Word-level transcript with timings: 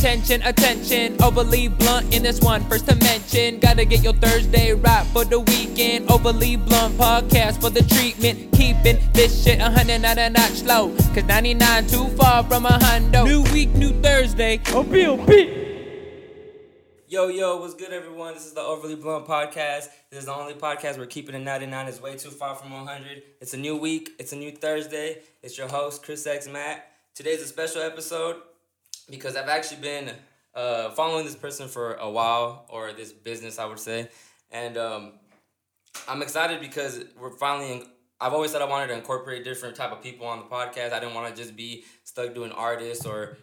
attention, 0.00 0.42
attention. 0.44 1.22
Overly 1.22 1.68
blunt 1.68 2.14
in 2.14 2.22
this 2.22 2.40
one. 2.40 2.64
First 2.70 2.88
to 2.88 2.96
mention, 2.96 3.60
gotta 3.60 3.84
get 3.84 4.02
your 4.02 4.14
Thursday 4.14 4.72
right 4.72 5.06
for 5.08 5.26
the 5.26 5.40
weekend. 5.40 6.10
Overly 6.10 6.56
blunt 6.56 6.96
podcast 6.96 7.60
for 7.60 7.68
the 7.68 7.82
treatment. 7.82 8.50
Keeping 8.52 8.98
this 9.12 9.44
shit 9.44 9.60
a 9.60 9.70
hundred, 9.70 10.00
not 10.00 10.16
a 10.16 10.30
notch 10.30 10.62
low. 10.62 10.88
Cause 11.14 11.24
99 11.24 11.86
too 11.86 12.08
far 12.16 12.42
from 12.44 12.64
a 12.64 12.70
hundo. 12.70 13.26
New 13.26 13.42
week, 13.52 13.68
new 13.74 13.90
Thursday. 14.00 14.58
Oh, 14.68 14.82
B.O.B. 14.82 15.22
Oh, 15.22 15.66
yo, 17.06 17.28
yo, 17.28 17.56
what's 17.58 17.74
good, 17.74 17.92
everyone? 17.92 18.32
This 18.32 18.46
is 18.46 18.54
the 18.54 18.62
Overly 18.62 18.94
Blunt 18.94 19.26
Podcast. 19.26 19.88
This 20.10 20.20
is 20.20 20.24
the 20.24 20.34
only 20.34 20.54
podcast 20.54 20.96
where 20.96 21.06
keeping 21.06 21.34
it 21.34 21.40
99 21.40 21.88
is 21.88 22.00
way 22.00 22.16
too 22.16 22.30
far 22.30 22.54
from 22.54 22.72
100. 22.72 23.22
It's 23.42 23.52
a 23.52 23.58
new 23.58 23.76
week, 23.76 24.12
it's 24.18 24.32
a 24.32 24.36
new 24.36 24.52
Thursday. 24.52 25.18
It's 25.42 25.58
your 25.58 25.68
host, 25.68 26.02
Chris 26.02 26.26
X 26.26 26.48
Matt. 26.48 26.86
Today's 27.14 27.42
a 27.42 27.46
special 27.46 27.82
episode 27.82 28.36
because 29.10 29.36
I've 29.36 29.48
actually 29.48 29.80
been 29.80 30.12
uh, 30.54 30.90
following 30.90 31.24
this 31.24 31.36
person 31.36 31.68
for 31.68 31.94
a 31.94 32.10
while, 32.10 32.66
or 32.68 32.92
this 32.92 33.12
business, 33.12 33.58
I 33.58 33.66
would 33.66 33.78
say. 33.78 34.08
And 34.50 34.76
um, 34.76 35.12
I'm 36.08 36.22
excited 36.22 36.60
because 36.60 37.04
we're 37.18 37.30
finally. 37.30 37.72
In, 37.72 37.82
I've 38.20 38.34
always 38.34 38.50
said 38.50 38.60
I 38.60 38.66
wanted 38.66 38.88
to 38.88 38.94
incorporate 38.94 39.44
different 39.44 39.76
type 39.76 39.92
of 39.92 40.02
people 40.02 40.26
on 40.26 40.40
the 40.40 40.44
podcast. 40.44 40.92
I 40.92 41.00
didn't 41.00 41.14
want 41.14 41.34
to 41.34 41.42
just 41.42 41.56
be 41.56 41.84
stuck 42.04 42.34
doing 42.34 42.52
artists 42.52 43.06
or, 43.06 43.38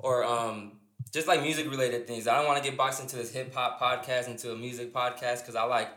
or 0.00 0.24
um, 0.24 0.72
just 1.12 1.28
like 1.28 1.42
music 1.42 1.70
related 1.70 2.08
things. 2.08 2.26
I 2.26 2.36
don't 2.36 2.46
want 2.46 2.60
to 2.60 2.68
get 2.68 2.76
boxed 2.76 3.00
into 3.00 3.14
this 3.14 3.32
hip 3.32 3.54
hop 3.54 3.80
podcast, 3.80 4.26
into 4.26 4.50
a 4.50 4.56
music 4.56 4.92
podcast, 4.92 5.42
because 5.42 5.54
I 5.54 5.62
like 5.62 5.90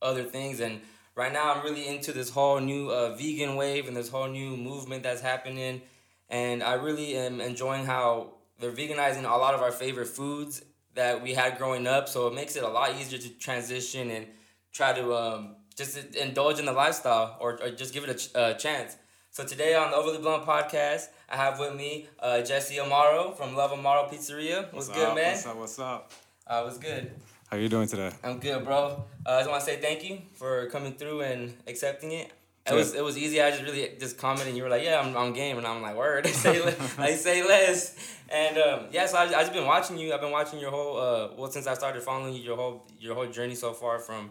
other 0.00 0.22
things. 0.22 0.60
And 0.60 0.80
right 1.16 1.32
now, 1.32 1.52
I'm 1.52 1.64
really 1.64 1.88
into 1.88 2.12
this 2.12 2.30
whole 2.30 2.60
new 2.60 2.88
uh, 2.88 3.16
vegan 3.16 3.56
wave 3.56 3.88
and 3.88 3.96
this 3.96 4.10
whole 4.10 4.28
new 4.28 4.56
movement 4.56 5.02
that's 5.02 5.20
happening. 5.20 5.82
And 6.28 6.62
I 6.62 6.74
really 6.74 7.16
am 7.16 7.40
enjoying 7.40 7.84
how 7.84 8.34
they're 8.58 8.72
veganizing 8.72 9.24
a 9.24 9.36
lot 9.36 9.54
of 9.54 9.62
our 9.62 9.72
favorite 9.72 10.08
foods 10.08 10.62
that 10.94 11.22
we 11.22 11.34
had 11.34 11.58
growing 11.58 11.86
up. 11.86 12.08
So 12.08 12.26
it 12.28 12.34
makes 12.34 12.56
it 12.56 12.62
a 12.62 12.68
lot 12.68 12.94
easier 13.00 13.18
to 13.18 13.28
transition 13.38 14.10
and 14.10 14.26
try 14.72 14.92
to 14.92 15.14
um, 15.14 15.56
just 15.76 15.96
indulge 16.16 16.58
in 16.58 16.66
the 16.66 16.72
lifestyle 16.72 17.36
or, 17.40 17.60
or 17.62 17.70
just 17.70 17.92
give 17.94 18.04
it 18.04 18.10
a, 18.10 18.14
ch- 18.14 18.30
a 18.34 18.54
chance. 18.54 18.96
So 19.30 19.44
today 19.44 19.74
on 19.74 19.90
the 19.90 19.96
Overly 19.96 20.18
Blunt 20.18 20.44
podcast, 20.44 21.08
I 21.30 21.36
have 21.36 21.58
with 21.58 21.74
me 21.74 22.06
uh, 22.20 22.42
Jesse 22.42 22.76
Amaro 22.76 23.34
from 23.36 23.56
Love 23.56 23.70
Amaro 23.70 24.10
Pizzeria. 24.12 24.64
What's, 24.72 24.88
What's 24.88 24.88
good, 24.90 25.08
up? 25.08 25.14
man? 25.14 25.32
What's 25.32 25.46
up? 25.46 25.56
What's 25.56 25.78
up? 25.78 26.12
Uh, 26.46 26.62
what's 26.62 26.78
good? 26.78 27.10
How 27.50 27.56
you 27.56 27.68
doing 27.68 27.88
today? 27.88 28.10
I'm 28.22 28.38
good, 28.38 28.64
bro. 28.64 29.04
Uh, 29.26 29.30
I 29.30 29.38
just 29.40 29.50
want 29.50 29.60
to 29.60 29.66
say 29.66 29.76
thank 29.80 30.04
you 30.04 30.20
for 30.34 30.66
coming 30.66 30.92
through 30.94 31.22
and 31.22 31.54
accepting 31.66 32.12
it. 32.12 32.30
It 32.64 32.74
was 32.74 32.94
it 32.94 33.02
was 33.02 33.18
easy. 33.18 33.42
I 33.42 33.50
just 33.50 33.64
really 33.64 33.90
just 33.98 34.18
commented, 34.18 34.48
and 34.48 34.56
you 34.56 34.62
were 34.62 34.68
like, 34.68 34.84
"Yeah, 34.84 35.00
I'm, 35.00 35.16
I'm 35.16 35.32
game," 35.32 35.58
and 35.58 35.66
I'm 35.66 35.82
like, 35.82 35.96
"Word." 35.96 36.26
say 36.44 36.62
I 36.96 37.14
say 37.26 37.42
less. 37.42 37.96
And 38.28 38.56
um, 38.56 38.86
yeah, 38.92 39.06
so 39.06 39.18
I 39.18 39.24
I 39.24 39.42
just 39.42 39.52
been 39.52 39.66
watching 39.66 39.98
you. 39.98 40.14
I've 40.14 40.20
been 40.20 40.30
watching 40.30 40.60
your 40.60 40.70
whole 40.70 40.96
uh 40.96 41.28
well 41.36 41.50
since 41.50 41.66
I 41.66 41.74
started 41.74 42.02
following 42.02 42.34
you, 42.34 42.40
your 42.40 42.56
whole 42.56 42.86
your 43.00 43.14
whole 43.16 43.26
journey 43.26 43.56
so 43.56 43.72
far 43.72 43.98
from 43.98 44.30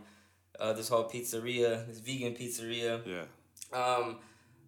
uh, 0.59 0.71
this 0.73 0.87
whole 0.87 1.09
pizzeria, 1.09 1.85
this 1.87 1.99
vegan 1.99 2.33
pizzeria. 2.33 3.01
Yeah. 3.05 3.23
Um, 3.77 4.17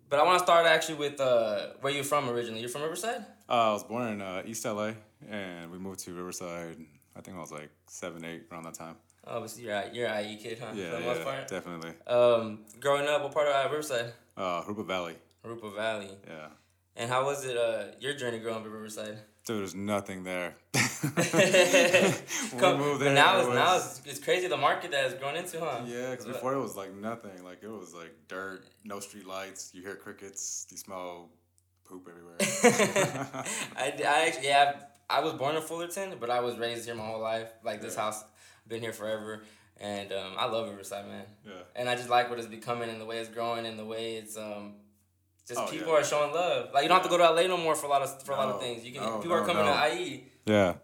but 0.09 0.19
I 0.19 0.23
want 0.23 0.39
to 0.39 0.44
start 0.44 0.66
actually 0.66 0.95
with 0.95 1.22
uh 1.22 1.67
where 1.80 1.94
you're 1.94 2.03
from 2.03 2.30
originally. 2.30 2.59
You're 2.59 2.69
from 2.69 2.81
Riverside. 2.81 3.25
Uh, 3.47 3.69
I 3.69 3.73
was 3.73 3.84
born 3.84 4.14
in 4.14 4.22
uh, 4.22 4.44
East 4.45 4.66
LA, 4.66 4.91
and 5.30 5.72
we 5.72 5.78
moved 5.78 6.00
to 6.02 6.14
Riverside. 6.14 6.78
I 7.16 7.22
think 7.22 7.38
I 7.38 7.39
was 7.39 7.52
like 7.52 7.69
seven, 7.88 8.25
eight 8.25 8.44
around 8.52 8.64
that 8.64 8.73
time. 8.73 8.95
Oh, 9.26 9.46
so 9.48 9.62
you're 9.62 9.74
a- 9.74 9.90
you're 9.94 10.08
an 10.08 10.26
IE 10.26 10.38
kid, 10.38 10.60
huh? 10.60 10.68
Yeah, 10.74 10.92
For 10.92 10.96
the 10.98 11.02
most 11.06 11.24
part. 11.24 11.48
definitely. 11.48 11.94
Um, 12.08 12.60
growing 12.80 13.08
up, 13.08 13.22
what 13.24 13.34
part 13.34 13.48
of 13.48 13.66
uh, 13.66 13.70
Riverside? 13.70 14.12
Uh, 14.36 14.62
Jurupa 14.64 14.86
Valley. 14.86 15.16
Jurupa 15.46 15.74
Valley. 15.76 16.10
Yeah. 16.28 16.48
And 16.96 17.10
how 17.10 17.26
was 17.26 17.46
it? 17.46 17.56
Uh, 17.58 17.86
your 18.00 18.14
journey 18.16 18.40
growing 18.40 18.58
up 18.59 18.66
in 18.66 18.72
Riverside? 18.72 19.18
Dude, 19.46 19.59
there's 19.59 19.75
nothing 19.75 20.24
there. 20.24 20.56
Come- 22.59 22.78
moved 22.80 23.02
there, 23.02 23.14
now 23.14 23.38
it 23.38 23.46
it's 23.46 23.50
now 23.56 23.75
it's, 23.78 24.02
it's 24.06 24.20
crazy 24.20 24.47
the 24.47 24.58
market 24.58 24.92
that 24.92 25.03
has 25.03 25.14
grown 25.16 25.36
into, 25.36 25.59
huh? 25.59 25.81
Yeah, 25.86 26.12
because 26.12 26.26
before 26.26 26.53
it 26.53 26.59
was 26.62 26.76
like 26.76 26.94
nothing. 26.96 27.44
Like 27.44 27.62
it 27.64 27.70
was 27.70 27.94
like 27.94 28.14
dirt, 28.28 28.64
no 28.84 29.00
street 29.00 29.28
lights. 29.28 29.72
You 29.74 29.81
hear 29.81 29.96
crickets. 29.96 30.66
You 30.70 30.78
smell 30.78 31.30
poop 31.86 32.08
everywhere. 32.09 32.38
I, 33.76 33.94
I 34.08 34.28
actually 34.28 34.47
yeah 34.47 34.74
I 35.09 35.20
was 35.22 35.34
born 35.34 35.56
in 35.56 35.62
Fullerton, 35.62 36.16
but 36.20 36.30
I 36.30 36.40
was 36.40 36.58
raised 36.58 36.86
here 36.86 36.96
my 36.96 37.06
whole 37.06 37.22
life. 37.22 37.50
Like 37.64 37.81
this 37.81 37.96
Yeah. 37.96 38.02
house, 38.03 38.24
been 38.68 38.81
here 38.81 38.94
forever, 38.94 39.44
and 39.79 40.12
um, 40.12 40.34
I 40.38 40.46
love 40.46 40.69
Riverside, 40.69 41.07
man. 41.07 41.25
yeah. 41.46 41.51
And 41.75 41.90
I 41.90 41.96
just 41.96 42.09
like 42.09 42.29
what 42.29 42.40
it's 42.40 42.47
becoming 42.47 42.90
and 42.90 43.00
the 43.01 43.06
way 43.06 43.18
it's 43.19 43.29
growing 43.29 43.66
and 43.66 43.78
the 43.78 43.85
way 43.85 44.16
it's 44.16 44.38
um. 44.38 44.75
Just 45.46 45.59
Oh, 45.59 45.68
people 45.68 45.90
yeah. 45.91 46.00
are 46.00 46.03
showing 46.06 46.34
love. 46.34 46.69
Like 46.73 46.84
you 46.84 46.88
don't 46.90 46.96
have 47.02 47.03
to 47.03 47.09
go 47.09 47.18
to 47.18 47.29
LA 47.29 47.47
no 47.47 47.57
more 47.57 47.75
for 47.75 47.88
a 47.88 47.90
lot 47.90 48.02
of 48.02 48.23
for 48.23 48.31
a 48.31 48.38
lot 48.38 48.47
of 48.47 48.62
things. 48.62 48.85
You 48.85 48.94
can 48.94 49.03
No, 49.03 49.18
people 49.18 49.34
are 49.35 49.46
coming 49.46 49.66
no. 49.66 49.73
to 49.73 49.94
IE. 49.94 50.23
Yeah. 50.46 50.75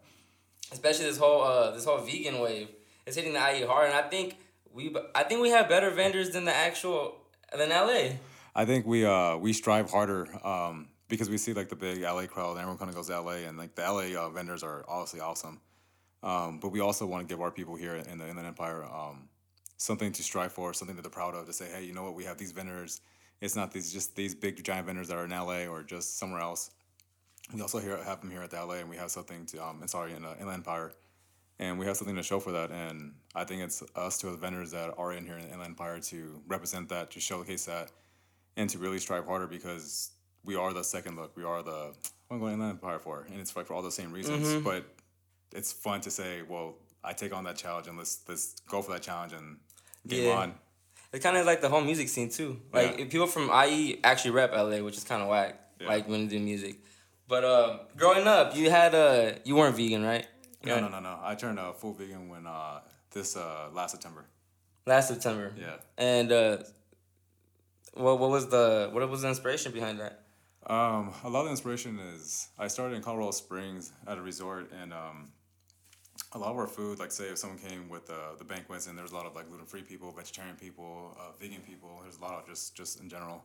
especially 0.74 1.06
this 1.06 1.18
whole 1.18 1.42
uh 1.44 1.72
this 1.72 1.86
whole 1.86 2.00
vegan 2.00 2.40
wave. 2.40 2.68
It's 3.06 3.16
hitting 3.16 3.32
the 3.34 3.40
IE 3.40 3.64
hard, 3.66 3.86
and 3.90 3.96
I 3.98 4.10
think 4.10 4.36
we 4.74 4.94
I 5.16 5.24
think 5.24 5.42
we 5.42 5.50
have 5.52 5.70
better 5.70 5.90
vendors 5.92 6.32
than 6.32 6.44
the 6.44 6.54
actual 6.54 7.16
than 7.58 7.70
LA. 7.70 8.18
I 8.54 8.66
think 8.66 8.86
we 8.86 9.06
uh 9.06 9.38
we 9.38 9.54
strive 9.54 9.90
harder 9.90 10.28
um 10.46 10.90
because 11.08 11.30
we 11.30 11.38
see 11.38 11.54
like 11.54 11.70
the 11.70 11.78
big 11.78 12.02
LA 12.02 12.28
crowd 12.28 12.52
and 12.52 12.60
everyone 12.60 12.78
kind 12.78 12.90
of 12.90 12.96
goes 12.96 13.08
to 13.08 13.18
LA 13.20 13.48
and 13.48 13.58
like 13.58 13.76
the 13.76 13.82
LA 13.84 14.14
uh, 14.22 14.30
vendors 14.30 14.62
are 14.62 14.84
obviously 14.90 15.22
awesome. 15.22 15.62
Um, 16.22 16.60
but 16.60 16.70
we 16.70 16.80
also 16.80 17.06
want 17.06 17.28
to 17.28 17.32
give 17.34 17.42
our 17.42 17.52
people 17.52 17.76
here 17.76 17.96
in 17.96 18.18
the 18.18 18.28
Inland 18.28 18.48
Empire 18.48 18.84
um, 18.84 19.30
something 19.78 20.12
to 20.12 20.24
strive 20.24 20.52
for, 20.52 20.74
something 20.74 20.96
that 20.96 21.02
they're 21.02 21.12
proud 21.12 21.36
of. 21.36 21.46
To 21.46 21.54
say, 21.54 21.70
hey, 21.74 21.84
you 21.84 21.94
know 21.94 22.04
what? 22.04 22.16
We 22.16 22.26
have 22.26 22.38
these 22.38 22.52
vendors. 22.52 23.02
It's 23.42 23.56
not 23.56 23.72
these 23.72 23.94
just 23.94 24.16
these 24.16 24.36
big 24.36 24.62
giant 24.64 24.86
vendors 24.86 25.08
that 25.08 25.18
are 25.18 25.26
in 25.26 25.32
LA 25.32 25.66
or 25.66 25.84
just 25.84 26.18
somewhere 26.18 26.42
else. 26.42 26.72
We 27.54 27.62
also 27.62 27.80
here 27.80 27.98
have 28.04 28.22
them 28.22 28.30
here 28.30 28.42
at 28.42 28.52
the 28.52 28.64
LA, 28.64 28.76
and 28.76 28.90
we 28.90 28.98
have 28.98 29.12
something 29.12 29.46
to 29.48 29.66
um, 29.66 29.82
sorry 29.88 30.14
in 30.14 30.26
uh, 30.26 30.36
Inland 30.40 30.58
Empire, 30.58 30.92
and 31.58 31.80
we 31.80 31.86
have 31.86 31.96
something 31.98 32.16
to 32.16 32.24
show 32.24 32.40
for 32.40 32.52
that. 32.52 32.70
And 32.70 33.14
I 33.34 33.46
think 33.46 33.62
it's 33.62 33.82
us 33.96 34.18
to 34.20 34.28
the 34.28 34.38
vendors 34.38 34.72
that 34.72 34.94
are 34.98 35.14
in 35.14 35.26
here 35.26 35.38
in 35.38 35.46
Inland 35.46 35.64
Empire 35.72 36.00
to 36.00 36.42
represent 36.48 36.90
that, 36.90 37.12
to 37.12 37.20
showcase 37.22 37.66
that, 37.66 37.92
and 38.58 38.70
to 38.70 38.78
really 38.78 39.00
strive 39.00 39.26
harder 39.26 39.48
because 39.48 40.12
we 40.44 40.56
are 40.56 40.74
the 40.74 40.84
second 40.84 41.16
look. 41.16 41.36
We 41.38 41.44
are 41.44 41.64
the 41.64 41.94
I'm 42.30 42.40
going 42.40 42.54
in 42.54 42.60
Inland 42.60 42.74
Empire 42.74 43.00
for, 43.00 43.26
and 43.32 43.40
it's 43.40 43.56
like 43.56 43.66
for 43.66 43.74
all 43.74 43.82
the 43.82 43.92
same 43.92 44.12
reasons. 44.12 44.62
But 44.64 44.86
it's 45.54 45.72
fun 45.72 46.02
to 46.02 46.12
say, 46.12 46.42
well, 46.48 46.76
I 47.04 47.14
take 47.14 47.34
on 47.34 47.44
that 47.46 47.56
challenge 47.56 47.88
and 47.88 47.98
let's 47.98 48.22
let's 48.28 48.56
go 48.70 48.82
for 48.82 48.92
that 48.94 49.02
challenge 49.02 49.34
and 49.34 49.58
game 50.08 50.26
Yeah. 50.28 50.38
on. 50.38 50.56
It's 51.12 51.24
kind 51.24 51.38
of 51.38 51.46
like 51.46 51.62
the 51.62 51.70
whole 51.70 51.82
music 51.82 52.08
scene 52.10 52.30
too. 52.30 52.62
Like 52.72 52.98
Yeah. 53.00 53.06
people 53.06 53.28
from 53.28 53.50
IE 53.50 54.00
actually 54.04 54.32
rep 54.32 54.52
LA, 54.54 54.82
which 54.82 54.98
is 54.98 55.04
kind 55.04 55.22
of 55.22 55.28
whack. 55.30 55.60
Yeah. 55.80 55.88
Like 55.88 56.08
when 56.08 56.28
they 56.28 56.38
do 56.38 56.40
music. 56.44 56.76
But 57.28 57.44
uh, 57.44 57.80
growing 57.96 58.28
up, 58.28 58.56
you 58.56 58.70
had 58.70 58.94
uh, 58.94 59.34
you 59.44 59.56
weren't 59.56 59.76
vegan, 59.76 60.04
right? 60.04 60.28
No, 60.64 60.80
no, 60.80 60.90
no, 60.90 61.00
no. 61.00 61.20
I 61.24 61.36
turned 61.36 61.58
uh, 61.58 61.72
full 61.74 61.94
vegan 61.94 62.28
when 62.28 62.46
uh, 62.46 62.82
this 63.12 63.38
uh, 63.38 63.70
last 63.74 63.92
September. 63.92 64.26
Last 64.86 65.08
September. 65.08 65.54
Yeah. 65.58 65.78
And 65.98 66.32
uh, 66.32 66.58
what 67.94 68.20
what 68.20 68.30
was 68.30 68.48
the 68.50 68.90
what 68.92 69.08
was 69.10 69.22
the 69.22 69.30
inspiration 69.30 69.72
behind 69.72 70.00
that? 70.00 70.26
Um, 70.68 71.14
a 71.24 71.30
lot 71.30 71.40
of 71.42 71.46
the 71.46 71.52
inspiration 71.52 71.98
is 72.00 72.50
I 72.58 72.68
started 72.68 72.96
in 72.96 73.02
Colorado 73.02 73.32
Springs 73.32 73.92
at 74.06 74.18
a 74.18 74.22
resort, 74.22 74.72
and 74.82 74.94
um, 74.94 75.30
a 76.34 76.38
lot 76.38 76.52
of 76.52 76.58
our 76.58 76.68
food, 76.68 77.00
like 77.00 77.12
say 77.12 77.26
if 77.26 77.38
someone 77.40 77.60
came 77.60 77.90
with 77.90 78.10
uh, 78.10 78.36
the 78.38 78.44
banquets, 78.44 78.88
and 78.88 78.98
there's 78.98 79.12
a 79.12 79.16
lot 79.16 79.26
of 79.26 79.36
like 79.36 79.48
gluten 79.48 79.66
free 79.66 79.82
people, 79.82 80.12
vegetarian 80.12 80.56
people, 80.56 81.18
uh, 81.20 81.32
vegan 81.40 81.62
people. 81.62 82.00
There's 82.04 82.18
a 82.18 82.22
lot 82.22 82.34
of 82.40 82.48
just 82.48 82.76
just 82.76 83.00
in 83.00 83.10
general. 83.10 83.44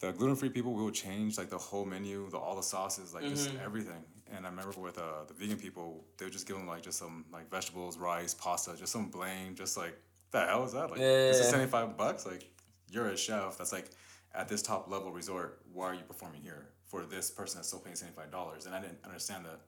The 0.00 0.12
gluten 0.12 0.36
free 0.36 0.48
people, 0.48 0.72
we 0.72 0.82
would 0.82 0.94
change 0.94 1.36
like 1.36 1.50
the 1.50 1.58
whole 1.58 1.84
menu, 1.84 2.28
the 2.30 2.38
all 2.38 2.56
the 2.56 2.62
sauces, 2.62 3.12
like 3.14 3.28
just 3.28 3.50
everything. 3.64 4.02
And 4.34 4.46
I 4.46 4.48
remember 4.50 4.72
with 4.80 4.96
uh, 4.98 5.24
the 5.28 5.34
vegan 5.34 5.58
people, 5.58 6.04
they 6.16 6.24
would 6.24 6.32
just 6.32 6.46
give 6.46 6.56
them 6.56 6.66
like 6.66 6.82
just 6.82 6.98
some 6.98 7.24
like 7.32 7.50
vegetables, 7.50 7.98
rice, 7.98 8.32
pasta, 8.34 8.74
just 8.78 8.92
some 8.92 9.08
bland, 9.10 9.56
just 9.56 9.76
like 9.76 9.98
the 10.30 10.40
hell 10.40 10.64
is 10.64 10.72
that? 10.72 10.90
Like 10.90 11.00
this 11.00 11.36
is 11.38 11.46
Yeah. 11.46 11.50
seventy 11.50 11.70
five 11.70 11.96
bucks. 11.96 12.24
Like 12.26 12.44
you're 12.90 13.08
a 13.08 13.16
chef. 13.16 13.58
That's 13.58 13.72
like 13.72 13.90
at 14.34 14.48
this 14.48 14.62
top 14.62 14.90
level 14.90 15.10
resort. 15.10 15.60
Why 15.72 15.86
are 15.86 15.94
you 15.94 16.02
performing 16.06 16.42
here 16.42 16.68
for 16.86 17.04
this 17.04 17.30
person 17.30 17.58
that's 17.58 17.68
still 17.68 17.80
paying 17.80 17.96
seventy 17.96 18.16
five 18.16 18.30
dollars? 18.30 18.66
And 18.66 18.74
I 18.74 18.80
didn't 18.80 18.98
understand 19.04 19.44
that. 19.46 19.60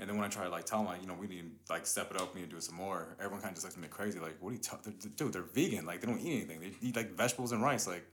And 0.00 0.08
then 0.08 0.16
when 0.16 0.26
I 0.26 0.28
try 0.28 0.44
to 0.44 0.50
like 0.50 0.64
tell 0.64 0.78
them 0.78 0.88
like 0.88 1.00
you 1.00 1.06
know 1.06 1.14
we 1.14 1.26
need 1.26 1.44
to, 1.66 1.72
like 1.72 1.86
step 1.86 2.10
it 2.10 2.20
up, 2.20 2.34
we 2.34 2.40
need 2.40 2.50
to 2.50 2.56
do 2.56 2.60
some 2.60 2.74
more. 2.74 3.16
Everyone 3.18 3.40
kind 3.40 3.50
of 3.50 3.54
just 3.54 3.64
looks 3.64 3.76
at 3.76 3.82
me 3.82 3.88
crazy 3.88 4.18
like 4.18 4.36
what 4.40 4.50
are 4.50 4.52
you 4.54 4.58
talking? 4.58 4.94
Dude, 5.16 5.32
they're 5.32 5.42
vegan. 5.42 5.86
Like 5.86 6.00
they 6.00 6.06
don't 6.06 6.20
eat 6.20 6.32
anything. 6.32 6.60
They 6.60 6.72
eat 6.88 6.96
like 6.96 7.12
vegetables 7.12 7.52
and 7.52 7.62
rice. 7.62 7.86
Like 7.86 8.04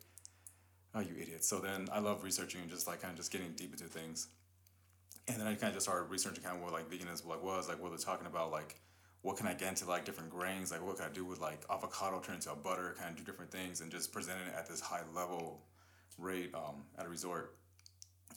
oh 0.93 0.99
you 0.99 1.15
idiot. 1.19 1.43
So 1.43 1.59
then 1.59 1.87
I 1.91 1.99
love 1.99 2.23
researching 2.23 2.61
and 2.61 2.69
just 2.69 2.87
like 2.87 3.01
kind 3.01 3.11
of 3.11 3.17
just 3.17 3.31
getting 3.31 3.51
deep 3.53 3.71
into 3.71 3.85
things. 3.85 4.27
And 5.27 5.39
then 5.39 5.47
I 5.47 5.55
kind 5.55 5.69
of 5.69 5.73
just 5.75 5.85
started 5.85 6.09
researching 6.09 6.43
kind 6.43 6.57
of 6.57 6.63
what 6.63 6.71
like 6.71 6.89
veganism 6.89 7.27
like 7.27 7.43
was 7.43 7.67
like 7.67 7.81
what 7.81 7.89
they're 7.89 7.97
talking 7.97 8.27
about 8.27 8.51
like 8.51 8.79
what 9.23 9.37
can 9.37 9.47
I 9.47 9.53
get 9.53 9.69
into 9.69 9.85
like 9.85 10.05
different 10.05 10.29
grains 10.29 10.71
like 10.71 10.85
what 10.85 10.97
can 10.97 11.05
I 11.05 11.13
do 11.13 11.25
with 11.25 11.39
like 11.39 11.63
avocado 11.69 12.19
turn 12.19 12.35
into 12.35 12.51
a 12.51 12.55
butter 12.55 12.95
kind 12.97 13.11
of 13.11 13.17
do 13.17 13.23
different 13.23 13.51
things 13.51 13.81
and 13.81 13.91
just 13.91 14.11
presenting 14.11 14.47
it 14.47 14.53
at 14.57 14.67
this 14.67 14.81
high 14.81 15.03
level 15.15 15.61
rate 16.17 16.51
um, 16.53 16.83
at 16.97 17.05
a 17.05 17.09
resort. 17.09 17.55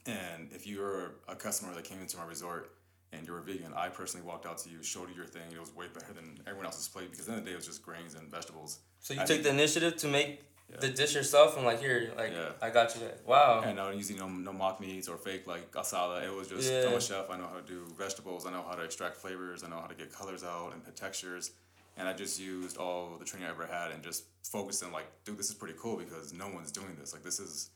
And 0.06 0.50
if 0.52 0.66
you're 0.66 1.16
a 1.28 1.34
customer 1.34 1.74
that 1.74 1.84
came 1.84 2.00
into 2.00 2.16
my 2.16 2.24
resort 2.24 2.72
and 3.16 3.26
you're 3.26 3.38
a 3.38 3.42
vegan, 3.42 3.72
I 3.74 3.88
personally 3.88 4.26
walked 4.26 4.46
out 4.46 4.58
to 4.58 4.70
you, 4.70 4.82
showed 4.82 5.08
you 5.08 5.16
your 5.16 5.26
thing. 5.26 5.42
It 5.52 5.60
was 5.60 5.74
way 5.74 5.86
better 5.92 6.12
than 6.12 6.38
everyone 6.46 6.66
else's 6.66 6.88
plate 6.88 7.10
because 7.10 7.26
at 7.28 7.32
the 7.32 7.32
end 7.32 7.38
of 7.40 7.44
the 7.44 7.50
day 7.50 7.54
it 7.54 7.56
was 7.56 7.66
just 7.66 7.82
grains 7.82 8.14
and 8.14 8.30
vegetables. 8.30 8.80
So 9.00 9.14
you 9.14 9.20
I 9.20 9.24
took 9.24 9.42
the 9.42 9.50
initiative 9.50 9.96
to 9.96 10.08
make 10.08 10.42
the 10.80 10.88
dish 10.88 11.14
yourself 11.14 11.56
and 11.56 11.64
like 11.64 11.80
here, 11.80 12.12
like 12.16 12.32
Yeah. 12.32 12.50
I 12.60 12.70
got 12.70 12.94
you. 12.94 13.02
That. 13.02 13.26
Wow. 13.26 13.62
And 13.64 13.78
I 13.78 13.92
don't 13.92 14.18
no 14.18 14.28
no 14.28 14.52
mock 14.52 14.80
meats 14.80 15.08
or 15.08 15.16
fake 15.16 15.46
like 15.46 15.70
asada. 15.72 16.24
It 16.24 16.32
was 16.32 16.48
just 16.48 16.70
Yeah. 16.70 16.88
I'm 16.88 16.94
a 16.94 17.00
chef. 17.00 17.30
I 17.30 17.36
know 17.36 17.46
how 17.46 17.60
to 17.60 17.66
do 17.66 17.86
vegetables. 17.96 18.46
I 18.46 18.50
know 18.50 18.64
how 18.68 18.74
to 18.74 18.82
extract 18.82 19.16
flavors. 19.16 19.62
I 19.62 19.68
know 19.68 19.80
how 19.80 19.86
to 19.86 19.94
get 19.94 20.12
colors 20.12 20.42
out 20.42 20.72
and 20.72 20.84
put 20.84 20.96
textures. 20.96 21.52
And 21.96 22.08
I 22.08 22.12
just 22.12 22.40
used 22.40 22.76
all 22.76 23.16
the 23.18 23.24
training 23.24 23.46
I 23.46 23.50
ever 23.50 23.66
had 23.66 23.92
and 23.92 24.02
just 24.02 24.24
focused 24.42 24.82
on 24.82 24.90
like, 24.90 25.06
dude, 25.24 25.38
this 25.38 25.48
is 25.48 25.54
pretty 25.54 25.74
cool 25.78 25.96
because 25.96 26.32
no 26.32 26.48
one's 26.48 26.72
doing 26.72 26.96
this. 26.98 27.12
Like 27.12 27.22
this 27.22 27.38
is 27.38 27.70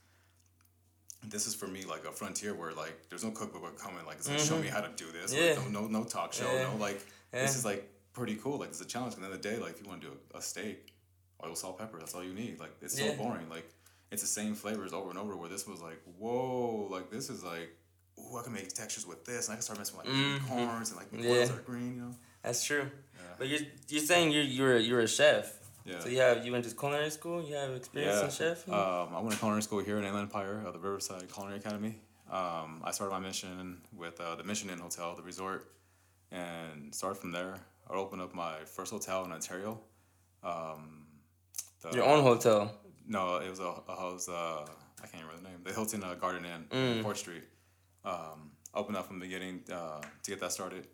this 1.28 1.46
is 1.46 1.54
for 1.54 1.66
me 1.66 1.84
like 1.84 2.04
a 2.04 2.12
frontier 2.12 2.54
where 2.54 2.72
like 2.72 2.96
there's 3.10 3.24
no 3.24 3.30
cookbook 3.30 3.78
coming 3.78 4.04
like 4.06 4.16
it's 4.16 4.28
gonna 4.28 4.38
show 4.40 4.58
me 4.58 4.68
how 4.68 4.80
to 4.80 4.88
do 4.96 5.06
this. 5.12 5.34
Mm-hmm. 5.34 5.44
Yeah. 5.44 5.50
Like, 5.62 5.70
no, 5.70 5.80
no 5.82 5.98
no 6.00 6.04
talk 6.04 6.32
show. 6.32 6.50
Yeah. 6.52 6.64
No 6.72 6.76
like 6.78 7.04
Yeah. 7.32 7.42
this 7.42 7.56
is 7.56 7.64
like 7.64 7.88
pretty 8.12 8.36
cool. 8.36 8.58
Like 8.58 8.68
it's 8.70 8.80
a 8.80 8.84
challenge. 8.86 9.14
At 9.14 9.20
the 9.20 9.24
end 9.26 9.34
of 9.34 9.42
the 9.42 9.48
day, 9.48 9.58
like 9.58 9.72
if 9.74 9.82
you 9.82 9.88
want 9.88 10.00
to 10.02 10.08
do 10.08 10.12
a, 10.34 10.38
a 10.38 10.42
steak, 10.42 10.92
oil, 11.44 11.54
salt, 11.54 11.78
pepper. 11.78 11.98
That's 11.98 12.14
all 12.14 12.24
you 12.24 12.34
need. 12.34 12.58
Like 12.60 12.72
it's 12.80 12.98
Yeah. 12.98 13.10
so 13.10 13.16
boring. 13.16 13.48
Like 13.48 13.68
it's 14.10 14.22
the 14.22 14.28
same 14.28 14.54
flavors 14.54 14.92
over 14.92 15.10
and 15.10 15.18
over. 15.18 15.36
Where 15.36 15.48
this 15.48 15.66
was 15.66 15.80
like, 15.82 16.00
whoa, 16.18 16.88
like 16.90 17.10
this 17.10 17.28
is 17.30 17.42
like, 17.44 17.68
ooh, 18.18 18.36
I 18.38 18.42
can 18.42 18.52
make 18.54 18.68
textures 18.72 19.06
with 19.06 19.24
this, 19.24 19.46
and 19.48 19.52
I 19.52 19.56
can 19.56 19.62
start 19.62 19.78
messing 19.78 19.98
with 19.98 20.06
like 20.06 20.48
corns 20.48 20.90
and 20.90 20.98
like 20.98 21.10
the 21.10 21.18
Mm-hmm. 21.18 21.54
Are 21.56 21.62
green. 21.62 21.94
You 21.96 22.00
know. 22.02 22.14
That's 22.42 22.64
true. 22.64 22.88
But 23.38 23.48
you're 23.48 23.60
you're 23.88 24.02
saying 24.02 24.32
you're 24.32 24.42
you're 24.42 24.78
you're 24.78 25.00
a 25.00 25.08
chef. 25.08 25.52
Yeah. 25.88 26.00
So 26.00 26.08
you 26.08 26.18
have 26.20 26.44
you 26.44 26.52
went 26.52 26.64
to 26.64 26.74
culinary 26.74 27.10
school. 27.10 27.42
You 27.42 27.54
have 27.54 27.70
experience 27.74 28.20
in 28.22 28.30
chef. 28.30 28.68
Um, 28.68 29.08
I 29.16 29.20
went 29.20 29.32
to 29.32 29.38
culinary 29.38 29.62
school 29.62 29.80
here 29.80 29.98
in 29.98 30.04
Inland 30.04 30.24
Empire, 30.28 30.62
uh, 30.66 30.70
the 30.70 30.78
Riverside 30.78 31.32
Culinary 31.32 31.58
Academy. 31.58 31.94
Um, 32.30 32.82
I 32.84 32.90
started 32.90 33.12
my 33.12 33.20
mission 33.20 33.80
with 33.96 34.20
uh, 34.20 34.34
the 34.36 34.44
Mission 34.44 34.68
Inn 34.70 34.78
Hotel, 34.78 35.14
the 35.16 35.22
resort, 35.22 35.72
and 36.30 36.94
started 36.94 37.16
from 37.18 37.32
there. 37.32 37.54
I 37.90 37.94
opened 37.94 38.20
up 38.20 38.34
my 38.34 38.56
first 38.66 38.92
hotel 38.92 39.24
in 39.24 39.32
Ontario. 39.32 39.80
Um, 40.42 41.06
the- 41.80 41.92
Your 41.96 42.04
own 42.04 42.22
hotel. 42.22 42.74
No, 43.06 43.36
it 43.36 43.48
was 43.48 43.60
a, 43.60 43.72
a 43.88 43.96
house. 43.96 44.28
Uh, 44.28 44.66
I 45.02 45.06
can't 45.06 45.24
remember 45.24 45.42
the 45.42 45.48
name. 45.48 45.60
The 45.64 45.72
Hilton 45.72 46.04
uh, 46.04 46.14
Garden 46.14 46.44
Inn, 46.44 46.64
Mm. 46.70 47.02
Port 47.02 47.16
Street. 47.16 47.44
Um, 48.04 48.50
opened 48.74 48.96
up 48.98 49.06
from 49.06 49.18
the 49.18 49.24
beginning 49.26 49.62
uh, 49.72 50.00
to 50.24 50.30
get 50.30 50.40
that 50.40 50.52
started, 50.52 50.86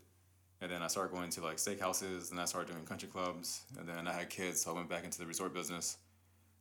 and 0.65 0.73
then 0.73 0.83
I 0.83 0.89
started 0.89 1.13
going 1.15 1.31
to 1.37 1.41
like 1.43 1.59
steakhouses, 1.59 2.31
and 2.31 2.41
I 2.41 2.47
started 2.47 2.73
doing 2.73 2.85
country 2.87 3.09
clubs, 3.09 3.63
and 3.79 3.87
then 3.89 4.09
I 4.09 4.13
had 4.13 4.31
kids, 4.31 4.63
so 4.63 4.73
I 4.73 4.75
went 4.75 4.89
back 4.89 5.05
into 5.05 5.19
the 5.19 5.27
resort 5.27 5.53
business, 5.53 5.99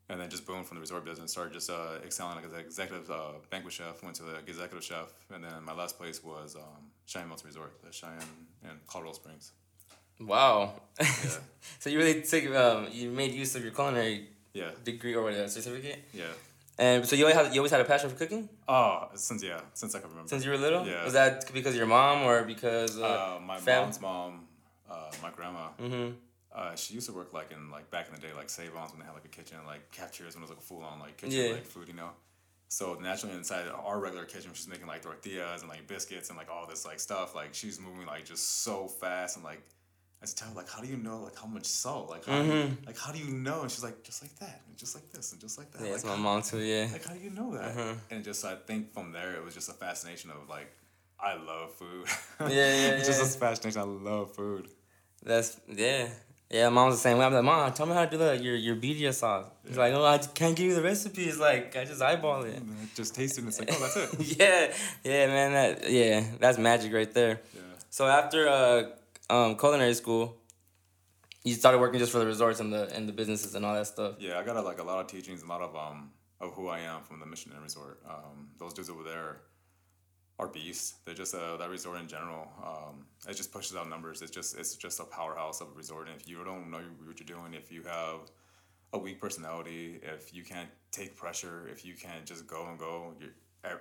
and 0.09 0.19
then 0.19 0.29
just 0.29 0.45
boom 0.45 0.63
from 0.65 0.75
the 0.77 0.81
resort 0.81 1.05
business, 1.05 1.31
started 1.31 1.53
just 1.53 1.69
uh, 1.69 1.99
excelling 2.05 2.35
like 2.35 2.45
as 2.45 2.51
an 2.53 2.59
executive 2.59 3.09
uh, 3.09 3.33
banquet 3.49 3.73
chef. 3.73 4.03
Went 4.03 4.15
to 4.17 4.23
the 4.23 4.35
executive 4.45 4.83
chef, 4.83 5.07
and 5.33 5.41
then 5.45 5.63
my 5.63 5.73
last 5.73 5.97
place 5.97 6.21
was 6.23 6.55
um, 6.55 6.83
Cheyenne 7.05 7.29
Mountain 7.29 7.47
Resort, 7.47 7.71
the 7.83 7.91
Cheyenne 7.93 8.31
and 8.67 8.77
Colorado 8.87 9.13
Springs. 9.13 9.53
Wow. 10.19 10.73
Yeah. 10.99 11.07
so 11.79 11.89
you 11.89 11.97
really 11.97 12.21
took 12.21 12.45
um 12.55 12.87
you 12.91 13.09
made 13.09 13.31
use 13.33 13.55
of 13.55 13.63
your 13.63 13.73
culinary 13.73 14.27
Yeah, 14.53 14.69
degree 14.83 15.15
or 15.15 15.23
whatever 15.23 15.47
certificate. 15.47 15.99
yeah. 16.13 16.25
And 16.79 17.05
so 17.05 17.15
you 17.15 17.23
always 17.25 17.35
had 17.37 17.53
you 17.53 17.59
always 17.61 17.71
had 17.71 17.81
a 17.81 17.85
passion 17.85 18.09
for 18.09 18.15
cooking 18.15 18.49
Oh, 18.67 19.07
since 19.15 19.43
yeah, 19.43 19.61
since 19.73 19.93
I 19.95 19.99
can 19.99 20.09
remember. 20.09 20.29
since 20.29 20.43
you 20.43 20.51
were 20.51 20.57
little. 20.57 20.85
Yeah. 20.87 21.03
Was 21.03 21.13
that 21.13 21.51
because 21.53 21.73
of 21.73 21.77
your 21.77 21.85
mom 21.87 22.23
or 22.23 22.43
because 22.43 22.97
uh, 22.99 23.03
Uh, 23.37 23.39
my 23.39 23.59
mom's 23.59 24.01
mom, 24.01 24.47
uh, 24.89 25.11
my 25.21 25.29
grandma, 25.29 25.69
Mhm. 25.79 26.15
uh, 26.51 26.75
she 26.75 26.95
used 26.95 27.07
to 27.07 27.13
work 27.13 27.31
like 27.33 27.51
in 27.51 27.69
like 27.69 27.89
back 27.91 28.07
in 28.09 28.15
the 28.15 28.21
day, 28.21 28.33
like 28.33 28.49
Sav-Ons 28.49 28.91
when 28.91 28.99
they 28.99 29.05
had 29.05 29.13
like 29.13 29.25
a 29.25 29.35
kitchen, 29.37 29.57
like 29.67 29.91
cafeterias 29.91 30.33
when 30.35 30.41
it 30.41 30.45
was 30.47 30.49
like 30.49 30.59
a 30.59 30.67
full 30.71 30.83
on 30.83 30.99
like 30.99 31.15
kitchen 31.17 31.39
Yeah. 31.45 31.51
like 31.53 31.65
food, 31.65 31.87
you 31.87 31.93
know. 31.93 32.09
So 32.69 32.95
naturally 32.95 33.35
inside 33.35 33.67
our 33.67 33.99
regular 33.99 34.25
kitchen, 34.25 34.49
she's 34.55 34.67
making 34.67 34.87
like 34.87 35.03
tortillas 35.03 35.61
and 35.61 35.69
like 35.69 35.85
biscuits 35.87 36.29
and 36.29 36.37
like 36.39 36.49
all 36.49 36.65
this 36.65 36.85
like 36.85 36.99
stuff. 36.99 37.35
Like 37.35 37.53
she's 37.53 37.79
moving 37.79 38.07
like 38.07 38.25
just 38.25 38.63
so 38.63 38.87
fast 38.87 39.35
and 39.35 39.45
like 39.45 39.61
I 40.23 40.25
just 40.25 40.37
tell 40.37 40.47
her 40.47 40.55
like, 40.55 40.69
how 40.69 40.81
do 40.81 40.87
you 40.87 40.95
know 40.95 41.17
like 41.23 41.37
how 41.37 41.47
much 41.47 41.65
salt? 41.65 42.09
Like 42.09 42.25
how 42.25 42.41
do 42.41 42.45
you, 42.47 42.53
Mm-hmm. 42.53 42.85
like 42.85 42.97
how 42.97 43.11
do 43.11 43.19
you 43.19 43.25
know? 43.47 43.61
And 43.63 43.69
she's 43.69 43.83
like, 43.83 44.03
just 44.03 44.21
like 44.23 44.33
that, 44.39 44.61
and 44.69 44.77
just 44.77 44.95
like 44.95 45.11
this, 45.11 45.33
and 45.33 45.41
just 45.41 45.57
like 45.59 45.69
that. 45.73 45.81
Yeah, 45.81 45.87
like, 45.87 45.95
it's 45.95 46.05
my 46.05 46.15
mom 46.15 46.41
too. 46.41 46.59
Yeah. 46.59 46.87
like 46.93 47.03
how 47.05 47.13
do 47.13 47.19
you 47.19 47.29
know 47.29 47.53
that 47.57 47.71
Uh-huh. 47.71 47.93
and 48.09 48.23
just 48.23 48.45
i 48.45 48.55
think 48.55 48.93
from 48.93 49.11
there 49.11 49.33
it 49.35 49.43
was 49.43 49.53
just 49.53 49.67
a 49.69 49.73
fascination 49.73 50.31
of 50.31 50.47
like 50.49 50.69
i 51.19 51.33
love 51.35 51.73
food 51.73 52.05
Yeah, 52.39 52.47
yeah, 52.49 52.87
it's 52.97 53.07
just 53.07 53.19
yeah. 53.21 53.27
a 53.37 53.39
fascination 53.45 53.81
i 53.81 53.83
love 53.83 54.33
food 54.33 54.69
That's 55.23 55.59
yeah. 55.67 56.07
Yeah, 56.49 56.69
mom's 56.69 56.95
the 56.95 57.01
same 57.01 57.17
way. 57.17 57.25
I'm 57.25 57.33
like, 57.33 57.43
mom, 57.43 57.73
tell 57.73 57.87
me 57.87 57.93
how 57.95 58.05
to 58.05 58.11
do 58.11 58.17
the 58.17 58.37
your 58.37 58.55
your 58.55 58.75
birria 58.75 59.11
sauce. 59.11 59.47
He's 59.67 59.75
like, 59.83 59.91
oh, 59.95 60.05
I 60.05 60.19
can't 60.19 60.55
give 60.55 60.67
you 60.67 60.75
the 60.75 60.83
recipe. 60.83 61.23
It's 61.23 61.39
like 61.39 61.75
I 61.75 61.83
just 61.83 61.99
eyeball 62.01 62.43
it. 62.43 62.51
then 62.53 62.89
just 62.95 63.15
taste 63.15 63.37
it 63.37 63.41
and 63.41 63.47
it's 63.49 63.59
like 63.59 63.71
oh 63.73 63.79
that's 63.83 63.97
it 63.97 64.37
yeah, 64.39 64.71
yeah, 65.03 65.25
man. 65.35 65.49
That 65.57 65.89
yeah, 65.99 66.23
that's 66.39 66.57
magic 66.59 66.93
right 66.93 67.11
there. 67.19 67.35
yeah 67.55 67.61
So 67.89 68.05
after 68.07 68.47
uh, 68.47 68.83
um, 69.33 69.57
culinary 69.57 69.93
school, 69.93 70.37
you 71.43 71.53
started 71.53 71.79
working 71.79 71.99
just 71.99 72.11
for 72.11 72.19
the 72.19 72.25
resorts 72.25 72.59
and 72.59 72.71
the 72.71 72.83
and 72.95 73.07
the 73.09 73.13
businesses 73.13 73.55
and 73.55 73.65
all 73.65 73.75
that 73.79 73.87
stuff. 73.87 74.15
yeah 74.19 74.39
i 74.39 74.43
got 74.43 74.55
a, 74.55 74.61
like 74.61 74.79
a 74.79 74.87
lot 74.91 74.99
of 75.03 75.07
teachings 75.07 75.43
a 75.43 75.49
lot 75.53 75.61
of 75.61 75.75
um 75.75 76.11
of 76.39 76.53
who 76.53 76.67
i 76.77 76.79
am 76.79 76.99
from 77.07 77.19
the 77.19 77.25
mission 77.25 77.51
Inn 77.55 77.61
resort 77.61 77.95
um 78.13 78.49
those 78.59 78.73
dudes 78.73 78.89
over 78.89 79.03
there 79.03 79.41
are 80.39 80.47
beasts 80.47 80.87
they're 81.03 81.19
just 81.23 81.35
uh, 81.35 81.57
that 81.57 81.69
resort 81.69 81.99
in 81.99 82.07
general 82.07 82.45
um 82.69 82.95
it 83.29 83.35
just 83.41 83.51
pushes 83.51 83.75
out 83.77 83.89
numbers 83.89 84.21
it's 84.21 84.31
just 84.31 84.57
it's 84.57 84.75
just 84.85 84.99
a 85.05 85.07
powerhouse 85.17 85.59
of 85.61 85.67
a 85.73 85.75
resort 85.83 86.07
and 86.07 86.15
if 86.19 86.27
you 86.29 86.37
don't 86.49 86.71
know 86.71 86.81
what 87.05 87.19
you're 87.19 87.31
doing 87.35 87.53
if 87.53 87.71
you 87.75 87.83
have 87.83 88.19
a 88.93 88.97
weak 88.97 89.19
personality, 89.19 89.99
if 90.03 90.33
you 90.33 90.43
can't 90.43 90.69
take 90.91 91.15
pressure, 91.15 91.67
if 91.71 91.83
you 91.83 91.95
can't 91.95 92.25
just 92.25 92.45
go 92.47 92.67
and 92.67 92.77
go, 92.77 93.13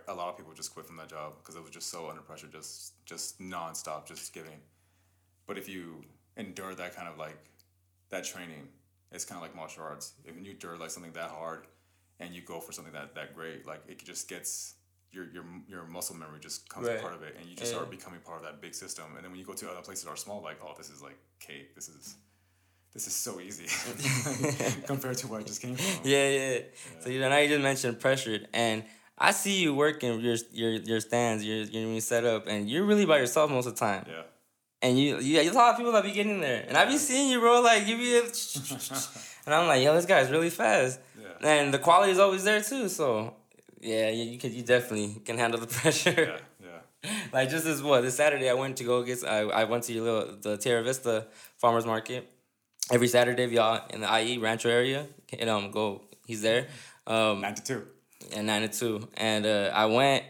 a 0.08 0.14
lot 0.14 0.28
of 0.30 0.36
people 0.36 0.52
just 0.54 0.72
quit 0.72 0.86
from 0.86 0.96
that 0.96 1.08
job 1.08 1.34
because 1.38 1.54
it 1.54 1.60
was 1.60 1.70
just 1.70 1.90
so 1.90 2.08
under 2.08 2.22
pressure, 2.22 2.46
just 2.50 3.04
just 3.04 3.40
nonstop, 3.40 4.06
just 4.06 4.32
giving. 4.32 4.58
But 5.46 5.58
if 5.58 5.68
you 5.68 6.04
endure 6.36 6.74
that 6.74 6.94
kind 6.96 7.08
of 7.08 7.18
like 7.18 7.38
that 8.10 8.24
training, 8.24 8.68
it's 9.10 9.24
kind 9.24 9.36
of 9.36 9.42
like 9.42 9.54
martial 9.54 9.82
arts. 9.84 10.12
If 10.24 10.36
you 10.42 10.52
endure 10.52 10.76
like 10.76 10.90
something 10.90 11.12
that 11.12 11.30
hard, 11.30 11.66
and 12.20 12.34
you 12.34 12.40
go 12.42 12.60
for 12.60 12.72
something 12.72 12.92
that 12.92 13.14
that 13.14 13.34
great, 13.34 13.66
like 13.66 13.82
it 13.88 14.04
just 14.04 14.28
gets 14.28 14.74
your 15.10 15.26
your 15.30 15.44
your 15.68 15.84
muscle 15.86 16.16
memory 16.16 16.38
just 16.40 16.68
comes 16.68 16.88
Right. 16.88 16.98
a 16.98 17.00
part 17.02 17.14
of 17.14 17.22
it, 17.22 17.36
and 17.38 17.48
you 17.48 17.54
just 17.56 17.72
Yeah. 17.72 17.78
start 17.78 17.90
becoming 17.90 18.20
part 18.20 18.38
of 18.38 18.44
that 18.44 18.60
big 18.60 18.74
system. 18.74 19.04
And 19.16 19.22
then 19.24 19.30
when 19.30 19.40
you 19.40 19.46
go 19.46 19.52
to 19.54 19.70
other 19.70 19.82
places 19.82 20.04
that 20.04 20.10
are 20.10 20.16
small, 20.16 20.40
like 20.42 20.58
oh, 20.62 20.74
this 20.76 20.88
is 20.90 21.02
like 21.02 21.18
cake. 21.40 21.74
This 21.74 21.88
is 21.88 22.16
this 22.94 23.06
is 23.06 23.14
so 23.14 23.40
easy 23.40 23.66
compared 24.86 25.16
to 25.18 25.26
where 25.26 25.40
I 25.40 25.42
just 25.42 25.60
came 25.62 25.76
from. 25.76 25.86
Yeah, 26.04 26.28
yeah. 26.28 26.58
So 27.00 27.08
you 27.10 27.20
know, 27.20 27.36
you 27.38 27.48
just 27.48 27.62
mentioned 27.62 28.00
pressured, 28.00 28.48
and 28.52 28.84
I 29.18 29.32
see 29.32 29.62
you 29.62 29.74
working 29.74 30.20
your 30.20 30.36
your 30.52 30.72
your 30.72 31.00
stands, 31.00 31.44
your 31.44 31.58
your 31.64 32.00
setup, 32.00 32.46
and 32.46 32.68
you're 32.70 32.84
really 32.84 33.06
by 33.06 33.18
yourself 33.18 33.50
most 33.50 33.66
of 33.66 33.74
the 33.74 33.80
time. 33.80 34.06
Yeah. 34.08 34.22
And 34.82 34.98
you, 34.98 35.18
you, 35.20 35.36
there's 35.36 35.50
a 35.54 35.54
lot 35.54 35.70
of 35.70 35.76
people 35.76 35.92
that 35.92 36.02
be 36.02 36.10
getting 36.10 36.40
there, 36.40 36.64
and 36.66 36.76
I 36.76 36.84
be 36.86 36.98
seeing 36.98 37.30
you, 37.30 37.38
bro. 37.38 37.60
Like 37.60 37.86
you 37.86 37.96
be, 37.96 38.18
and 39.46 39.54
I'm 39.54 39.68
like, 39.68 39.82
yo, 39.82 39.94
this 39.94 40.06
guy's 40.06 40.30
really 40.30 40.50
fast, 40.50 40.98
Yeah. 41.20 41.48
and 41.48 41.72
the 41.72 41.78
quality 41.78 42.10
is 42.12 42.18
always 42.18 42.42
there 42.44 42.60
too. 42.60 42.88
So, 42.88 43.34
yeah, 43.80 44.10
you, 44.10 44.24
you 44.32 44.38
can, 44.38 44.52
you 44.52 44.62
definitely 44.62 45.20
can 45.24 45.38
handle 45.38 45.60
the 45.60 45.66
pressure. 45.78 46.40
Yeah. 46.62 46.68
Yeah. 47.04 47.10
like 47.32 47.48
just 47.50 47.64
this 47.64 47.80
what 47.80 48.00
this 48.02 48.16
Saturday 48.16 48.48
I 48.50 48.54
went 48.54 48.76
to 48.78 48.84
go 48.84 49.02
get 49.02 49.24
I, 49.24 49.40
I 49.42 49.64
went 49.64 49.84
to 49.84 49.92
your 49.92 50.04
little 50.04 50.36
the 50.40 50.56
Terra 50.56 50.82
Vista 50.82 51.26
Farmers 51.58 51.84
Market 51.86 52.28
every 52.90 53.08
Saturday 53.08 53.44
if 53.44 53.52
y'all 53.52 53.84
in 53.90 54.00
the 54.02 54.18
IE 54.20 54.38
Rancho 54.38 54.68
area 54.68 55.06
and 55.38 55.50
um 55.50 55.70
go 55.72 56.02
he's 56.26 56.42
there 56.42 56.68
um 57.08 57.44
two. 57.64 57.82
and 58.36 58.46
nine 58.46 58.62
to 58.62 58.68
two 58.68 59.08
and 59.16 59.44
uh, 59.46 59.70
I 59.74 59.86
went 59.86 60.22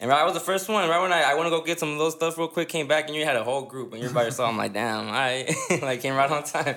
and 0.00 0.10
I 0.10 0.24
was 0.24 0.34
the 0.34 0.40
first 0.40 0.68
one 0.68 0.88
right 0.88 1.00
when 1.00 1.12
I, 1.12 1.22
I 1.22 1.34
want 1.34 1.46
to 1.46 1.50
go 1.50 1.62
get 1.62 1.78
some 1.78 1.92
of 1.92 1.98
those 1.98 2.14
stuff 2.14 2.36
real 2.38 2.48
quick 2.48 2.68
came 2.68 2.88
back 2.88 3.06
and 3.06 3.14
you 3.14 3.24
had 3.24 3.36
a 3.36 3.44
whole 3.44 3.62
group 3.62 3.92
and 3.92 4.02
you're 4.02 4.10
by 4.12 4.24
yourself 4.24 4.48
I'm 4.48 4.56
like 4.56 4.72
damn 4.72 5.06
right 5.06 5.54
like 5.82 6.00
came 6.00 6.14
right 6.14 6.30
on 6.30 6.42
time 6.44 6.76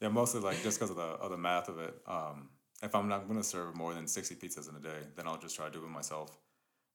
Yeah, 0.00 0.08
mostly 0.08 0.40
like 0.40 0.62
just 0.62 0.78
because 0.78 0.90
of 0.90 0.96
the 0.96 1.02
of 1.24 1.30
the 1.30 1.38
math 1.38 1.68
of 1.68 1.78
it. 1.78 1.94
Um, 2.06 2.48
if 2.82 2.94
I'm 2.94 3.08
not 3.08 3.26
gonna 3.28 3.42
serve 3.42 3.74
more 3.74 3.94
than 3.94 4.06
sixty 4.06 4.34
pizzas 4.34 4.68
in 4.68 4.76
a 4.76 4.80
day, 4.80 5.00
then 5.16 5.26
I'll 5.26 5.38
just 5.38 5.56
try 5.56 5.66
to 5.66 5.72
do 5.72 5.82
it 5.82 5.88
myself. 5.88 6.36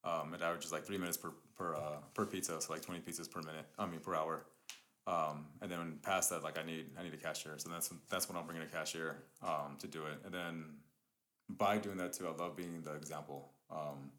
Um, 0.03 0.33
it 0.35 0.41
averages 0.41 0.71
like 0.71 0.85
three 0.85 0.97
minutes 0.97 1.17
per 1.17 1.31
per 1.57 1.75
uh, 1.75 1.99
per 2.13 2.25
pizza, 2.25 2.59
so 2.61 2.71
like 2.73 2.83
twenty 2.83 3.01
pizzas 3.01 3.31
per 3.31 3.41
minute. 3.41 3.65
I 3.79 3.85
mean 3.88 3.99
per 3.99 4.13
hour. 4.13 4.45
Um, 5.07 5.47
and 5.61 5.71
then 5.71 5.97
past 6.03 6.29
that, 6.29 6.43
like 6.43 6.59
I 6.59 6.63
need 6.63 6.91
I 6.99 7.03
need 7.03 7.13
a 7.15 7.17
cashier, 7.17 7.55
so 7.57 7.69
that's 7.69 7.89
that's 8.11 8.27
when 8.27 8.38
I'll 8.38 8.43
bring 8.43 8.57
in 8.57 8.63
a 8.63 8.67
cashier 8.67 9.23
um, 9.41 9.77
to 9.79 9.88
do 9.88 10.05
it. 10.05 10.19
And 10.25 10.31
then 10.33 10.65
by 11.49 11.79
doing 11.79 11.97
that 11.97 12.13
too, 12.13 12.27
I 12.27 12.35
love 12.43 12.55
being 12.55 12.81
the 12.83 12.93
example. 12.93 13.49
Um, 13.71 14.11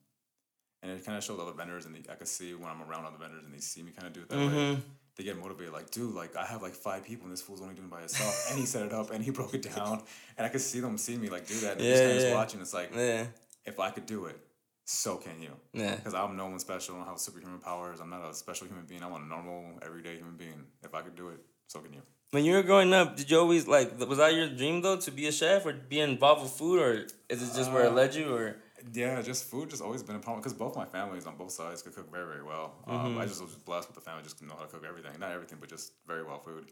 and 0.83 0.93
it 0.93 1.05
kind 1.05 1.17
of 1.19 1.25
shows 1.25 1.39
other 1.41 1.53
vendors, 1.53 1.87
and 1.87 1.95
the, 1.95 2.11
I 2.11 2.15
can 2.17 2.27
see 2.27 2.55
when 2.55 2.71
I'm 2.71 2.83
around 2.83 3.05
other 3.05 3.19
vendors, 3.19 3.45
and 3.45 3.55
they 3.55 3.59
see 3.59 3.83
me 3.83 3.93
kind 3.93 4.07
of 4.09 4.13
do 4.15 4.21
it 4.21 4.29
that 4.29 4.39
way. 4.39 4.45
Mm-hmm. 4.45 4.81
They 5.17 5.25
get 5.25 5.39
motivated, 5.39 5.73
like, 5.75 5.91
dude, 5.91 6.15
like 6.15 6.37
I 6.37 6.47
have 6.47 6.63
like 6.63 6.73
five 6.75 7.05
people, 7.05 7.25
and 7.25 7.33
this 7.33 7.43
fool's 7.43 7.61
only 7.61 7.75
doing 7.75 7.89
it 7.89 7.91
by 7.91 8.01
himself, 8.01 8.47
and 8.51 8.59
he 8.59 8.65
set 8.67 8.87
it 8.87 8.93
up, 8.93 9.11
and 9.11 9.23
he 9.25 9.31
broke 9.39 9.55
it 9.55 9.75
down, 9.75 10.03
and 10.39 10.47
I 10.47 10.49
could 10.49 10.61
see 10.63 10.81
them 10.81 10.97
see 10.99 11.17
me 11.17 11.29
like 11.29 11.47
do 11.47 11.59
that, 11.61 11.77
and 11.79 11.85
Yeah, 11.87 12.13
just 12.15 12.27
yeah. 12.29 12.35
watching. 12.35 12.61
It's 12.61 12.73
like, 12.75 12.95
yeah 12.95 13.27
if 13.67 13.79
I 13.79 13.91
could 13.91 14.07
do 14.07 14.25
it, 14.25 14.39
so 14.85 15.17
can 15.17 15.41
you. 15.41 15.51
Yeah. 15.75 15.95
Because 15.95 16.15
I'm 16.15 16.37
no 16.37 16.47
one 16.47 16.59
special. 16.59 16.95
I 16.95 16.99
don't 16.99 17.09
have 17.09 17.19
superhuman 17.21 17.61
powers. 17.61 18.01
I'm 18.01 18.11
not 18.11 18.29
a 18.29 18.35
special 18.35 18.67
human 18.67 18.87
being. 18.87 19.03
I'm 19.03 19.13
a 19.13 19.19
normal, 19.19 19.79
everyday 19.83 20.17
human 20.17 20.37
being. 20.37 20.65
If 20.83 20.95
I 20.95 21.03
could 21.03 21.15
do 21.15 21.29
it, 21.29 21.41
so 21.67 21.81
can 21.81 21.93
you. 21.93 22.01
when 22.31 22.45
you 22.45 22.55
were 22.55 22.63
growing 22.63 22.93
up 22.95 23.17
did 23.17 23.31
you 23.31 23.39
always 23.39 23.67
like 23.67 23.99
was 24.09 24.19
that 24.19 24.35
your 24.35 24.49
dream 24.49 24.81
though 24.83 24.97
to 24.97 25.11
be 25.11 25.27
a 25.27 25.33
chef 25.33 25.67
or 25.67 25.73
be 25.73 26.01
involved 26.01 26.43
with 26.43 26.53
food 26.53 26.81
or 26.81 26.93
is 27.29 27.43
it 27.43 27.51
just 27.59 27.71
where 27.73 27.85
it 27.85 27.93
uh, 27.93 28.01
led 28.01 28.15
you 28.15 28.33
or 28.35 28.57
Yeah, 28.93 29.21
just 29.23 29.45
food 29.45 29.71
just 29.71 29.83
always 29.83 30.03
been 30.03 30.17
a 30.17 30.21
problem 30.21 30.41
because 30.41 30.55
both 30.55 30.77
my 30.77 30.85
families 30.85 31.27
on 31.27 31.37
both 31.37 31.53
sides 31.53 31.83
could 31.83 31.95
cook 31.95 32.11
very, 32.11 32.27
very 32.27 32.43
well. 32.43 32.75
Um, 32.87 33.19
I 33.19 33.27
just 33.27 33.43
was 33.43 33.55
blessed 33.55 33.89
with 33.89 33.95
the 33.97 34.01
family 34.01 34.23
just 34.23 34.43
know 34.43 34.55
how 34.55 34.65
to 34.65 34.69
cook 34.69 34.85
everything. 34.89 35.19
Not 35.19 35.33
everything, 35.33 35.59
but 35.61 35.69
just 35.69 35.93
very 36.07 36.23
well 36.23 36.39
food. 36.39 36.71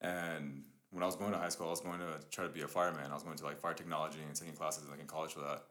And 0.00 0.64
when 0.90 1.02
I 1.02 1.06
was 1.06 1.16
going 1.16 1.32
to 1.32 1.38
high 1.38 1.48
school, 1.48 1.68
I 1.68 1.70
was 1.70 1.80
going 1.80 2.00
to 2.00 2.20
try 2.30 2.44
to 2.44 2.50
be 2.50 2.62
a 2.62 2.68
fireman. 2.68 3.10
I 3.10 3.14
was 3.14 3.22
going 3.22 3.36
to 3.36 3.44
like 3.44 3.60
fire 3.60 3.74
technology 3.74 4.18
and 4.26 4.34
taking 4.34 4.54
classes 4.54 4.88
like 4.88 5.00
in 5.00 5.06
college 5.06 5.32
for 5.32 5.40
that. 5.40 5.64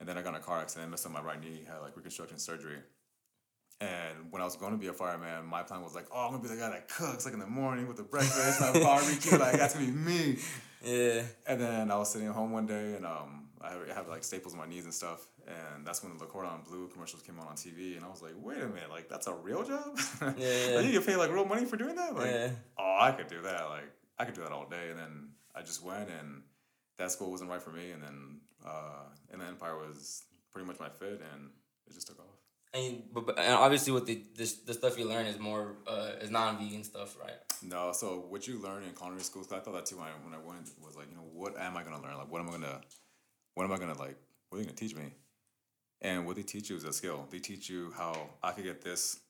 And 0.00 0.08
then 0.08 0.18
I 0.18 0.22
got 0.22 0.30
in 0.30 0.36
a 0.36 0.40
car 0.40 0.60
accident, 0.60 0.90
messed 0.90 1.06
up 1.06 1.12
my 1.12 1.22
right 1.22 1.40
knee, 1.40 1.64
had 1.66 1.78
like 1.78 1.96
reconstruction 1.96 2.38
surgery. 2.38 2.78
And 3.80 4.30
when 4.30 4.40
I 4.40 4.44
was 4.44 4.56
going 4.56 4.72
to 4.72 4.78
be 4.78 4.86
a 4.86 4.92
fireman, 4.92 5.44
my 5.46 5.62
plan 5.62 5.82
was 5.82 5.94
like, 5.94 6.06
oh, 6.12 6.26
I'm 6.26 6.30
gonna 6.32 6.42
be 6.42 6.48
the 6.48 6.56
guy 6.56 6.70
that 6.70 6.88
cooks 6.88 7.26
like 7.26 7.34
in 7.34 7.40
the 7.40 7.46
morning 7.46 7.86
with 7.86 7.98
the 7.98 8.02
breakfast, 8.02 8.60
my 8.60 8.72
barbecue, 8.72 9.36
like 9.36 9.58
that's 9.58 9.74
gonna 9.74 9.86
be 9.86 9.92
me. 9.92 10.38
Yeah. 10.84 11.22
And 11.48 11.60
then 11.60 11.90
I 11.90 11.96
was 11.96 12.12
sitting 12.12 12.28
at 12.28 12.34
home 12.34 12.52
one 12.52 12.66
day, 12.66 12.94
and 12.94 13.04
um, 13.04 13.45
I 13.66 13.94
have, 13.94 14.08
like 14.08 14.24
staples 14.24 14.52
in 14.54 14.58
my 14.58 14.66
knees 14.66 14.84
and 14.84 14.94
stuff, 14.94 15.26
and 15.46 15.86
that's 15.86 16.02
when 16.02 16.16
the 16.18 16.24
Cordon 16.26 16.50
Bleu 16.68 16.88
commercials 16.88 17.22
came 17.22 17.38
on 17.40 17.46
on 17.46 17.54
TV, 17.56 17.96
and 17.96 18.04
I 18.04 18.08
was 18.08 18.22
like, 18.22 18.32
wait 18.40 18.58
a 18.62 18.66
minute, 18.66 18.90
like 18.90 19.08
that's 19.08 19.26
a 19.26 19.34
real 19.34 19.64
job? 19.64 19.98
Yeah, 20.20 20.32
yeah. 20.38 20.76
like, 20.76 20.86
you 20.86 20.92
get 20.92 21.06
paid 21.06 21.16
like 21.16 21.30
real 21.30 21.44
money 21.44 21.64
for 21.64 21.76
doing 21.76 21.96
that? 21.96 22.14
Like, 22.14 22.30
Yeah. 22.30 22.50
oh, 22.78 22.98
I 23.00 23.12
could 23.12 23.28
do 23.28 23.42
that. 23.42 23.68
Like, 23.68 23.90
I 24.18 24.24
could 24.24 24.34
do 24.34 24.42
that 24.42 24.52
all 24.52 24.66
day. 24.68 24.90
And 24.90 24.98
then 24.98 25.28
I 25.54 25.62
just 25.62 25.82
went, 25.84 26.08
and 26.08 26.42
that 26.98 27.10
school 27.12 27.30
wasn't 27.30 27.50
right 27.50 27.62
for 27.62 27.70
me, 27.70 27.90
and 27.92 28.02
then 28.02 28.40
uh, 28.64 29.04
and 29.32 29.40
the 29.40 29.46
Empire 29.46 29.76
was 29.76 30.24
pretty 30.52 30.66
much 30.66 30.78
my 30.80 30.88
fit, 30.88 31.20
and 31.32 31.50
it 31.86 31.94
just 31.94 32.06
took 32.06 32.18
off. 32.18 32.24
And, 32.74 33.04
but, 33.14 33.24
but 33.26 33.38
and 33.38 33.54
obviously, 33.54 33.92
with 33.92 34.06
the 34.06 34.22
this 34.36 34.54
the 34.56 34.74
stuff 34.74 34.98
you 34.98 35.06
learn 35.08 35.24
is 35.26 35.38
more 35.38 35.76
uh, 35.86 36.10
is 36.20 36.30
non 36.30 36.58
vegan 36.58 36.84
stuff, 36.84 37.16
right? 37.20 37.36
No, 37.62 37.92
so 37.92 38.26
what 38.28 38.46
you 38.46 38.60
learn 38.60 38.82
in 38.82 38.90
culinary 38.90 39.22
schools, 39.22 39.46
'cause 39.46 39.58
I 39.58 39.60
thought 39.62 39.74
that 39.74 39.86
too 39.86 39.96
when 39.96 40.06
I, 40.08 40.10
when 40.24 40.34
I 40.34 40.38
went, 40.44 40.68
was 40.84 40.94
like, 40.94 41.06
you 41.10 41.16
know, 41.16 41.26
what 41.32 41.56
am 41.58 41.76
I 41.76 41.82
gonna 41.84 42.02
learn? 42.02 42.16
Like, 42.18 42.30
what 42.30 42.40
am 42.42 42.48
I 42.48 42.52
gonna, 42.52 42.80
what 43.56 43.64
am 43.64 43.72
I 43.72 43.78
gonna 43.78 43.98
like? 43.98 44.16
What 44.48 44.58
are 44.58 44.60
they 44.60 44.64
gonna 44.66 44.76
teach 44.76 44.94
me? 44.94 45.10
And 46.02 46.26
what 46.26 46.36
they 46.36 46.42
teach 46.42 46.68
you 46.68 46.76
is 46.76 46.84
a 46.84 46.92
skill. 46.92 47.26
They 47.30 47.38
teach 47.38 47.70
you 47.70 47.90
how 47.96 48.28
I 48.42 48.52
could 48.52 48.64
get 48.64 48.82
this 48.82 49.20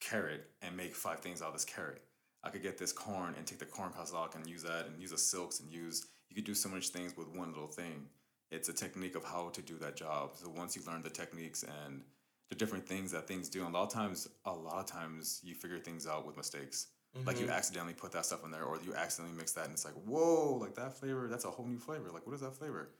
carrot 0.00 0.50
and 0.60 0.76
make 0.76 0.94
five 0.94 1.20
things 1.20 1.40
out 1.40 1.48
of 1.48 1.54
this 1.54 1.64
carrot. 1.64 2.02
I 2.42 2.50
could 2.50 2.64
get 2.64 2.78
this 2.78 2.92
corn 2.92 3.34
and 3.38 3.46
take 3.46 3.60
the 3.60 3.64
corn 3.64 3.92
husk 3.96 4.12
and 4.34 4.44
use 4.46 4.64
that 4.64 4.86
and 4.86 5.00
use 5.00 5.12
the 5.12 5.18
silks 5.18 5.60
and 5.60 5.70
use. 5.70 6.04
You 6.28 6.34
could 6.34 6.44
do 6.44 6.54
so 6.54 6.68
much 6.68 6.88
things 6.88 7.16
with 7.16 7.28
one 7.28 7.52
little 7.52 7.68
thing. 7.68 8.06
It's 8.50 8.68
a 8.68 8.72
technique 8.72 9.14
of 9.14 9.22
how 9.22 9.50
to 9.50 9.62
do 9.62 9.78
that 9.78 9.94
job. 9.94 10.30
So 10.34 10.50
once 10.50 10.74
you 10.74 10.82
learn 10.84 11.02
the 11.02 11.10
techniques 11.10 11.62
and 11.84 12.02
the 12.48 12.56
different 12.56 12.88
things 12.88 13.12
that 13.12 13.28
things 13.28 13.48
do, 13.48 13.64
and 13.64 13.72
a 13.72 13.78
lot 13.78 13.84
of 13.84 13.92
times, 13.92 14.28
a 14.44 14.52
lot 14.52 14.80
of 14.80 14.86
times 14.86 15.40
you 15.44 15.54
figure 15.54 15.78
things 15.78 16.08
out 16.08 16.26
with 16.26 16.36
mistakes. 16.36 16.88
Like 17.24 17.38
you 17.38 17.46
mm-hmm. 17.46 17.54
accidentally 17.54 17.94
put 17.94 18.12
that 18.12 18.26
stuff 18.26 18.44
in 18.44 18.50
there, 18.50 18.64
or 18.64 18.78
you 18.84 18.94
accidentally 18.94 19.38
mix 19.38 19.52
that, 19.52 19.64
and 19.64 19.72
it's 19.72 19.86
like, 19.86 19.94
whoa, 19.94 20.58
like 20.60 20.74
that 20.74 20.92
flavor, 20.98 21.28
that's 21.28 21.46
a 21.46 21.50
whole 21.50 21.66
new 21.66 21.78
flavor. 21.78 22.10
Like, 22.12 22.26
what 22.26 22.34
is 22.34 22.42
that 22.42 22.54
flavor? 22.54 22.90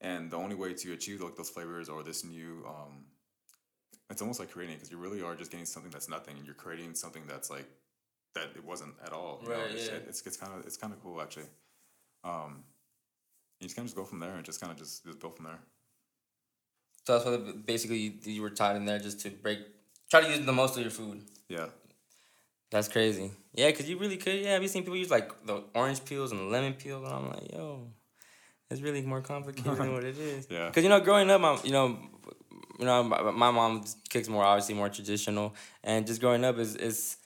And 0.00 0.30
the 0.30 0.36
only 0.36 0.54
way 0.54 0.74
to 0.74 0.92
achieve 0.92 1.20
like 1.20 1.36
those 1.36 1.48
flavors 1.48 1.88
or 1.88 2.02
this 2.02 2.24
new, 2.24 2.64
um, 2.66 3.06
it's 4.10 4.20
almost 4.20 4.38
like 4.38 4.50
creating 4.50 4.76
because 4.76 4.90
you 4.90 4.98
really 4.98 5.22
are 5.22 5.34
just 5.34 5.50
getting 5.50 5.66
something 5.66 5.90
that's 5.90 6.08
nothing, 6.08 6.36
and 6.36 6.44
you're 6.44 6.54
creating 6.54 6.94
something 6.94 7.22
that's 7.26 7.50
like 7.50 7.66
that 8.34 8.50
it 8.54 8.64
wasn't 8.64 8.94
at 9.04 9.12
all. 9.12 9.40
you 9.42 9.48
know? 9.48 9.60
It's, 9.70 9.88
yeah. 9.88 9.94
it's 10.08 10.22
it's 10.26 10.36
kind 10.36 10.52
of 10.52 10.66
it's 10.66 10.76
kind 10.76 10.92
of 10.92 11.02
cool 11.02 11.20
actually. 11.20 11.46
Um, 12.22 12.62
you 13.60 13.66
just 13.66 13.76
kind 13.76 13.84
of 13.84 13.88
just 13.88 13.96
go 13.96 14.04
from 14.04 14.20
there 14.20 14.34
and 14.34 14.44
just 14.44 14.60
kind 14.60 14.70
of 14.70 14.78
just 14.78 15.04
just 15.04 15.18
build 15.18 15.36
from 15.36 15.46
there. 15.46 15.58
So 17.06 17.12
that's 17.14 17.24
what 17.24 17.66
basically 17.66 17.98
you, 17.98 18.12
you 18.24 18.42
were 18.42 18.50
taught 18.50 18.76
in 18.76 18.84
there 18.84 18.98
just 18.98 19.20
to 19.20 19.30
break, 19.30 19.60
try 20.10 20.22
to 20.22 20.28
use 20.28 20.44
the 20.44 20.52
most 20.52 20.76
of 20.76 20.82
your 20.82 20.90
food. 20.90 21.22
Yeah. 21.48 21.66
That's 22.70 22.88
crazy. 22.88 23.30
Yeah, 23.54 23.70
cause 23.70 23.88
you 23.88 23.96
really 23.96 24.16
could. 24.16 24.40
Yeah, 24.40 24.54
have 24.54 24.62
you 24.62 24.68
seen 24.68 24.82
people 24.82 24.96
use 24.96 25.10
like 25.10 25.46
the 25.46 25.62
orange 25.74 26.04
peels 26.04 26.32
and 26.32 26.40
the 26.40 26.44
lemon 26.44 26.74
peels? 26.74 27.04
And 27.04 27.14
I'm 27.14 27.30
like, 27.30 27.52
yo, 27.52 27.86
it's 28.70 28.80
really 28.80 29.02
more 29.02 29.20
complicated 29.20 29.76
than 29.76 29.92
what 29.94 30.04
it 30.04 30.18
is. 30.18 30.46
Yeah. 30.50 30.70
Cause 30.70 30.82
you 30.82 30.88
know, 30.88 31.00
growing 31.00 31.30
up, 31.30 31.40
my 31.40 31.58
you 31.62 31.72
know, 31.72 31.98
you 32.78 32.84
know, 32.84 33.02
my, 33.02 33.30
my 33.30 33.50
mom 33.50 33.84
cooks 34.10 34.28
more 34.28 34.44
obviously 34.44 34.74
more 34.74 34.88
traditional, 34.88 35.54
and 35.82 36.06
just 36.06 36.20
growing 36.20 36.44
up 36.44 36.58
is 36.58 36.76
is 36.76 37.16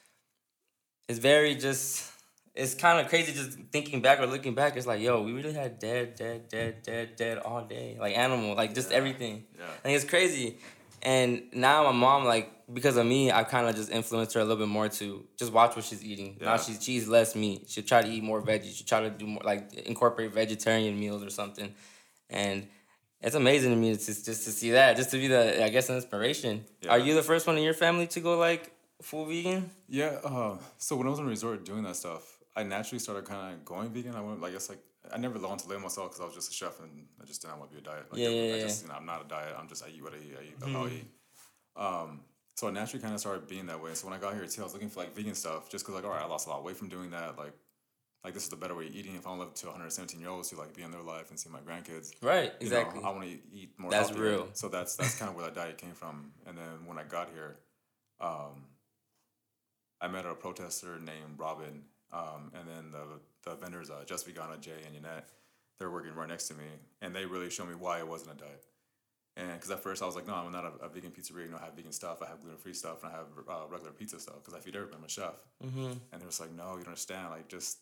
is 1.09 1.18
very 1.18 1.54
just. 1.54 2.09
It's 2.52 2.75
kind 2.75 2.99
of 2.99 3.09
crazy 3.09 3.32
just 3.32 3.59
thinking 3.70 4.02
back 4.02 4.18
or 4.18 4.26
looking 4.26 4.54
back. 4.54 4.76
It's 4.76 4.87
like, 4.87 5.00
yo, 5.00 5.23
we 5.23 5.32
really 5.32 5.52
had 5.52 5.78
dead, 5.78 6.16
dead, 6.16 6.49
dead, 6.49 6.82
dead, 6.82 7.16
dead 7.16 7.38
all 7.38 7.64
day, 7.64 7.97
like 7.99 8.18
animal, 8.18 8.56
like 8.56 8.75
just 8.75 8.90
everything. 8.90 9.44
Yeah. 9.56 9.66
Think 9.85 9.97
it's 9.97 10.04
crazy. 10.04 10.56
And 11.00 11.44
now 11.52 11.85
my 11.85 11.92
mom, 11.92 12.25
like, 12.25 12.50
because 12.72 12.96
of 12.96 13.06
me, 13.06 13.30
I 13.32 13.44
kind 13.44 13.68
of 13.68 13.74
just 13.74 13.90
influenced 13.90 14.34
her 14.34 14.40
a 14.40 14.44
little 14.44 14.58
bit 14.64 14.68
more 14.68 14.88
to 14.88 15.24
just 15.38 15.52
watch 15.52 15.76
what 15.76 15.84
she's 15.84 16.04
eating. 16.04 16.36
Now 16.40 16.52
Yeah. 16.52 16.56
she's 16.58 16.82
she's 16.82 17.08
less 17.08 17.34
meat. 17.34 17.64
She'll 17.68 17.84
try 17.84 18.02
to 18.02 18.08
eat 18.08 18.22
more 18.22 18.40
veggies. 18.42 18.76
She'll 18.76 18.86
try 18.86 19.00
to 19.00 19.10
do 19.10 19.26
more 19.26 19.42
like 19.44 19.72
incorporate 19.74 20.32
vegetarian 20.32 20.98
meals 20.98 21.22
or 21.22 21.30
something. 21.30 21.74
And 22.28 22.66
it's 23.20 23.34
amazing 23.34 23.70
to 23.72 23.76
me 23.76 23.92
to 23.96 23.98
just 23.98 24.24
to 24.26 24.34
see 24.34 24.70
that, 24.72 24.96
just 24.96 25.10
to 25.10 25.16
be 25.18 25.26
the 25.28 25.64
I 25.64 25.68
guess 25.68 25.88
an 25.88 25.96
inspiration. 25.96 26.64
Yeah. 26.82 26.90
Are 26.92 26.98
you 26.98 27.14
the 27.14 27.22
first 27.22 27.46
one 27.46 27.56
in 27.58 27.62
your 27.64 27.74
family 27.74 28.06
to 28.08 28.20
go 28.20 28.38
like 28.38 28.72
full 29.02 29.26
vegan? 29.26 29.70
Yeah. 29.88 30.18
Uh, 30.24 30.58
so 30.78 30.96
when 30.96 31.06
I 31.06 31.10
was 31.10 31.18
in 31.18 31.26
a 31.26 31.28
resort 31.28 31.64
doing 31.64 31.82
that 31.84 31.96
stuff, 31.96 32.22
I 32.56 32.62
naturally 32.62 32.98
started 33.00 33.24
kind 33.24 33.54
of 33.54 33.64
going 33.64 33.90
vegan. 33.90 34.14
I 34.14 34.20
went, 34.20 34.42
I 34.44 34.50
guess, 34.50 34.68
like 34.68 34.78
I 35.12 35.18
never 35.18 35.38
wanted 35.38 35.64
to 35.64 35.68
label 35.70 35.82
myself 35.82 36.10
because 36.10 36.20
I 36.20 36.24
was 36.26 36.34
just 36.34 36.50
a 36.50 36.54
chef 36.54 36.78
and 36.80 37.06
I 37.20 37.24
just 37.24 37.42
didn't 37.42 37.58
want 37.58 37.70
to 37.70 37.76
be 37.76 37.82
a 37.82 37.84
diet. 37.84 38.06
Like, 38.12 38.20
Yeah, 38.20 38.28
I, 38.28 38.30
yeah, 38.32 38.42
I 38.42 38.56
yeah. 38.56 38.62
just, 38.62 38.82
you 38.82 38.88
know, 38.88 38.94
I'm 38.94 39.06
not 39.06 39.24
a 39.24 39.28
diet. 39.28 39.54
I'm 39.58 39.68
just 39.68 39.82
I 39.84 39.88
eat 39.88 40.02
what 40.02 40.12
I 40.14 40.16
eat. 40.18 40.36
I 40.38 40.44
eat 40.68 40.72
how 40.72 40.84
I 40.84 40.88
eat. 40.88 41.06
Um, 41.76 42.20
so 42.60 42.68
I 42.68 42.72
naturally 42.72 43.00
kind 43.00 43.14
of 43.14 43.20
started 43.20 43.48
being 43.48 43.64
that 43.68 43.82
way. 43.82 43.94
So 43.94 44.06
when 44.06 44.14
I 44.14 44.20
got 44.20 44.34
here 44.34 44.44
too, 44.44 44.60
I 44.60 44.64
was 44.64 44.74
looking 44.74 44.90
for 44.90 45.00
like 45.00 45.14
vegan 45.14 45.34
stuff 45.34 45.70
just 45.70 45.82
because 45.82 45.94
like, 45.94 46.04
all 46.04 46.10
right, 46.10 46.22
I 46.22 46.26
lost 46.26 46.46
a 46.46 46.50
lot 46.50 46.58
of 46.58 46.64
weight 46.66 46.76
from 46.76 46.90
doing 46.90 47.08
that. 47.12 47.38
Like, 47.38 47.54
like 48.22 48.34
this 48.34 48.42
is 48.42 48.50
the 48.50 48.56
better 48.56 48.74
way 48.74 48.86
of 48.86 48.94
eating. 48.94 49.16
If 49.16 49.26
I 49.26 49.30
want 49.30 49.40
to 49.40 49.44
live 49.46 49.54
to 49.54 49.66
117 49.68 50.20
year 50.20 50.28
olds 50.28 50.50
to 50.50 50.56
like 50.56 50.76
be 50.76 50.82
in 50.82 50.90
their 50.90 51.00
life 51.00 51.30
and 51.30 51.40
see 51.40 51.48
my 51.48 51.60
grandkids, 51.60 52.12
Right, 52.20 52.52
you 52.60 52.68
know, 52.68 52.76
exactly. 52.80 53.02
I 53.02 53.08
want 53.12 53.22
to 53.22 53.38
eat 53.50 53.70
more. 53.78 53.90
That's 53.90 54.10
healthier. 54.10 54.30
real. 54.30 54.48
So 54.52 54.68
that's 54.68 54.94
that's 54.94 55.18
kind 55.18 55.30
of 55.30 55.36
where 55.36 55.46
that 55.46 55.54
diet 55.54 55.78
came 55.78 55.94
from. 55.94 56.32
And 56.46 56.58
then 56.58 56.84
when 56.84 56.98
I 56.98 57.04
got 57.04 57.30
here, 57.32 57.56
um, 58.20 58.66
I 60.02 60.08
met 60.08 60.26
a 60.26 60.34
protester 60.34 60.98
named 60.98 61.38
Robin, 61.38 61.84
um, 62.12 62.52
and 62.52 62.68
then 62.68 62.90
the 62.90 63.04
the 63.48 63.56
vendors, 63.56 63.88
uh, 63.88 64.04
Just 64.04 64.28
Vegana, 64.28 64.60
Jay 64.60 64.82
and 64.84 64.94
Yannette, 64.94 65.30
they're 65.78 65.90
working 65.90 66.14
right 66.14 66.28
next 66.28 66.48
to 66.48 66.54
me, 66.54 66.66
and 67.00 67.16
they 67.16 67.24
really 67.24 67.48
showed 67.48 67.70
me 67.70 67.74
why 67.74 68.00
it 68.00 68.06
wasn't 68.06 68.32
a 68.32 68.38
diet. 68.38 68.66
And 69.40 69.52
because 69.52 69.70
at 69.70 69.80
first 69.82 70.02
I 70.02 70.06
was 70.06 70.14
like, 70.14 70.26
no, 70.26 70.35
I'm 70.35 70.52
not 70.52 70.64
a, 70.64 70.85
a 70.85 70.88
vegan 70.88 71.12
pizzeria. 71.12 71.47
You 71.47 71.52
know, 71.52 71.59
I 71.61 71.64
have 71.64 71.75
vegan 71.75 71.92
stuff, 71.92 72.20
I 72.23 72.28
have 72.28 72.40
gluten 72.40 72.59
free 72.59 72.75
stuff, 72.75 73.02
and 73.02 73.12
I 73.12 73.16
have 73.16 73.26
uh, 73.49 73.68
regular 73.70 73.92
pizza 73.92 74.20
stuff 74.20 74.37
because 74.37 74.54
I 74.54 74.61
feed 74.61 74.76
everybody. 74.76 74.99
I'm 74.99 75.04
a 75.04 75.09
chef. 75.09 75.35
Mm-hmm. 75.64 75.92
And 76.12 76.20
they're 76.20 76.28
just 76.28 76.40
like, 76.40 76.52
no, 76.52 76.73
you 76.73 76.80
don't 76.80 76.88
understand. 76.88 77.30
Like, 77.30 77.49
just, 77.49 77.78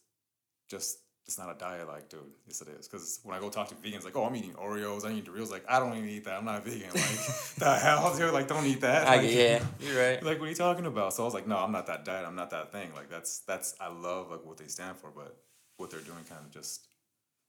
just, 0.69 1.01
it's 1.27 1.37
not 1.37 1.51
a 1.51 1.59
diet. 1.59 1.89
Like, 1.89 2.09
dude, 2.09 2.21
yes, 2.47 2.63
it 2.63 2.69
is. 2.69 2.87
Because 2.87 3.19
when 3.25 3.37
I 3.37 3.41
go 3.41 3.51
talk 3.51 3.69
to 3.71 3.75
vegans, 3.75 4.05
like, 4.05 4.17
oh, 4.17 4.25
I'm 4.25 4.37
eating 4.37 4.53
Oreos, 4.53 5.05
I 5.05 5.13
eat 5.13 5.25
Doritos. 5.25 5.51
Like, 5.51 5.65
I 5.69 5.81
don't 5.81 5.97
even 5.97 6.09
eat 6.09 6.25
that. 6.27 6.39
I'm 6.39 6.45
not 6.45 6.65
vegan. 6.65 6.91
Like, 6.95 7.55
the 7.57 7.75
hell, 7.75 8.17
dude? 8.17 8.33
Like, 8.33 8.47
don't 8.47 8.65
eat 8.65 8.83
that. 8.83 9.09
I, 9.09 9.21
yeah, 9.23 9.65
you're 9.81 10.01
right. 10.01 10.23
Like, 10.29 10.39
what 10.39 10.47
are 10.47 10.51
you 10.51 10.55
talking 10.55 10.87
about? 10.87 11.13
So 11.13 11.23
I 11.23 11.25
was 11.25 11.35
like, 11.35 11.49
no, 11.49 11.57
I'm 11.57 11.73
not 11.73 11.89
that 11.89 12.05
diet. 12.05 12.25
I'm 12.25 12.37
not 12.37 12.51
that 12.51 12.71
thing. 12.71 12.91
Like, 12.95 13.11
that's, 13.11 13.41
that's, 13.41 13.75
I 13.81 13.89
love 13.89 14.31
like 14.31 14.45
what 14.45 14.59
they 14.59 14.69
stand 14.69 14.97
for, 14.97 15.11
but 15.11 15.37
what 15.77 15.91
they're 15.91 16.01
doing 16.01 16.25
kind 16.29 16.41
of 16.45 16.53
just 16.53 16.87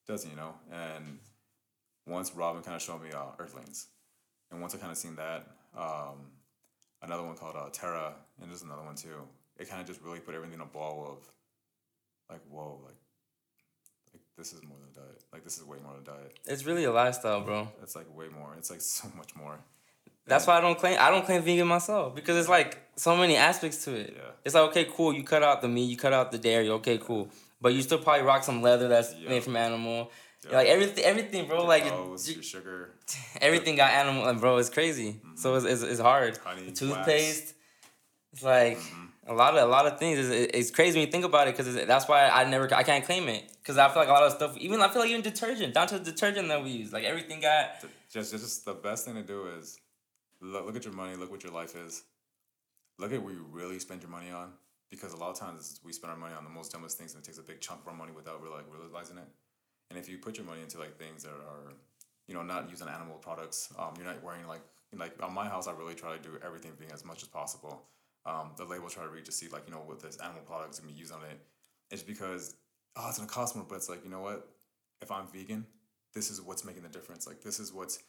doesn't, 0.07 0.29
you 0.29 0.35
know? 0.35 0.55
And 0.71 1.19
once 2.07 2.33
Robin 2.35 2.63
kind 2.63 2.75
of 2.75 2.81
showed 2.81 3.03
me 3.03 3.11
uh, 3.11 3.25
Earthlings, 3.37 3.87
and 4.51 4.61
once 4.61 4.75
I 4.75 4.77
kind 4.77 4.91
of 4.91 4.97
seen 4.97 5.15
that, 5.15 5.47
um, 5.77 6.17
another 7.01 7.23
one 7.23 7.35
called 7.35 7.55
uh, 7.55 7.69
Terra, 7.71 8.13
and 8.41 8.49
there's 8.49 8.63
another 8.63 8.83
one 8.83 8.95
too. 8.95 9.15
It 9.57 9.69
kind 9.69 9.81
of 9.81 9.87
just 9.87 10.01
really 10.01 10.19
put 10.19 10.35
everything 10.35 10.55
in 10.55 10.61
a 10.61 10.65
ball 10.65 11.05
of, 11.11 11.27
like, 12.29 12.41
whoa, 12.49 12.79
like, 12.85 12.95
like 14.13 14.21
this 14.37 14.53
is 14.53 14.61
more 14.63 14.77
than 14.79 15.03
a 15.03 15.05
diet. 15.07 15.23
Like 15.33 15.43
this 15.43 15.57
is 15.57 15.63
way 15.65 15.77
more 15.83 15.93
than 15.93 16.01
a 16.01 16.17
diet. 16.17 16.39
It's 16.45 16.65
really 16.65 16.85
a 16.85 16.91
lifestyle, 16.91 17.41
bro. 17.41 17.67
It's 17.83 17.95
like 17.95 18.05
way 18.15 18.27
more. 18.29 18.55
It's 18.57 18.69
like 18.69 18.81
so 18.99 19.07
much 19.17 19.35
more. 19.35 19.59
That's 20.25 20.45
why 20.45 20.57
I 20.57 20.61
don't 20.61 20.77
claim 20.77 20.97
I 20.99 21.09
don't 21.09 21.25
claim 21.25 21.41
vegan 21.41 21.67
myself 21.67 22.13
because 22.15 22.37
it's 22.37 22.47
like 22.49 22.77
so 22.95 23.15
many 23.17 23.35
aspects 23.35 23.83
to 23.85 23.95
it. 23.95 24.13
Yeah. 24.15 24.23
It's 24.45 24.53
like 24.55 24.69
okay, 24.69 24.87
cool. 24.91 25.11
You 25.13 25.23
cut 25.23 25.41
out 25.43 25.61
the 25.61 25.67
meat, 25.67 25.85
you 25.89 25.97
cut 25.97 26.13
out 26.13 26.31
the 26.31 26.37
dairy. 26.37 26.69
Okay, 26.69 26.99
cool. 26.99 27.29
But 27.61 27.73
you 27.73 27.81
still 27.81 27.97
probably 27.97 28.23
rock 28.23 28.43
some 28.43 28.61
leather 28.61 28.87
that's 28.87 29.13
Yeah. 29.15 29.29
made 29.29 29.43
from 29.43 29.55
animal. 29.55 30.11
Like 30.51 30.67
everything, 30.67 31.03
everything, 31.03 31.47
bro. 31.47 31.65
Like 31.65 31.83
j- 31.83 32.33
your 32.33 32.43
sugar. 32.43 32.91
everything 33.41 33.75
got 33.75 33.91
animal, 33.91 34.27
and 34.27 34.39
bro. 34.39 34.57
It's 34.57 34.69
crazy. 34.69 35.21
So 35.35 35.55
it's, 35.55 35.65
it's, 35.65 35.81
it's 35.81 35.99
hard. 35.99 36.35
Mm-hmm. 36.35 36.47
Honey, 36.47 36.65
The 36.67 36.71
toothpaste. 36.71 37.53
It's 38.31 38.43
like 38.43 38.77
Mm-hmm. 38.77 39.31
a 39.31 39.33
lot 39.33 39.57
of 39.57 39.67
a 39.67 39.71
lot 39.71 39.85
of 39.85 39.99
things. 39.99 40.17
It's, 40.19 40.51
it's 40.57 40.71
crazy 40.71 40.97
when 40.99 41.07
you 41.07 41.11
think 41.11 41.25
about 41.25 41.47
it 41.47 41.57
because 41.57 41.73
that's 41.85 42.07
why 42.07 42.29
I 42.29 42.45
never 42.49 42.73
I 42.73 42.83
can't 42.83 43.03
claim 43.03 43.27
it 43.27 43.43
because 43.61 43.77
I 43.77 43.87
feel 43.89 43.97
like 44.03 44.09
a 44.09 44.13
lot 44.13 44.23
of 44.23 44.31
stuff. 44.33 44.55
Even 44.57 44.81
I 44.81 44.87
feel 44.87 45.01
like 45.01 45.09
even 45.11 45.21
detergent 45.23 45.73
down 45.73 45.87
to 45.87 45.99
the 45.99 46.05
detergent 46.11 46.47
that 46.47 46.63
we 46.63 46.69
use. 46.69 46.93
Like 46.93 47.03
everything 47.03 47.41
got 47.41 47.83
Just, 48.11 48.31
just, 48.31 48.65
the 48.65 48.73
best 48.73 49.05
thing 49.05 49.15
to 49.15 49.23
do 49.23 49.47
is 49.59 49.77
look, 50.41 50.65
look 50.65 50.75
at 50.75 50.85
your 50.85 50.93
money, 50.93 51.15
look 51.15 51.31
what 51.31 51.43
your 51.43 51.51
life 51.51 51.75
is, 51.75 52.03
look 52.97 53.11
at 53.11 53.21
what 53.21 53.33
you 53.33 53.45
really 53.51 53.79
spend 53.79 54.01
your 54.01 54.11
money 54.11 54.29
on. 54.31 54.53
Because 54.89 55.13
a 55.13 55.17
lot 55.17 55.29
of 55.31 55.37
times 55.39 55.79
we 55.83 55.91
spend 55.93 56.11
our 56.11 56.17
money 56.17 56.33
on 56.35 56.43
the 56.43 56.49
most 56.49 56.71
dumbest 56.71 56.97
things, 56.97 57.13
and 57.13 57.21
it 57.23 57.25
takes 57.25 57.37
a 57.37 57.43
big 57.43 57.61
chunk 57.61 57.81
of 57.81 57.87
our 57.89 57.93
money 57.93 58.11
without 58.15 58.41
really 58.41 58.55
like 58.55 58.65
realizing 58.71 59.17
it. 59.17 59.27
And 59.89 59.97
if 59.97 60.07
you 60.07 60.17
put 60.17 60.37
your 60.37 60.45
money 60.45 60.61
into 60.61 60.79
like 60.79 60.97
things 60.97 61.23
that 61.23 61.31
are, 61.31 61.73
you 62.27 62.35
know, 62.35 62.43
not 62.43 62.69
using 62.69 62.87
animal 62.87 63.15
products, 63.15 63.73
um, 63.77 63.93
you're 63.97 64.05
not 64.05 64.23
wearing 64.23 64.47
like 64.47 64.61
like 64.97 65.13
on 65.21 65.33
my 65.33 65.47
house, 65.47 65.67
I 65.67 65.71
really 65.73 65.93
try 65.93 66.15
to 66.15 66.21
do 66.21 66.39
everything 66.43 66.71
being 66.79 66.91
as 66.91 67.05
much 67.05 67.21
as 67.21 67.27
possible. 67.27 67.83
Um, 68.25 68.51
the 68.57 68.65
label 68.65 68.89
try 68.89 69.03
to 69.03 69.09
read 69.09 69.25
to 69.25 69.31
see 69.31 69.47
like 69.49 69.63
you 69.67 69.73
know 69.73 69.81
what 69.85 70.01
this 70.01 70.17
animal 70.17 70.41
product 70.41 70.73
is 70.73 70.79
gonna 70.79 70.91
be 70.91 70.97
used 70.97 71.13
on 71.13 71.21
it. 71.23 71.39
It's 71.91 72.03
because 72.03 72.55
oh, 72.95 73.07
it's 73.09 73.17
gonna 73.17 73.29
cost 73.29 73.55
more, 73.55 73.65
but 73.67 73.75
it's 73.75 73.89
like 73.89 74.03
you 74.03 74.09
know 74.09 74.21
what? 74.21 74.47
If 75.01 75.11
I'm 75.11 75.27
vegan, 75.27 75.65
this 76.13 76.29
is 76.31 76.41
what's 76.41 76.65
making 76.65 76.83
the 76.83 76.89
difference. 76.89 77.27
Like 77.27 77.41
this 77.41 77.59
is 77.59 77.71
what's 77.71 77.99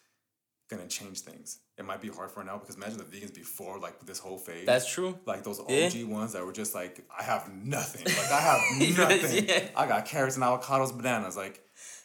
gonna 0.70 0.86
change 0.86 1.20
things. 1.20 1.58
It 1.76 1.84
might 1.84 2.00
be 2.00 2.08
hard 2.08 2.30
for 2.30 2.42
now 2.44 2.56
because 2.58 2.76
imagine 2.76 2.98
the 2.98 3.04
vegans 3.04 3.34
before 3.34 3.78
like 3.78 3.98
this 4.06 4.18
whole 4.18 4.38
phase. 4.38 4.64
That's 4.66 4.90
true. 4.90 5.18
Like 5.26 5.42
those 5.44 5.60
Yeah. 5.68 5.86
OG 5.86 6.04
ones 6.08 6.32
that 6.32 6.44
were 6.46 6.52
just 6.52 6.74
like, 6.74 7.04
I 7.18 7.22
have 7.22 7.52
nothing. 7.52 8.04
Like 8.18 8.30
I 8.30 8.40
have 8.40 8.60
nothing. 8.98 9.46
Yeah. 9.48 9.68
I 9.76 9.86
got 9.86 10.06
carrots 10.06 10.36
and 10.36 10.44
avocados, 10.44 10.96
bananas. 10.96 11.36
Like, 11.36 11.60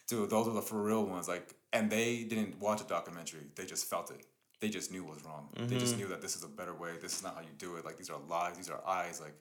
dude, 0.08 0.30
those 0.30 0.48
were 0.48 0.54
the 0.54 0.62
for 0.62 0.82
real 0.82 1.06
ones. 1.06 1.28
Like, 1.28 1.54
and 1.72 1.90
they 1.90 2.24
didn't 2.24 2.60
watch 2.60 2.82
a 2.82 2.86
documentary. 2.86 3.42
They 3.56 3.66
just 3.66 3.86
felt 3.90 4.10
it. 4.12 4.26
They 4.62 4.70
just 4.70 4.92
knew 4.92 5.04
it 5.04 5.10
was 5.14 5.24
wrong. 5.26 5.50
They 5.54 5.62
Mm-hmm. 5.64 5.78
just 5.80 5.98
knew 5.98 6.08
that 6.08 6.22
this 6.22 6.36
is 6.36 6.44
a 6.44 6.48
better 6.48 6.74
way. 6.74 6.92
This 7.02 7.16
is 7.18 7.24
not 7.24 7.36
how 7.36 7.42
you 7.42 7.54
do 7.58 7.76
it. 7.76 7.86
Like 7.86 7.98
these 7.98 8.10
are 8.10 8.20
lies. 8.30 8.56
These 8.58 8.70
are 8.70 8.82
eyes. 8.88 9.22
Like, 9.22 9.36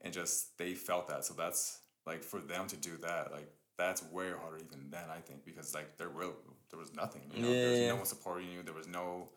and 0.00 0.12
just 0.12 0.58
they 0.58 0.74
felt 0.74 1.08
that. 1.08 1.24
So 1.24 1.34
that's 1.34 1.78
like 2.06 2.22
for 2.24 2.40
them 2.40 2.66
to 2.66 2.76
do 2.76 2.96
that. 3.02 3.30
Like 3.32 3.48
that's 3.78 4.02
way 4.12 4.30
harder 4.38 4.58
even 4.58 4.90
then. 4.90 5.04
I 5.10 5.20
think 5.20 5.44
because 5.44 5.74
like 5.74 5.96
they're 5.96 6.08
real 6.08 6.34
there 6.72 6.80
was 6.80 6.92
nothing. 6.94 7.22
You 7.34 7.42
know, 7.42 7.52
there 7.52 7.70
was 7.70 7.78
Yeah. 7.78 7.88
no 7.88 7.96
one 7.96 8.06
supporting 8.06 8.50
you. 8.50 8.62
There 8.62 8.74
was 8.74 8.88
no 8.88 9.28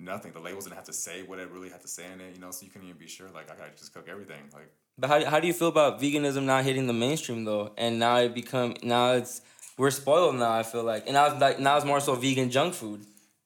nothing. 0.00 0.32
The 0.32 0.40
labels 0.40 0.64
didn't 0.64 0.76
have 0.76 0.86
to 0.86 0.92
say 0.92 1.22
what 1.22 1.38
it 1.38 1.48
really 1.50 1.68
had 1.68 1.82
to 1.82 1.88
say 1.88 2.04
in 2.12 2.20
it. 2.20 2.34
You 2.34 2.40
know, 2.40 2.50
so 2.50 2.64
you 2.64 2.70
couldn't 2.72 2.88
even 2.88 2.98
be 2.98 3.06
sure. 3.06 3.28
Like 3.30 3.50
I 3.50 3.54
gotta 3.54 3.70
just 3.76 3.92
cook 3.94 4.08
everything. 4.08 4.42
Like 4.52 4.72
But 4.98 5.08
how, 5.10 5.24
how 5.32 5.38
do 5.40 5.46
you 5.46 5.52
feel 5.52 5.68
about 5.68 6.00
veganism 6.00 6.44
not 6.44 6.64
hitting 6.64 6.86
the 6.86 6.92
mainstream 6.94 7.44
though? 7.44 7.72
And 7.76 7.98
now 7.98 8.16
it 8.16 8.34
become 8.34 8.74
now 8.82 9.12
it's 9.12 9.42
we're 9.76 9.90
spoiled 9.90 10.36
now. 10.36 10.50
I 10.52 10.62
feel 10.62 10.82
like, 10.82 11.04
and 11.06 11.14
now 11.14 11.26
it's 11.26 11.40
like 11.40 11.58
now 11.60 11.76
it's 11.76 11.86
more 11.86 12.00
so 12.00 12.14
vegan 12.14 12.50
junk 12.50 12.74
food. 12.74 13.04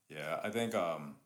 Yeah, 0.08 0.40
I 0.42 0.50
think 0.50 0.74
um, 0.74 1.16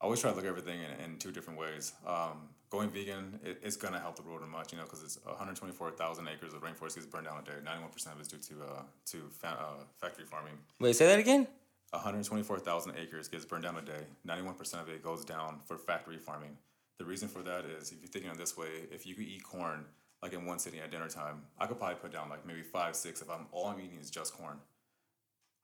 I 0.00 0.04
always 0.04 0.20
try 0.20 0.30
to 0.30 0.36
look 0.36 0.44
at 0.44 0.48
everything 0.48 0.80
in, 0.80 1.04
in 1.04 1.18
two 1.18 1.32
different 1.32 1.58
ways. 1.58 1.92
Um, 2.06 2.48
going 2.70 2.90
vegan 2.90 3.38
it, 3.42 3.58
it's 3.62 3.76
gonna 3.76 3.98
help 3.98 4.16
the 4.16 4.22
world 4.22 4.42
a 4.42 4.46
much, 4.46 4.72
you 4.72 4.78
know, 4.78 4.84
because 4.84 5.02
it's 5.02 5.18
124,000 5.24 6.28
acres 6.28 6.54
of 6.54 6.62
rainforest 6.62 6.94
gets 6.94 7.06
burned 7.06 7.26
down 7.26 7.38
a 7.38 7.42
day. 7.42 7.56
91 7.64 7.90
percent 7.90 8.14
of 8.14 8.20
it's 8.20 8.28
due 8.28 8.38
to 8.38 8.62
uh, 8.64 8.82
to 9.06 9.30
fa- 9.30 9.58
uh, 9.58 9.84
factory 10.00 10.24
farming. 10.24 10.54
Wait, 10.80 10.94
say 10.96 11.06
that 11.06 11.18
again. 11.18 11.46
124,000 11.90 12.92
acres 12.98 13.28
gets 13.28 13.46
burned 13.46 13.64
down 13.64 13.76
a 13.76 13.82
day. 13.82 14.04
91 14.24 14.54
percent 14.54 14.82
of 14.82 14.88
it 14.88 15.02
goes 15.02 15.24
down 15.24 15.60
for 15.64 15.78
factory 15.78 16.18
farming. 16.18 16.56
The 16.98 17.04
reason 17.04 17.28
for 17.28 17.42
that 17.42 17.64
is 17.64 17.92
if 17.92 18.00
you're 18.00 18.08
thinking 18.08 18.30
of 18.30 18.36
it 18.36 18.40
this 18.40 18.56
way, 18.56 18.88
if 18.90 19.06
you 19.06 19.14
could 19.14 19.26
eat 19.26 19.42
corn 19.44 19.84
like 20.22 20.32
in 20.32 20.44
one 20.44 20.58
sitting 20.58 20.80
at 20.80 20.90
dinner 20.90 21.08
time, 21.08 21.42
I 21.58 21.66
could 21.66 21.78
probably 21.78 21.96
put 21.96 22.12
down 22.12 22.28
like 22.28 22.44
maybe 22.46 22.62
five, 22.62 22.96
six 22.96 23.22
if 23.22 23.30
I'm 23.30 23.46
all 23.52 23.66
I'm 23.66 23.80
eating 23.80 23.98
is 24.00 24.10
just 24.10 24.34
corn. 24.34 24.58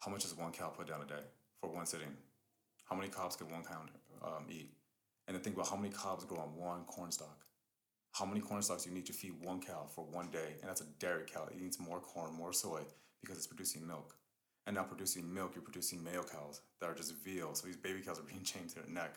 How 0.00 0.10
much 0.10 0.22
does 0.22 0.36
one 0.36 0.52
cow 0.52 0.68
put 0.68 0.86
down 0.86 1.00
a 1.02 1.06
day 1.06 1.22
for 1.60 1.70
one 1.70 1.86
sitting? 1.86 2.14
How 2.84 2.94
many 2.94 3.08
cobs 3.08 3.36
can 3.36 3.50
one 3.50 3.64
cow 3.64 3.80
um, 4.22 4.44
eat? 4.50 4.70
And 5.26 5.34
then 5.34 5.42
think 5.42 5.56
about 5.56 5.68
how 5.68 5.76
many 5.76 5.90
cobs 5.90 6.24
grow 6.24 6.38
on 6.38 6.56
one 6.56 6.84
corn 6.84 7.10
stalk. 7.10 7.44
How 8.12 8.24
many 8.24 8.40
corn 8.40 8.62
stalks 8.62 8.84
do 8.84 8.90
you 8.90 8.94
need 8.94 9.06
to 9.06 9.12
feed 9.12 9.32
one 9.42 9.60
cow 9.60 9.86
for 9.88 10.04
one 10.04 10.28
day? 10.30 10.56
And 10.60 10.68
that's 10.68 10.82
a 10.82 10.86
dairy 10.98 11.24
cow. 11.26 11.48
It 11.50 11.60
needs 11.60 11.80
more 11.80 12.00
corn, 12.00 12.32
more 12.32 12.52
soy 12.52 12.82
because 13.20 13.36
it's 13.36 13.46
producing 13.46 13.86
milk. 13.86 14.14
And 14.66 14.76
now 14.76 14.82
producing 14.84 15.32
milk, 15.32 15.52
you're 15.54 15.62
producing 15.62 16.02
male 16.02 16.24
cows 16.24 16.60
that 16.80 16.88
are 16.88 16.94
just 16.94 17.14
veal. 17.16 17.54
So 17.54 17.66
these 17.66 17.76
baby 17.76 18.00
cows 18.00 18.18
are 18.18 18.22
being 18.22 18.42
chained 18.44 18.68
to 18.70 18.76
their 18.76 18.88
neck. 18.88 19.14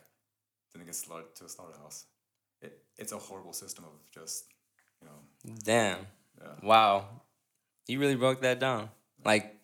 Then 0.72 0.80
they 0.80 0.86
get 0.86 0.94
slaughtered 0.94 1.34
to 1.36 1.44
a 1.44 1.48
slaughterhouse. 1.48 2.06
It, 2.60 2.78
it's 2.98 3.12
a 3.12 3.18
horrible 3.18 3.52
system 3.52 3.84
of 3.84 3.92
just, 4.12 4.46
you 5.00 5.06
know, 5.08 5.54
Damn. 5.64 5.98
Yeah. 6.40 6.48
Wow. 6.62 7.04
You 7.86 8.00
really 8.00 8.16
broke 8.16 8.42
that 8.42 8.58
down. 8.58 8.90
Like 9.24 9.54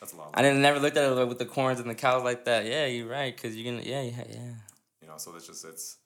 that's 0.00 0.12
a 0.12 0.16
lot. 0.16 0.30
I 0.34 0.42
didn't 0.42 0.62
never 0.62 0.78
looked 0.78 0.96
at 0.96 1.12
it 1.12 1.28
with 1.28 1.38
the 1.38 1.46
corns 1.46 1.80
and 1.80 1.90
the 1.90 1.94
cows 1.94 2.22
like 2.24 2.44
that. 2.44 2.64
Yeah, 2.64 2.86
you're 2.86 3.08
right. 3.08 3.36
Cause 3.36 3.54
you're 3.54 3.70
gonna 3.72 3.84
yeah 3.84 4.02
yeah 4.02 4.24
yeah. 4.28 4.52
You 5.08 5.14
know, 5.14 5.18
so 5.18 5.34
it's 5.34 5.46
just, 5.46 5.64
it's. 5.64 5.96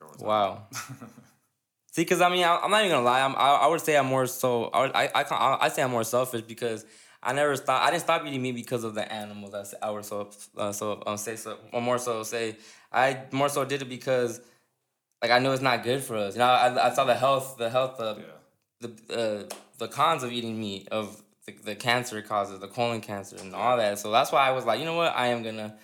I 0.00 0.24
Wow. 0.24 0.68
See, 1.92 2.02
because 2.02 2.20
I 2.20 2.28
mean, 2.28 2.44
I, 2.44 2.56
I'm 2.56 2.70
not 2.70 2.84
even 2.84 2.92
gonna 2.92 3.04
lie. 3.04 3.20
I'm, 3.20 3.34
I, 3.34 3.62
I 3.62 3.66
would 3.66 3.80
say 3.80 3.96
I'm 3.96 4.06
more 4.06 4.26
so. 4.26 4.66
I 4.66 5.06
I 5.06 5.10
I 5.12 5.22
I 5.22 5.58
I 5.62 5.68
say 5.68 5.82
I'm 5.82 5.90
more 5.90 6.04
selfish 6.04 6.42
because 6.42 6.84
I 7.20 7.32
never 7.32 7.56
stop. 7.56 7.82
I 7.82 7.90
didn't 7.90 8.02
stop 8.02 8.24
eating 8.24 8.42
meat 8.42 8.54
because 8.54 8.84
of 8.84 8.94
the 8.94 9.10
animals. 9.10 9.74
i 9.82 9.90
would 9.90 10.04
so 10.04 10.30
uh, 10.56 10.70
so 10.70 11.02
um, 11.04 11.16
say 11.16 11.34
so 11.34 11.58
or 11.72 11.80
more 11.80 11.98
so 11.98 12.22
say 12.22 12.58
I 12.92 13.22
more 13.32 13.48
so 13.48 13.64
did 13.64 13.82
it 13.82 13.88
because 13.88 14.40
like 15.20 15.32
I 15.32 15.40
know 15.40 15.52
it's 15.52 15.62
not 15.62 15.82
good 15.82 16.04
for 16.04 16.16
us. 16.16 16.34
You 16.34 16.40
know, 16.40 16.44
I, 16.44 16.90
I 16.90 16.94
saw 16.94 17.04
the 17.04 17.14
health 17.14 17.56
the 17.56 17.70
health 17.70 17.98
of 17.98 18.18
yeah. 18.18 18.24
the 18.86 19.18
uh, 19.18 19.54
the 19.78 19.88
cons 19.88 20.22
of 20.22 20.30
eating 20.30 20.60
meat 20.60 20.88
of 20.92 21.20
the, 21.46 21.54
the 21.64 21.74
cancer 21.74 22.18
it 22.18 22.28
causes 22.28 22.60
the 22.60 22.68
colon 22.68 23.00
cancer 23.00 23.36
and 23.40 23.52
all 23.54 23.78
that. 23.78 23.98
So 23.98 24.12
that's 24.12 24.30
why 24.30 24.46
I 24.46 24.52
was 24.52 24.64
like, 24.64 24.78
you 24.78 24.84
know 24.84 24.96
what, 24.96 25.16
I 25.16 25.28
am 25.28 25.42
gonna. 25.42 25.76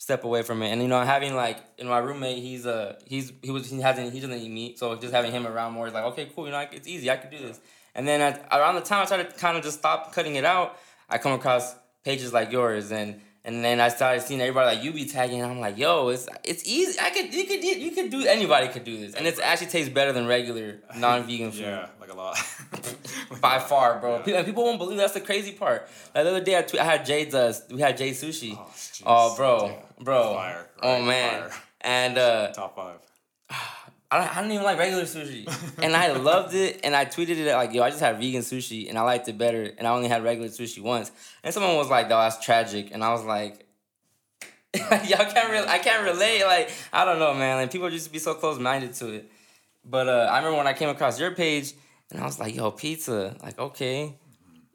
Step 0.00 0.24
away 0.24 0.42
from 0.42 0.62
it. 0.62 0.70
And 0.70 0.80
you 0.82 0.88
know, 0.88 1.00
having 1.02 1.36
like 1.36 1.58
in 1.78 1.86
my 1.86 1.98
roommate, 1.98 2.42
he's 2.42 2.66
uh 2.66 2.98
he's 3.06 3.32
he 3.42 3.50
was 3.52 3.70
he 3.70 3.80
hasn't 3.80 4.12
he 4.12 4.18
doesn't 4.18 4.36
eat 4.36 4.50
meat, 4.50 4.78
so 4.78 4.96
just 4.96 5.12
having 5.12 5.30
him 5.30 5.46
around 5.46 5.74
more 5.74 5.86
is 5.86 5.94
like 5.94 6.04
okay, 6.04 6.28
cool. 6.34 6.46
You 6.46 6.50
know, 6.50 6.56
like, 6.56 6.72
it's 6.72 6.88
easy. 6.88 7.10
I 7.10 7.16
could 7.16 7.30
do 7.30 7.38
this. 7.38 7.60
And 7.94 8.08
then 8.08 8.20
around 8.50 8.76
the 8.76 8.80
time 8.80 9.02
I 9.02 9.04
started 9.04 9.36
kind 9.36 9.56
of 9.56 9.62
just 9.62 9.78
stop 9.78 10.12
cutting 10.12 10.36
it 10.36 10.44
out, 10.44 10.78
I 11.08 11.18
come 11.18 11.32
across 11.32 11.74
pages 12.02 12.32
like 12.32 12.50
yours 12.50 12.90
and. 12.90 13.20
And 13.42 13.64
then 13.64 13.80
I 13.80 13.88
started 13.88 14.20
seeing 14.20 14.40
everybody 14.42 14.76
like 14.76 14.84
you 14.84 14.92
be 14.92 15.06
tagging, 15.06 15.42
I'm 15.42 15.60
like, 15.60 15.78
"Yo, 15.78 16.08
it's 16.08 16.28
it's 16.44 16.62
easy. 16.68 16.98
I 17.00 17.08
could 17.08 17.32
you 17.32 17.44
could 17.46 17.64
you 17.64 17.90
could 17.90 18.10
do 18.10 18.26
anybody 18.26 18.68
could 18.68 18.84
do 18.84 18.98
this, 18.98 19.14
and 19.14 19.26
it 19.26 19.38
actually 19.40 19.68
tastes 19.68 19.88
better 19.92 20.12
than 20.12 20.26
regular 20.26 20.76
non-vegan 20.96 21.50
food 21.52 21.60
Yeah, 21.62 21.86
like 21.98 22.12
a 22.12 22.14
lot. 22.14 22.36
by 23.40 23.58
far, 23.58 23.98
bro. 23.98 24.22
Yeah. 24.26 24.42
People, 24.42 24.64
won't 24.64 24.78
believe 24.78 24.98
that's 24.98 25.14
the 25.14 25.20
crazy 25.22 25.52
part. 25.52 25.88
Like, 26.14 26.24
the 26.24 26.30
other 26.30 26.44
day, 26.44 26.56
I, 26.56 26.66
I 26.80 26.84
had 26.84 27.06
Jade's. 27.06 27.34
Uh, 27.34 27.54
we 27.70 27.80
had 27.80 27.96
Jade 27.96 28.14
sushi. 28.14 28.56
Oh. 28.58 28.70
Oh, 29.06 29.36
bro, 29.36 29.66
Yeah. 29.68 30.04
bro. 30.04 30.34
Fire, 30.34 30.66
oh 30.82 31.02
man. 31.02 31.40
Fire. 31.48 31.52
And 31.80 32.18
uh, 32.18 32.52
Top 32.52 32.76
five. 32.76 32.98
I 34.12 34.18
don't, 34.18 34.36
I 34.36 34.40
don't 34.40 34.50
even 34.50 34.64
like 34.64 34.78
regular 34.78 35.04
sushi, 35.04 35.46
and 35.80 35.94
I 35.94 36.12
loved 36.30 36.54
it. 36.54 36.80
And 36.82 36.96
I 36.96 37.04
tweeted 37.04 37.36
it 37.36 37.54
like, 37.54 37.72
"Yo, 37.72 37.82
I 37.82 37.90
just 37.90 38.00
had 38.00 38.18
vegan 38.18 38.42
sushi, 38.42 38.88
and 38.88 38.98
I 38.98 39.02
liked 39.02 39.28
it 39.28 39.38
better. 39.38 39.70
And 39.78 39.86
I 39.86 39.92
only 39.92 40.08
had 40.08 40.24
regular 40.24 40.48
sushi 40.48 40.82
once." 40.82 41.12
And 41.44 41.54
someone 41.54 41.76
was 41.76 41.88
like, 41.88 42.08
"No, 42.08 42.18
that's 42.18 42.44
tragic." 42.44 42.90
And 42.92 43.04
I 43.04 43.12
was 43.12 43.24
like. 43.24 43.66
Y'all 44.78 45.26
can't 45.26 45.50
re- 45.50 45.66
I 45.66 45.78
can't 45.78 46.04
relate. 46.04 46.44
Like 46.44 46.70
I 46.92 47.04
don't 47.04 47.18
know, 47.18 47.34
man. 47.34 47.56
Like 47.56 47.72
people 47.72 47.90
just 47.90 48.12
be 48.12 48.20
so 48.20 48.34
close 48.34 48.56
minded 48.56 48.92
to 48.94 49.08
it. 49.08 49.30
But 49.84 50.08
uh, 50.08 50.28
I 50.30 50.36
remember 50.38 50.58
when 50.58 50.68
I 50.68 50.74
came 50.74 50.88
across 50.88 51.18
your 51.18 51.32
page, 51.32 51.72
and 52.12 52.20
I 52.20 52.24
was 52.24 52.38
like, 52.38 52.54
"Yo, 52.54 52.70
pizza." 52.70 53.36
Like 53.42 53.58
okay, 53.58 54.14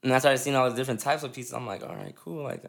and 0.03 0.11
that's 0.11 0.25
how 0.25 0.31
I 0.31 0.35
started 0.35 0.37
seeing 0.39 0.55
all 0.57 0.69
the 0.69 0.75
different 0.75 0.99
types 0.99 1.23
of 1.23 1.31
pizza. 1.31 1.55
I'm 1.55 1.65
like, 1.65 1.81
"All 1.81 1.95
right, 1.95 2.13
cool." 2.13 2.43
Like, 2.43 2.65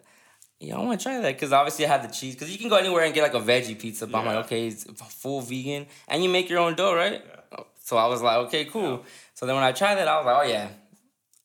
yeah, 0.58 0.76
I 0.76 0.80
want 0.80 0.98
to 0.98 1.02
try 1.04 1.20
that 1.20 1.34
because 1.34 1.52
obviously 1.52 1.84
I 1.86 1.88
had 1.88 2.02
the 2.02 2.12
cheese. 2.12 2.34
Because 2.34 2.50
you 2.50 2.58
can 2.58 2.68
go 2.68 2.76
anywhere 2.76 3.04
and 3.04 3.12
get 3.14 3.22
like 3.22 3.34
a 3.34 3.44
veggie 3.44 3.78
pizza, 3.78 4.06
but 4.06 4.18
I'm 4.18 4.26
like, 4.26 4.46
okay, 4.46 4.68
it's 4.68 4.84
full 4.84 5.42
vegan, 5.42 5.86
and 6.08 6.22
you 6.22 6.30
make 6.30 6.48
your 6.48 6.60
own 6.60 6.74
dough, 6.74 6.94
right? 6.94 7.22
Yeah. 7.24 7.60
So 7.82 7.96
I 7.96 8.06
was 8.06 8.22
like, 8.22 8.38
okay, 8.46 8.64
cool. 8.64 9.04
So 9.34 9.46
then 9.46 9.54
when 9.54 9.64
I 9.64 9.72
tried 9.72 9.96
that, 9.96 10.08
I 10.08 10.16
was 10.16 10.26
like, 10.26 10.44
oh 10.44 10.48
yeah. 10.48 10.68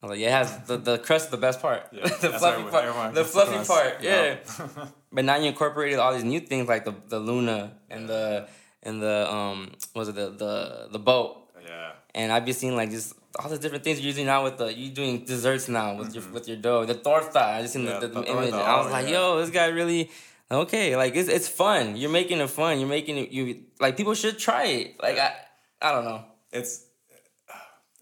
I 0.01 0.05
was 0.05 0.09
like, 0.11 0.19
yeah, 0.19 0.27
it 0.29 0.31
has 0.31 0.57
the, 0.65 0.77
the 0.77 0.97
crust 0.97 1.25
is 1.25 1.31
the 1.31 1.37
best 1.37 1.61
part. 1.61 1.87
Yeah, 1.91 2.03
the 2.07 2.29
fluffy 2.29 2.63
part. 2.63 2.85
everyone 2.85 3.13
the 3.13 3.23
fluffy 3.23 3.51
crust. 3.51 3.69
part, 3.69 3.97
yeah. 4.01 4.37
Yeah. 4.59 4.85
But 5.13 5.25
now 5.25 5.35
you 5.35 5.47
incorporated 5.47 5.99
all 5.99 6.13
these 6.13 6.23
new 6.23 6.39
things 6.39 6.69
like 6.69 6.85
the 6.85 6.93
the 7.09 7.19
Luna 7.19 7.73
and 7.89 8.07
the 8.07 8.47
and 8.81 9.01
the 9.01 9.31
um 9.31 9.71
what 9.93 10.07
was 10.07 10.09
it 10.09 10.15
the 10.15 10.29
the 10.29 10.87
the 10.93 10.99
boat. 10.99 11.51
yeah. 11.67 11.91
And 12.15 12.31
I've 12.31 12.45
been 12.45 12.53
seeing 12.53 12.75
like 12.75 12.89
just 12.91 13.13
all 13.39 13.49
the 13.49 13.57
different 13.57 13.83
things 13.83 13.99
you're 13.99 14.07
using 14.07 14.25
now 14.25 14.43
with 14.43 14.57
the 14.57 14.73
you 14.73 14.89
doing 14.89 15.25
desserts 15.25 15.69
now 15.69 15.95
with 15.95 16.13
your 16.13 16.23
with 16.31 16.47
your 16.47 16.57
dough. 16.57 16.85
The 16.85 16.95
torta. 16.95 17.39
I 17.39 17.61
just 17.61 17.73
seen 17.73 17.85
Mm-hmm. 17.85 17.93
Yeah, 17.93 17.99
the, 17.99 18.07
the, 18.07 18.21
the 18.21 18.31
image. 18.31 18.51
torta, 18.51 18.65
I 18.65 18.77
was 18.77 18.87
oh, 18.87 18.91
like, 18.91 19.05
yeah. 19.07 19.11
yo, 19.11 19.39
this 19.41 19.49
guy 19.49 19.67
really 19.67 20.11
okay. 20.49 20.95
Like 20.95 21.15
it's 21.15 21.29
it's 21.29 21.47
fun. 21.47 21.95
You're 21.95 22.11
making 22.11 22.39
it 22.39 22.49
fun. 22.49 22.79
You're 22.79 22.89
making 22.89 23.17
it 23.17 23.31
you 23.31 23.63
like 23.79 23.97
people 23.97 24.13
should 24.13 24.37
try 24.37 24.65
it. 24.65 24.95
Like 25.01 25.17
I 25.17 25.33
I 25.81 25.91
don't 25.91 26.05
know. 26.05 26.25
It's 26.51 26.85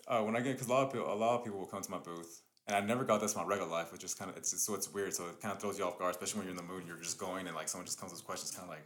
uh, 0.08 0.24
when 0.24 0.36
I 0.36 0.40
get 0.40 0.54
because 0.54 0.68
a 0.68 0.72
lot 0.72 0.88
of 0.88 0.92
people, 0.92 1.14
a 1.14 1.16
lot 1.16 1.38
of 1.38 1.44
people 1.44 1.60
will 1.60 1.68
come 1.68 1.84
to 1.84 1.92
my 1.92 2.00
booth, 2.00 2.42
and 2.68 2.76
I 2.76 2.82
never 2.82 3.04
got 3.04 3.22
this 3.22 3.36
in 3.36 3.42
my 3.42 3.48
regular 3.48 3.70
life, 3.70 3.92
which 3.92 4.02
just 4.02 4.18
kind 4.18 4.32
of 4.32 4.38
it's 4.38 4.60
so 4.60 4.74
it's 4.74 4.92
weird. 4.92 5.14
So 5.14 5.26
it 5.28 5.40
kind 5.40 5.54
of 5.54 5.62
throws 5.62 5.78
you 5.78 5.86
off 5.86 6.00
guard, 6.00 6.16
especially 6.16 6.40
when 6.40 6.48
you're 6.48 6.58
in 6.60 6.68
the 6.68 6.72
mood 6.72 6.80
and 6.80 6.88
you're 6.88 6.98
just 6.98 7.20
going 7.20 7.46
and 7.46 7.56
like 7.56 7.70
someone 7.70 7.86
just 7.86 8.00
comes 8.00 8.12
with 8.12 8.26
questions, 8.26 8.52
kind 8.52 8.64
of 8.64 8.70
like 8.70 8.86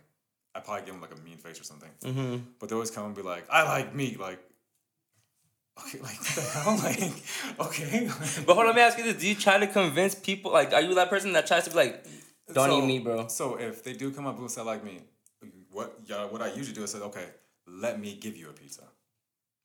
I 0.53 0.59
probably 0.59 0.85
give 0.85 0.93
them 0.93 1.01
like 1.01 1.17
a 1.17 1.21
mean 1.23 1.37
face 1.37 1.59
or 1.59 1.63
something. 1.63 1.89
Mm-hmm. 2.03 2.37
But 2.59 2.67
they 2.67 2.75
always 2.75 2.91
come 2.91 3.05
and 3.05 3.15
be 3.15 3.21
like, 3.21 3.45
"I 3.49 3.63
like 3.63 3.95
meat," 3.95 4.19
like. 4.19 4.39
Okay, 5.79 5.99
like 5.99 6.17
what 6.19 6.35
the 6.35 6.41
hell? 6.41 6.77
Like, 6.77 7.67
okay. 7.67 8.07
But 8.45 8.53
hold 8.55 8.59
on, 8.59 8.65
let 8.67 8.75
me 8.75 8.81
ask 8.81 8.97
you 8.97 9.03
this: 9.05 9.17
Do 9.21 9.27
you 9.27 9.35
try 9.35 9.57
to 9.57 9.67
convince 9.67 10.13
people? 10.15 10.51
Like, 10.51 10.73
are 10.73 10.81
you 10.81 10.93
that 10.95 11.09
person 11.09 11.33
that 11.33 11.47
tries 11.47 11.63
to 11.65 11.71
be 11.71 11.75
like, 11.77 12.05
"Don't 12.53 12.69
So- 12.69 12.77
eat 12.81 12.85
meat, 12.85 13.03
bro"? 13.03 13.27
So 13.27 13.55
if 13.55 13.83
they 13.83 13.93
do 13.93 14.11
come 14.11 14.27
up 14.27 14.37
and 14.37 14.49
say 14.51 14.61
like 14.61 14.83
me, 14.83 14.99
what 15.71 15.99
yeah, 16.05 16.25
what 16.25 16.41
I 16.41 16.53
usually 16.53 16.75
do 16.75 16.83
is 16.83 16.91
say, 16.91 16.99
okay, 16.99 17.25
let 17.67 17.99
me 17.99 18.15
give 18.15 18.37
you 18.37 18.49
a 18.49 18.53
pizza. 18.53 18.83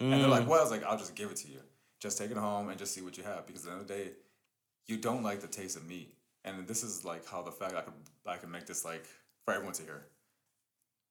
And 0.00 0.12
they're 0.12 0.20
Mm. 0.20 0.30
like, 0.30 0.48
well, 0.48 0.60
I 0.60 0.62
was 0.62 0.70
like, 0.70 0.84
I'll 0.84 0.96
just 0.96 1.14
give 1.16 1.28
it 1.30 1.36
to 1.38 1.48
you. 1.48 1.58
Just 2.00 2.16
take 2.18 2.30
it 2.30 2.36
home 2.36 2.68
and 2.68 2.78
just 2.78 2.94
see 2.94 3.00
what 3.02 3.16
you 3.18 3.24
have. 3.24 3.46
Because 3.46 3.62
at 3.66 3.70
the 3.70 3.72
end 3.72 3.80
of 3.82 3.88
the 3.88 3.94
day, 3.94 4.10
you 4.86 4.96
don't 4.96 5.24
like 5.24 5.40
the 5.40 5.48
taste 5.48 5.76
of 5.76 5.86
meat. 5.88 6.14
And 6.44 6.66
this 6.68 6.84
is 6.84 7.04
like 7.04 7.26
how 7.26 7.42
the 7.42 7.50
fact 7.50 7.74
I 7.74 7.82
could 7.82 7.92
I 8.24 8.36
can 8.36 8.50
make 8.50 8.64
this 8.66 8.84
like 8.84 9.04
for 9.44 9.52
everyone 9.54 9.74
to 9.74 9.82
hear. 9.82 10.06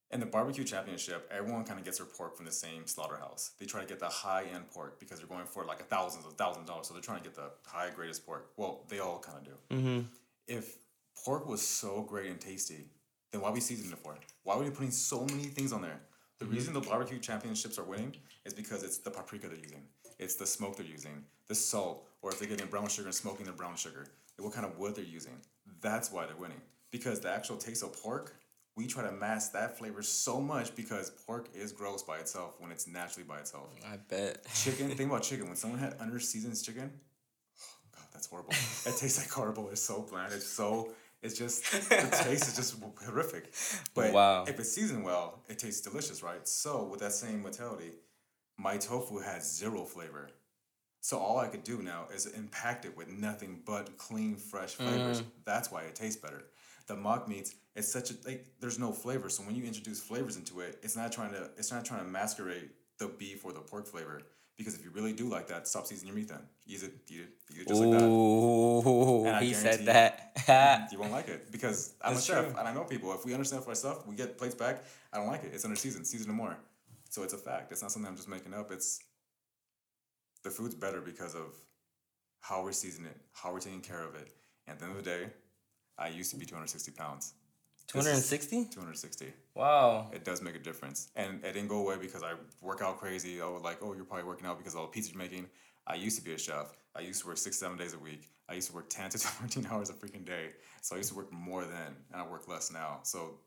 In 0.10 0.22
the 0.22 0.26
barbecue 0.26 0.64
championship, 0.64 1.30
everyone 1.30 1.66
kind 1.66 1.78
of 1.80 1.84
gets 1.86 1.98
their 1.98 2.08
pork 2.08 2.38
from 2.38 2.46
the 2.46 2.52
same 2.52 2.88
slaughterhouse. 2.88 3.52
They 3.60 3.66
try 3.66 3.82
to 3.82 3.88
get 3.88 4.00
the 4.00 4.08
high 4.08 4.46
end 4.54 4.70
pork 4.72 5.00
because 5.00 5.20
they're 5.20 5.28
going 5.28 5.46
for 5.46 5.66
like 5.66 5.82
a 5.82 5.84
thousands 5.84 6.26
of 6.26 6.34
thousand 6.34 6.66
dollars. 6.66 6.88
So 6.88 6.94
they're 6.94 7.02
trying 7.04 7.18
to 7.20 7.24
get 7.24 7.36
the 7.36 7.50
high 7.66 7.90
greatest 7.94 8.26
pork. 8.26 8.52
Well, 8.56 8.86
they 8.88 9.00
all 9.00 9.20
kind 9.20 9.38
of 9.40 9.44
do. 9.44 9.76
Mm-hmm. 9.76 10.00
If 10.48 10.78
pork 11.26 11.48
was 11.48 11.62
so 11.62 12.04
great 12.04 12.32
and 12.32 12.40
tasty, 12.40 12.86
then 13.32 13.42
why 13.42 13.50
are 13.50 13.54
we 13.54 13.60
seasoning 13.60 13.92
it 13.92 13.98
for? 14.00 14.16
Why 14.44 14.56
are 14.56 14.64
we 14.64 14.70
putting 14.70 14.92
so 14.92 15.26
many 15.26 15.44
things 15.44 15.74
on 15.74 15.82
there? 15.82 16.00
The 16.40 16.46
reason 16.46 16.74
the 16.74 16.80
barbecue 16.82 17.20
championships 17.20 17.78
are 17.78 17.84
winning 17.84 18.16
is 18.46 18.54
because 18.54 18.84
it's 18.84 19.00
the 19.00 19.10
paprika 19.12 19.48
they're 19.50 19.58
using, 19.58 19.82
it's 20.20 20.36
the 20.36 20.46
smoke 20.46 20.78
they're 20.78 20.86
using, 20.86 21.24
the 21.48 21.56
salt, 21.56 22.06
or 22.22 22.32
if 22.32 22.40
they're 22.40 22.48
getting 22.48 22.68
brown 22.68 22.88
sugar 22.88 23.08
and 23.08 23.16
smoking 23.16 23.46
the 23.48 23.52
brown 23.52 23.76
sugar, 23.76 24.06
what 24.38 24.54
kind 24.54 24.66
of 24.66 24.78
wood 24.78 24.96
they're 24.96 25.04
using. 25.04 25.34
That's 25.82 26.12
why 26.12 26.28
they're 26.28 26.36
winning. 26.38 26.62
because 26.92 27.20
the 27.20 27.30
actual 27.30 27.58
taste 27.58 27.84
of 27.84 27.92
pork, 28.02 28.36
we 28.78 28.86
try 28.88 29.04
to 29.04 29.12
mask 29.12 29.54
that 29.54 29.78
flavor 29.78 30.04
so 30.04 30.40
much 30.40 30.76
because 30.76 31.10
pork 31.10 31.50
is 31.56 31.72
gross 31.72 32.04
by 32.04 32.18
itself 32.20 32.54
when 32.60 32.72
it's 32.72 32.88
naturally 32.88 33.26
by 33.28 33.40
itself. 33.40 33.68
I 33.92 33.98
bet. 33.98 34.46
Chicken, 34.54 34.88
think 34.90 35.10
about 35.10 35.24
chicken. 35.30 35.48
When 35.48 35.56
someone 35.58 35.80
had 35.80 35.96
under 36.00 36.20
seasoned 36.20 36.62
chicken, 36.64 36.92
oh 36.94 37.66
God, 37.96 38.06
that's 38.14 38.28
horrible. 38.28 38.52
It 38.52 38.96
tastes 38.98 39.18
like 39.18 39.30
horrible. 39.32 39.70
It's 39.72 39.82
so 39.82 40.04
bland. 40.04 40.32
It's 40.32 40.46
so. 40.46 40.94
It's 41.24 41.36
just 41.36 41.64
the 41.72 42.22
taste 42.24 42.48
is 42.48 42.56
just 42.56 42.76
horrific. 43.04 43.52
But 43.96 44.14
Wow. 44.14 44.44
if 44.48 44.60
it's 44.60 44.72
seasoned 44.72 45.04
well, 45.04 45.42
it 45.50 45.58
tastes 45.58 45.82
delicious, 45.82 46.22
right? 46.22 46.48
So 46.48 46.84
with 46.84 47.00
that 47.00 47.12
same 47.12 47.42
mentality, 47.42 47.94
my 48.58 48.78
tofu 48.78 49.18
has 49.18 49.52
zero 49.52 49.84
flavor. 49.84 50.30
So 51.02 51.18
all 51.18 51.40
I 51.40 51.48
could 51.48 51.64
do 51.64 51.82
now 51.82 52.06
is 52.14 52.28
impact 52.28 52.86
it 52.86 52.96
with 52.96 53.08
nothing 53.10 53.62
but 53.66 53.98
clean, 53.98 54.36
fresh 54.36 54.76
flavors. 54.76 55.22
Mm. 55.22 55.26
That's 55.44 55.72
why 55.72 55.82
it 55.84 55.96
tastes 55.96 56.22
better. 56.22 56.44
The 56.88 56.96
mock 56.96 57.28
meats, 57.28 57.56
it's 57.76 57.92
such 57.92 58.12
a 58.12 58.14
like 58.26 58.46
there's 58.60 58.80
no 58.80 58.92
flavor. 58.92 59.30
So 59.30 59.44
when 59.44 59.56
you 59.56 59.64
introduce 59.66 60.00
flavors 60.00 60.38
into 60.38 60.62
it, 60.62 60.80
it's 60.84 60.96
not 60.96 61.12
trying 61.12 61.32
to 61.32 61.50
it's 61.58 61.72
not 61.72 61.84
trying 61.86 62.02
to 62.02 62.08
masquerade 62.08 62.70
the 62.98 63.08
beef 63.08 63.44
or 63.46 63.52
the 63.52 63.60
pork 63.60 63.88
flavor. 63.88 64.22
Because 64.58 64.74
if 64.74 64.84
you 64.84 64.90
really 64.90 65.14
do 65.14 65.30
like 65.30 65.48
that, 65.50 65.68
stop 65.68 65.86
seasoning 65.86 66.08
your 66.08 66.16
meat 66.18 66.30
then. 66.30 66.40
Eat 66.66 66.82
it, 66.82 66.92
eat 67.10 67.20
it, 67.20 67.30
eat 67.54 67.62
it 67.62 67.68
just 67.68 67.80
like 67.80 67.92
that. 68.00 68.06
Ooh, 68.08 69.26
And 69.28 69.46
he 69.46 69.54
said 69.54 69.86
that. 69.86 70.24
You 70.92 70.98
won't 71.00 71.12
like 71.12 71.28
it 71.28 71.52
because 71.52 71.94
I'm 72.02 72.14
That's 72.14 72.28
a 72.30 72.32
chef 72.34 72.46
true. 72.46 72.56
and 72.58 72.68
I 72.68 72.74
know 72.74 72.84
people. 72.86 73.14
If 73.14 73.26
we 73.26 73.34
understand 73.34 73.64
for 73.64 73.70
ourselves, 73.70 74.08
we 74.08 74.16
get 74.16 74.38
plates 74.38 74.56
back. 74.56 74.84
I 75.12 75.18
don't 75.18 75.28
like 75.28 75.44
it. 75.44 75.52
It's 75.54 75.66
under 75.66 75.76
season, 75.76 76.06
season 76.06 76.34
more. 76.34 76.58
So 77.10 77.22
it's 77.24 77.34
a 77.34 77.38
fact. 77.38 77.72
It's 77.72 77.82
not 77.82 77.92
something 77.92 78.10
I'm 78.10 78.16
just 78.16 78.30
making 78.30 78.54
up. 78.54 78.72
It's 78.72 79.00
the 80.44 80.50
food's 80.50 80.74
better 80.76 81.02
because 81.02 81.36
of 81.36 81.54
how 82.40 82.64
we're 82.64 82.72
seasoning 82.72 83.12
it, 83.12 83.18
how 83.34 83.52
we're 83.52 83.60
taking 83.60 83.82
care 83.82 84.04
of 84.04 84.16
it. 84.16 84.30
And 84.66 84.74
at 84.76 84.80
the 84.80 84.86
end 84.86 84.98
of 84.98 85.04
the 85.04 85.10
day, 85.10 85.30
I 85.98 86.10
used 86.10 86.32
to 86.32 86.38
be 86.38 86.46
260 86.46 86.92
pounds. 86.92 87.34
260? 87.88 88.66
260. 88.66 89.34
Wow. 89.56 90.10
It 90.14 90.26
does 90.26 90.42
make 90.42 90.56
a 90.56 90.60
difference. 90.60 91.08
And 91.16 91.44
it 91.44 91.54
didn't 91.54 91.70
go 91.70 91.78
away 91.80 91.96
because 92.00 92.22
I 92.22 92.34
work 92.62 92.82
out 92.82 93.00
crazy. 93.00 93.42
Oh, 93.42 93.60
like, 93.64 93.78
oh, 93.82 93.94
you're 93.94 94.04
probably 94.06 94.26
working 94.26 94.46
out 94.46 94.58
because 94.58 94.74
of 94.74 94.82
all 94.82 94.86
the 94.88 94.92
pizza 94.92 95.12
you're 95.12 95.18
making. 95.22 95.48
I 95.88 95.96
used 95.96 96.18
to 96.20 96.24
be 96.24 96.34
a 96.34 96.38
chef. 96.38 96.74
I 96.96 97.00
used 97.02 97.22
to 97.22 97.28
work 97.28 97.38
six, 97.38 97.58
seven 97.58 97.78
days 97.78 97.94
a 97.94 98.00
week. 98.00 98.30
I 98.50 98.54
used 98.56 98.70
to 98.70 98.76
work 98.76 98.90
10 98.90 99.10
to 99.12 99.18
14 99.28 99.68
hours 99.72 99.90
a 99.90 99.94
freaking 99.94 100.26
day. 100.26 100.50
So 100.82 100.96
I 100.96 100.98
used 100.98 101.10
to 101.10 101.16
work 101.16 101.32
more 101.32 101.64
then, 101.64 101.96
and 102.12 102.22
I 102.22 102.28
work 102.28 102.48
less 102.50 102.72
now. 102.72 103.00
So 103.04 103.40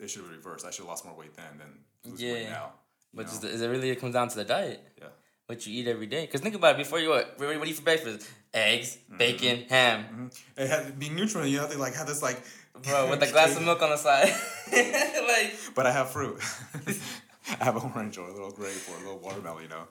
it 0.00 0.08
should 0.10 0.24
be 0.28 0.34
reversed. 0.34 0.66
I 0.66 0.70
should 0.70 0.80
have 0.80 0.88
lost 0.88 1.04
more 1.04 1.14
weight 1.16 1.34
then 1.34 1.58
than 1.58 2.12
weight 2.14 2.20
Yeah. 2.42 2.50
now. 2.50 2.72
But 3.14 3.26
just, 3.26 3.44
is 3.44 3.60
it 3.62 3.68
really 3.68 3.90
it 3.90 4.00
comes 4.00 4.14
down 4.14 4.28
to 4.28 4.36
the 4.36 4.44
diet? 4.44 4.80
yeah. 5.00 5.06
What 5.48 5.66
you 5.66 5.80
eat 5.80 5.88
every 5.88 6.06
day? 6.06 6.26
Because 6.26 6.42
think 6.42 6.54
about 6.54 6.74
it. 6.74 6.76
Before 6.76 6.98
you 6.98 7.08
what? 7.08 7.38
What 7.38 7.48
do 7.48 7.52
you 7.54 7.64
eat 7.64 7.76
for 7.76 7.80
breakfast? 7.80 8.28
Eggs, 8.52 8.98
mm-hmm. 9.06 9.16
bacon, 9.16 9.64
ham. 9.70 10.04
Mm-hmm. 10.04 10.60
It 10.60 10.68
had 10.68 10.86
to 10.88 10.92
be 10.92 11.08
neutral. 11.08 11.46
You 11.46 11.60
have 11.60 11.70
to 11.70 11.78
like 11.78 11.94
have 11.94 12.06
this 12.06 12.20
like, 12.20 12.42
Bro, 12.82 13.08
with 13.08 13.22
a 13.22 13.26
glass 13.32 13.56
of 13.56 13.62
milk 13.62 13.80
on 13.80 13.88
the 13.88 13.96
side. 13.96 14.28
like, 14.70 15.54
but 15.74 15.86
I 15.86 15.92
have 15.92 16.10
fruit. 16.10 16.38
I 17.60 17.64
have 17.64 17.76
an 17.76 17.90
orange 17.94 18.18
or 18.18 18.28
a 18.28 18.32
little 18.32 18.50
grape 18.50 18.76
or 18.90 18.96
a 18.96 18.98
little 18.98 19.20
watermelon. 19.20 19.62
You 19.62 19.68
know. 19.70 19.88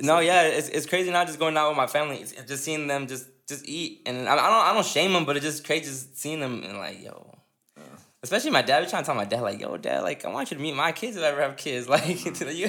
no, 0.00 0.18
yeah, 0.18 0.42
it's, 0.42 0.68
it's 0.68 0.86
crazy 0.86 1.12
not 1.12 1.28
just 1.28 1.38
going 1.38 1.56
out 1.56 1.68
with 1.68 1.76
my 1.76 1.86
family. 1.86 2.16
It's, 2.16 2.32
just 2.32 2.64
seeing 2.64 2.88
them 2.88 3.06
just 3.06 3.28
just 3.46 3.68
eat. 3.68 4.02
And 4.04 4.28
I, 4.28 4.32
I 4.32 4.34
don't 4.34 4.66
I 4.66 4.74
don't 4.74 4.84
shame 4.84 5.12
them, 5.12 5.24
but 5.26 5.36
it's 5.36 5.46
just 5.46 5.64
crazy 5.64 5.84
just 5.84 6.18
seeing 6.18 6.40
them 6.40 6.64
and 6.64 6.76
like, 6.76 7.00
yo. 7.00 7.36
Especially 8.20 8.50
my 8.50 8.62
dad. 8.62 8.82
We 8.82 8.90
trying 8.90 9.04
to 9.04 9.06
tell 9.06 9.14
my 9.14 9.26
dad, 9.26 9.42
like, 9.42 9.60
yo, 9.60 9.76
dad, 9.76 10.02
like, 10.02 10.24
I 10.24 10.28
want 10.30 10.50
you 10.50 10.56
to 10.56 10.62
meet 10.62 10.74
my 10.74 10.90
kids 10.90 11.16
if 11.16 11.22
I 11.22 11.28
ever 11.28 11.40
have 11.40 11.56
kids. 11.56 11.88
Like, 11.88 12.24
you, 12.24 12.68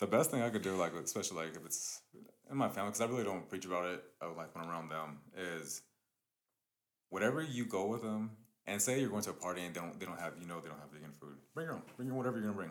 The 0.00 0.06
best 0.06 0.30
thing 0.30 0.42
I 0.42 0.50
could 0.50 0.62
do, 0.62 0.76
like 0.76 0.92
especially 0.94 1.44
like 1.46 1.56
if 1.56 1.64
it's 1.64 2.00
in 2.50 2.56
my 2.56 2.68
family, 2.68 2.90
because 2.90 3.00
I 3.00 3.06
really 3.06 3.24
don't 3.24 3.48
preach 3.48 3.64
about 3.64 3.86
it. 3.86 4.02
uh, 4.20 4.28
Like 4.36 4.54
when 4.54 4.64
I'm 4.64 4.70
around 4.70 4.88
them, 4.88 5.18
is 5.36 5.82
whatever 7.10 7.42
you 7.42 7.64
go 7.64 7.86
with 7.86 8.02
them, 8.02 8.30
and 8.66 8.80
say 8.80 8.98
you're 9.00 9.10
going 9.10 9.22
to 9.22 9.30
a 9.30 9.34
party 9.34 9.62
and 9.62 9.74
they 9.74 9.80
don't 9.80 9.98
they 10.00 10.06
don't 10.06 10.18
have 10.18 10.34
you 10.40 10.46
know 10.46 10.60
they 10.60 10.68
don't 10.68 10.80
have 10.80 10.90
vegan 10.90 11.12
food. 11.12 11.36
Bring 11.54 11.66
your 11.66 11.74
own. 11.76 11.82
Bring 11.96 12.08
your 12.08 12.16
whatever 12.16 12.36
you're 12.38 12.46
gonna 12.46 12.56
bring. 12.56 12.70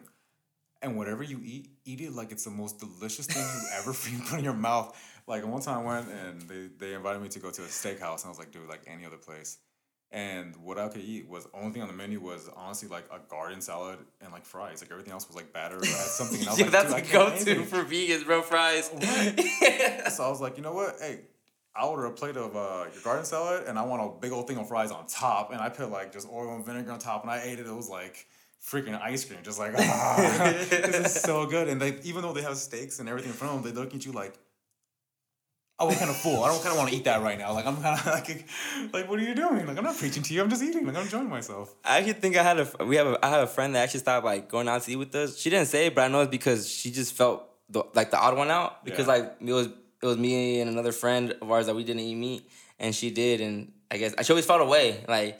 And 0.81 0.97
whatever 0.97 1.23
you 1.23 1.39
eat, 1.41 1.69
eat 1.85 2.01
it 2.01 2.11
like 2.11 2.33
it's 2.33 2.43
the 2.43 2.49
most 2.49 2.77
delicious 2.77 3.25
thing 3.25 3.41
you 3.41 3.67
ever 3.79 3.93
put 4.29 4.39
in 4.39 4.43
your 4.43 4.53
mouth. 4.53 4.99
Like 5.27 5.45
one 5.47 5.61
time 5.61 5.79
I 5.79 5.83
went 5.85 6.09
and 6.09 6.41
they, 6.41 6.67
they 6.77 6.93
invited 6.93 7.21
me 7.21 7.29
to 7.29 7.39
go 7.39 7.51
to 7.51 7.61
a 7.61 7.65
steakhouse 7.67 8.23
and 8.23 8.25
I 8.25 8.29
was 8.29 8.39
like, 8.39 8.51
dude, 8.51 8.67
like 8.67 8.81
any 8.85 9.05
other 9.05 9.15
place. 9.15 9.59
And 10.13 10.55
what 10.57 10.77
I 10.77 10.87
could 10.89 11.01
eat 11.01 11.27
was 11.27 11.47
only 11.55 11.71
thing 11.73 11.81
on 11.81 11.87
the 11.87 11.93
menu 11.93 12.19
was 12.19 12.47
honestly 12.55 12.87
like 12.87 13.05
a 13.11 13.17
garden 13.31 13.61
salad 13.61 13.97
and 14.21 14.31
like 14.31 14.45
fries. 14.45 14.79
Like 14.79 14.91
everything 14.91 15.11
else 15.11 15.27
was 15.27 15.35
like 15.35 15.51
batter 15.51 15.77
or 15.77 15.83
something. 15.85 16.39
And 16.39 16.49
I 16.49 16.51
was 16.51 16.59
Yo, 16.59 16.65
like, 16.65 16.71
that's 16.71 16.85
dude, 16.89 16.95
I 16.95 16.99
a 16.99 17.01
can't 17.01 17.45
go 17.45 17.51
eat 17.51 17.55
to 17.55 17.65
for 17.65 17.83
vegans, 17.83 18.25
bro. 18.25 18.43
Fries. 18.43 18.91
So 20.15 20.23
I 20.23 20.29
was 20.29 20.39
like, 20.39 20.55
you 20.57 20.63
know 20.63 20.73
what? 20.73 20.97
Hey, 21.01 21.21
I'll 21.75 21.89
order 21.89 22.05
a 22.05 22.11
plate 22.11 22.37
of 22.37 22.55
uh, 22.55 22.85
your 22.93 23.01
garden 23.03 23.25
salad 23.25 23.63
and 23.67 23.79
I 23.79 23.81
want 23.81 24.03
a 24.03 24.19
big 24.21 24.31
old 24.31 24.47
thing 24.47 24.57
of 24.57 24.67
fries 24.67 24.91
on 24.91 25.07
top. 25.07 25.51
And 25.51 25.59
I 25.59 25.69
put 25.69 25.89
like 25.89 26.13
just 26.13 26.29
oil 26.29 26.55
and 26.55 26.63
vinegar 26.63 26.91
on 26.91 26.99
top 26.99 27.23
and 27.23 27.31
I 27.31 27.41
ate 27.41 27.59
it. 27.59 27.65
It 27.65 27.73
was 27.73 27.89
like 27.89 28.27
freaking 28.63 29.01
ice 29.01 29.25
cream. 29.25 29.39
Just 29.41 29.57
like, 29.57 29.73
ah, 29.75 30.15
this 30.69 30.95
is 30.95 31.21
so 31.21 31.47
good. 31.47 31.67
And 31.67 31.81
they, 31.81 31.97
even 32.03 32.21
though 32.21 32.33
they 32.33 32.43
have 32.43 32.57
steaks 32.57 32.99
and 32.99 33.09
everything 33.09 33.31
in 33.31 33.35
front 33.35 33.55
of 33.55 33.63
them, 33.63 33.73
they 33.73 33.81
look 33.81 33.95
at 33.95 34.05
you 34.05 34.11
like, 34.11 34.37
oh, 35.83 35.87
what 35.87 35.97
kind 35.97 36.09
of 36.09 36.17
fool? 36.17 36.43
I 36.43 36.47
don't 36.49 36.61
kind 36.61 36.71
of 36.73 36.77
want 36.77 36.89
to 36.89 36.95
eat 36.95 37.03
that 37.05 37.21
right 37.21 37.37
now. 37.37 37.53
Like, 37.53 37.65
I'm 37.65 37.75
kind 37.81 37.99
of 37.99 38.05
like, 38.17 38.45
like, 38.93 39.09
what 39.09 39.19
are 39.19 39.23
you 39.23 39.35
doing? 39.35 39.65
Like, 39.65 39.77
I'm 39.77 39.83
not 39.83 39.97
preaching 39.97 40.23
to 40.23 40.33
you. 40.33 40.41
I'm 40.41 40.49
just 40.49 40.63
eating. 40.63 40.85
Like, 40.85 40.95
I'm 40.95 41.03
enjoying 41.03 41.29
myself. 41.29 41.75
I 41.83 41.97
actually 41.97 42.13
think 42.13 42.35
I 42.37 42.43
had 42.43 42.59
a 42.59 42.85
we 42.85 42.95
have 42.95 43.07
a 43.07 43.25
I 43.25 43.29
have 43.29 43.43
a 43.43 43.47
friend 43.47 43.75
that 43.75 43.83
actually 43.83 44.01
stopped 44.01 44.25
like 44.25 44.49
going 44.49 44.67
out 44.67 44.81
to 44.83 44.91
eat 44.91 44.95
with 44.97 45.13
us. 45.15 45.37
She 45.37 45.49
didn't 45.49 45.67
say 45.67 45.87
it, 45.87 45.95
but 45.95 46.01
I 46.01 46.07
know 46.07 46.21
it's 46.21 46.31
because 46.31 46.69
she 46.69 46.91
just 46.91 47.13
felt 47.13 47.49
the, 47.69 47.83
like 47.93 48.11
the 48.11 48.19
odd 48.19 48.35
one 48.37 48.49
out 48.51 48.83
because 48.85 49.07
Yeah. 49.07 49.13
like 49.13 49.35
it 49.41 49.53
was 49.53 49.67
it 49.67 50.05
was 50.05 50.17
me 50.17 50.59
and 50.59 50.69
another 50.69 50.91
friend 50.91 51.35
of 51.41 51.49
ours 51.49 51.65
that 51.67 51.75
we 51.75 51.83
didn't 51.83 52.01
eat 52.01 52.15
meat 52.15 52.49
and 52.79 52.93
she 52.93 53.09
did 53.09 53.39
and 53.41 53.71
I 53.89 53.97
guess 53.97 54.13
she 54.25 54.33
always 54.33 54.45
felt 54.45 54.61
away 54.61 55.03
like 55.07 55.39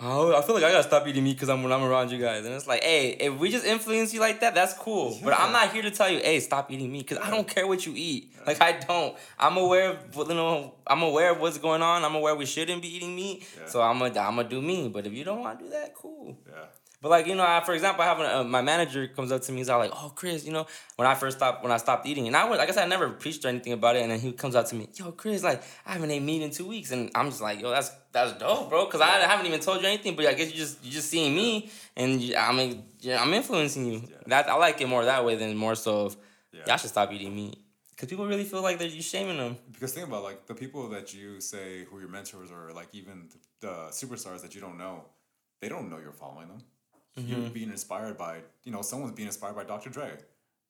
oh 0.00 0.36
I 0.36 0.42
feel 0.42 0.54
like 0.54 0.64
I 0.64 0.70
gotta 0.72 0.82
stop 0.82 1.06
eating 1.06 1.24
meat 1.24 1.34
because 1.34 1.48
I'm 1.48 1.62
when 1.62 1.72
I'm 1.72 1.82
around 1.82 2.10
you 2.10 2.18
guys. 2.18 2.44
And 2.44 2.54
it's 2.54 2.66
like 2.66 2.82
hey 2.82 3.10
if 3.10 3.38
we 3.38 3.50
just 3.50 3.64
influence 3.64 4.12
you 4.14 4.20
like 4.20 4.40
that 4.40 4.54
that's 4.54 4.74
cool. 4.74 5.18
But 5.22 5.34
I'm 5.38 5.52
not 5.52 5.72
here 5.72 5.82
to 5.82 5.90
tell 5.90 6.10
you 6.10 6.18
hey 6.18 6.40
stop 6.40 6.70
eating 6.70 6.90
meat 6.90 7.06
because 7.08 7.18
I 7.24 7.30
don't 7.30 7.46
care 7.46 7.66
what 7.66 7.84
you 7.86 7.92
eat. 7.96 8.32
Like 8.46 8.60
I 8.60 8.72
don't. 8.72 9.16
I'm 9.38 9.56
aware 9.56 9.90
of 9.90 10.16
you 10.16 10.34
know 10.34 10.74
I'm 10.86 11.02
aware 11.02 11.32
of 11.32 11.40
what's 11.40 11.58
going 11.58 11.82
on. 11.82 12.04
I'm 12.04 12.14
aware 12.14 12.34
we 12.34 12.46
shouldn't 12.46 12.82
be 12.82 12.96
eating 12.96 13.14
meat. 13.14 13.46
Yeah. 13.58 13.66
so 13.66 13.82
I'm 13.82 13.98
gonna 13.98 14.18
I'm 14.20 14.36
gonna 14.36 14.48
do 14.48 14.60
me. 14.60 14.88
But 14.88 15.06
if 15.06 15.12
you 15.12 15.24
don't 15.24 15.40
want 15.40 15.58
to 15.58 15.64
do 15.64 15.70
that 15.72 15.94
cool. 15.94 16.36
Yeah. 16.48 16.64
But 17.02 17.08
like 17.08 17.26
you 17.26 17.34
know, 17.34 17.44
I, 17.46 17.62
for 17.64 17.72
example, 17.72 18.02
I 18.02 18.06
have 18.06 18.20
uh, 18.20 18.44
my 18.44 18.60
manager 18.62 19.06
comes 19.08 19.32
up 19.32 19.40
to 19.42 19.52
me. 19.52 19.58
He's 19.58 19.68
all 19.68 19.78
like, 19.78 19.92
"Oh, 19.94 20.12
Chris, 20.14 20.44
you 20.44 20.52
know, 20.52 20.66
when 20.96 21.08
I 21.08 21.14
first 21.14 21.38
stopped, 21.38 21.62
when 21.62 21.72
I 21.72 21.78
stopped 21.78 22.06
eating, 22.06 22.26
and 22.26 22.36
I 22.36 22.48
was, 22.48 22.58
like 22.58 22.68
I 22.68 22.72
said, 22.72 22.84
I 22.84 22.88
never 22.88 23.08
preached 23.10 23.44
or 23.44 23.48
anything 23.48 23.72
about 23.72 23.96
it. 23.96 24.02
And 24.02 24.10
then 24.10 24.20
he 24.20 24.32
comes 24.32 24.54
up 24.54 24.66
to 24.66 24.74
me, 24.74 24.88
"Yo, 24.94 25.12
Chris, 25.12 25.42
like 25.42 25.62
I 25.86 25.92
haven't 25.94 26.10
ate 26.10 26.22
meat 26.22 26.42
in 26.42 26.50
two 26.50 26.66
weeks," 26.66 26.90
and 26.90 27.10
I'm 27.14 27.30
just 27.30 27.40
like, 27.40 27.60
"Yo, 27.60 27.70
that's 27.70 27.90
that's 28.12 28.38
dope, 28.38 28.68
bro," 28.68 28.84
because 28.84 29.00
I 29.00 29.06
haven't 29.20 29.46
even 29.46 29.60
told 29.60 29.80
you 29.80 29.88
anything. 29.88 30.14
But 30.14 30.26
I 30.26 30.34
guess 30.34 30.50
you 30.50 30.56
just 30.58 30.84
you 30.84 30.90
just 30.90 31.08
seeing 31.08 31.34
me, 31.34 31.70
and 31.96 32.20
you, 32.20 32.36
I 32.36 32.52
mean, 32.52 32.84
yeah, 33.00 33.22
I'm 33.22 33.32
influencing 33.32 33.86
you. 33.86 34.00
Yeah. 34.00 34.16
That 34.26 34.48
I 34.50 34.54
like 34.56 34.80
it 34.80 34.88
more 34.88 35.04
that 35.04 35.24
way 35.24 35.36
than 35.36 35.56
more 35.56 35.74
so 35.74 36.06
of 36.06 36.16
Yeah. 36.52 36.64
y'all 36.66 36.76
should 36.76 36.90
stop 36.90 37.10
eating 37.12 37.34
meat 37.34 37.56
because 37.92 38.08
people 38.08 38.26
really 38.26 38.44
feel 38.44 38.60
like 38.62 38.78
they're 38.78 38.88
you 38.88 39.02
shaming 39.02 39.38
them. 39.38 39.56
Because 39.72 39.92
think 39.94 40.06
about 40.06 40.22
like 40.22 40.46
the 40.46 40.54
people 40.54 40.88
that 40.90 41.14
you 41.14 41.40
say 41.40 41.84
who 41.84 41.98
your 42.00 42.08
mentors 42.08 42.50
or 42.50 42.72
like 42.74 42.88
even 42.92 43.28
the 43.60 43.88
superstars 43.90 44.42
that 44.42 44.54
you 44.54 44.60
don't 44.60 44.76
know, 44.76 45.04
they 45.60 45.68
don't 45.68 45.88
know 45.90 45.98
you're 45.98 46.12
following 46.12 46.48
them. 46.48 46.62
You're 47.16 47.38
mm-hmm. 47.38 47.52
being 47.52 47.70
inspired 47.70 48.16
by 48.16 48.38
you 48.64 48.72
know 48.72 48.82
someone's 48.82 49.14
being 49.14 49.26
inspired 49.26 49.56
by 49.56 49.64
Dr. 49.64 49.90
Dre. 49.90 50.12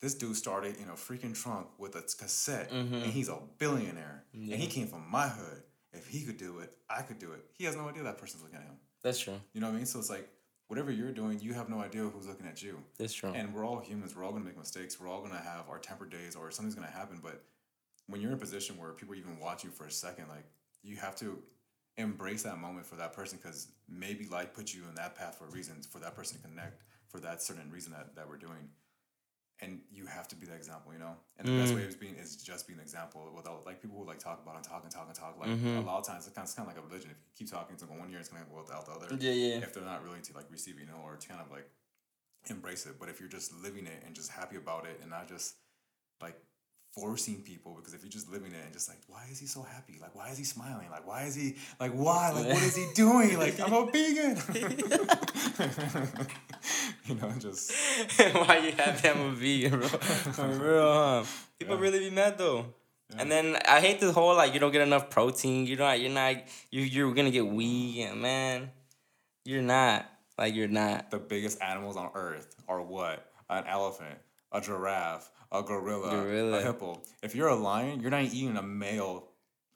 This 0.00 0.14
dude 0.14 0.36
started 0.36 0.76
in 0.78 0.88
a 0.88 0.92
freaking 0.92 1.34
trunk 1.34 1.66
with 1.78 1.94
a 1.94 2.00
cassette, 2.00 2.70
and 2.72 2.90
mm-hmm. 2.90 3.10
he's 3.10 3.28
a 3.28 3.38
billionaire, 3.58 4.24
and 4.32 4.52
he 4.52 4.66
came 4.66 4.86
from 4.86 5.04
my 5.10 5.28
hood. 5.28 5.62
If 5.92 6.06
he 6.06 6.24
could 6.24 6.38
do 6.38 6.60
it, 6.60 6.76
I 6.88 7.02
could 7.02 7.18
do 7.18 7.32
it. 7.32 7.44
He 7.52 7.64
has 7.64 7.76
no 7.76 7.88
idea 7.88 8.04
that 8.04 8.16
person's 8.16 8.42
looking 8.42 8.58
at 8.58 8.64
him. 8.64 8.76
That's 9.02 9.18
true. 9.18 9.34
You 9.52 9.60
know 9.60 9.66
what 9.66 9.74
I 9.74 9.76
mean? 9.76 9.86
So 9.86 9.98
it's 9.98 10.08
like 10.08 10.28
whatever 10.68 10.92
you're 10.92 11.10
doing, 11.10 11.40
you 11.40 11.52
have 11.52 11.68
no 11.68 11.80
idea 11.80 12.02
who's 12.02 12.28
looking 12.28 12.46
at 12.46 12.62
you. 12.62 12.78
That's 12.96 13.12
true. 13.12 13.32
And 13.34 13.52
we're 13.52 13.66
all 13.66 13.80
humans. 13.80 14.14
We're 14.14 14.24
all 14.24 14.32
gonna 14.32 14.44
make 14.44 14.56
mistakes. 14.56 15.00
We're 15.00 15.08
all 15.08 15.20
gonna 15.20 15.42
have 15.42 15.68
our 15.68 15.78
temper 15.78 16.06
days, 16.06 16.36
or 16.36 16.50
something's 16.50 16.76
gonna 16.76 16.86
happen. 16.86 17.18
But 17.22 17.42
when 18.06 18.20
you're 18.20 18.30
in 18.30 18.36
a 18.36 18.40
position 18.40 18.78
where 18.78 18.92
people 18.92 19.14
even 19.16 19.38
watch 19.38 19.64
you 19.64 19.70
for 19.70 19.84
a 19.84 19.90
second, 19.90 20.28
like 20.28 20.44
you 20.82 20.96
have 20.96 21.16
to 21.16 21.42
embrace 21.96 22.42
that 22.44 22.58
moment 22.58 22.86
for 22.86 22.96
that 22.96 23.12
person 23.12 23.38
because 23.42 23.68
maybe 23.88 24.26
life 24.26 24.54
put 24.54 24.72
you 24.72 24.82
in 24.88 24.94
that 24.94 25.14
path 25.14 25.36
for 25.38 25.46
reasons 25.46 25.86
for 25.86 25.98
that 25.98 26.14
person 26.14 26.40
to 26.40 26.48
connect 26.48 26.82
for 27.08 27.20
that 27.20 27.42
certain 27.42 27.70
reason 27.70 27.92
that, 27.92 28.14
that 28.14 28.28
we're 28.28 28.36
doing. 28.36 28.70
And 29.62 29.80
you 29.92 30.06
have 30.06 30.26
to 30.28 30.36
be 30.36 30.46
that 30.46 30.56
example, 30.56 30.90
you 30.94 30.98
know. 30.98 31.12
And 31.38 31.46
the 31.46 31.52
best 31.52 31.74
mm. 31.74 31.76
way 31.76 31.82
is 31.82 31.94
being 31.94 32.14
is 32.14 32.36
just 32.36 32.66
being 32.66 32.78
an 32.78 32.82
example 32.82 33.30
without 33.36 33.66
like 33.66 33.82
people 33.82 33.98
who 33.98 34.06
like 34.06 34.18
talk 34.18 34.40
about 34.42 34.56
and 34.56 34.64
talk 34.64 34.84
and 34.84 34.90
talk 34.90 35.04
and 35.06 35.14
talk. 35.14 35.36
Like 35.38 35.50
a 35.50 35.52
mm-hmm. 35.52 35.86
lot 35.86 35.98
of 35.98 36.06
times 36.06 36.26
it's 36.26 36.34
kind 36.34 36.44
of, 36.44 36.48
it's 36.48 36.54
kind 36.54 36.66
of 36.66 36.74
like 36.74 36.82
a 36.82 36.86
religion. 36.86 37.10
If 37.10 37.18
you 37.18 37.44
keep 37.44 37.52
talking 37.52 37.76
to 37.76 37.84
one 37.84 38.08
year, 38.08 38.20
it's 38.20 38.30
gonna 38.30 38.46
go 38.50 38.56
without 38.56 38.86
the 38.86 38.92
other 38.92 39.14
Yeah, 39.20 39.32
yeah. 39.32 39.56
if 39.58 39.74
they're 39.74 39.84
not 39.84 40.02
willing 40.02 40.22
to 40.22 40.32
like 40.32 40.46
receive 40.50 40.80
you 40.80 40.86
know, 40.86 41.04
or 41.04 41.16
to 41.16 41.28
kind 41.28 41.42
of 41.42 41.50
like 41.50 41.68
embrace 42.48 42.86
it. 42.86 42.94
But 42.98 43.10
if 43.10 43.20
you're 43.20 43.28
just 43.28 43.52
living 43.52 43.86
it 43.86 44.02
and 44.06 44.14
just 44.14 44.30
happy 44.30 44.56
about 44.56 44.86
it 44.86 44.98
and 45.02 45.10
not 45.10 45.28
just 45.28 45.56
like 46.22 46.40
forcing 46.92 47.42
people, 47.42 47.74
because 47.76 47.94
if 47.94 48.02
you're 48.02 48.10
just 48.10 48.30
living 48.30 48.52
it 48.52 48.60
and 48.64 48.72
just 48.72 48.88
like, 48.88 48.98
why 49.06 49.24
is 49.30 49.38
he 49.38 49.46
so 49.46 49.62
happy? 49.62 49.98
Like, 50.00 50.14
why 50.14 50.28
is 50.30 50.38
he 50.38 50.44
smiling? 50.44 50.90
Like, 50.90 51.06
why 51.06 51.24
is 51.24 51.34
he 51.34 51.56
like, 51.78 51.92
why? 51.92 52.30
Like, 52.32 52.46
what 52.48 52.62
is 52.62 52.76
he 52.76 52.86
doing? 52.94 53.38
Like, 53.38 53.58
I'm 53.60 53.72
a 53.72 53.86
vegan. 53.86 54.36
you 57.06 57.14
know, 57.16 57.32
just 57.38 57.72
Why 58.32 58.58
you 58.58 58.72
have 58.72 59.00
them 59.02 59.20
a 59.20 59.30
vegan, 59.32 59.78
bro? 59.78 59.88
For 59.88 60.46
real, 60.48 60.92
huh? 60.92 61.24
People 61.58 61.76
Yeah. 61.76 61.80
really 61.82 61.98
be 62.00 62.10
mad 62.10 62.38
though. 62.38 62.66
And 63.18 63.30
then 63.30 63.56
I 63.68 63.80
hate 63.80 63.98
this 64.00 64.14
whole 64.14 64.36
like 64.36 64.54
you 64.54 64.60
don't 64.60 64.70
get 64.70 64.82
enough 64.82 65.10
protein. 65.10 65.66
You're 65.66 65.78
not. 65.78 66.00
You're 66.00 66.10
not. 66.12 66.36
You 66.70 66.82
you're 66.82 67.12
gonna 67.12 67.30
get 67.32 67.46
weak 67.46 67.98
and 67.98 68.20
man. 68.22 68.70
You're 69.44 69.62
not. 69.62 70.06
Like 70.38 70.54
you're 70.54 70.68
not. 70.68 71.10
The 71.10 71.18
biggest 71.18 71.60
animals 71.60 71.96
on 71.96 72.10
earth 72.14 72.54
are 72.68 72.80
what? 72.80 73.26
An 73.48 73.64
elephant, 73.66 74.16
a 74.52 74.60
giraffe, 74.60 75.28
a 75.52 75.62
gorilla, 75.62 76.10
Gorilla. 76.10 76.58
a 76.58 76.62
hippo. 76.62 77.00
If 77.22 77.34
you're 77.34 77.48
a 77.48 77.54
lion, 77.56 78.00
you're 78.00 78.10
not 78.10 78.22
eating 78.22 78.56
a 78.56 78.62
male 78.62 79.28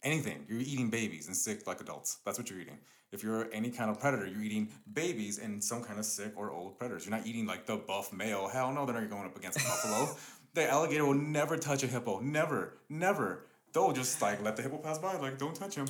anything. 0.03 0.45
You're 0.49 0.61
eating 0.61 0.91
babies 0.91 1.27
and 1.27 1.37
sick 1.37 1.67
like 1.67 1.81
adults. 1.81 2.19
That's 2.25 2.39
what 2.39 2.51
you're 2.51 2.61
eating. 2.61 2.79
If 3.13 3.23
you're 3.23 3.49
any 3.53 3.71
kind 3.71 3.91
of 3.91 4.01
predator, 4.01 4.27
you're 4.27 4.43
eating 4.43 4.69
babies 4.93 5.39
and 5.39 5.63
some 5.63 5.83
kind 5.83 5.99
of 5.99 6.05
sick 6.05 6.33
or 6.37 6.51
old 6.51 6.79
predators. 6.79 7.07
You're 7.07 7.17
not 7.17 7.27
eating 7.27 7.47
like 7.47 7.65
the 7.67 7.77
buff 7.77 8.13
male. 8.13 8.49
Hell 8.49 8.73
no, 8.73 8.87
they're 8.87 9.01
not 9.01 9.09
going 9.09 9.25
up 9.25 9.37
against 9.37 9.61
a 9.61 9.65
buffalo. 9.65 10.17
The 10.55 10.71
alligator 10.71 11.05
will 11.05 11.15
never 11.15 11.57
touch 11.57 11.83
a 11.83 11.89
hippo. 11.89 12.21
Never, 12.21 12.75
never. 12.89 13.47
They'll 13.73 13.93
just 13.93 14.23
like 14.23 14.41
let 14.41 14.55
the 14.55 14.63
hippo 14.63 14.77
pass 14.77 14.99
by. 14.99 15.17
Like 15.17 15.37
don't 15.37 15.53
touch 15.57 15.75
him. 15.75 15.89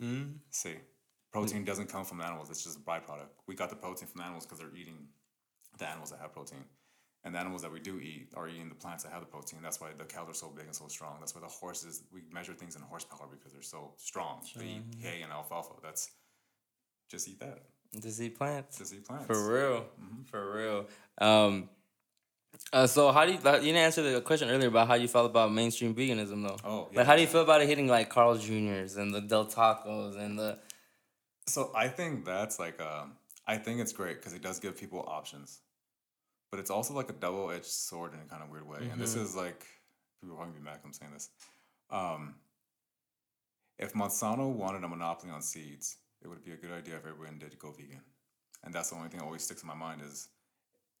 Mm. 0.00 0.34
See, 0.50 0.74
protein 1.32 1.64
doesn't 1.64 1.88
come 1.88 2.04
from 2.04 2.20
animals. 2.20 2.48
It's 2.48 2.62
just 2.62 2.78
a 2.78 2.80
byproduct. 2.80 3.30
We 3.48 3.56
got 3.56 3.70
the 3.70 3.74
protein 3.76 4.06
from 4.06 4.20
animals 4.20 4.44
because 4.46 4.60
they're 4.60 4.76
eating 4.76 5.08
the 5.78 5.88
animals 5.88 6.10
that 6.12 6.20
have 6.20 6.32
protein. 6.32 6.64
And 7.24 7.34
the 7.34 7.38
animals 7.38 7.62
that 7.62 7.72
we 7.72 7.80
do 7.80 7.98
eat 8.00 8.28
are 8.36 8.46
eating 8.48 8.68
the 8.68 8.74
plants 8.74 9.02
that 9.04 9.12
have 9.12 9.20
the 9.20 9.26
protein. 9.26 9.60
That's 9.62 9.80
why 9.80 9.88
the 9.96 10.04
cows 10.04 10.28
are 10.28 10.34
so 10.34 10.48
big 10.54 10.66
and 10.66 10.74
so 10.74 10.88
strong. 10.88 11.16
That's 11.20 11.34
why 11.34 11.40
the 11.40 11.46
horses, 11.46 12.02
we 12.12 12.20
measure 12.30 12.52
things 12.52 12.76
in 12.76 12.82
horsepower 12.82 13.26
because 13.30 13.52
they're 13.52 13.62
so 13.62 13.92
strong. 13.96 14.42
They 14.56 14.66
eat 14.66 14.82
hay 15.00 15.22
and 15.22 15.32
alfalfa. 15.32 15.72
That's 15.82 16.10
just 17.10 17.26
eat 17.28 17.40
that. 17.40 17.62
Just 17.98 18.20
eat 18.20 18.36
plants. 18.36 18.78
Just 18.78 18.92
eat 18.92 19.06
plants. 19.06 19.26
For 19.26 19.52
real. 19.52 19.86
For 20.30 20.54
real. 20.54 20.86
Um. 21.18 21.70
Uh, 22.72 22.86
so 22.86 23.10
how 23.10 23.24
do 23.24 23.32
you 23.32 23.38
you 23.38 23.42
didn't 23.42 23.76
answer 23.76 24.02
the 24.02 24.20
question 24.20 24.48
earlier 24.48 24.68
about 24.68 24.86
how 24.86 24.94
you 24.94 25.08
felt 25.08 25.26
about 25.26 25.52
mainstream 25.52 25.94
veganism 25.94 26.46
though? 26.46 26.56
Oh, 26.64 26.88
yeah. 26.90 26.98
Like 26.98 27.06
how 27.06 27.16
do 27.16 27.22
you 27.22 27.26
feel 27.26 27.42
about 27.42 27.62
it 27.62 27.68
hitting 27.68 27.88
like 27.88 28.10
Carl's 28.10 28.44
Juniors 28.44 28.96
and 28.96 29.12
the 29.14 29.20
Del 29.20 29.46
Tacos 29.46 30.16
and 30.16 30.38
the 30.38 30.58
So 31.46 31.72
I 31.74 31.88
think 31.88 32.24
that's 32.24 32.58
like, 32.58 32.80
um, 32.80 33.12
I 33.46 33.56
think 33.56 33.80
it's 33.80 33.92
great 33.92 34.18
because 34.18 34.34
it 34.34 34.42
does 34.42 34.60
give 34.60 34.78
people 34.78 35.04
options. 35.06 35.60
But 36.54 36.60
it's 36.60 36.70
also 36.70 36.94
like 36.94 37.10
a 37.10 37.14
double 37.14 37.50
edged 37.50 37.64
sword 37.64 38.12
in 38.14 38.20
a 38.20 38.24
kind 38.26 38.40
of 38.40 38.48
weird 38.48 38.68
way. 38.68 38.78
And 38.92 39.00
this 39.00 39.16
is 39.16 39.34
like, 39.34 39.66
people 40.20 40.36
are 40.36 40.38
probably 40.38 40.60
be 40.60 40.64
mad 40.64 40.78
I'm 40.84 40.92
saying 40.92 41.10
this. 41.12 41.28
Um, 41.90 42.36
if 43.76 43.92
Monsanto 43.92 44.48
wanted 44.52 44.84
a 44.84 44.88
monopoly 44.88 45.32
on 45.32 45.42
seeds, 45.42 45.96
it 46.22 46.28
would 46.28 46.44
be 46.44 46.52
a 46.52 46.56
good 46.56 46.70
idea 46.70 46.94
if 46.94 47.06
everyone 47.06 47.38
did 47.40 47.58
go 47.58 47.72
vegan. 47.72 48.02
And 48.62 48.72
that's 48.72 48.90
the 48.90 48.94
only 48.96 49.08
thing 49.08 49.18
that 49.18 49.24
always 49.26 49.42
sticks 49.42 49.62
in 49.62 49.66
my 49.66 49.74
mind 49.74 50.02
is 50.08 50.28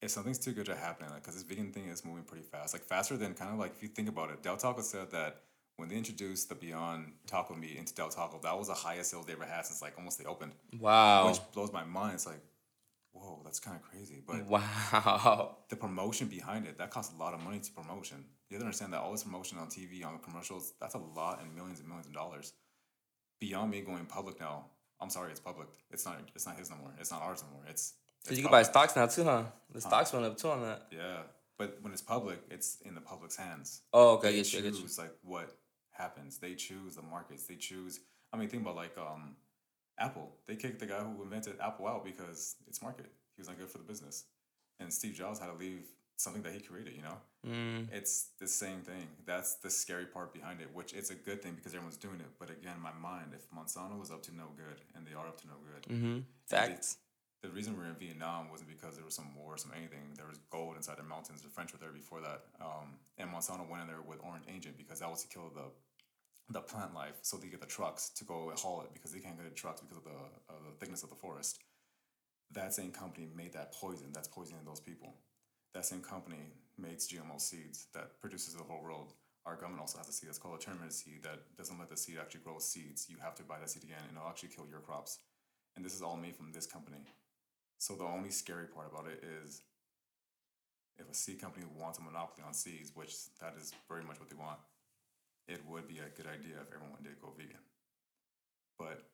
if 0.02 0.10
something's 0.10 0.40
too 0.40 0.50
good 0.50 0.66
to 0.66 0.74
happen, 0.74 1.06
like, 1.08 1.22
because 1.22 1.34
this 1.34 1.44
vegan 1.44 1.70
thing 1.70 1.84
is 1.86 2.04
moving 2.04 2.24
pretty 2.24 2.42
fast, 2.42 2.74
like 2.74 2.82
faster 2.82 3.16
than 3.16 3.34
kind 3.34 3.52
of 3.52 3.60
like 3.60 3.74
if 3.76 3.80
you 3.84 3.88
think 3.88 4.08
about 4.08 4.30
it, 4.30 4.42
Del 4.42 4.56
Taco 4.56 4.80
said 4.82 5.12
that 5.12 5.42
when 5.76 5.88
they 5.88 5.94
introduced 5.94 6.48
the 6.48 6.56
Beyond 6.56 7.12
Taco 7.28 7.54
meat 7.54 7.76
into 7.76 7.94
Del 7.94 8.08
Taco, 8.08 8.40
that 8.42 8.58
was 8.58 8.66
the 8.66 8.74
highest 8.74 9.12
sales 9.12 9.26
they 9.26 9.34
ever 9.34 9.44
had 9.44 9.66
since 9.66 9.80
like 9.80 9.92
almost 9.96 10.18
they 10.18 10.24
opened, 10.24 10.50
Wow. 10.80 11.28
which 11.28 11.38
blows 11.52 11.72
my 11.72 11.84
mind. 11.84 12.14
It's 12.14 12.26
like, 12.26 12.40
whoa, 13.14 13.40
that's 13.44 13.60
kind 13.60 13.76
of 13.76 13.82
crazy. 13.82 14.22
But 14.26 14.44
Wow. 14.46 15.56
the 15.70 15.76
promotion 15.76 16.26
behind 16.28 16.66
it, 16.66 16.76
that 16.78 16.90
costs 16.90 17.14
a 17.14 17.18
lot 17.18 17.32
of 17.32 17.40
money 17.40 17.60
to 17.60 17.72
promotion. 17.72 18.24
You 18.50 18.56
have 18.56 18.60
to 18.62 18.66
understand 18.66 18.92
that 18.92 19.00
all 19.00 19.12
this 19.12 19.22
promotion 19.24 19.56
on 19.58 19.68
TV, 19.68 20.04
on 20.04 20.18
commercials, 20.18 20.74
that's 20.80 20.94
a 20.94 20.98
lot 20.98 21.40
and 21.40 21.54
millions 21.54 21.78
and 21.80 21.88
millions 21.88 22.06
of 22.08 22.12
dollars. 22.12 22.52
Beyond 23.40 23.70
Meat 23.70 23.86
going 23.86 24.04
public 24.06 24.38
now, 24.40 24.66
I'm 25.00 25.10
sorry, 25.10 25.30
it's 25.30 25.40
public. 25.40 25.68
It's 25.90 26.04
not 26.06 26.18
it's 26.34 26.46
not 26.46 26.56
his 26.58 26.70
no 26.70 26.76
more. 26.76 26.92
It's 27.00 27.10
not 27.10 27.22
ours 27.22 27.42
no 27.46 27.56
more. 27.56 27.64
It's, 27.68 27.94
So 28.20 28.30
it's 28.30 28.38
you 28.38 28.44
can 28.44 28.50
buy 28.52 28.62
stocks 28.62 28.94
now 28.96 29.06
too, 29.06 29.24
huh? 29.24 29.44
The 29.72 29.80
stocks 29.80 30.12
went 30.12 30.24
up 30.24 30.36
too 30.36 30.48
on 30.50 30.62
that. 30.62 30.82
Yeah. 30.90 31.22
But 31.58 31.78
when 31.82 31.92
it's 31.92 32.02
public, 32.02 32.38
it's 32.50 32.78
in 32.84 32.94
the 32.94 33.00
public's 33.00 33.36
hands. 33.36 33.82
Oh, 33.92 34.14
okay, 34.14 34.30
They 34.30 34.36
get 34.38 34.52
you, 34.52 34.58
I 34.58 34.62
get 34.62 34.74
you. 34.74 34.80
choose 34.82 34.98
like 34.98 35.12
what 35.22 35.56
happens. 35.92 36.38
They 36.38 36.54
choose 36.54 36.96
the 36.96 37.02
markets. 37.02 37.46
They 37.46 37.56
choose 37.56 38.00
I 38.32 38.36
mean 38.36 38.48
think 38.48 38.62
about 38.62 38.76
like 38.76 38.96
um 38.98 39.36
Apple. 39.98 40.30
They 40.46 40.56
kicked 40.56 40.80
the 40.80 40.86
guy 40.86 41.00
who 41.00 41.22
invented 41.22 41.56
Apple 41.60 41.86
out 41.86 42.04
because 42.04 42.56
it's 42.66 42.82
market. 42.82 43.06
He 43.36 43.40
was 43.40 43.48
not 43.48 43.58
good 43.58 43.68
for 43.68 43.78
the 43.78 43.84
business. 43.84 44.24
And 44.80 44.92
Steve 44.92 45.14
Jobs 45.14 45.38
had 45.38 45.46
to 45.46 45.54
leave 45.54 45.82
something 46.16 46.42
that 46.42 46.52
he 46.52 46.60
created, 46.60 46.94
you 46.94 47.02
know? 47.02 47.16
Mm. 47.46 47.88
it's 47.92 48.30
the 48.40 48.46
same 48.46 48.80
thing. 48.80 49.06
That's 49.26 49.56
the 49.56 49.68
scary 49.68 50.06
part 50.06 50.32
behind 50.32 50.60
it, 50.60 50.68
which 50.72 50.92
it's 50.94 51.10
a 51.10 51.14
good 51.14 51.42
thing 51.42 51.52
because 51.54 51.74
everyone's 51.74 51.96
doing 51.98 52.20
it. 52.20 52.30
But 52.38 52.50
again, 52.50 52.76
my 52.82 52.92
mind, 52.92 53.32
if 53.34 53.44
Monsanto 53.50 53.98
was 53.98 54.10
up 54.10 54.22
to 54.24 54.34
no 54.34 54.44
good, 54.56 54.80
and 54.96 55.06
they 55.06 55.12
are 55.12 55.26
up 55.26 55.40
to 55.42 55.46
no 55.48 55.54
good, 55.62 55.92
Mm-hmm. 55.94 56.18
Facts. 56.46 56.96
the 57.42 57.50
reason 57.50 57.76
we're 57.76 57.84
in 57.84 57.96
Vietnam 57.96 58.48
wasn't 58.50 58.70
because 58.70 58.96
there 58.96 59.04
was 59.04 59.14
some 59.14 59.34
war, 59.36 59.58
some 59.58 59.72
anything. 59.76 60.14
There 60.16 60.26
was 60.26 60.38
gold 60.50 60.76
inside 60.76 60.96
the 60.96 61.02
mountains. 61.02 61.42
The 61.42 61.48
French 61.50 61.72
were 61.72 61.78
there 61.78 61.92
before 61.92 62.20
that, 62.22 62.44
um, 62.60 62.94
and 63.18 63.28
Monsanto 63.30 63.68
went 63.68 63.82
in 63.82 63.88
there 63.88 64.00
with 64.06 64.20
Orange 64.24 64.44
Agent 64.48 64.78
because 64.78 65.00
that 65.00 65.10
was 65.10 65.22
to 65.24 65.28
kill 65.28 65.50
the 65.54 65.68
the 66.50 66.60
plant 66.60 66.94
life, 66.94 67.16
so 67.22 67.36
they 67.36 67.48
get 67.48 67.60
the 67.60 67.66
trucks 67.66 68.10
to 68.10 68.24
go 68.24 68.52
haul 68.56 68.82
it 68.82 68.92
because 68.92 69.12
they 69.12 69.20
can't 69.20 69.36
get 69.36 69.48
the 69.48 69.54
trucks 69.54 69.80
because 69.80 69.98
of 69.98 70.04
the 70.04 70.10
of 70.52 70.64
the 70.64 70.76
thickness 70.78 71.02
of 71.02 71.10
the 71.10 71.16
forest. 71.16 71.58
That 72.52 72.74
same 72.74 72.92
company 72.92 73.26
made 73.34 73.52
that 73.54 73.72
poison. 73.72 74.08
That's 74.12 74.28
poisoning 74.28 74.64
those 74.64 74.80
people. 74.80 75.14
That 75.74 75.86
same 75.86 76.02
company 76.02 76.52
makes 76.78 77.06
GMO 77.06 77.40
seeds 77.40 77.86
that 77.94 78.20
produces 78.20 78.54
the 78.54 78.62
whole 78.62 78.82
world. 78.82 79.14
Our 79.46 79.56
government 79.56 79.80
also 79.80 79.98
has 79.98 80.08
a 80.08 80.12
seed 80.12 80.28
that's 80.28 80.38
called 80.38 80.60
a 80.60 80.62
terminate 80.62 80.92
seed 80.92 81.22
that 81.22 81.40
doesn't 81.56 81.78
let 81.78 81.90
the 81.90 81.96
seed 81.96 82.16
actually 82.20 82.40
grow 82.44 82.58
seeds. 82.58 83.06
You 83.10 83.16
have 83.22 83.34
to 83.36 83.42
buy 83.42 83.58
that 83.60 83.70
seed 83.70 83.82
again, 83.82 83.98
and 84.08 84.16
it'll 84.16 84.28
actually 84.28 84.50
kill 84.50 84.66
your 84.70 84.80
crops. 84.80 85.18
And 85.76 85.84
this 85.84 85.94
is 85.94 86.02
all 86.02 86.16
made 86.16 86.36
from 86.36 86.52
this 86.52 86.66
company. 86.66 87.04
So 87.78 87.94
the 87.94 88.04
only 88.04 88.30
scary 88.30 88.66
part 88.66 88.90
about 88.90 89.06
it 89.08 89.22
is 89.42 89.62
if 90.96 91.10
a 91.10 91.14
seed 91.14 91.40
company 91.40 91.66
wants 91.76 91.98
a 91.98 92.02
monopoly 92.02 92.44
on 92.46 92.54
seeds, 92.54 92.92
which 92.94 93.14
that 93.40 93.54
is 93.60 93.72
very 93.88 94.04
much 94.04 94.20
what 94.20 94.30
they 94.30 94.36
want, 94.36 94.58
it 95.48 95.60
would 95.68 95.88
be 95.88 95.98
a 95.98 96.08
good 96.16 96.26
idea 96.26 96.56
if 96.60 96.72
everyone 96.74 97.02
did 97.02 97.20
go 97.20 97.32
vegan. 97.36 97.60
But 98.78 99.04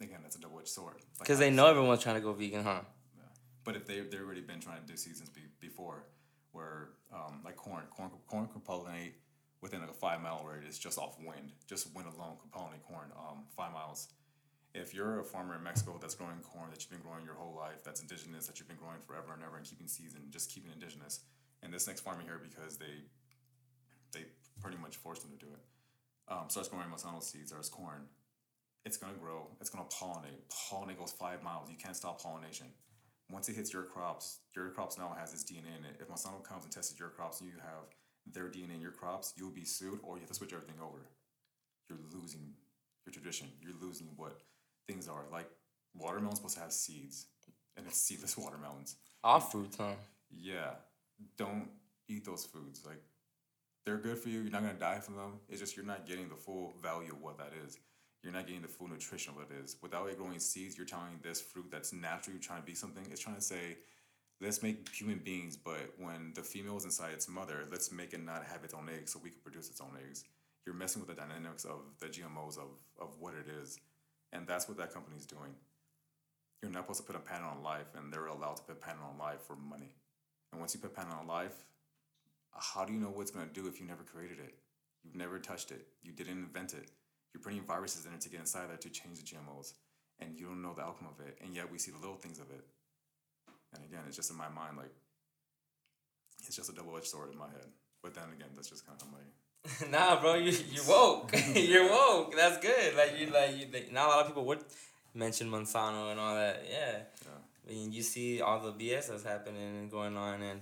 again, 0.00 0.20
that's 0.22 0.36
a 0.36 0.40
double-edged 0.40 0.68
sword. 0.68 0.96
Because 1.18 1.38
how 1.38 1.44
they 1.44 1.50
know 1.50 1.66
everyone's 1.66 2.02
trying 2.02 2.16
to 2.16 2.20
go 2.20 2.32
vegan, 2.32 2.64
huh? 2.64 2.80
Yeah. 3.16 3.22
But 3.64 3.76
if 3.76 3.86
they 3.86 4.00
they've 4.00 4.20
already 4.20 4.40
been 4.40 4.60
trying 4.60 4.80
to 4.80 4.86
do 4.86 4.96
seasons 4.96 5.30
be, 5.30 5.42
before, 5.60 6.04
where 6.52 6.90
um, 7.12 7.40
like 7.44 7.56
corn, 7.56 7.84
corn, 7.90 8.10
corn 8.26 8.48
can 8.48 8.60
pollinate 8.60 9.14
within 9.60 9.80
like 9.80 9.90
a 9.90 9.94
five 9.94 10.20
mile 10.20 10.44
radius 10.46 10.78
just 10.78 10.98
off 10.98 11.16
wind. 11.18 11.52
Just 11.66 11.94
wind 11.94 12.06
alone 12.06 12.36
can 12.40 12.50
pollinate 12.50 12.82
corn 12.82 13.10
um, 13.16 13.44
five 13.56 13.72
miles. 13.72 14.08
If 14.74 14.92
you're 14.92 15.20
a 15.20 15.24
farmer 15.24 15.54
in 15.54 15.62
Mexico 15.62 15.96
that's 16.00 16.16
growing 16.16 16.40
corn 16.42 16.70
that 16.70 16.82
you've 16.82 16.90
been 16.90 17.00
growing 17.00 17.24
your 17.24 17.36
whole 17.36 17.54
life, 17.54 17.84
that's 17.84 18.00
indigenous, 18.00 18.48
that 18.48 18.58
you've 18.58 18.66
been 18.66 18.76
growing 18.76 18.98
forever 19.06 19.32
and 19.32 19.42
ever, 19.42 19.56
and 19.56 19.64
keeping 19.64 19.86
seeds 19.86 20.14
and 20.14 20.32
just 20.32 20.50
keeping 20.50 20.72
indigenous, 20.72 21.20
and 21.62 21.72
this 21.72 21.86
next 21.86 22.00
farmer 22.00 22.22
here 22.22 22.40
because 22.42 22.76
they 22.76 23.06
pretty 24.64 24.78
much 24.78 24.96
forced 24.96 25.20
them 25.20 25.30
to 25.30 25.44
do 25.44 25.52
it, 25.52 25.60
um, 26.32 26.48
starts 26.48 26.70
growing 26.70 26.88
Monsanto 26.88 27.22
seeds 27.22 27.52
or 27.52 27.58
as 27.58 27.68
corn, 27.68 28.08
it's 28.86 28.96
gonna 28.96 29.12
grow. 29.20 29.46
It's 29.60 29.68
gonna 29.68 29.84
pollinate. 29.84 30.40
Pollinate 30.70 30.98
goes 30.98 31.12
five 31.12 31.42
miles. 31.42 31.70
You 31.70 31.76
can't 31.76 31.94
stop 31.94 32.22
pollination. 32.22 32.66
Once 33.30 33.48
it 33.48 33.56
hits 33.56 33.72
your 33.72 33.82
crops, 33.82 34.40
your 34.56 34.70
crops 34.70 34.98
now 34.98 35.14
has 35.18 35.32
its 35.32 35.44
DNA 35.44 35.78
in 35.78 35.84
it. 35.84 35.96
If 36.00 36.08
Monsanto 36.08 36.42
comes 36.42 36.64
and 36.64 36.72
tested 36.72 36.98
your 36.98 37.10
crops 37.10 37.40
and 37.40 37.50
you 37.50 37.56
have 37.60 37.84
their 38.26 38.48
DNA 38.48 38.74
in 38.74 38.80
your 38.80 38.90
crops, 38.90 39.34
you'll 39.36 39.50
be 39.50 39.64
sued 39.64 40.00
or 40.02 40.16
you 40.16 40.20
have 40.20 40.28
to 40.28 40.34
switch 40.34 40.52
everything 40.52 40.76
over. 40.82 41.06
You're 41.88 41.98
losing 42.12 42.54
your 43.04 43.12
tradition. 43.12 43.48
You're 43.60 43.76
losing 43.80 44.08
what 44.16 44.40
things 44.88 45.08
are. 45.08 45.24
Like 45.30 45.50
watermelon's 45.94 46.38
supposed 46.38 46.56
to 46.56 46.62
have 46.62 46.72
seeds, 46.72 47.26
and 47.76 47.86
it's 47.86 48.00
seedless 48.00 48.36
watermelons. 48.38 48.96
All 49.22 49.40
fruits, 49.40 49.76
huh? 49.78 49.94
Yeah, 50.30 50.72
don't 51.38 51.68
eat 52.08 52.24
those 52.24 52.44
foods. 52.44 52.84
Like 52.84 53.02
they're 53.84 53.98
good 53.98 54.18
for 54.18 54.28
you. 54.28 54.40
You're 54.40 54.50
not 54.50 54.62
gonna 54.62 54.74
die 54.74 55.00
from 55.00 55.16
them. 55.16 55.40
It's 55.48 55.60
just 55.60 55.76
you're 55.76 55.84
not 55.84 56.06
getting 56.06 56.28
the 56.28 56.36
full 56.36 56.74
value 56.82 57.12
of 57.12 57.20
what 57.20 57.38
that 57.38 57.52
is. 57.66 57.78
You're 58.22 58.32
not 58.32 58.46
getting 58.46 58.62
the 58.62 58.68
full 58.68 58.88
nutrition 58.88 59.32
of 59.32 59.36
what 59.36 59.48
it 59.50 59.62
is. 59.62 59.76
Without 59.82 60.08
it 60.08 60.16
growing 60.16 60.38
seeds, 60.38 60.78
you're 60.78 60.86
telling 60.86 61.20
this 61.22 61.40
fruit 61.42 61.66
that's 61.70 61.92
naturally 61.92 62.38
trying 62.38 62.60
to 62.60 62.66
be 62.66 62.74
something. 62.74 63.04
It's 63.10 63.20
trying 63.20 63.36
to 63.36 63.42
say, 63.42 63.76
let's 64.40 64.62
make 64.62 64.88
human 64.88 65.18
beings, 65.18 65.58
but 65.58 65.92
when 65.98 66.32
the 66.34 66.42
female 66.42 66.78
is 66.78 66.84
inside 66.86 67.12
its 67.12 67.28
mother, 67.28 67.66
let's 67.70 67.92
make 67.92 68.14
it 68.14 68.24
not 68.24 68.42
have 68.44 68.64
its 68.64 68.72
own 68.72 68.88
eggs 68.88 69.12
so 69.12 69.20
we 69.22 69.28
can 69.28 69.40
produce 69.40 69.68
its 69.68 69.82
own 69.82 69.98
eggs. 70.08 70.24
You're 70.64 70.74
messing 70.74 71.04
with 71.04 71.14
the 71.14 71.20
dynamics 71.20 71.66
of 71.66 71.80
the 72.00 72.06
GMOs 72.06 72.56
of, 72.56 72.68
of 72.98 73.14
what 73.20 73.34
it 73.34 73.46
is. 73.60 73.78
And 74.32 74.46
that's 74.46 74.68
what 74.68 74.78
that 74.78 74.94
company's 74.94 75.26
doing. 75.26 75.54
You're 76.62 76.72
not 76.72 76.84
supposed 76.84 77.00
to 77.00 77.06
put 77.06 77.16
a 77.16 77.18
patent 77.18 77.44
on 77.44 77.62
life, 77.62 77.94
and 77.94 78.10
they're 78.10 78.26
allowed 78.26 78.56
to 78.56 78.62
put 78.62 78.72
a 78.72 78.80
patent 78.80 79.02
on 79.04 79.18
life 79.18 79.42
for 79.46 79.54
money. 79.54 79.92
And 80.50 80.60
once 80.60 80.74
you 80.74 80.80
put 80.80 80.92
a 80.92 80.94
patent 80.94 81.14
on 81.14 81.26
life, 81.26 81.52
how 82.56 82.84
do 82.84 82.92
you 82.92 83.00
know 83.00 83.08
what 83.08 83.22
it's 83.22 83.30
going 83.30 83.46
to 83.46 83.52
do 83.52 83.66
if 83.68 83.80
you 83.80 83.86
never 83.86 84.02
created 84.02 84.38
it? 84.38 84.54
You've 85.02 85.16
never 85.16 85.38
touched 85.38 85.70
it. 85.70 85.86
You 86.02 86.12
didn't 86.12 86.38
invent 86.38 86.72
it. 86.72 86.90
You're 87.32 87.42
putting 87.42 87.60
viruses 87.62 88.06
in 88.06 88.14
it 88.14 88.20
to 88.22 88.28
get 88.28 88.40
inside 88.40 88.70
there 88.70 88.76
to 88.76 88.88
change 88.88 89.18
the 89.18 89.24
GMOs, 89.24 89.72
and 90.20 90.38
you 90.38 90.46
don't 90.46 90.62
know 90.62 90.72
the 90.72 90.82
outcome 90.82 91.08
of 91.08 91.26
it. 91.26 91.38
And 91.44 91.54
yet 91.54 91.70
we 91.70 91.78
see 91.78 91.90
the 91.90 91.98
little 91.98 92.16
things 92.16 92.38
of 92.38 92.50
it. 92.50 92.64
And 93.74 93.84
again, 93.84 94.02
it's 94.06 94.16
just 94.16 94.30
in 94.30 94.36
my 94.36 94.48
mind, 94.48 94.76
like 94.76 94.94
it's 96.46 96.56
just 96.56 96.70
a 96.70 96.74
double-edged 96.74 97.06
sword 97.06 97.32
in 97.32 97.38
my 97.38 97.48
head. 97.48 97.66
But 98.02 98.14
then 98.14 98.24
again, 98.36 98.48
that's 98.54 98.70
just 98.70 98.86
kind 98.86 99.00
of 99.00 99.08
my 99.10 99.18
nah, 99.90 100.20
bro, 100.20 100.34
you 100.34 100.52
you 100.70 100.82
woke. 100.88 101.32
You're 101.54 101.88
woke. 101.88 102.34
That's 102.36 102.58
good. 102.58 102.96
Like 102.96 103.18
you 103.18 103.26
like 103.30 103.56
you. 103.56 103.66
Like, 103.72 103.92
not 103.92 104.06
a 104.06 104.08
lot 104.08 104.20
of 104.20 104.26
people 104.26 104.44
would 104.44 104.62
mention 105.14 105.50
Monsanto 105.50 106.10
and 106.10 106.20
all 106.20 106.34
that. 106.34 106.64
Yeah. 106.70 106.98
yeah. 107.24 107.38
I 107.66 107.72
mean, 107.72 107.92
you 107.92 108.02
see 108.02 108.42
all 108.42 108.60
the 108.60 108.72
BS 108.72 109.08
that's 109.08 109.24
happening 109.24 109.78
and 109.78 109.90
going 109.90 110.16
on, 110.16 110.42
and 110.42 110.60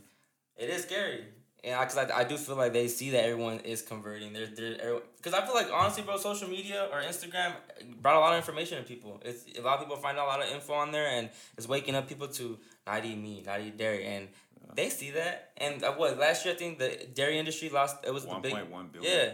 it 0.56 0.70
is 0.70 0.84
scary. 0.84 1.24
And 1.64 1.78
because 1.78 1.96
I, 1.96 2.20
I, 2.20 2.24
do 2.24 2.36
feel 2.36 2.56
like 2.56 2.72
they 2.72 2.88
see 2.88 3.10
that 3.10 3.24
everyone 3.24 3.60
is 3.60 3.82
converting. 3.82 4.32
They're 4.32 4.48
because 4.48 5.32
I 5.32 5.46
feel 5.46 5.54
like 5.54 5.68
honestly, 5.72 6.02
bro, 6.02 6.16
social 6.16 6.48
media 6.48 6.88
or 6.92 7.00
Instagram 7.02 7.52
brought 8.00 8.16
a 8.16 8.18
lot 8.18 8.32
of 8.32 8.38
information 8.38 8.78
to 8.78 8.84
people. 8.84 9.20
It's 9.24 9.44
a 9.56 9.62
lot 9.62 9.74
of 9.74 9.80
people 9.84 9.96
find 9.96 10.18
a 10.18 10.24
lot 10.24 10.42
of 10.42 10.50
info 10.50 10.72
on 10.72 10.90
there, 10.90 11.06
and 11.06 11.30
it's 11.56 11.68
waking 11.68 11.94
up 11.94 12.08
people 12.08 12.26
to 12.26 12.58
not 12.84 13.04
eat 13.04 13.16
meat, 13.16 13.46
not 13.46 13.60
eat 13.60 13.78
dairy, 13.78 14.04
and 14.04 14.26
yeah. 14.26 14.72
they 14.74 14.88
see 14.88 15.12
that. 15.12 15.52
And 15.56 15.84
uh, 15.84 15.92
what 15.92 16.18
last 16.18 16.44
year 16.44 16.52
I 16.52 16.56
think 16.56 16.80
the 16.80 17.06
dairy 17.14 17.38
industry 17.38 17.68
lost 17.68 17.98
it 18.04 18.12
was 18.12 18.26
1. 18.26 18.42
the 18.42 18.48
big 18.48 18.68
1 18.68 18.88
billion. 18.92 19.12
Yeah, 19.12 19.30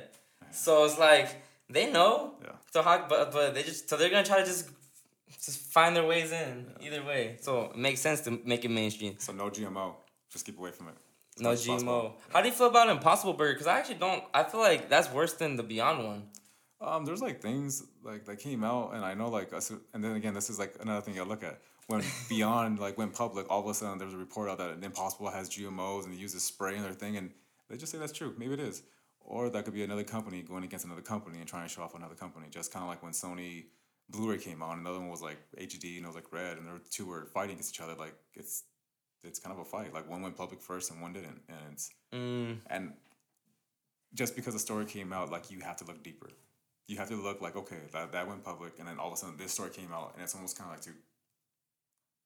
so 0.50 0.84
it's 0.84 0.98
like 0.98 1.42
they 1.70 1.90
know. 1.90 2.34
Yeah. 2.42 2.50
So 2.72 2.82
how 2.82 3.06
but 3.08 3.32
but 3.32 3.54
they 3.54 3.62
just 3.62 3.88
so 3.88 3.96
they're 3.96 4.10
gonna 4.10 4.22
try 4.22 4.40
to 4.40 4.46
just 4.46 4.68
just 5.42 5.60
find 5.60 5.96
their 5.96 6.04
ways 6.04 6.30
in 6.30 6.66
yeah. 6.78 6.86
either 6.86 7.02
way. 7.06 7.36
So 7.40 7.70
it 7.70 7.76
makes 7.76 8.02
sense 8.02 8.20
to 8.22 8.38
make 8.44 8.66
it 8.66 8.70
mainstream. 8.70 9.14
So 9.18 9.32
no 9.32 9.48
GMO. 9.48 9.94
Just 10.30 10.44
keep 10.44 10.58
away 10.58 10.72
from 10.72 10.88
it. 10.88 10.94
No 11.40 11.50
GMO. 11.50 12.12
How 12.32 12.40
do 12.40 12.48
you 12.48 12.54
feel 12.54 12.68
about 12.68 12.88
Impossible 12.88 13.32
Burger? 13.32 13.54
Because 13.54 13.66
I 13.66 13.78
actually 13.78 13.96
don't. 13.96 14.22
I 14.32 14.44
feel 14.44 14.60
like 14.60 14.88
that's 14.88 15.10
worse 15.12 15.34
than 15.34 15.56
the 15.56 15.62
Beyond 15.62 16.04
one. 16.04 16.22
Um, 16.80 17.04
there's 17.04 17.20
like 17.20 17.40
things 17.40 17.84
like 18.04 18.26
that 18.26 18.38
came 18.38 18.62
out, 18.62 18.94
and 18.94 19.04
I 19.04 19.14
know 19.14 19.28
like, 19.28 19.52
us. 19.52 19.70
and 19.70 20.04
then 20.04 20.14
again, 20.14 20.34
this 20.34 20.48
is 20.48 20.58
like 20.58 20.76
another 20.80 21.00
thing 21.00 21.18
I 21.18 21.24
look 21.24 21.42
at 21.42 21.60
when 21.88 22.02
Beyond 22.28 22.78
like 22.78 22.96
went 22.96 23.14
public. 23.14 23.50
All 23.50 23.60
of 23.60 23.66
a 23.66 23.74
sudden, 23.74 23.98
there's 23.98 24.14
a 24.14 24.18
report 24.18 24.48
out 24.48 24.58
that 24.58 24.82
Impossible 24.84 25.30
has 25.30 25.50
GMOs 25.50 26.04
and 26.04 26.12
they 26.12 26.18
use 26.18 26.34
a 26.34 26.40
spray 26.40 26.76
and 26.76 26.84
their 26.84 26.92
thing, 26.92 27.16
and 27.16 27.30
they 27.68 27.76
just 27.76 27.90
say 27.90 27.98
that's 27.98 28.12
true. 28.12 28.34
Maybe 28.38 28.54
it 28.54 28.60
is, 28.60 28.82
or 29.20 29.50
that 29.50 29.64
could 29.64 29.74
be 29.74 29.82
another 29.82 30.04
company 30.04 30.42
going 30.42 30.64
against 30.64 30.84
another 30.84 31.02
company 31.02 31.38
and 31.38 31.48
trying 31.48 31.66
to 31.66 31.72
show 31.72 31.82
off 31.82 31.94
another 31.94 32.14
company. 32.14 32.46
Just 32.50 32.72
kind 32.72 32.84
of 32.84 32.88
like 32.88 33.02
when 33.02 33.12
Sony 33.12 33.64
Blu-ray 34.10 34.38
came 34.38 34.62
out, 34.62 34.78
another 34.78 35.00
one 35.00 35.10
was 35.10 35.20
like 35.20 35.38
HD 35.58 35.96
and 35.96 36.04
it 36.04 36.06
was 36.06 36.16
like 36.16 36.32
red, 36.32 36.58
and 36.58 36.66
there 36.66 36.74
were 36.74 36.82
two 36.90 37.06
were 37.06 37.26
fighting 37.34 37.52
against 37.52 37.74
each 37.74 37.80
other. 37.80 37.94
Like 37.94 38.14
it's 38.34 38.62
it's 39.24 39.38
kind 39.38 39.54
of 39.54 39.60
a 39.60 39.64
fight. 39.64 39.92
Like 39.92 40.08
one 40.08 40.22
went 40.22 40.36
public 40.36 40.60
first 40.60 40.90
and 40.90 41.00
one 41.00 41.12
didn't, 41.12 41.40
and 41.48 41.58
it's 41.72 41.90
mm. 42.12 42.56
and 42.68 42.92
just 44.14 44.36
because 44.36 44.54
a 44.54 44.58
story 44.58 44.84
came 44.84 45.12
out, 45.12 45.30
like 45.30 45.50
you 45.50 45.60
have 45.60 45.76
to 45.78 45.84
look 45.84 46.02
deeper. 46.02 46.30
You 46.86 46.96
have 46.96 47.08
to 47.08 47.16
look 47.16 47.40
like 47.40 47.56
okay, 47.56 47.80
that 47.92 48.12
that 48.12 48.28
went 48.28 48.44
public, 48.44 48.78
and 48.78 48.88
then 48.88 48.98
all 48.98 49.08
of 49.08 49.14
a 49.14 49.16
sudden 49.16 49.36
this 49.36 49.52
story 49.52 49.70
came 49.70 49.92
out, 49.92 50.12
and 50.14 50.22
it's 50.22 50.34
almost 50.34 50.58
kind 50.58 50.70
of 50.70 50.76
like 50.76 50.84
to 50.84 50.90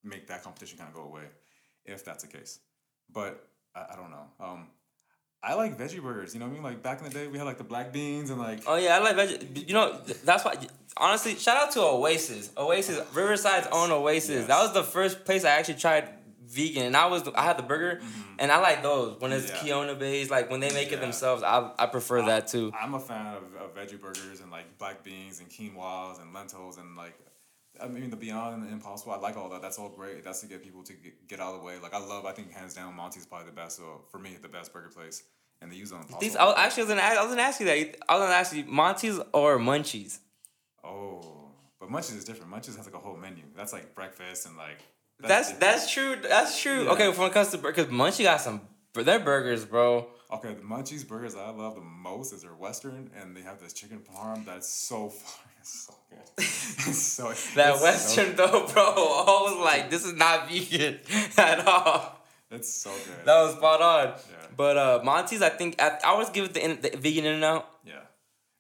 make 0.05 0.27
that 0.29 0.43
competition 0.43 0.79
kind 0.79 0.89
of 0.89 0.95
go 0.95 1.03
away, 1.03 1.25
if 1.85 2.05
that's 2.05 2.25
the 2.25 2.31
case. 2.31 2.61
But 3.13 3.49
I, 3.75 3.87
I 3.93 3.97
don't 3.97 4.11
know. 4.11 4.27
Um, 4.41 4.69
I 5.43 5.55
like 5.55 5.77
veggie 5.77 6.01
burgers. 6.01 6.35
You 6.35 6.41
know 6.41 6.47
what 6.47 6.53
I 6.53 6.55
mean? 6.55 6.63
Like 6.63 6.83
back 6.83 6.99
in 6.99 7.05
the 7.05 7.11
day, 7.11 7.27
we 7.27 7.37
had 7.37 7.45
like 7.45 7.59
the 7.59 7.65
black 7.65 7.93
beans 7.93 8.31
and 8.31 8.39
like. 8.39 8.61
Oh 8.67 8.77
yeah, 8.77 8.97
I 8.97 8.99
like 9.01 9.17
veggie. 9.17 9.67
You 9.69 9.75
know, 9.75 9.99
that's 10.25 10.45
why. 10.45 10.55
Honestly, 10.97 11.35
shout 11.37 11.57
out 11.57 11.73
to 11.73 11.81
Oasis. 11.81 12.51
Oasis, 12.57 13.01
Riverside's 13.15 13.67
own 13.73 13.91
Oasis. 13.91 14.31
Yes. 14.31 14.47
That 14.47 14.61
was 14.61 14.75
the 14.75 14.85
first 14.85 15.25
place 15.25 15.45
I 15.45 15.51
actually 15.51 15.79
tried 15.79 16.09
vegan, 16.53 16.85
and 16.85 16.97
I 16.97 17.07
was 17.07 17.27
I 17.35 17.45
had 17.45 17.59
the 17.59 17.63
burger, 17.63 18.01
mm-hmm. 18.01 18.35
and 18.39 18.53
I 18.53 18.61
like 18.61 18.83
those 18.83 19.21
when 19.21 19.33
it's 19.33 19.49
yeah. 19.49 19.57
Quinoa 19.57 19.99
based. 19.99 20.31
Like 20.31 20.51
when 20.51 20.61
they 20.61 20.73
make 20.73 20.91
yeah. 20.91 20.99
it 20.99 21.01
themselves, 21.01 21.43
I 21.43 21.73
I 21.79 21.87
prefer 21.87 22.23
I, 22.23 22.27
that 22.27 22.49
too. 22.49 22.73
I'm 22.79 22.95
a 22.95 23.01
fan 23.01 23.35
of, 23.37 23.43
of 23.55 23.75
veggie 23.75 24.01
burgers 24.01 24.41
and 24.41 24.51
like 24.51 24.79
black 24.79 25.03
beans 25.03 25.41
and 25.41 25.49
quinoas 25.49 26.21
and 26.21 26.33
lentils 26.33 26.79
and 26.79 26.97
like. 26.97 27.19
I 27.81 27.89
mean 27.89 28.11
the 28.11 28.17
Beyond 28.17 28.55
and 28.55 28.69
the 28.69 28.71
Impossible. 28.71 29.13
I 29.13 29.17
like 29.17 29.37
all 29.37 29.49
that. 29.49 29.63
That's 29.63 29.79
all 29.79 29.89
great. 29.89 30.23
That's 30.23 30.41
to 30.43 30.47
get 30.47 30.63
people 30.63 30.83
to 30.85 30.93
get, 30.93 31.27
get 31.27 31.41
out 31.41 31.55
of 31.55 31.61
the 31.61 31.67
way. 31.67 31.79
Like 31.83 31.95
I 31.95 31.99
love. 31.99 32.27
I 32.27 32.33
think 32.33 32.53
hands 32.53 32.75
down, 32.75 32.95
Monty's 32.95 33.25
probably 33.25 33.47
the 33.47 33.57
best. 33.57 33.79
So 33.79 34.03
for 34.11 34.19
me, 34.19 34.37
the 34.41 34.47
best 34.49 34.73
burger 34.75 34.91
place. 34.91 35.23
And 35.63 35.73
they 35.73 35.77
use 35.77 35.91
them. 35.91 36.05
These, 36.21 36.37
I 36.37 36.45
was, 36.45 36.55
actually, 36.59 36.83
I 36.83 36.85
was 36.85 36.95
gonna, 36.95 37.01
I 37.01 37.23
was 37.23 37.31
gonna 37.31 37.43
ask 37.43 37.61
you 37.61 37.67
that. 37.67 37.97
I 38.09 38.15
was 38.19 38.25
gonna 38.25 38.35
ask 38.35 38.55
you 38.55 38.65
Monty's 38.67 39.19
or 39.33 39.59
Munchies. 39.59 40.19
Oh, 40.85 41.51
but 41.81 41.89
Munchies 41.89 42.19
is 42.19 42.25
different. 42.25 42.53
Munchies 42.53 42.77
has 42.77 42.85
like 42.85 42.95
a 42.95 42.99
whole 42.99 43.17
menu. 43.17 43.43
That's 43.57 43.73
like 43.73 43.95
breakfast 43.95 44.47
and 44.47 44.57
like 44.57 44.79
that's 45.21 45.53
that's, 45.53 45.93
true. 45.93 46.17
That's 46.17 46.61
true. 46.61 46.85
Yeah. 46.85 46.91
Okay, 46.91 47.09
when 47.09 47.31
it 47.31 47.33
comes 47.33 47.51
to 47.51 47.59
because 47.59 47.87
Munchie 47.87 48.25
got 48.25 48.41
some 48.41 48.63
their 48.95 49.21
burgers, 49.21 49.65
bro. 49.65 50.09
Okay, 50.33 50.55
the 50.55 50.63
Munchies 50.63 51.07
burgers 51.07 51.35
I 51.35 51.51
love 51.51 51.75
the 51.75 51.83
most 51.83 52.33
is 52.33 52.43
their 52.43 52.55
Western, 52.55 53.11
and 53.21 53.37
they 53.37 53.43
have 53.43 53.61
this 53.61 53.73
chicken 53.73 54.01
parm 54.01 54.45
that's 54.45 54.69
so 54.69 55.09
far. 55.11 55.47
It's 55.61 55.87
so 55.87 55.95
good. 56.11 56.19
It's 56.39 56.99
so 56.99 57.29
that 57.55 57.75
it's 57.75 57.83
Western 57.83 58.37
so 58.37 58.47
though, 58.47 58.67
bro. 58.67 58.83
I 58.83 59.51
was 59.51 59.65
like, 59.65 59.91
this 59.91 60.05
is 60.05 60.15
not 60.15 60.51
vegan 60.51 60.99
at 61.39 61.67
all. 61.67 62.19
It's 62.51 62.73
so 62.73 62.91
good. 62.91 63.25
That 63.25 63.43
was 63.43 63.55
spot 63.55 63.81
on. 63.81 64.07
Yeah. 64.09 64.47
But 64.57 64.77
uh, 64.77 65.01
Monty's, 65.05 65.41
I 65.41 65.51
think 65.51 65.81
I, 65.81 65.99
I 66.05 66.09
always 66.09 66.31
give 66.31 66.47
it 66.47 66.55
the, 66.55 66.89
the 66.91 66.97
vegan 66.97 67.25
in 67.25 67.35
and 67.35 67.45
out. 67.45 67.69
Yeah. 67.87 67.95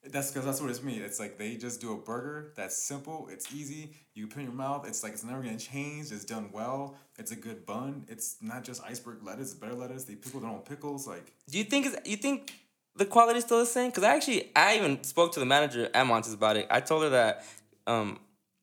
That's 0.05 0.31
because 0.31 0.45
that's 0.45 0.61
what 0.61 0.69
it's 0.69 0.83
me. 0.83 0.99
It's 0.99 1.21
like 1.21 1.39
they 1.39 1.55
just 1.57 1.81
do 1.81 1.93
a 1.93 1.97
burger 1.97 2.53
that's 2.57 2.77
simple. 2.77 3.29
It's 3.31 3.55
easy. 3.55 3.93
You 4.15 4.27
put 4.27 4.39
in 4.39 4.47
your 4.47 4.53
mouth. 4.53 4.87
It's 4.87 5.03
like 5.05 5.13
it's 5.13 5.23
never 5.23 5.43
gonna 5.43 5.59
change. 5.59 6.11
It's 6.11 6.25
done 6.25 6.51
well. 6.53 6.97
It's 7.19 7.31
a 7.31 7.37
good 7.37 7.65
bun. 7.65 8.05
It's 8.09 8.37
not 8.41 8.65
just 8.65 8.83
iceberg 8.83 9.23
lettuce. 9.23 9.53
It's 9.53 9.61
better 9.61 9.75
lettuce. 9.75 10.05
They 10.05 10.17
pickle 10.17 10.41
their 10.41 10.51
own 10.51 10.61
pickles. 10.61 11.07
Like. 11.07 11.33
Do 11.49 11.57
you 11.57 11.65
think? 11.65 11.87
Is, 11.87 11.97
you 12.05 12.17
think 12.17 12.53
the 12.97 13.05
quality 13.05 13.39
is 13.39 13.45
still 13.45 13.61
the 13.61 13.67
same? 13.67 13.91
Because 13.91 14.03
I 14.03 14.17
actually 14.17 14.51
I 14.57 14.77
even 14.77 15.05
spoke 15.05 15.33
to 15.35 15.41
the 15.41 15.47
manager 15.47 15.89
at 15.95 16.05
Monty's 16.05 16.35
about 16.35 16.57
it. 16.57 16.67
I 16.69 16.81
told 16.81 17.05
her 17.05 17.11
that 17.11 17.45
um, 17.87 18.19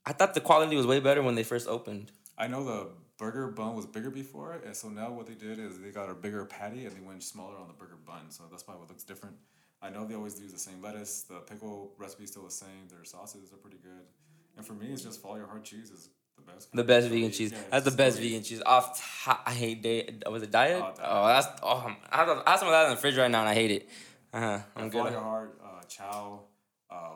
I 0.06 0.12
thought 0.12 0.34
the 0.34 0.41
quality 0.41 0.75
was 0.75 0.86
way 0.86 0.99
better 0.99 1.21
when 1.21 1.36
they 1.36 1.43
first 1.43 1.69
opened. 1.69 2.12
I 2.38 2.47
know 2.47 2.65
the 2.65 2.88
burger 3.17 3.47
bun 3.47 3.75
was 3.75 3.86
bigger 3.86 4.10
before, 4.10 4.60
and 4.65 4.75
so 4.75 4.89
now 4.89 5.12
what 5.12 5.28
they 5.28 5.36
did 5.36 5.58
is 5.58 5.80
they 5.80 5.91
got 5.91 6.10
a 6.10 6.13
bigger 6.13 6.45
patty 6.45 6.86
and 6.86 6.95
they 6.95 7.02
went 7.02 7.23
smaller 7.23 7.58
on 7.58 7.67
the 7.67 7.73
burger 7.73 7.97
bun. 8.06 8.30
So 8.30 8.43
that's 8.52 8.67
why 8.67 8.73
it 8.73 8.80
looks 8.89 9.04
different. 9.04 9.36
I 9.82 9.89
know 9.89 10.06
they 10.06 10.15
always 10.15 10.39
use 10.39 10.52
the 10.52 10.60
same 10.60 10.82
lettuce. 10.82 11.24
The 11.24 11.39
pickle 11.39 11.94
recipe 11.98 12.24
is 12.24 12.32
still 12.32 12.44
the 12.44 12.52
same. 12.52 12.88
Their 12.89 13.04
sauces 13.04 13.54
are 13.54 13.58
pretty 13.58 13.78
good. 13.78 14.06
And 14.58 14.65
for 14.65 14.74
me, 14.74 14.88
it's 14.88 15.04
just 15.04 15.22
follow 15.22 15.38
your 15.38 15.48
heart 15.48 15.63
cheese 15.63 15.89
is 15.89 16.10
the 16.36 16.52
best. 16.52 16.74
The 16.74 16.84
best 16.84 17.08
vegan 17.08 17.32
cheese. 17.32 17.52
Yeah, 17.52 17.60
that's 17.72 17.86
the 17.86 17.92
best 17.92 18.18
great. 18.18 18.30
vegan 18.30 18.44
cheese. 18.44 18.62
Off, 18.65 19.42
I 19.46 19.54
hate 19.54 19.82
Daiya. 19.84 20.30
Was 20.30 20.44
it 20.44 20.52
Daiya? 20.52 20.82
Oh, 20.82 20.94
oh 21.02 21.28
that's 21.28 21.48
oh. 21.63 21.96
I 22.12 22.18
have, 22.18 22.44
I 22.46 22.50
have 22.52 22.60
some 22.60 22.68
of 22.68 22.74
that 22.74 22.86
in 22.86 22.92
the 22.92 22.98
fridge 22.98 23.18
right 23.18 23.32
now, 23.32 23.42
and 23.42 23.50
I 23.50 23.54
hate 23.54 23.72
it. 23.72 23.89
Uh 24.34 24.39
huh. 24.39 24.60
I'm 24.76 24.89
good. 24.89 25.00
Follow 25.00 25.12
your 25.12 25.22
heart. 25.22 25.62
Uh, 25.63 25.84
Chao. 25.88 26.42
Uh. 26.92 27.15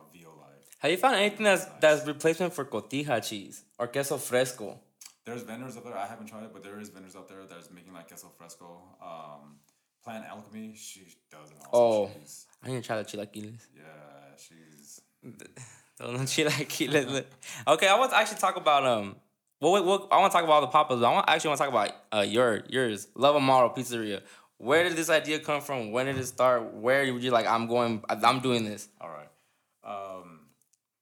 Have 0.83 0.91
you 0.91 0.97
found 0.97 1.15
anything 1.15 1.45
that's 1.45 1.65
nice. 1.65 1.75
that's 1.79 2.05
replacement 2.05 2.53
for 2.53 2.65
cotija 2.65 3.25
cheese 3.25 3.63
or 3.79 3.87
queso 3.87 4.17
fresco? 4.17 4.77
There's 5.25 5.43
vendors 5.43 5.77
out 5.77 5.85
there. 5.85 5.97
I 5.97 6.05
haven't 6.05 6.25
tried 6.27 6.43
it, 6.43 6.49
but 6.51 6.61
there 6.61 6.77
is 6.77 6.89
vendors 6.89 7.15
out 7.15 7.29
there 7.29 7.45
that's 7.49 7.71
making 7.71 7.93
like 7.93 8.09
queso 8.09 8.27
fresco. 8.37 8.81
Um, 9.01 9.59
Plant 10.03 10.25
Alchemy, 10.27 10.73
she 10.75 11.01
does 11.31 11.49
an 11.49 11.57
awesome 11.59 11.69
oh, 11.73 12.11
cheese. 12.19 12.45
I 12.61 12.67
need 12.67 12.75
to 12.75 12.81
try 12.81 12.97
the 12.97 13.05
chilaquiles. 13.05 13.67
Yeah, 13.75 13.83
she's. 14.37 15.01
Those 15.97 16.19
chilaquiles. 16.21 17.23
okay, 17.67 17.87
I 17.87 17.97
want 17.97 18.11
to 18.11 18.17
actually 18.17 18.39
talk 18.39 18.57
about 18.57 18.85
um. 18.85 19.15
Well, 19.61 19.83
well, 19.85 20.07
I 20.11 20.19
want 20.19 20.31
to 20.31 20.35
talk 20.35 20.43
about 20.43 20.53
all 20.53 20.61
the 20.61 20.67
papas. 20.67 21.01
I 21.01 21.11
want 21.11 21.29
actually 21.29 21.49
want 21.49 21.59
to 21.59 21.65
talk 21.65 21.73
about 21.73 21.91
uh 22.11 22.21
your 22.21 22.63
yours 22.69 23.07
Love 23.15 23.35
Amaro 23.35 23.75
Pizzeria. 23.75 24.21
Where 24.57 24.83
did 24.83 24.97
this 24.97 25.09
idea 25.09 25.39
come 25.39 25.61
from? 25.61 25.91
When 25.91 26.05
did 26.05 26.17
it 26.17 26.25
start? 26.25 26.73
Where 26.73 26.99
were 27.13 27.19
you 27.19 27.31
like? 27.31 27.47
I'm 27.47 27.67
going. 27.67 28.03
I'm 28.09 28.39
doing 28.41 28.65
this. 28.65 28.89
All 28.99 29.09
right. 29.09 29.29
Um, 29.85 30.41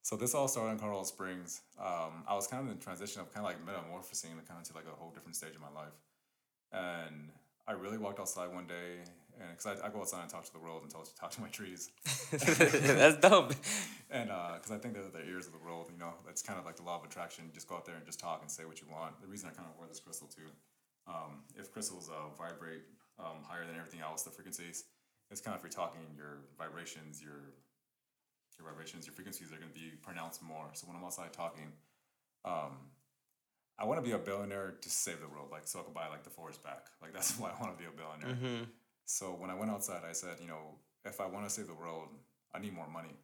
so 0.04 0.16
this 0.16 0.36
all 0.36 0.48
started 0.48 0.74
in 0.74 0.80
Colorado 0.80 1.04
Springs. 1.04 1.62
Um, 1.80 2.24
I 2.28 2.36
was 2.36 2.48
kind 2.48 2.66
of 2.66 2.72
in 2.72 2.80
transition 2.80 3.22
of 3.22 3.34
kind 3.34 3.46
of 3.46 3.52
like 3.52 3.66
metamorphosing 3.66 4.32
and 4.32 4.48
kind 4.48 4.60
of 4.60 4.68
to 4.68 4.76
like 4.76 4.86
a 4.86 4.96
whole 4.96 5.12
different 5.12 5.36
stage 5.36 5.56
of 5.56 5.62
my 5.62 5.70
life, 5.70 5.94
and 6.72 7.30
I 7.72 7.74
really 7.76 7.98
walked 7.98 8.20
outside 8.20 8.54
one 8.54 8.68
day, 8.68 9.00
and 9.40 9.48
because 9.56 9.80
I, 9.80 9.88
I 9.88 9.90
go 9.90 10.02
outside 10.02 10.24
and 10.24 10.30
talk 10.30 10.44
to 10.44 10.52
the 10.52 10.60
world 10.60 10.82
and 10.84 10.92
talk, 10.92 11.08
talk 11.16 11.32
to 11.32 11.42
my 11.42 11.48
trees. 11.48 11.90
That's 12.32 13.16
dope. 13.16 13.54
and 14.12 14.28
because 14.28 14.72
uh, 14.72 14.76
I 14.76 14.78
think 14.78 14.94
they're 14.94 15.08
the 15.08 15.24
ears 15.24 15.48
of 15.48 15.54
the 15.54 15.64
world, 15.64 15.88
you 15.90 15.98
know, 15.98 16.12
that's 16.26 16.42
kind 16.42 16.60
of 16.60 16.66
like 16.66 16.76
the 16.76 16.84
law 16.84 17.00
of 17.00 17.06
attraction. 17.06 17.50
Just 17.54 17.70
go 17.70 17.76
out 17.76 17.86
there 17.86 17.96
and 17.96 18.06
just 18.06 18.20
talk 18.20 18.42
and 18.42 18.52
say 18.52 18.66
what 18.66 18.82
you 18.82 18.88
want. 18.92 19.22
The 19.22 19.28
reason 19.28 19.48
I 19.48 19.56
kind 19.56 19.70
of 19.72 19.80
wear 19.80 19.88
this 19.88 20.02
crystal 20.02 20.28
too, 20.28 20.52
um, 21.08 21.48
if 21.56 21.72
crystals 21.72 22.10
uh, 22.10 22.28
vibrate 22.36 22.84
um, 23.20 23.40
higher 23.48 23.66
than 23.66 23.78
everything 23.78 24.02
else, 24.02 24.24
the 24.24 24.32
frequencies, 24.32 24.84
it's 25.32 25.40
kind 25.40 25.56
of 25.56 25.64
if 25.64 25.64
you're 25.64 25.72
talking, 25.72 26.02
your 26.14 26.44
vibrations, 26.58 27.24
your 27.24 27.56
your 28.60 28.68
vibrations, 28.68 29.08
your 29.08 29.16
frequencies 29.16 29.48
are 29.54 29.56
going 29.56 29.72
to 29.72 29.80
be 29.80 29.96
pronounced 30.04 30.44
more. 30.44 30.68
So 30.74 30.88
when 30.88 30.98
I'm 30.98 31.06
outside 31.06 31.32
talking, 31.32 31.72
um, 32.44 32.92
I 33.82 33.86
want 33.86 33.98
to 33.98 34.08
be 34.08 34.14
a 34.14 34.20
billionaire 34.20 34.76
to 34.80 34.90
save 34.90 35.22
the 35.22 35.28
world, 35.28 35.50
like 35.52 35.66
so 35.66 35.80
I 35.80 35.84
can 35.84 35.94
buy 35.94 36.08
like 36.08 36.24
the 36.24 36.30
forest 36.30 36.64
back. 36.64 36.86
Like 37.02 37.14
that's 37.14 37.32
why 37.40 37.50
I 37.50 37.60
want 37.60 37.76
to 37.76 37.84
be 37.84 37.90
a 37.90 37.92
billionaire. 37.92 38.38
Mm-hmm. 38.38 38.64
So 39.06 39.32
when 39.32 39.50
I 39.50 39.56
went 39.56 39.72
outside, 39.72 40.04
I 40.08 40.14
said, 40.14 40.38
you 40.40 40.48
know, 40.48 40.78
if 41.04 41.20
I 41.20 41.26
want 41.26 41.48
to 41.48 41.50
save 41.50 41.66
the 41.66 41.74
world, 41.74 42.10
I 42.54 42.60
need 42.60 42.76
more 42.76 42.88
money. 42.88 43.16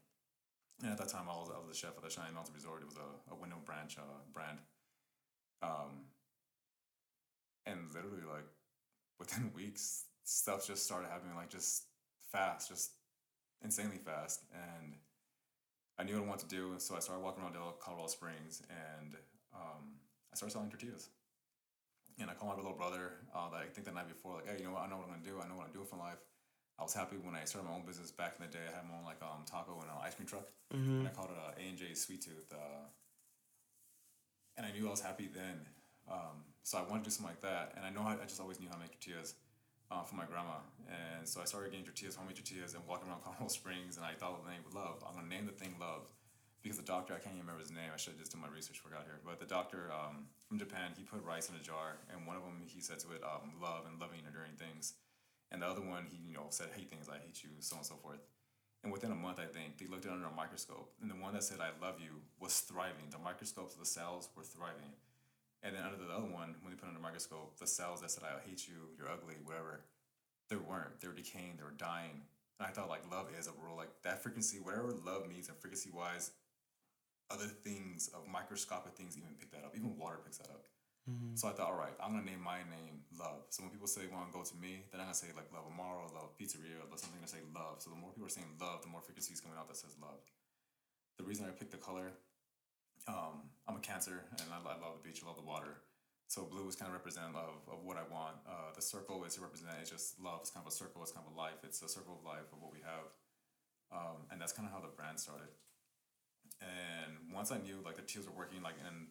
And 0.82 0.92
at 0.92 0.98
that 0.98 1.10
time, 1.10 1.26
I 1.30 1.36
was, 1.36 1.52
I 1.54 1.60
was 1.60 1.70
the 1.70 1.76
chef 1.78 1.96
at 1.96 2.04
the 2.04 2.10
Shining 2.10 2.34
Mountain 2.34 2.56
Resort. 2.56 2.82
It 2.82 2.88
was 2.88 2.98
a, 2.98 3.34
a 3.34 3.36
Wyndham 3.36 3.60
branch 3.66 3.98
uh, 4.00 4.02
brand. 4.34 4.58
Um, 5.62 6.10
and 7.68 7.78
literally, 7.94 8.26
like 8.26 8.46
within 9.20 9.52
weeks, 9.56 10.06
stuff 10.24 10.66
just 10.66 10.86
started 10.86 11.10
happening, 11.10 11.36
like 11.36 11.50
just 11.50 11.84
fast, 12.32 12.70
just 12.70 12.94
insanely 13.64 14.00
fast. 14.04 14.42
And 14.54 14.94
I 16.00 16.04
knew 16.04 16.16
what 16.16 16.26
I 16.26 16.28
wanted 16.28 16.50
to 16.50 16.56
do, 16.56 16.74
so 16.78 16.96
I 16.96 17.00
started 17.00 17.24
walking 17.24 17.44
around 17.44 17.56
Colorado 17.80 18.08
Springs, 18.08 18.64
and 18.70 19.16
um, 19.54 19.98
started 20.38 20.54
selling 20.54 20.70
tortillas. 20.70 21.10
And 22.20 22.30
I 22.30 22.34
called 22.34 22.54
my 22.54 22.58
little 22.58 22.78
brother, 22.78 23.18
uh, 23.34 23.50
that 23.50 23.62
I 23.62 23.70
think 23.70 23.86
the 23.86 23.94
night 23.94 24.08
before, 24.08 24.42
like, 24.42 24.50
hey, 24.50 24.58
you 24.58 24.66
know 24.66 24.74
what? 24.74 24.86
I 24.86 24.90
know 24.90 24.98
what 24.98 25.10
I'm 25.10 25.18
gonna 25.18 25.26
do. 25.26 25.42
I 25.42 25.50
know 25.50 25.58
what 25.58 25.68
I'm 25.68 25.74
doing 25.74 25.86
for 25.86 25.98
life. 25.98 26.22
I 26.78 26.84
was 26.86 26.94
happy 26.94 27.18
when 27.18 27.34
I 27.34 27.46
started 27.46 27.70
my 27.70 27.76
own 27.76 27.86
business 27.86 28.14
back 28.14 28.38
in 28.38 28.46
the 28.46 28.52
day. 28.54 28.62
I 28.62 28.74
had 28.74 28.86
my 28.86 28.98
own 28.98 29.06
like 29.06 29.22
um, 29.22 29.46
taco 29.46 29.82
and 29.82 29.90
uh, 29.90 30.06
ice 30.06 30.14
cream 30.14 30.30
truck, 30.30 30.46
mm-hmm. 30.74 31.02
and 31.02 31.08
I 31.10 31.12
called 31.12 31.30
it 31.34 31.38
uh, 31.38 31.58
A 31.58 31.64
and 31.70 31.78
J 31.78 31.94
Sweet 31.94 32.22
Tooth. 32.22 32.54
Uh, 32.54 32.86
and 34.58 34.66
I 34.66 34.72
knew 34.72 34.88
I 34.88 34.94
was 34.94 35.02
happy 35.02 35.30
then, 35.30 35.66
um, 36.10 36.46
so 36.62 36.78
I 36.78 36.86
wanted 36.86 37.06
to 37.06 37.10
do 37.10 37.14
something 37.14 37.34
like 37.34 37.42
that. 37.42 37.74
And 37.78 37.86
I 37.86 37.90
know 37.90 38.02
I, 38.02 38.18
I 38.22 38.26
just 38.26 38.42
always 38.42 38.60
knew 38.60 38.70
how 38.70 38.78
to 38.78 38.82
make 38.82 38.98
tortillas. 38.98 39.36
uh, 39.90 40.04
for 40.04 40.16
my 40.16 40.26
grandma. 40.26 40.60
And 40.90 41.28
so 41.28 41.42
I 41.42 41.46
started 41.46 41.72
getting 41.72 41.86
tortillas, 41.86 42.16
homemade 42.16 42.36
tortillas, 42.36 42.74
and 42.74 42.84
walking 42.88 43.10
around 43.10 43.22
Colorado 43.26 43.48
Springs. 43.50 43.98
And 43.98 44.06
I 44.06 44.14
thought 44.14 44.38
of 44.38 44.46
the 44.46 44.52
name 44.52 44.66
Love. 44.74 45.04
I'm 45.06 45.16
gonna 45.16 45.30
name 45.30 45.46
the 45.46 45.56
thing 45.56 45.76
Love 45.80 46.10
because 46.68 46.84
the 46.84 46.92
doctor 46.92 47.16
I 47.16 47.24
can't 47.24 47.40
even 47.40 47.48
remember 47.48 47.64
his 47.64 47.72
name. 47.72 47.96
I 47.96 47.96
should 47.96 48.20
have 48.20 48.20
just 48.20 48.36
done 48.36 48.44
my 48.44 48.52
research 48.52 48.84
before 48.84 48.92
I 48.92 49.00
got 49.00 49.08
here. 49.08 49.24
But 49.24 49.40
the 49.40 49.48
doctor 49.48 49.88
um, 49.88 50.28
from 50.52 50.60
Japan, 50.60 50.92
he 51.00 51.08
put 51.08 51.24
rice 51.24 51.48
in 51.48 51.56
a 51.56 51.64
jar, 51.64 51.96
and 52.12 52.28
one 52.28 52.36
of 52.36 52.44
them 52.44 52.60
he 52.68 52.84
said 52.84 53.00
to 53.08 53.16
it 53.16 53.24
um, 53.24 53.56
love 53.64 53.88
and 53.88 53.96
loving 54.04 54.20
and 54.20 54.28
enduring 54.28 54.60
things, 54.60 55.00
and 55.48 55.64
the 55.64 55.68
other 55.72 55.80
one 55.80 56.12
he 56.12 56.20
you 56.20 56.36
know 56.36 56.52
said 56.52 56.76
hate 56.76 56.92
things 56.92 57.08
I 57.08 57.24
hate 57.24 57.40
you 57.40 57.56
so 57.64 57.80
on 57.80 57.88
and 57.88 57.88
so 57.88 57.96
forth. 58.04 58.20
And 58.84 58.92
within 58.92 59.16
a 59.16 59.18
month, 59.18 59.40
I 59.40 59.48
think 59.48 59.80
they 59.80 59.88
looked 59.88 60.04
at 60.04 60.12
it 60.12 60.20
under 60.20 60.28
a 60.28 60.36
microscope, 60.36 60.92
and 61.00 61.08
the 61.08 61.16
one 61.16 61.32
that 61.40 61.48
said 61.48 61.64
"I 61.64 61.72
love 61.80 62.04
you" 62.04 62.20
was 62.36 62.60
thriving. 62.60 63.08
The 63.16 63.24
microscopes 63.24 63.80
the 63.80 63.88
cells 63.88 64.28
were 64.36 64.44
thriving, 64.44 64.92
and 65.64 65.72
then 65.72 65.88
under 65.88 66.04
the 66.04 66.12
other 66.12 66.28
one, 66.28 66.60
when 66.60 66.76
they 66.76 66.80
put 66.80 66.92
it 66.92 66.92
under 66.92 67.00
microscope, 67.00 67.56
the 67.64 67.68
cells 67.68 68.04
that 68.04 68.12
said 68.12 68.28
"I 68.28 68.44
hate 68.44 68.68
you," 68.68 68.92
"You're 69.00 69.08
ugly," 69.08 69.40
whatever, 69.48 69.88
they 70.52 70.60
weren't. 70.60 71.00
They 71.00 71.08
were 71.08 71.16
decaying. 71.16 71.56
They 71.56 71.64
were 71.64 71.80
dying. 71.80 72.28
And 72.60 72.68
I 72.68 72.76
thought 72.76 72.92
like 72.92 73.08
love 73.08 73.32
is 73.40 73.48
a 73.48 73.56
rule, 73.64 73.80
like 73.80 73.94
that 74.04 74.20
frequency, 74.20 74.60
whatever 74.60 74.92
love 75.06 75.30
means 75.32 75.48
and 75.48 75.58
frequency 75.58 75.92
wise, 75.96 76.36
other 77.30 77.48
things 77.48 78.10
of 78.16 78.28
microscopic 78.28 78.96
things 78.96 79.18
even 79.18 79.36
pick 79.40 79.52
that 79.52 79.64
up. 79.64 79.76
Even 79.76 79.98
water 79.98 80.20
picks 80.24 80.38
that 80.38 80.50
up. 80.50 80.64
Mm-hmm. 81.08 81.40
So 81.40 81.48
I 81.48 81.56
thought, 81.56 81.72
all 81.72 81.80
right, 81.80 81.96
I'm 82.04 82.12
gonna 82.12 82.28
name 82.28 82.44
my 82.44 82.60
name 82.68 83.08
Love. 83.16 83.48
So 83.50 83.64
when 83.64 83.72
people 83.72 83.88
say 83.88 84.04
they 84.04 84.12
want 84.12 84.28
to 84.28 84.36
go 84.36 84.44
to 84.44 84.56
me, 84.60 84.84
then 84.92 85.00
I'm 85.00 85.08
gonna 85.08 85.16
say 85.16 85.32
like 85.36 85.48
Love 85.56 85.64
Amaro, 85.72 86.12
Love 86.12 86.36
Pizzeria, 86.36 86.84
or 86.84 87.00
something 87.00 87.24
to 87.24 87.32
say 87.32 87.40
Love. 87.56 87.80
So 87.80 87.90
the 87.92 88.00
more 88.00 88.12
people 88.12 88.28
are 88.28 88.34
saying 88.34 88.60
Love, 88.60 88.84
the 88.84 88.92
more 88.92 89.00
frequency 89.00 89.32
is 89.32 89.40
coming 89.40 89.56
out 89.56 89.72
that 89.72 89.80
says 89.80 89.96
Love. 90.04 90.20
The 91.16 91.24
reason 91.24 91.48
I 91.48 91.56
picked 91.56 91.72
the 91.72 91.82
color, 91.82 92.12
um, 93.08 93.48
I'm 93.68 93.80
a 93.80 93.84
Cancer, 93.84 94.28
and 94.36 94.48
I, 94.52 94.60
I 94.60 94.76
love 94.78 95.00
the 95.00 95.04
beach, 95.08 95.24
I 95.24 95.28
love 95.28 95.40
the 95.40 95.48
water. 95.48 95.80
So 96.28 96.44
blue 96.44 96.68
is 96.68 96.76
kind 96.76 96.92
of 96.92 96.94
representative 96.94 97.40
of, 97.40 97.64
of 97.72 97.80
what 97.88 97.96
I 97.96 98.04
want. 98.12 98.36
Uh, 98.44 98.76
the 98.76 98.84
circle 98.84 99.24
is 99.24 99.40
to 99.40 99.42
represent 99.42 99.72
it's 99.80 99.90
just 99.90 100.20
love. 100.20 100.44
It's 100.44 100.52
kind 100.52 100.60
of 100.60 100.68
a 100.68 100.76
circle. 100.76 101.00
It's 101.02 101.16
kind 101.16 101.24
of 101.24 101.32
a 101.32 101.38
life. 101.40 101.64
It's 101.64 101.80
a 101.82 101.88
circle 101.88 102.20
of 102.20 102.28
life 102.28 102.52
of 102.52 102.60
what 102.60 102.76
we 102.76 102.84
have, 102.84 103.08
um, 103.96 104.28
and 104.30 104.36
that's 104.36 104.52
kind 104.52 104.68
of 104.68 104.76
how 104.76 104.84
the 104.84 104.92
brand 104.92 105.20
started. 105.20 105.48
And 106.62 107.34
once 107.34 107.52
I 107.52 107.58
knew 107.58 107.78
like 107.86 107.96
the 107.96 108.02
teals 108.02 108.26
were 108.26 108.36
working, 108.36 108.62
like 108.62 108.76
and 108.86 109.08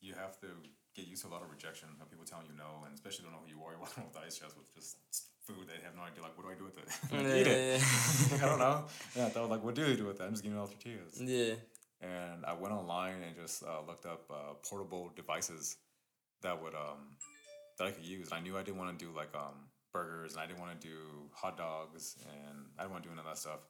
you 0.00 0.14
have 0.14 0.38
to 0.40 0.48
get 0.94 1.06
used 1.06 1.22
to 1.22 1.28
a 1.28 1.32
lot 1.32 1.42
of 1.42 1.50
rejection 1.50 1.88
of 2.00 2.10
people 2.10 2.24
telling 2.24 2.46
you 2.46 2.56
no, 2.56 2.84
and 2.84 2.94
especially 2.94 3.24
don't 3.24 3.32
know 3.32 3.42
who 3.44 3.50
you 3.50 3.60
are. 3.64 3.72
You 3.72 3.80
walk 3.80 3.96
with 3.96 4.16
ice 4.18 4.38
chest 4.38 4.56
with 4.56 4.68
just 4.74 4.96
food 5.46 5.66
they 5.66 5.82
have 5.84 5.96
no 5.96 6.02
idea. 6.02 6.22
Like, 6.22 6.36
what 6.36 6.46
do 6.46 6.52
I 6.52 6.58
do 6.58 6.64
with 6.64 6.78
it? 6.78 6.88
yeah, 7.12 7.40
eat 7.40 7.46
it. 7.46 7.80
Yeah. 8.32 8.46
I 8.46 8.48
don't 8.48 8.58
know. 8.58 8.84
Yeah, 9.16 9.26
I 9.26 9.30
thought 9.30 9.50
like, 9.50 9.64
what 9.64 9.74
do 9.74 9.84
they 9.84 9.96
do 9.96 10.06
with 10.06 10.18
that? 10.18 10.24
I'm 10.24 10.32
just 10.32 10.42
giving 10.42 10.58
it 10.58 10.60
all 10.60 10.68
tortillas. 10.68 11.20
Yeah. 11.20 11.54
And 12.00 12.44
I 12.44 12.54
went 12.54 12.74
online 12.74 13.22
and 13.22 13.36
just 13.36 13.62
uh, 13.62 13.80
looked 13.86 14.06
up 14.06 14.24
uh, 14.30 14.54
portable 14.68 15.12
devices 15.14 15.76
that 16.42 16.60
would 16.60 16.74
um 16.74 17.16
that 17.78 17.86
I 17.86 17.90
could 17.92 18.04
use. 18.04 18.28
And 18.28 18.34
I 18.34 18.40
knew 18.40 18.56
I 18.56 18.62
didn't 18.62 18.78
want 18.78 18.98
to 18.98 19.04
do 19.04 19.10
like 19.16 19.30
um 19.34 19.70
burgers, 19.92 20.32
and 20.32 20.40
I 20.42 20.46
didn't 20.46 20.60
want 20.60 20.80
to 20.80 20.88
do 20.88 20.96
hot 21.32 21.56
dogs, 21.56 22.16
and 22.22 22.66
I 22.78 22.82
didn't 22.82 22.92
want 22.92 23.04
to 23.04 23.08
do 23.08 23.14
none 23.14 23.24
of 23.24 23.30
that 23.30 23.38
stuff. 23.38 23.60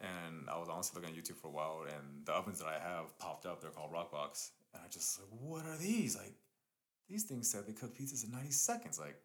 And 0.00 0.50
I 0.50 0.58
was 0.58 0.68
honestly 0.68 1.00
looking 1.00 1.16
at 1.16 1.22
YouTube 1.22 1.36
for 1.36 1.48
a 1.48 1.50
while, 1.50 1.84
and 1.88 2.26
the 2.26 2.32
ovens 2.32 2.58
that 2.58 2.68
I 2.68 2.78
have 2.78 3.18
popped 3.18 3.46
up. 3.46 3.60
They're 3.60 3.70
called 3.70 3.92
Roccbox, 3.92 4.50
and 4.74 4.82
I 4.84 4.88
just 4.88 5.18
like, 5.18 5.28
what 5.40 5.64
are 5.64 5.76
these? 5.78 6.16
Like, 6.16 6.34
these 7.08 7.24
things 7.24 7.50
said 7.50 7.66
they 7.66 7.72
cook 7.72 7.96
pizzas 7.96 8.24
in 8.24 8.30
ninety 8.32 8.50
seconds. 8.50 8.98
Like, 8.98 9.16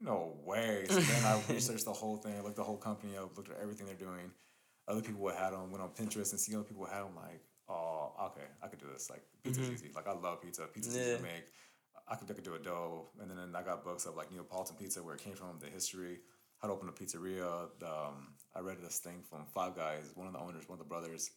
no 0.00 0.36
way. 0.44 0.86
So 0.88 1.00
then 1.00 1.24
I 1.24 1.40
researched 1.52 1.84
the 1.84 1.92
whole 1.92 2.16
thing. 2.16 2.34
I 2.38 2.40
looked 2.40 2.56
the 2.56 2.64
whole 2.64 2.78
company 2.78 3.16
up, 3.16 3.36
looked 3.36 3.50
at 3.50 3.58
everything 3.60 3.86
they're 3.86 3.94
doing. 3.94 4.30
Other 4.88 5.02
people 5.02 5.28
had 5.28 5.50
them. 5.50 5.70
Went 5.70 5.82
on 5.82 5.90
Pinterest 5.90 6.30
and 6.30 6.40
see 6.40 6.54
other 6.54 6.64
people 6.64 6.86
had 6.86 7.00
them. 7.00 7.16
Like, 7.16 7.42
oh, 7.68 8.12
okay, 8.26 8.46
I 8.62 8.68
could 8.68 8.78
do 8.78 8.86
this. 8.92 9.10
Like, 9.10 9.22
pizza's 9.44 9.64
mm-hmm. 9.64 9.74
easy. 9.74 9.90
Like, 9.94 10.08
I 10.08 10.12
love 10.12 10.40
pizza. 10.40 10.62
Pizza's 10.72 10.96
yeah. 10.96 11.02
easy 11.02 11.16
to 11.16 11.22
make. 11.22 11.44
I 12.08 12.14
could, 12.14 12.30
I 12.30 12.34
could 12.34 12.44
do 12.44 12.54
a 12.54 12.58
dough, 12.58 13.08
and 13.20 13.30
then 13.30 13.38
I 13.54 13.62
got 13.62 13.82
books 13.82 14.06
of 14.06 14.16
like 14.16 14.30
Neapolitan 14.30 14.76
pizza, 14.76 15.02
where 15.02 15.16
it 15.16 15.20
came 15.20 15.34
from, 15.34 15.58
the 15.60 15.66
history, 15.66 16.20
how 16.60 16.68
to 16.68 16.74
open 16.74 16.88
a 16.88 16.92
pizzeria. 16.92 17.68
The, 17.78 17.86
um, 17.86 18.34
I 18.54 18.60
read 18.60 18.78
this 18.82 18.98
thing 18.98 19.22
from 19.28 19.44
Five 19.46 19.76
Guys, 19.76 20.12
one 20.14 20.26
of 20.26 20.32
the 20.32 20.38
owners, 20.40 20.68
one 20.68 20.78
of 20.78 20.84
the 20.84 20.88
brothers. 20.88 21.30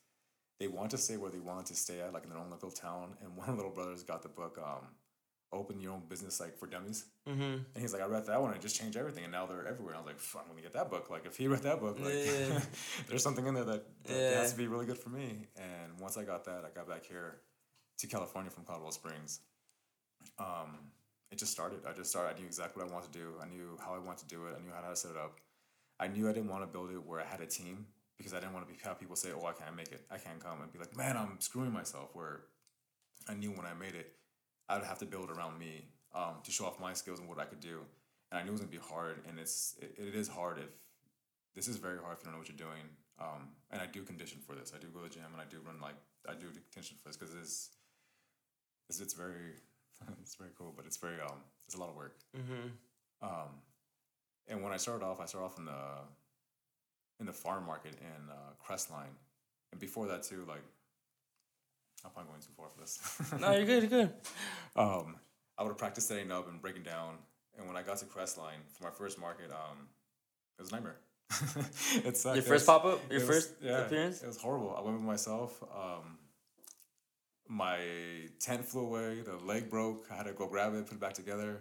They 0.60 0.68
want 0.68 0.92
to 0.92 0.98
stay 0.98 1.18
where 1.18 1.32
they 1.32 1.40
wanted 1.40 1.68
to 1.68 1.76
stay 1.76 2.02
at, 2.02 2.14
like 2.14 2.24
in 2.24 2.30
their 2.30 2.40
own 2.40 2.50
little 2.50 2.72
town. 2.72 3.16
And 3.22 3.36
one 3.36 3.50
of 3.50 3.56
the 3.56 3.62
little 3.62 3.76
brothers 3.76 4.04
got 4.04 4.22
the 4.24 4.30
book, 4.30 4.58
um, 4.62 4.88
Open 5.52 5.80
Your 5.80 5.94
Own 5.94 6.04
Business, 6.08 6.40
like 6.40 6.58
for 6.58 6.68
Dummies. 6.68 7.06
Mm-hmm. 7.28 7.42
And 7.42 7.78
he's 7.78 7.94
like, 7.94 8.02
I 8.02 8.06
read 8.06 8.26
that 8.28 8.42
one, 8.42 8.54
it 8.54 8.62
just 8.62 8.76
changed 8.76 8.98
everything. 8.98 9.24
And 9.24 9.32
now 9.32 9.46
they're 9.46 9.66
everywhere. 9.66 9.96
And 9.96 10.04
I 10.04 10.06
was 10.06 10.36
like, 10.36 10.44
I'm 10.44 10.50
gonna 10.50 10.62
get 10.62 10.74
that 10.74 10.90
book. 10.90 11.10
Like 11.10 11.26
if 11.26 11.38
he 11.38 11.48
read 11.48 11.64
that 11.64 11.80
book, 11.80 12.00
like 12.00 12.14
yeah. 12.14 12.60
there's 13.08 13.24
something 13.24 13.48
in 13.48 13.54
there 13.54 13.64
that, 13.64 13.86
that 14.06 14.14
yeah. 14.14 14.40
has 14.40 14.52
to 14.52 14.58
be 14.58 14.68
really 14.68 14.86
good 14.86 14.98
for 14.98 15.10
me. 15.10 15.48
And 15.56 16.00
once 16.00 16.18
I 16.18 16.24
got 16.24 16.46
that, 16.46 16.66
I 16.66 16.76
got 16.76 16.88
back 16.88 17.06
here 17.06 17.42
to 18.00 18.08
California 18.08 18.52
from 18.52 18.66
Colorado 18.66 18.92
Springs. 18.92 19.40
Um, 20.38 20.92
it 21.32 21.38
just 21.38 21.52
started. 21.52 21.80
I 21.88 21.94
just 21.94 22.10
started. 22.10 22.36
I 22.36 22.40
knew 22.40 22.46
exactly 22.46 22.82
what 22.82 22.92
I 22.92 22.94
wanted 22.94 23.12
to 23.14 23.20
do. 23.20 23.34
I 23.42 23.48
knew 23.48 23.78
how 23.84 23.94
I 23.94 24.00
wanted 24.00 24.28
to 24.28 24.36
do 24.36 24.46
it. 24.48 24.56
I 24.58 24.62
knew 24.64 24.72
how 24.74 24.88
to 24.88 24.96
set 24.96 25.12
it 25.12 25.18
up. 25.18 25.40
I 26.00 26.08
knew 26.08 26.30
I 26.30 26.34
didn't 26.34 26.50
want 26.50 26.64
to 26.64 26.68
build 26.68 26.92
it 26.92 27.06
where 27.06 27.20
I 27.20 27.26
had 27.26 27.42
a 27.42 27.46
team 27.46 27.86
because 28.18 28.34
I 28.34 28.40
didn't 28.40 28.54
want 28.54 28.68
to 28.68 28.74
be, 28.74 28.80
have 28.84 29.00
people 29.00 29.16
say, 29.16 29.30
"Oh, 29.36 29.46
I 29.46 29.54
can't 29.54 29.76
make 29.76 29.92
it. 29.92 30.06
I 30.10 30.18
can't 30.18 30.40
come," 30.44 30.62
and 30.62 30.72
be 30.72 30.80
like, 30.80 30.96
"Man, 30.96 31.18
I'm 31.18 31.40
screwing 31.40 31.72
myself." 31.72 32.10
Where 32.14 32.42
I 33.28 33.34
knew 33.34 33.52
when 33.52 33.66
I 33.66 33.74
made 33.74 33.96
it, 33.96 34.14
I 34.68 34.78
would 34.78 34.86
have 34.86 35.00
to 35.00 35.06
build 35.06 35.30
around 35.30 35.60
me 35.60 35.86
um, 36.16 36.36
to 36.44 36.52
show 36.52 36.66
off 36.66 36.80
my 36.80 36.94
skills 36.94 37.20
and 37.20 37.30
what 37.30 37.40
I 37.40 37.46
could 37.46 37.60
do. 37.60 37.80
And 38.32 38.40
I 38.40 38.44
knew 38.44 38.50
it 38.50 38.54
was 38.54 38.62
gonna 38.62 38.72
be 38.72 38.78
hard, 38.78 39.22
and 39.28 39.40
it's 39.40 39.76
it, 39.82 39.96
it 39.98 40.16
is 40.16 40.28
hard 40.28 40.58
if 40.58 40.72
this 41.56 41.68
is 41.68 41.78
very 41.78 41.98
hard 42.00 42.18
if 42.18 42.20
you 42.20 42.26
don't 42.26 42.34
know 42.34 42.40
what 42.40 42.50
you're 42.50 42.58
doing. 42.58 42.86
Um, 43.20 43.50
and 43.72 43.82
I 43.82 43.86
do 43.86 44.04
condition 44.04 44.40
for 44.46 44.56
this. 44.56 44.72
I 44.74 44.80
do 44.80 44.88
go 44.88 45.00
to 45.00 45.10
the 45.10 45.14
gym 45.14 45.26
and 45.34 45.42
I 45.42 45.46
do 45.50 45.58
run 45.66 45.82
like 45.82 45.96
I 46.28 46.34
do 46.34 46.48
condition 46.72 46.98
for 47.02 47.10
this 47.10 47.18
because 47.18 47.36
it's, 47.36 47.70
it's 48.90 49.02
it's 49.02 49.14
very 49.14 49.60
it's 50.22 50.36
very 50.36 50.52
cool, 50.58 50.74
but 50.76 50.86
it's 50.86 50.98
very 50.98 51.20
um 51.22 51.38
it's 51.66 51.76
a 51.76 51.80
lot 51.80 51.90
of 51.90 51.96
work. 51.96 52.16
Mm-hmm. 52.36 53.28
Um, 53.28 53.50
and 54.48 54.64
when 54.64 54.74
I 54.74 54.78
started 54.78 55.06
off, 55.06 55.20
I 55.20 55.26
started 55.26 55.46
off 55.46 55.58
in 55.58 55.66
the 55.66 55.82
in 57.20 57.26
the 57.26 57.34
farm 57.34 57.66
market 57.66 57.96
in 58.00 58.30
uh, 58.30 58.54
Crestline, 58.66 59.16
and 59.72 59.80
before 59.80 60.08
that 60.08 60.24
too, 60.24 60.46
like 60.48 60.64
I'm 62.06 62.12
probably 62.12 62.30
going 62.32 62.42
too 62.42 62.54
far 62.56 62.68
for 62.70 62.80
this. 62.80 63.42
no, 63.42 63.52
you're 63.52 63.66
good. 63.66 63.92
You're 63.92 64.06
good. 64.06 64.14
Um, 64.76 65.18
I 65.58 65.64
would 65.64 65.70
have 65.70 65.78
practiced 65.78 66.08
setting 66.08 66.32
up 66.32 66.48
and 66.48 66.62
breaking 66.62 66.84
down, 66.84 67.16
and 67.58 67.68
when 67.68 67.76
I 67.76 67.82
got 67.82 67.98
to 67.98 68.06
Crestline 68.06 68.62
for 68.72 68.86
my 68.86 68.92
first 68.92 69.20
market, 69.20 69.52
um, 69.52 69.90
it 70.58 70.62
was 70.62 70.72
a 70.72 70.76
nightmare. 70.76 70.96
it's 72.06 72.24
your 72.24 72.42
first 72.42 72.66
pop 72.66 72.86
up, 72.86 73.02
your 73.12 73.20
first 73.20 73.56
was, 73.60 73.70
yeah, 73.70 73.80
appearance. 73.80 74.22
It 74.22 74.28
was 74.28 74.38
horrible. 74.38 74.74
I 74.78 74.82
went 74.82 74.96
with 74.96 75.06
myself. 75.06 75.62
Um, 75.64 76.19
my 77.50 77.80
tent 78.40 78.64
flew 78.64 78.86
away. 78.86 79.22
The 79.22 79.36
leg 79.38 79.70
broke. 79.70 80.08
I 80.12 80.16
had 80.16 80.28
to 80.28 80.34
go 80.34 80.48
grab 80.48 80.76
it, 80.76 80.86
put 80.86 80.94
it 80.94 81.02
back 81.02 81.14
together. 81.14 81.60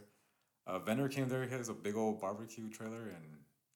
A 0.67 0.79
vendor 0.79 1.09
came 1.09 1.29
there. 1.29 1.45
He 1.45 1.51
has 1.51 1.71
a 1.71 1.75
big 1.75 1.97
old 1.97 2.21
barbecue 2.21 2.69
trailer, 2.69 3.09
and 3.09 3.25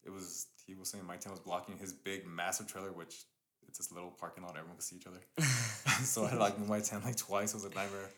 it 0.03 0.11
was 0.11 0.47
he 0.65 0.75
was 0.75 0.89
saying 0.89 1.05
my 1.05 1.17
tent 1.17 1.31
was 1.31 1.39
blocking 1.39 1.77
his 1.77 1.91
big 1.91 2.25
massive 2.27 2.67
trailer, 2.67 2.91
which 2.91 3.25
it's 3.67 3.79
this 3.79 3.91
little 3.91 4.11
parking 4.11 4.43
lot. 4.43 4.51
Everyone 4.51 4.75
can 4.75 4.81
see 4.81 4.97
each 4.97 5.07
other. 5.07 5.19
so 6.03 6.23
I 6.23 6.29
had 6.29 6.35
to 6.35 6.39
like 6.39 6.59
move 6.59 6.69
my 6.69 6.79
tent 6.79 7.03
like 7.03 7.17
twice. 7.17 7.53
It 7.53 7.57
was 7.57 7.65
a 7.65 7.69
nightmare. 7.69 8.09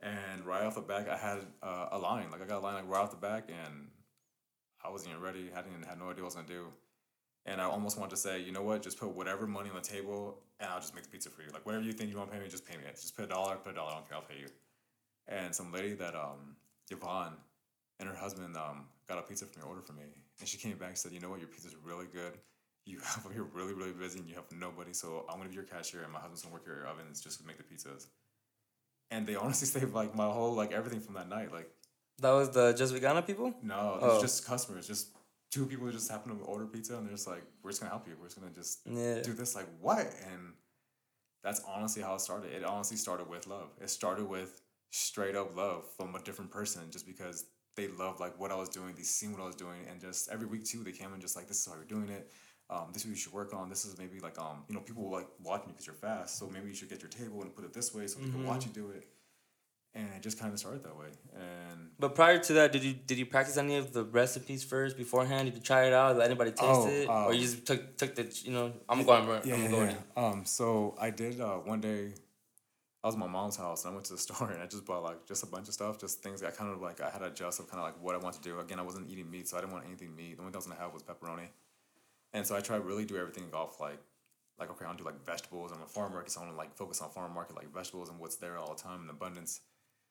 And 0.00 0.44
right 0.44 0.64
off 0.64 0.74
the 0.74 0.80
back, 0.80 1.08
I 1.08 1.16
had 1.16 1.38
uh, 1.62 1.88
a 1.92 1.98
line. 1.98 2.30
Like 2.30 2.42
I 2.42 2.46
got 2.46 2.58
a 2.58 2.64
line 2.64 2.74
like 2.74 2.88
right 2.88 3.02
off 3.02 3.10
the 3.10 3.16
back, 3.16 3.48
and 3.48 3.88
I 4.84 4.90
wasn't 4.90 5.12
even 5.12 5.22
ready. 5.22 5.50
I 5.54 5.62
didn't 5.62 5.84
had 5.84 5.98
no 5.98 6.10
idea 6.10 6.24
what 6.24 6.34
I 6.34 6.34
was 6.34 6.34
gonna 6.34 6.48
do. 6.48 6.66
And 7.48 7.62
I 7.62 7.64
almost 7.64 7.98
wanted 7.98 8.10
to 8.10 8.18
say, 8.18 8.42
you 8.42 8.52
know 8.52 8.62
what, 8.62 8.82
just 8.82 9.00
put 9.00 9.08
whatever 9.08 9.46
money 9.46 9.70
on 9.70 9.74
the 9.74 9.80
table 9.80 10.38
and 10.60 10.68
I'll 10.68 10.80
just 10.80 10.94
make 10.94 11.04
the 11.04 11.08
pizza 11.08 11.30
for 11.30 11.40
you. 11.40 11.48
Like 11.50 11.64
whatever 11.64 11.82
you 11.82 11.92
think 11.92 12.10
you 12.10 12.18
want 12.18 12.30
to 12.30 12.36
pay 12.36 12.42
me, 12.42 12.50
just 12.50 12.66
pay 12.66 12.76
me. 12.76 12.82
Just 12.90 13.16
put 13.16 13.24
a 13.24 13.28
dollar, 13.28 13.56
put 13.56 13.72
a 13.72 13.74
dollar, 13.74 13.92
I 13.92 13.94
don't 13.94 14.08
care, 14.08 14.18
I'll 14.18 14.24
pay 14.24 14.38
you. 14.38 14.48
And 15.28 15.54
some 15.54 15.72
lady 15.72 15.94
that 15.94 16.14
um 16.14 16.56
Yvonne 16.90 17.32
and 18.00 18.08
her 18.08 18.14
husband 18.14 18.54
um 18.58 18.84
got 19.08 19.18
a 19.18 19.22
pizza 19.22 19.46
from 19.46 19.62
me, 19.62 19.66
order 19.66 19.80
for 19.80 19.94
me. 19.94 20.02
And 20.40 20.46
she 20.46 20.58
came 20.58 20.76
back 20.76 20.88
and 20.90 20.98
said, 20.98 21.12
you 21.12 21.20
know 21.20 21.30
what, 21.30 21.38
your 21.38 21.48
pizza's 21.48 21.74
really 21.82 22.04
good. 22.12 22.34
You 22.84 22.98
have 23.04 23.26
you're 23.34 23.44
really, 23.44 23.72
really 23.72 23.92
busy 23.92 24.18
and 24.18 24.28
you 24.28 24.34
have 24.34 24.44
nobody, 24.52 24.92
so 24.92 25.24
I'm 25.30 25.38
gonna 25.38 25.48
be 25.48 25.54
your 25.54 25.64
cashier 25.64 26.02
and 26.02 26.12
my 26.12 26.18
husband's 26.18 26.42
gonna 26.42 26.52
work 26.52 26.66
your 26.66 26.86
ovens 26.86 27.22
just 27.22 27.40
to 27.40 27.46
make 27.46 27.56
the 27.56 27.64
pizzas. 27.64 28.08
And 29.10 29.26
they 29.26 29.36
honestly 29.42 29.66
saved 29.66 29.94
like 29.94 30.14
my 30.14 30.30
whole 30.30 30.52
like 30.52 30.72
everything 30.72 31.00
from 31.00 31.14
that 31.14 31.30
night. 31.30 31.50
Like 31.50 31.70
That 32.18 32.32
was 32.32 32.50
the 32.50 32.74
Just 32.74 32.94
Vegana 32.94 33.26
people? 33.26 33.54
No, 33.62 33.94
it 33.94 34.02
was 34.02 34.18
oh. 34.18 34.20
just 34.20 34.46
customers, 34.46 34.86
just 34.86 35.08
two 35.50 35.66
people 35.66 35.90
just 35.90 36.10
happen 36.10 36.36
to 36.36 36.44
order 36.44 36.66
pizza 36.66 36.96
and 36.96 37.06
they're 37.06 37.14
just 37.14 37.26
like, 37.26 37.42
we're 37.62 37.70
just 37.70 37.80
gonna 37.80 37.90
help 37.90 38.06
you. 38.06 38.14
We're 38.18 38.26
just 38.26 38.40
gonna 38.40 38.52
just 38.52 38.80
yeah. 38.84 39.20
do 39.22 39.32
this. 39.32 39.54
Like 39.54 39.66
what? 39.80 40.06
And 40.30 40.54
that's 41.42 41.60
honestly 41.66 42.02
how 42.02 42.14
it 42.14 42.20
started. 42.20 42.52
It 42.52 42.64
honestly 42.64 42.96
started 42.96 43.28
with 43.28 43.46
love. 43.46 43.70
It 43.80 43.90
started 43.90 44.28
with 44.28 44.60
straight 44.90 45.36
up 45.36 45.56
love 45.56 45.84
from 45.96 46.14
a 46.14 46.20
different 46.20 46.50
person, 46.50 46.82
just 46.90 47.06
because 47.06 47.46
they 47.76 47.88
loved 47.88 48.20
like 48.20 48.38
what 48.38 48.50
I 48.50 48.56
was 48.56 48.68
doing. 48.68 48.94
They 48.96 49.02
seen 49.02 49.32
what 49.32 49.40
I 49.40 49.46
was 49.46 49.54
doing, 49.54 49.86
and 49.88 50.00
just 50.00 50.30
every 50.30 50.46
week 50.46 50.64
too, 50.64 50.82
they 50.82 50.92
came 50.92 51.12
and 51.12 51.22
just 51.22 51.36
like, 51.36 51.48
this 51.48 51.60
is 51.60 51.66
how 51.66 51.74
you're 51.74 51.84
doing 51.84 52.08
it. 52.08 52.30
Um, 52.70 52.88
this 52.92 53.02
is 53.02 53.06
what 53.06 53.10
you 53.10 53.16
should 53.16 53.32
work 53.32 53.54
on. 53.54 53.70
This 53.70 53.86
is 53.86 53.96
maybe 53.96 54.20
like 54.20 54.38
um, 54.38 54.64
you 54.68 54.74
know, 54.74 54.80
people 54.80 55.04
will 55.04 55.12
like 55.12 55.28
watching 55.42 55.68
you 55.68 55.72
because 55.72 55.86
you're 55.86 55.94
fast. 55.94 56.38
So 56.38 56.48
maybe 56.48 56.68
you 56.68 56.74
should 56.74 56.90
get 56.90 57.00
your 57.00 57.10
table 57.10 57.40
and 57.42 57.54
put 57.54 57.64
it 57.64 57.72
this 57.72 57.94
way 57.94 58.06
so 58.06 58.18
people 58.18 58.40
mm-hmm. 58.40 58.48
watch 58.48 58.66
you 58.66 58.72
do 58.72 58.90
it 58.90 59.08
and 59.94 60.08
it 60.14 60.22
just 60.22 60.38
kind 60.38 60.52
of 60.52 60.58
started 60.58 60.82
that 60.84 60.96
way. 60.96 61.06
And 61.34 61.90
but 61.98 62.14
prior 62.14 62.38
to 62.38 62.52
that, 62.54 62.72
did 62.72 62.84
you 62.84 62.92
did 62.92 63.18
you 63.18 63.26
practice 63.26 63.56
any 63.56 63.76
of 63.76 63.92
the 63.92 64.04
recipes 64.04 64.62
first 64.62 64.96
beforehand? 64.96 65.46
Did 65.46 65.56
you 65.56 65.62
try 65.62 65.84
it 65.84 65.92
out? 65.92 66.16
Let 66.16 66.26
anybody 66.26 66.50
taste 66.50 66.62
oh, 66.62 66.88
it, 66.88 67.08
um, 67.08 67.24
or 67.24 67.34
you 67.34 67.40
just 67.40 67.66
took 67.66 67.96
took 67.96 68.14
the 68.14 68.26
you 68.44 68.52
know 68.52 68.72
I'm 68.88 69.04
going 69.04 69.40
yeah, 69.44 69.54
I'm 69.54 69.70
going. 69.70 69.90
Yeah. 69.90 70.24
Um. 70.24 70.44
So 70.44 70.94
I 71.00 71.10
did 71.10 71.40
uh, 71.40 71.56
one 71.56 71.80
day. 71.80 72.12
I 73.02 73.06
was 73.06 73.14
at 73.14 73.20
my 73.20 73.28
mom's 73.28 73.56
house 73.56 73.84
and 73.84 73.92
I 73.92 73.94
went 73.94 74.06
to 74.06 74.14
the 74.14 74.18
store 74.26 74.50
and 74.50 74.60
I 74.60 74.66
just 74.66 74.84
bought 74.84 75.02
like 75.02 75.26
just 75.26 75.42
a 75.42 75.46
bunch 75.46 75.68
of 75.68 75.74
stuff, 75.74 76.00
just 76.00 76.20
things 76.20 76.42
I 76.42 76.50
kind 76.50 76.72
of 76.72 76.80
like 76.80 77.00
I 77.00 77.10
had 77.10 77.20
to 77.20 77.26
adjust 77.26 77.60
of 77.60 77.70
kind 77.70 77.80
of 77.80 77.86
like 77.86 78.02
what 78.02 78.14
I 78.14 78.18
want 78.18 78.34
to 78.36 78.42
do. 78.42 78.58
Again, 78.58 78.78
I 78.78 78.82
wasn't 78.82 79.08
eating 79.10 79.30
meat, 79.30 79.48
so 79.48 79.56
I 79.56 79.60
didn't 79.60 79.72
want 79.72 79.86
anything 79.86 80.14
meat. 80.14 80.36
The 80.36 80.42
only 80.42 80.50
thing 80.50 80.56
I 80.56 80.58
was 80.58 80.66
gonna 80.66 80.80
have 80.80 80.92
was 80.92 81.02
pepperoni, 81.02 81.48
and 82.32 82.46
so 82.46 82.56
I 82.56 82.60
tried 82.60 82.84
really 82.84 83.04
do 83.04 83.16
everything 83.16 83.44
off 83.52 83.80
like 83.80 84.00
like 84.58 84.70
okay, 84.70 84.84
I 84.84 84.88
want 84.88 84.98
to 84.98 85.04
do 85.04 85.08
like 85.08 85.24
vegetables. 85.24 85.72
I'm 85.72 85.82
a 85.82 85.86
farm 85.86 86.12
market, 86.12 86.32
so 86.32 86.40
I 86.40 86.44
want 86.44 86.54
to 86.54 86.58
like 86.58 86.74
focus 86.76 87.00
on 87.00 87.10
farm 87.10 87.32
market 87.32 87.56
like 87.56 87.72
vegetables 87.72 88.08
and 88.08 88.18
what's 88.18 88.36
there 88.36 88.58
all 88.58 88.74
the 88.74 88.82
time 88.82 89.02
in 89.02 89.10
abundance. 89.10 89.60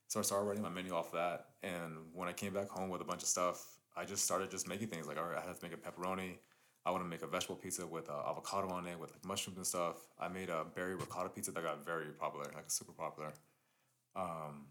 So 0.07 0.19
I 0.19 0.23
started 0.23 0.45
writing 0.45 0.63
my 0.63 0.69
menu 0.69 0.93
off 0.93 1.07
of 1.07 1.13
that, 1.13 1.47
and 1.63 1.97
when 2.13 2.27
I 2.27 2.33
came 2.33 2.53
back 2.53 2.69
home 2.69 2.89
with 2.89 3.01
a 3.01 3.05
bunch 3.05 3.23
of 3.23 3.27
stuff, 3.27 3.77
I 3.95 4.05
just 4.05 4.23
started 4.23 4.49
just 4.49 4.67
making 4.67 4.87
things 4.87 5.07
like 5.07 5.17
all 5.17 5.25
right, 5.25 5.37
I 5.37 5.45
have 5.45 5.59
to 5.59 5.65
make 5.65 5.73
a 5.73 5.77
pepperoni. 5.77 6.37
I 6.85 6.91
want 6.91 7.03
to 7.03 7.09
make 7.09 7.21
a 7.21 7.27
vegetable 7.27 7.57
pizza 7.57 7.85
with 7.85 8.09
uh, 8.09 8.29
avocado 8.29 8.69
on 8.69 8.87
it, 8.87 8.97
with 8.97 9.11
like 9.11 9.25
mushrooms 9.25 9.57
and 9.57 9.67
stuff. 9.67 9.97
I 10.19 10.29
made 10.29 10.49
a 10.49 10.63
berry 10.73 10.95
ricotta 10.95 11.27
pizza 11.27 11.51
that 11.51 11.61
got 11.61 11.83
very 11.83 12.05
popular, 12.17 12.45
like 12.55 12.71
super 12.71 12.93
popular. 12.93 13.33
Um, 14.15 14.67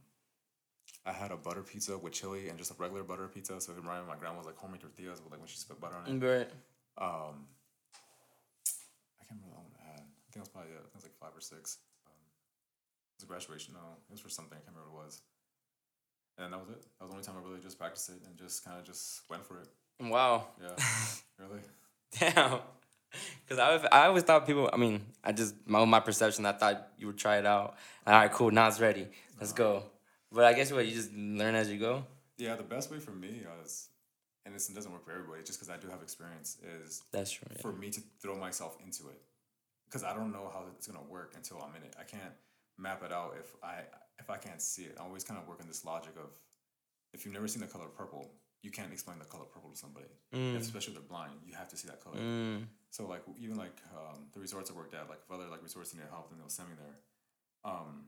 I 1.05 1.13
had 1.13 1.31
a 1.31 1.37
butter 1.37 1.63
pizza 1.63 1.99
with 1.99 2.15
chili 2.15 2.49
and 2.49 2.57
just 2.59 2.71
a 2.71 2.75
regular 2.79 3.03
butter 3.05 3.29
pizza. 3.29 3.61
So 3.61 3.73
it 3.73 3.77
reminded 3.77 4.05
me 4.05 4.09
my 4.09 4.17
grandma's 4.17 4.47
like 4.47 4.57
homemade 4.57 4.81
tortillas 4.81 5.21
with 5.23 5.31
like 5.31 5.41
when 5.41 5.49
she 5.49 5.59
put 5.69 5.81
butter 5.81 5.97
on 5.97 6.07
it. 6.07 6.27
Right. 6.27 6.49
Um, 6.99 7.47
I 9.21 9.25
can't 9.29 9.41
remember 9.43 9.57
what 9.57 9.81
I 9.83 9.87
had. 9.93 10.01
I 10.01 10.27
think 10.33 10.37
it 10.37 10.41
was 10.41 10.49
probably 10.49 10.71
yeah, 10.73 10.79
I 10.79 10.89
think 10.89 10.95
it 10.95 10.97
was 10.97 11.05
like 11.05 11.19
five 11.21 11.37
or 11.37 11.41
six. 11.41 11.79
Was 13.17 13.25
a 13.25 13.27
graduation. 13.27 13.75
No, 13.75 13.81
it 14.09 14.13
was 14.13 14.21
for 14.21 14.29
something. 14.29 14.59
I 14.59 14.61
can't 14.65 14.77
remember 14.77 14.95
what 14.95 15.03
it 15.03 15.07
was. 15.07 15.21
And 16.39 16.53
that 16.53 16.59
was 16.61 16.69
it. 16.69 16.83
That 16.99 17.05
was 17.05 17.11
the 17.11 17.15
only 17.17 17.25
time 17.27 17.37
I 17.43 17.49
really 17.49 17.63
just 17.63 17.79
practiced 17.79 18.11
it 18.11 18.17
and 18.27 18.37
just 18.37 18.65
kind 18.65 18.79
of 18.79 18.85
just 18.85 19.23
went 19.31 19.45
for 19.45 19.59
it. 19.61 19.69
Wow. 20.01 20.49
Yeah, 20.63 20.85
really. 21.39 21.61
Damn. 22.19 22.59
Because 23.43 23.59
I, 23.59 23.67
always- 23.69 23.89
I 23.91 24.07
always 24.07 24.23
thought 24.25 24.47
people, 24.47 24.69
I 24.71 24.77
mean, 24.77 25.01
I 25.25 25.33
just, 25.33 25.55
my, 25.65 25.83
my 25.87 26.01
perception, 26.01 26.45
I 26.45 26.53
thought 26.53 26.89
you 26.99 27.07
would 27.07 27.17
try 27.17 27.39
it 27.39 27.47
out. 27.47 27.77
All 28.07 28.13
right, 28.13 28.31
cool, 28.31 28.51
now 28.51 28.69
it's 28.69 28.81
ready. 28.81 29.07
Let's 29.41 29.53
go. 29.55 29.85
But 30.31 30.45
I 30.45 30.53
guess 30.53 30.71
what, 30.71 30.85
you 30.87 30.93
just 30.95 31.15
learn 31.15 31.55
as 31.55 31.71
you 31.71 31.79
go? 31.79 32.05
Yeah, 32.37 32.57
the 32.57 32.63
best 32.65 32.91
way 32.91 32.99
for 32.99 33.13
me 33.13 33.41
is, 33.65 33.89
and 34.45 34.55
this 34.55 34.67
doesn't 34.67 34.93
work 34.93 35.07
for 35.07 35.13
everybody, 35.13 35.43
just 35.43 35.59
because 35.59 35.73
I 35.75 35.79
do 35.79 35.89
have 35.89 36.03
experience, 36.03 36.59
is 36.85 37.03
That's 37.13 37.31
true. 37.31 37.49
Yeah. 37.51 37.63
for 37.63 37.73
me 37.73 37.89
to 37.91 38.01
throw 38.21 38.37
myself 38.37 38.77
into 38.85 39.09
it 39.09 39.23
because 39.87 40.05
I 40.05 40.13
don't 40.15 40.33
know 40.33 40.51
how 40.53 40.65
it's 40.77 40.87
gonna 40.87 41.03
work 41.09 41.33
until 41.37 41.63
I'm 41.63 41.75
in 41.77 41.83
it. 41.89 41.95
I 41.99 42.03
can't 42.03 42.35
map 42.79 43.03
it 43.05 43.13
out 43.13 43.35
if 43.39 43.55
I 43.63 43.81
if 44.19 44.31
I 44.31 44.37
can't 44.37 44.61
see 44.61 44.83
it. 44.83 44.97
I 44.99 45.05
always 45.05 45.25
kind 45.25 45.41
of 45.41 45.49
work 45.49 45.61
in 45.61 45.67
this 45.67 45.85
logic 45.85 46.13
of 46.17 46.31
if 47.13 47.25
you've 47.25 47.35
never 47.35 47.49
seen 47.49 47.61
the 47.61 47.67
color 47.67 47.87
purple, 47.87 48.33
you 48.63 48.71
can't 48.71 48.93
explain 48.93 49.19
the 49.19 49.25
color 49.25 49.45
purple 49.45 49.71
to 49.71 49.77
somebody, 49.77 50.07
especially 50.57 50.95
if 50.95 50.99
they're 50.99 51.09
blind. 51.09 51.33
You 51.47 51.55
have 51.55 51.69
to 51.69 51.77
see 51.77 51.89
that 51.89 52.03
color. 52.03 52.19
Mm. 52.19 52.67
So 52.91 53.07
like 53.07 53.23
even 53.39 53.57
like 53.57 53.77
um, 53.95 54.27
the 54.33 54.41
resorts 54.41 54.71
I 54.71 54.75
worked 54.75 54.95
at, 54.95 55.09
like 55.09 55.21
if 55.25 55.31
other 55.33 55.49
like 55.51 55.63
resorts 55.63 55.95
needed 55.95 56.09
help, 56.11 56.31
then 56.31 56.39
they'll 56.39 56.49
send 56.49 56.69
me 56.69 56.75
there. 56.79 56.97
Um, 57.65 58.07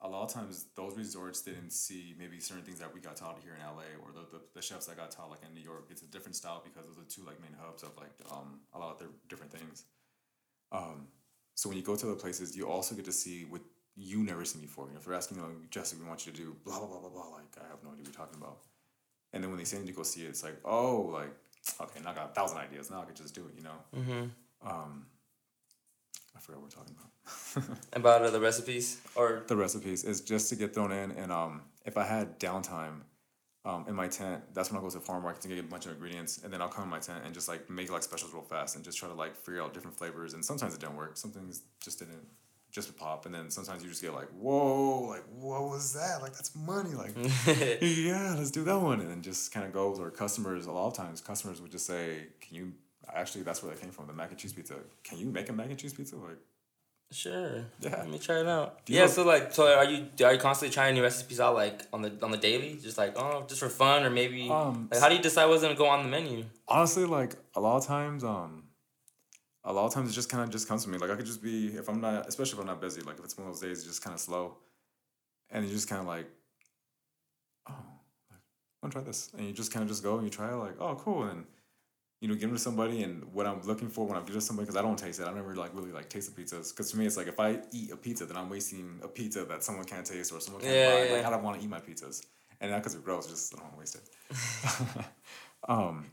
a 0.00 0.08
lot 0.08 0.24
of 0.24 0.32
times 0.32 0.66
those 0.74 0.96
resorts 0.96 1.42
didn't 1.42 1.70
see 1.70 2.14
maybe 2.18 2.40
certain 2.40 2.64
things 2.64 2.80
that 2.80 2.92
we 2.92 3.00
got 3.00 3.16
taught 3.16 3.38
here 3.42 3.54
in 3.54 3.60
LA 3.64 3.94
or 4.02 4.12
the, 4.12 4.26
the, 4.36 4.42
the 4.54 4.62
chefs 4.62 4.86
that 4.86 4.96
got 4.96 5.12
taught 5.12 5.30
like 5.30 5.40
in 5.46 5.54
New 5.54 5.62
York. 5.62 5.86
It's 5.90 6.02
a 6.02 6.06
different 6.06 6.34
style 6.34 6.62
because 6.64 6.86
those 6.88 6.98
are 6.98 7.08
two 7.08 7.22
like 7.24 7.40
main 7.40 7.54
hubs 7.60 7.82
of 7.82 7.90
like 7.96 8.10
um, 8.30 8.60
a 8.74 8.78
lot 8.78 8.92
of 8.92 8.98
their 8.98 9.08
different 9.28 9.52
things. 9.52 9.84
Um, 10.72 11.06
so 11.54 11.68
when 11.68 11.78
you 11.78 11.84
go 11.84 11.94
to 11.94 12.06
other 12.06 12.16
places, 12.16 12.56
you 12.56 12.68
also 12.68 12.94
get 12.94 13.04
to 13.04 13.12
see 13.12 13.44
what 13.48 13.60
you 13.96 14.22
never 14.22 14.44
seen 14.44 14.62
before. 14.62 14.86
You 14.86 14.92
know, 14.92 14.98
if 14.98 15.04
they're 15.04 15.14
asking 15.14 15.38
you, 15.38 15.44
like, 15.44 15.70
Jesse, 15.70 15.96
we 15.96 16.06
want 16.06 16.26
you 16.26 16.32
to 16.32 16.38
do 16.38 16.56
blah 16.64 16.78
blah 16.78 16.88
blah 16.88 17.00
blah 17.00 17.10
blah, 17.10 17.28
like 17.28 17.52
I 17.58 17.68
have 17.68 17.82
no 17.82 17.90
idea 17.90 18.04
what 18.04 18.06
you're 18.06 18.12
talking 18.14 18.40
about. 18.40 18.58
And 19.32 19.42
then 19.42 19.50
when 19.50 19.58
they 19.58 19.64
send 19.64 19.82
you 19.86 19.92
to 19.92 19.96
go 19.96 20.02
see 20.02 20.22
it, 20.22 20.28
it's 20.28 20.42
like, 20.42 20.56
oh, 20.64 21.10
like 21.12 21.34
okay, 21.80 22.00
now 22.02 22.10
I 22.10 22.14
got 22.14 22.30
a 22.30 22.34
thousand 22.34 22.58
ideas. 22.58 22.90
Now 22.90 23.02
I 23.02 23.04
could 23.04 23.16
just 23.16 23.34
do 23.34 23.42
it. 23.46 23.54
You 23.56 23.64
know. 23.64 23.78
Mm-hmm. 23.96 24.68
Um, 24.68 25.06
I 26.34 26.40
forgot 26.40 26.60
what 26.60 26.70
we're 26.70 26.82
talking 26.82 26.94
about. 26.96 27.08
About 27.92 28.22
uh, 28.22 28.30
the 28.30 28.40
recipes? 28.40 29.00
Or, 29.14 29.44
the 29.46 29.56
recipes 29.56 30.02
is 30.02 30.22
just 30.22 30.48
to 30.48 30.56
get 30.56 30.74
thrown 30.74 30.90
in, 30.90 31.12
and 31.12 31.30
um, 31.30 31.62
if 31.84 31.96
I 31.96 32.04
had 32.04 32.40
downtime, 32.40 33.02
um, 33.64 33.84
in 33.86 33.94
my 33.94 34.08
tent, 34.08 34.42
that's 34.54 34.72
when 34.72 34.78
I 34.78 34.82
go 34.82 34.88
to 34.88 34.98
the 34.98 35.04
farm 35.04 35.22
market 35.22 35.42
to 35.42 35.48
get 35.48 35.58
a 35.58 35.62
bunch 35.62 35.86
of 35.86 35.92
ingredients, 35.92 36.40
and 36.42 36.52
then 36.52 36.60
I'll 36.60 36.68
come 36.68 36.84
in 36.84 36.90
my 36.90 36.98
tent 36.98 37.22
and 37.24 37.32
just 37.32 37.48
like 37.48 37.70
make 37.70 37.92
like 37.92 38.02
specials 38.02 38.32
real 38.32 38.42
fast 38.42 38.74
and 38.74 38.84
just 38.84 38.98
try 38.98 39.08
to 39.08 39.14
like 39.14 39.36
figure 39.36 39.62
out 39.62 39.72
different 39.72 39.96
flavors. 39.96 40.34
And 40.34 40.44
sometimes 40.44 40.74
it 40.74 40.80
didn't 40.80 40.96
work. 40.96 41.16
Some 41.16 41.30
things 41.30 41.62
just 41.80 42.00
didn't 42.00 42.26
just 42.72 42.88
would 42.88 42.96
pop, 42.96 43.26
and 43.26 43.34
then 43.34 43.50
sometimes 43.50 43.82
you 43.84 43.88
just 43.90 44.02
get 44.02 44.12
like, 44.14 44.28
whoa, 44.30 45.02
like 45.02 45.24
what 45.38 45.62
was 45.64 45.92
that? 45.92 46.18
Like 46.22 46.32
that's 46.32 46.56
money. 46.56 46.94
Like 46.94 47.14
yeah, 47.80 48.34
let's 48.36 48.50
do 48.50 48.64
that 48.64 48.78
one, 48.80 49.00
and 49.00 49.10
then 49.10 49.22
just 49.22 49.52
kind 49.52 49.64
of 49.66 49.72
goes. 49.72 50.00
Or 50.00 50.10
customers, 50.10 50.66
a 50.66 50.72
lot 50.72 50.86
of 50.88 50.94
times 50.94 51.20
customers 51.20 51.60
would 51.60 51.70
just 51.70 51.86
say, 51.86 52.26
can 52.40 52.56
you? 52.56 52.72
Actually, 53.14 53.42
that's 53.44 53.62
where 53.62 53.72
that 53.72 53.80
came 53.80 53.90
from. 53.90 54.06
The 54.06 54.12
mac 54.14 54.30
and 54.30 54.38
cheese 54.38 54.52
pizza. 54.54 54.76
Can 55.04 55.18
you 55.18 55.26
make 55.26 55.48
a 55.48 55.52
mac 55.52 55.68
and 55.68 55.78
cheese 55.78 55.92
pizza? 55.92 56.16
Like 56.16 56.38
sure. 57.10 57.66
Yeah. 57.80 57.90
Let 57.96 58.08
me 58.08 58.18
try 58.18 58.40
it 58.40 58.46
out. 58.46 58.78
Yeah, 58.86 59.02
know- 59.02 59.06
so 59.08 59.24
like, 59.24 59.52
so 59.52 59.66
are 59.66 59.84
you 59.84 60.06
are 60.24 60.32
you 60.32 60.38
constantly 60.40 60.72
trying 60.72 60.94
new 60.94 61.02
recipes 61.02 61.40
out 61.40 61.54
like 61.54 61.82
on 61.92 62.00
the 62.00 62.12
on 62.22 62.30
the 62.30 62.38
daily? 62.38 62.78
Just 62.82 62.96
like, 62.96 63.12
oh, 63.18 63.44
just 63.46 63.60
for 63.60 63.68
fun 63.68 64.04
or 64.04 64.08
maybe 64.10 64.48
Um, 64.48 64.88
like 64.90 65.00
how 65.00 65.08
do 65.10 65.16
you 65.16 65.20
decide 65.22 65.46
what's 65.46 65.60
gonna 65.62 65.74
go 65.74 65.88
on 65.88 66.04
the 66.04 66.08
menu? 66.08 66.44
honestly 66.68 67.04
like 67.04 67.34
a 67.54 67.60
lot 67.60 67.76
of 67.76 67.84
times 67.86 68.24
um 68.24 68.61
a 69.64 69.72
lot 69.72 69.86
of 69.86 69.94
times 69.94 70.10
it 70.10 70.12
just 70.14 70.28
kind 70.28 70.42
of 70.42 70.50
just 70.50 70.66
comes 70.68 70.84
to 70.84 70.90
me. 70.90 70.98
Like 70.98 71.10
i 71.10 71.16
could 71.16 71.26
just 71.26 71.42
be 71.42 71.68
if 71.68 71.88
i'm 71.88 72.00
not 72.00 72.26
especially 72.28 72.54
if 72.58 72.60
i'm 72.60 72.66
not 72.66 72.80
busy 72.80 73.00
like 73.02 73.18
if 73.18 73.24
it's 73.24 73.36
one 73.38 73.46
of 73.46 73.52
those 73.54 73.60
days 73.62 73.78
it's 73.78 73.86
just 73.86 74.02
kind 74.02 74.14
of 74.14 74.20
slow 74.20 74.56
and 75.50 75.64
you 75.64 75.70
just 75.72 75.88
kind 75.88 76.00
of 76.00 76.06
like 76.06 76.26
oh 77.68 77.74
like, 78.30 78.40
i 78.40 78.86
want 78.86 78.92
to 78.92 78.98
try 78.98 79.02
this. 79.04 79.30
And 79.36 79.46
you 79.46 79.52
just 79.52 79.72
kind 79.72 79.82
of 79.82 79.88
just 79.88 80.02
go 80.02 80.14
and 80.16 80.24
you 80.24 80.30
try 80.30 80.50
it 80.52 80.56
like 80.56 80.80
oh 80.80 80.94
cool. 80.96 81.24
And 81.24 81.44
you 82.20 82.28
know 82.28 82.34
give 82.34 82.50
it 82.50 82.52
to 82.52 82.58
somebody 82.58 83.02
and 83.02 83.24
what 83.34 83.46
i'm 83.46 83.60
looking 83.62 83.88
for 83.88 84.06
when 84.06 84.16
i 84.16 84.20
give 84.20 84.30
it 84.30 84.34
to 84.34 84.40
somebody 84.40 84.64
because 84.66 84.76
i 84.76 84.82
don't 84.82 84.96
taste 84.98 85.18
it. 85.20 85.26
I 85.26 85.32
never 85.32 85.54
like 85.56 85.74
really 85.74 85.90
like 85.92 86.08
taste 86.08 86.32
the 86.34 86.40
pizzas 86.40 86.70
because 86.70 86.90
to 86.92 86.96
me 86.96 87.04
it's 87.06 87.16
like 87.16 87.26
if 87.26 87.40
i 87.40 87.58
eat 87.72 87.90
a 87.90 87.96
pizza 87.96 88.26
then 88.26 88.36
i'm 88.36 88.48
wasting 88.48 89.00
a 89.02 89.08
pizza 89.08 89.44
that 89.44 89.64
someone 89.64 89.84
can't 89.84 90.06
taste 90.06 90.32
or 90.32 90.40
someone 90.40 90.62
can't 90.62 90.72
Yeah, 90.74 90.90
buy. 90.94 91.04
yeah. 91.06 91.12
like 91.16 91.24
i 91.26 91.30
don't 91.30 91.42
want 91.42 91.58
to 91.58 91.64
eat 91.64 91.68
my 91.70 91.80
pizzas. 91.80 92.24
And 92.60 92.70
not 92.70 92.76
because 92.78 92.94
it 92.94 93.04
gross 93.04 93.26
just 93.28 93.52
i 93.54 93.56
don't 93.58 93.64
want 93.64 93.74
to 93.74 93.80
waste 93.80 93.96
it 93.96 95.04
um 95.68 96.10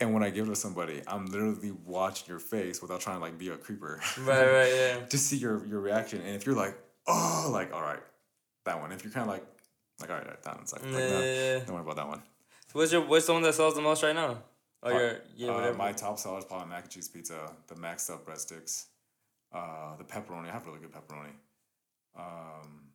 and 0.00 0.12
when 0.12 0.22
I 0.22 0.30
give 0.30 0.46
it 0.46 0.50
to 0.50 0.56
somebody, 0.56 1.02
I'm 1.06 1.26
literally 1.26 1.72
watching 1.84 2.26
your 2.28 2.38
face 2.38 2.80
without 2.82 3.00
trying 3.00 3.16
to 3.16 3.22
like 3.22 3.38
be 3.38 3.48
a 3.48 3.56
creeper. 3.56 4.00
Right, 4.18 4.46
right, 4.46 4.72
yeah. 4.72 5.06
to 5.08 5.18
see 5.18 5.36
your 5.36 5.64
your 5.66 5.80
reaction. 5.80 6.20
And 6.20 6.34
if 6.34 6.46
you're 6.46 6.56
like, 6.56 6.76
oh, 7.06 7.50
like 7.52 7.72
all 7.74 7.82
right, 7.82 8.02
that 8.64 8.80
one. 8.80 8.92
If 8.92 9.04
you're 9.04 9.12
kind 9.12 9.28
of 9.28 9.34
like, 9.34 9.46
like 10.00 10.10
all 10.10 10.16
right, 10.16 10.42
that 10.42 10.56
one's 10.56 10.72
like, 10.72 10.82
like 10.82 10.92
Yeah, 10.92 11.08
no, 11.08 11.22
yeah, 11.22 11.58
don't 11.60 11.74
worry 11.74 11.82
about 11.82 11.96
that 11.96 12.08
one. 12.08 12.22
So 12.72 12.78
What's 12.78 12.92
your 12.92 13.02
what's 13.02 13.26
the 13.26 13.32
one 13.32 13.42
that 13.42 13.54
sells 13.54 13.74
the 13.74 13.82
most 13.82 14.02
right 14.02 14.14
now? 14.14 14.38
Oh, 14.82 14.90
your 14.90 15.20
yeah, 15.36 15.50
Uh, 15.50 15.72
my 15.74 15.92
top 15.92 16.18
seller 16.18 16.38
is 16.38 16.44
probably 16.44 16.68
mac 16.68 16.84
and 16.84 16.90
cheese 16.90 17.08
pizza, 17.08 17.52
the 17.66 17.76
mac 17.76 17.98
stuffed 17.98 18.26
breadsticks, 18.26 18.86
uh, 19.52 19.96
the 19.96 20.04
pepperoni. 20.04 20.48
I 20.48 20.52
have 20.52 20.66
really 20.66 20.80
good 20.80 20.92
pepperoni. 20.92 21.32
Um, 22.16 22.90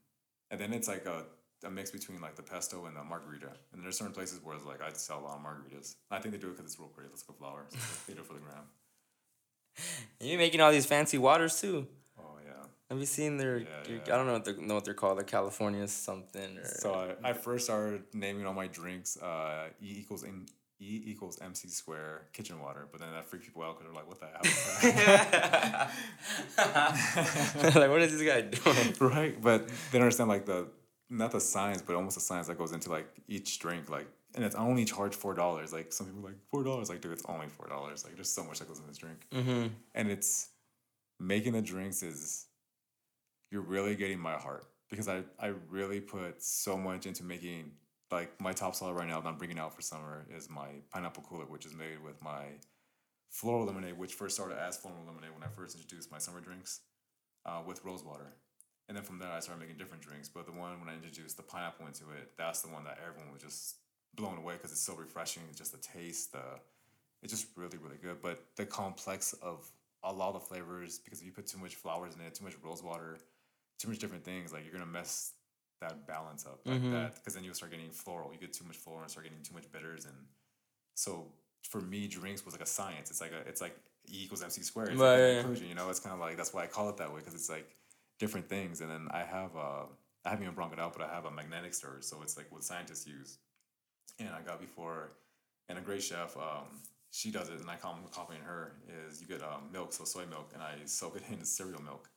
and 0.52 0.60
then 0.60 0.74
it's 0.74 0.88
like 0.88 1.06
a, 1.06 1.24
a 1.66 1.70
mix 1.72 1.92
between 1.92 2.22
like 2.22 2.36
the 2.36 2.44
pesto 2.44 2.86
and 2.86 2.96
the 2.96 3.04
margarita. 3.04 3.52
And 3.74 3.84
there's 3.84 3.98
certain 3.98 4.14
places 4.14 4.40
where 4.44 4.56
it's 4.56 4.66
like 4.66 4.82
I 4.82 4.92
sell 4.94 5.20
a 5.20 5.22
lot 5.22 5.38
of 5.38 5.44
margaritas. 5.44 5.96
I 6.12 6.20
think 6.20 6.34
they 6.34 6.40
do 6.40 6.48
it 6.48 6.58
because 6.58 6.66
it's 6.72 6.80
real 6.80 6.90
pretty. 6.90 7.10
Let's 7.10 7.24
go 7.24 7.34
flour. 7.34 7.66
So 7.70 7.78
they 8.08 8.14
do 8.14 8.22
it 8.22 8.26
for 8.28 8.34
the 8.34 8.40
gram. 8.40 8.64
You're 10.20 10.38
making 10.40 10.62
all 10.62 10.72
these 10.72 10.86
fancy 10.86 11.18
waters 11.18 11.60
too. 11.60 11.88
Oh 12.20 12.38
yeah. 12.46 12.52
Have 12.90 13.00
you 13.00 13.06
seen 13.06 13.38
their? 13.38 13.58
Yeah, 13.58 13.66
your- 13.88 13.98
yeah. 14.06 14.14
I 14.14 14.18
don't 14.18 14.28
know 14.28 14.34
what 14.34 14.46
they 14.46 14.54
know 14.54 14.76
what 14.76 14.86
they're 14.86 14.94
called. 14.94 15.18
The 15.20 15.24
California 15.24 15.88
something 15.88 16.58
or. 16.58 16.66
So 16.66 16.94
I, 17.24 17.30
I 17.30 17.34
first 17.34 17.66
started 17.66 18.04
naming 18.14 18.46
all 18.46 18.54
my 18.54 18.68
drinks 18.68 19.18
uh, 19.18 19.70
E 19.82 19.96
equals 20.00 20.24
in 20.24 20.46
E 20.80 21.02
equals 21.06 21.40
MC 21.42 21.70
square 21.70 22.28
kitchen 22.34 22.60
water, 22.60 22.88
but 22.92 23.00
then 23.00 23.10
that 23.14 23.26
freaked 23.26 23.46
people 23.46 23.64
out 23.64 23.80
because 23.80 23.92
they're 23.92 23.96
like, 23.96 24.08
"What 24.08 24.20
the 24.20 24.28
hell?" 24.28 25.88
like 27.82 27.90
what 27.90 28.02
is 28.02 28.12
this 28.18 28.28
guy 28.28 28.42
doing? 28.42 28.96
right? 29.14 29.42
But 29.42 29.68
they 29.68 29.74
don't 29.98 30.04
understand 30.04 30.30
like 30.30 30.46
the 30.46 30.68
not 31.14 31.32
the 31.32 31.40
science, 31.40 31.82
but 31.82 31.96
almost 31.96 32.16
the 32.16 32.22
science 32.22 32.48
that 32.48 32.58
goes 32.58 32.72
into 32.72 32.90
like 32.90 33.08
each 33.28 33.60
drink, 33.60 33.90
like, 33.90 34.08
and 34.36 34.44
it's 34.44 34.56
only 34.56 34.84
charged 34.86 35.16
four 35.16 35.34
dollars. 35.34 35.72
Like 35.72 35.94
some 35.94 36.08
people 36.08 36.22
are 36.26 36.30
like 36.32 36.40
four 36.52 36.64
dollars, 36.64 36.90
like 36.90 37.02
dude, 37.02 37.14
it's 37.14 37.24
only 37.28 37.48
four 37.48 37.68
dollars. 37.68 38.04
Like 38.04 38.16
there's 38.16 38.30
so 38.30 38.44
much 38.44 38.60
that 38.60 38.68
goes 38.68 38.80
in 38.80 38.88
this 38.88 38.98
drink, 38.98 39.20
Mm-hmm. 39.32 39.68
and 39.96 40.12
it's 40.12 40.50
making 41.20 41.54
the 41.54 41.62
drinks 41.62 42.04
is 42.04 42.48
you're 43.52 43.62
really 43.62 43.96
getting 43.96 44.20
my 44.20 44.34
heart 44.34 44.66
because 44.90 45.08
I 45.08 45.24
I 45.40 45.54
really 45.70 46.00
put 46.02 46.42
so 46.44 46.76
much 46.78 47.06
into 47.06 47.24
making 47.24 47.72
like 48.12 48.40
my 48.42 48.52
top 48.54 48.76
seller 48.76 48.94
right 48.94 49.08
now 49.08 49.20
that 49.22 49.28
I'm 49.28 49.38
bringing 49.38 49.60
out 49.60 49.74
for 49.76 49.82
summer 49.82 50.26
is 50.36 50.50
my 50.50 50.68
pineapple 50.92 51.24
cooler, 51.24 51.46
which 51.46 51.66
is 51.66 51.74
made 51.74 52.04
with 52.04 52.22
my 52.22 52.44
floral 53.30 53.66
lemonade, 53.66 53.98
which 53.98 54.14
first 54.14 54.36
started 54.36 54.58
as 54.60 54.78
floral 54.78 55.00
lemonade 55.06 55.32
when 55.34 55.44
I 55.44 55.48
first 55.56 55.76
introduced 55.76 56.12
my 56.12 56.20
summer 56.20 56.40
drinks 56.42 56.82
uh, 57.46 57.62
with 57.66 57.84
rose 57.84 58.04
water. 58.04 58.34
And 58.88 58.98
then 58.98 59.04
from 59.04 59.18
there, 59.20 59.32
I 59.32 59.40
started 59.40 59.62
making 59.62 59.78
different 59.78 60.04
drinks. 60.04 60.28
But 60.28 60.46
the 60.46 60.52
one 60.52 60.80
when 60.80 60.90
I 60.90 60.94
introduced 60.94 61.38
the 61.38 61.44
pineapple 61.44 61.88
into 61.88 62.12
it, 62.12 62.32
that's 62.38 62.62
the 62.62 62.68
one 62.70 62.84
that 62.84 63.00
everyone 63.06 63.32
was 63.32 63.42
just 63.42 63.78
blown 64.16 64.38
away 64.38 64.54
because 64.56 64.72
it's 64.72 64.82
so 64.82 64.94
refreshing. 64.96 65.44
It's 65.50 65.58
just 65.58 65.72
the 65.72 65.78
taste, 65.80 66.34
the 66.34 66.60
it's 67.22 67.32
just 67.32 67.48
really 67.56 67.78
really 67.78 67.98
good. 68.02 68.22
But 68.22 68.44
the 68.56 68.66
complex 68.66 69.34
of 69.42 69.70
a 70.04 70.12
lot 70.12 70.36
of 70.36 70.46
flavors 70.46 71.00
because 71.00 71.20
if 71.22 71.26
you 71.26 71.32
put 71.32 71.48
too 71.48 71.58
much 71.58 71.76
flowers 71.76 72.14
in 72.16 72.22
it, 72.22 72.34
too 72.34 72.44
much 72.44 72.56
rose 72.62 72.84
water, 72.84 73.18
too 73.80 73.88
much 73.88 74.00
different 74.00 74.26
things, 74.26 74.52
like 74.52 74.64
you're 74.66 74.74
gonna 74.74 74.86
mess 74.86 75.32
that 75.80 76.06
balance 76.08 76.46
up 76.46 76.62
like 76.66 76.82
Mhm. 76.82 76.92
that 76.92 77.16
because 77.16 77.34
then 77.34 77.44
you'll 77.44 77.54
start 77.56 77.72
getting 77.72 77.92
floral. 77.92 78.32
You 78.34 78.40
get 78.40 78.54
too 78.54 78.64
much 78.66 78.78
floral 78.78 79.02
and 79.02 79.12
start 79.12 79.26
getting 79.26 79.42
too 79.44 79.54
much 79.54 79.70
bitters 79.72 80.06
and 80.06 80.16
so 80.96 81.32
for 81.68 81.82
me 81.82 82.08
drinks 82.08 82.46
was 82.46 82.54
like 82.54 82.62
a 82.62 82.66
science. 82.66 83.10
It's 83.10 83.22
like 83.22 83.32
a 83.32 83.40
it's 83.48 83.62
like 83.62 83.76
E 84.10 84.24
equals 84.26 84.44
MC 84.44 84.62
squared. 84.62 84.90
It's 84.90 85.00
Right, 85.00 85.12
like 85.12 85.20
an 85.20 85.26
yeah, 85.26 85.32
yeah. 85.32 85.40
inclusion, 85.40 85.68
you 85.68 85.76
know. 85.76 85.90
It's 85.90 86.00
kind 86.02 86.14
of 86.14 86.20
like 86.20 86.36
that's 86.38 86.54
why 86.54 86.64
I 86.64 86.68
call 86.68 86.90
it 86.90 86.98
that 86.98 87.12
way 87.12 87.20
because 87.20 87.34
it's 87.34 87.50
like 87.50 87.74
different 88.24 88.48
things. 88.48 88.80
And 88.80 88.90
then 88.90 89.10
I 89.12 89.20
have 89.20 89.54
uh, 89.58 89.84
I 90.24 90.30
haven't 90.30 90.44
even 90.44 90.56
brought 90.56 90.72
it 90.72 90.80
out, 90.80 90.94
but 90.94 91.02
I 91.02 91.14
have 91.14 91.26
a 91.26 91.32
magnetic 91.32 91.74
stirrer, 91.74 91.98
so 92.00 92.22
it's 92.22 92.38
like 92.38 92.50
what 92.50 92.64
scientists 92.64 93.06
use. 93.06 93.40
And 94.18 94.30
I 94.30 94.42
got 94.42 94.62
before, 94.62 95.12
and 95.68 95.78
a 95.78 95.82
great 95.82 96.02
chef, 96.02 96.38
um, 96.38 96.68
she 97.12 97.32
does 97.32 97.50
it, 97.50 97.60
and 97.60 97.70
I 97.70 97.76
call 97.76 98.00
copying 98.14 98.42
her. 98.42 98.76
Is 99.06 99.20
you 99.20 99.28
get 99.28 99.44
um, 99.44 99.64
milk, 99.74 99.92
so 99.92 100.06
soy 100.06 100.26
milk, 100.26 100.52
and 100.54 100.64
I 100.64 100.76
soak 100.86 101.18
it 101.18 101.24
into 101.32 101.46
cereal 101.46 101.82
milk, 101.82 102.10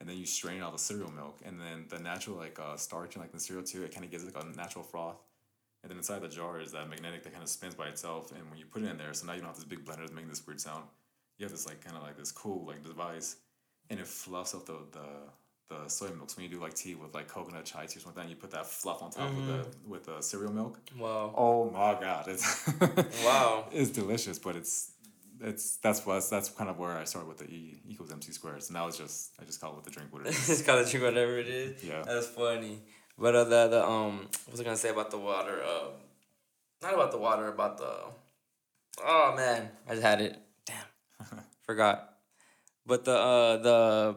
and 0.00 0.08
then 0.08 0.16
you 0.16 0.24
strain 0.24 0.62
out 0.62 0.72
the 0.72 0.78
cereal 0.78 1.10
milk, 1.10 1.40
and 1.44 1.60
then 1.60 1.84
the 1.90 1.98
natural 1.98 2.36
like 2.36 2.58
uh, 2.58 2.76
starch 2.76 3.16
and 3.16 3.22
like 3.22 3.32
the 3.32 3.40
cereal 3.40 3.62
too, 3.62 3.82
it 3.84 3.92
kind 3.92 4.04
of 4.04 4.10
gives 4.10 4.24
it 4.24 4.34
like 4.34 4.42
a 4.42 4.56
natural 4.56 4.82
froth. 4.82 5.20
And 5.82 5.90
then 5.90 5.98
inside 5.98 6.22
the 6.22 6.28
jar 6.28 6.60
is 6.60 6.72
that 6.72 6.88
magnetic 6.88 7.22
that 7.24 7.32
kind 7.32 7.42
of 7.42 7.50
spins 7.50 7.74
by 7.74 7.88
itself, 7.88 8.32
and 8.32 8.48
when 8.48 8.58
you 8.58 8.64
put 8.64 8.82
it 8.82 8.88
in 8.88 8.96
there, 8.96 9.12
so 9.12 9.26
now 9.26 9.34
you 9.34 9.40
don't 9.40 9.48
have 9.48 9.56
this 9.56 9.64
big 9.64 9.84
blender 9.84 10.00
that's 10.00 10.12
making 10.12 10.30
this 10.30 10.46
weird 10.46 10.60
sound. 10.60 10.84
You 11.36 11.44
have 11.44 11.52
this 11.52 11.66
like 11.66 11.84
kind 11.84 11.96
of 11.96 12.02
like 12.02 12.16
this 12.16 12.32
cool 12.32 12.64
like 12.66 12.82
device, 12.82 13.36
and 13.90 14.00
it 14.00 14.06
fluffs 14.06 14.54
up 14.54 14.64
the 14.64 14.78
the 14.92 15.06
the 15.70 15.88
soy 15.88 16.08
milk. 16.08 16.28
So 16.28 16.36
when 16.36 16.44
you 16.44 16.50
do 16.50 16.60
like 16.60 16.74
tea 16.74 16.94
with 16.94 17.14
like 17.14 17.28
coconut 17.28 17.64
chai 17.64 17.86
tea 17.86 17.98
or 17.98 18.02
something, 18.02 18.28
you 18.28 18.36
put 18.36 18.50
that 18.50 18.66
fluff 18.66 19.02
on 19.02 19.10
top 19.10 19.32
with 19.34 19.46
the 19.46 19.66
with 19.88 20.04
the 20.04 20.20
cereal 20.20 20.52
milk. 20.52 20.78
Wow. 20.98 21.32
Oh 21.36 21.70
my 21.70 21.98
god, 21.98 22.28
it's 22.28 22.68
Wow. 23.24 23.66
it's 23.72 23.90
delicious, 23.90 24.38
but 24.38 24.56
it's 24.56 24.92
it's 25.40 25.76
that's 25.76 26.04
what 26.04 26.28
that's 26.28 26.50
kind 26.50 26.68
of 26.68 26.78
where 26.78 26.98
I 26.98 27.04
started 27.04 27.28
with 27.28 27.38
the 27.38 27.44
E 27.46 27.80
equals 27.88 28.12
MC 28.12 28.32
squared. 28.32 28.62
So 28.62 28.74
now 28.74 28.88
it's 28.88 28.98
just 28.98 29.32
I 29.40 29.44
just 29.44 29.60
call 29.60 29.72
it 29.72 29.76
with 29.76 29.84
the 29.86 29.90
drink 29.92 30.12
what 30.12 30.26
it 30.26 30.28
is. 30.28 30.50
it's 30.50 30.62
gotta 30.62 30.84
drink 30.84 31.04
whatever 31.04 31.38
it 31.38 31.48
is. 31.48 31.82
Yeah. 31.82 32.02
That's 32.04 32.26
funny. 32.26 32.82
But 33.16 33.34
uh, 33.36 33.44
the 33.44 33.68
the 33.68 33.86
um, 33.86 34.26
what 34.44 34.52
was 34.52 34.60
I 34.60 34.64
gonna 34.64 34.76
say 34.76 34.90
about 34.90 35.10
the 35.10 35.18
water? 35.18 35.62
Um, 35.62 35.92
not 36.82 36.94
about 36.94 37.10
the 37.12 37.18
water. 37.18 37.48
About 37.48 37.78
the. 37.78 37.94
Oh 39.04 39.34
man, 39.36 39.70
I 39.88 39.90
just 39.92 40.02
had 40.02 40.20
it. 40.20 40.38
Damn, 40.66 41.38
forgot. 41.62 42.14
But 42.86 43.04
the 43.04 43.12
uh 43.16 43.56
the. 43.58 44.16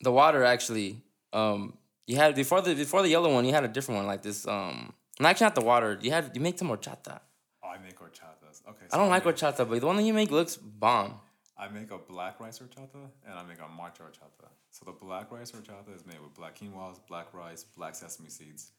The 0.00 0.12
water 0.12 0.44
actually, 0.44 1.02
um, 1.32 1.76
you 2.06 2.16
had 2.16 2.34
before 2.34 2.60
the 2.62 2.74
before 2.74 3.02
the 3.02 3.08
yellow 3.08 3.32
one, 3.32 3.44
you 3.44 3.52
had 3.52 3.64
a 3.64 3.68
different 3.68 3.98
one 3.98 4.06
like 4.06 4.22
this. 4.22 4.46
Um, 4.46 4.92
and 5.18 5.26
actually 5.26 5.46
not 5.46 5.54
the 5.54 5.60
water. 5.62 5.98
You 6.00 6.10
had 6.10 6.30
you 6.34 6.40
make 6.40 6.58
some 6.58 6.68
horchata. 6.68 7.20
Oh, 7.62 7.68
I 7.68 7.78
make 7.78 7.98
horchatas. 7.98 8.62
Okay. 8.68 8.86
I 8.90 8.96
don't 8.96 9.10
like 9.10 9.24
make, 9.24 9.36
horchata, 9.36 9.68
but 9.68 9.80
the 9.80 9.86
one 9.86 9.96
that 9.96 10.02
you 10.02 10.14
make 10.14 10.30
looks 10.30 10.56
bomb. 10.56 11.20
I 11.58 11.68
make 11.68 11.90
a 11.90 11.98
black 11.98 12.40
rice 12.40 12.58
horchata 12.58 13.02
and 13.26 13.34
I 13.38 13.42
make 13.42 13.58
a 13.58 13.68
matcha 13.80 14.02
horchata. 14.06 14.48
So 14.70 14.86
the 14.86 14.92
black 14.92 15.30
rice 15.30 15.52
horchata 15.52 15.94
is 15.94 16.06
made 16.06 16.20
with 16.22 16.34
black 16.34 16.58
quinoa, 16.58 16.98
black 17.06 17.34
rice, 17.34 17.64
black 17.64 17.94
sesame 17.94 18.30
seeds, 18.30 18.72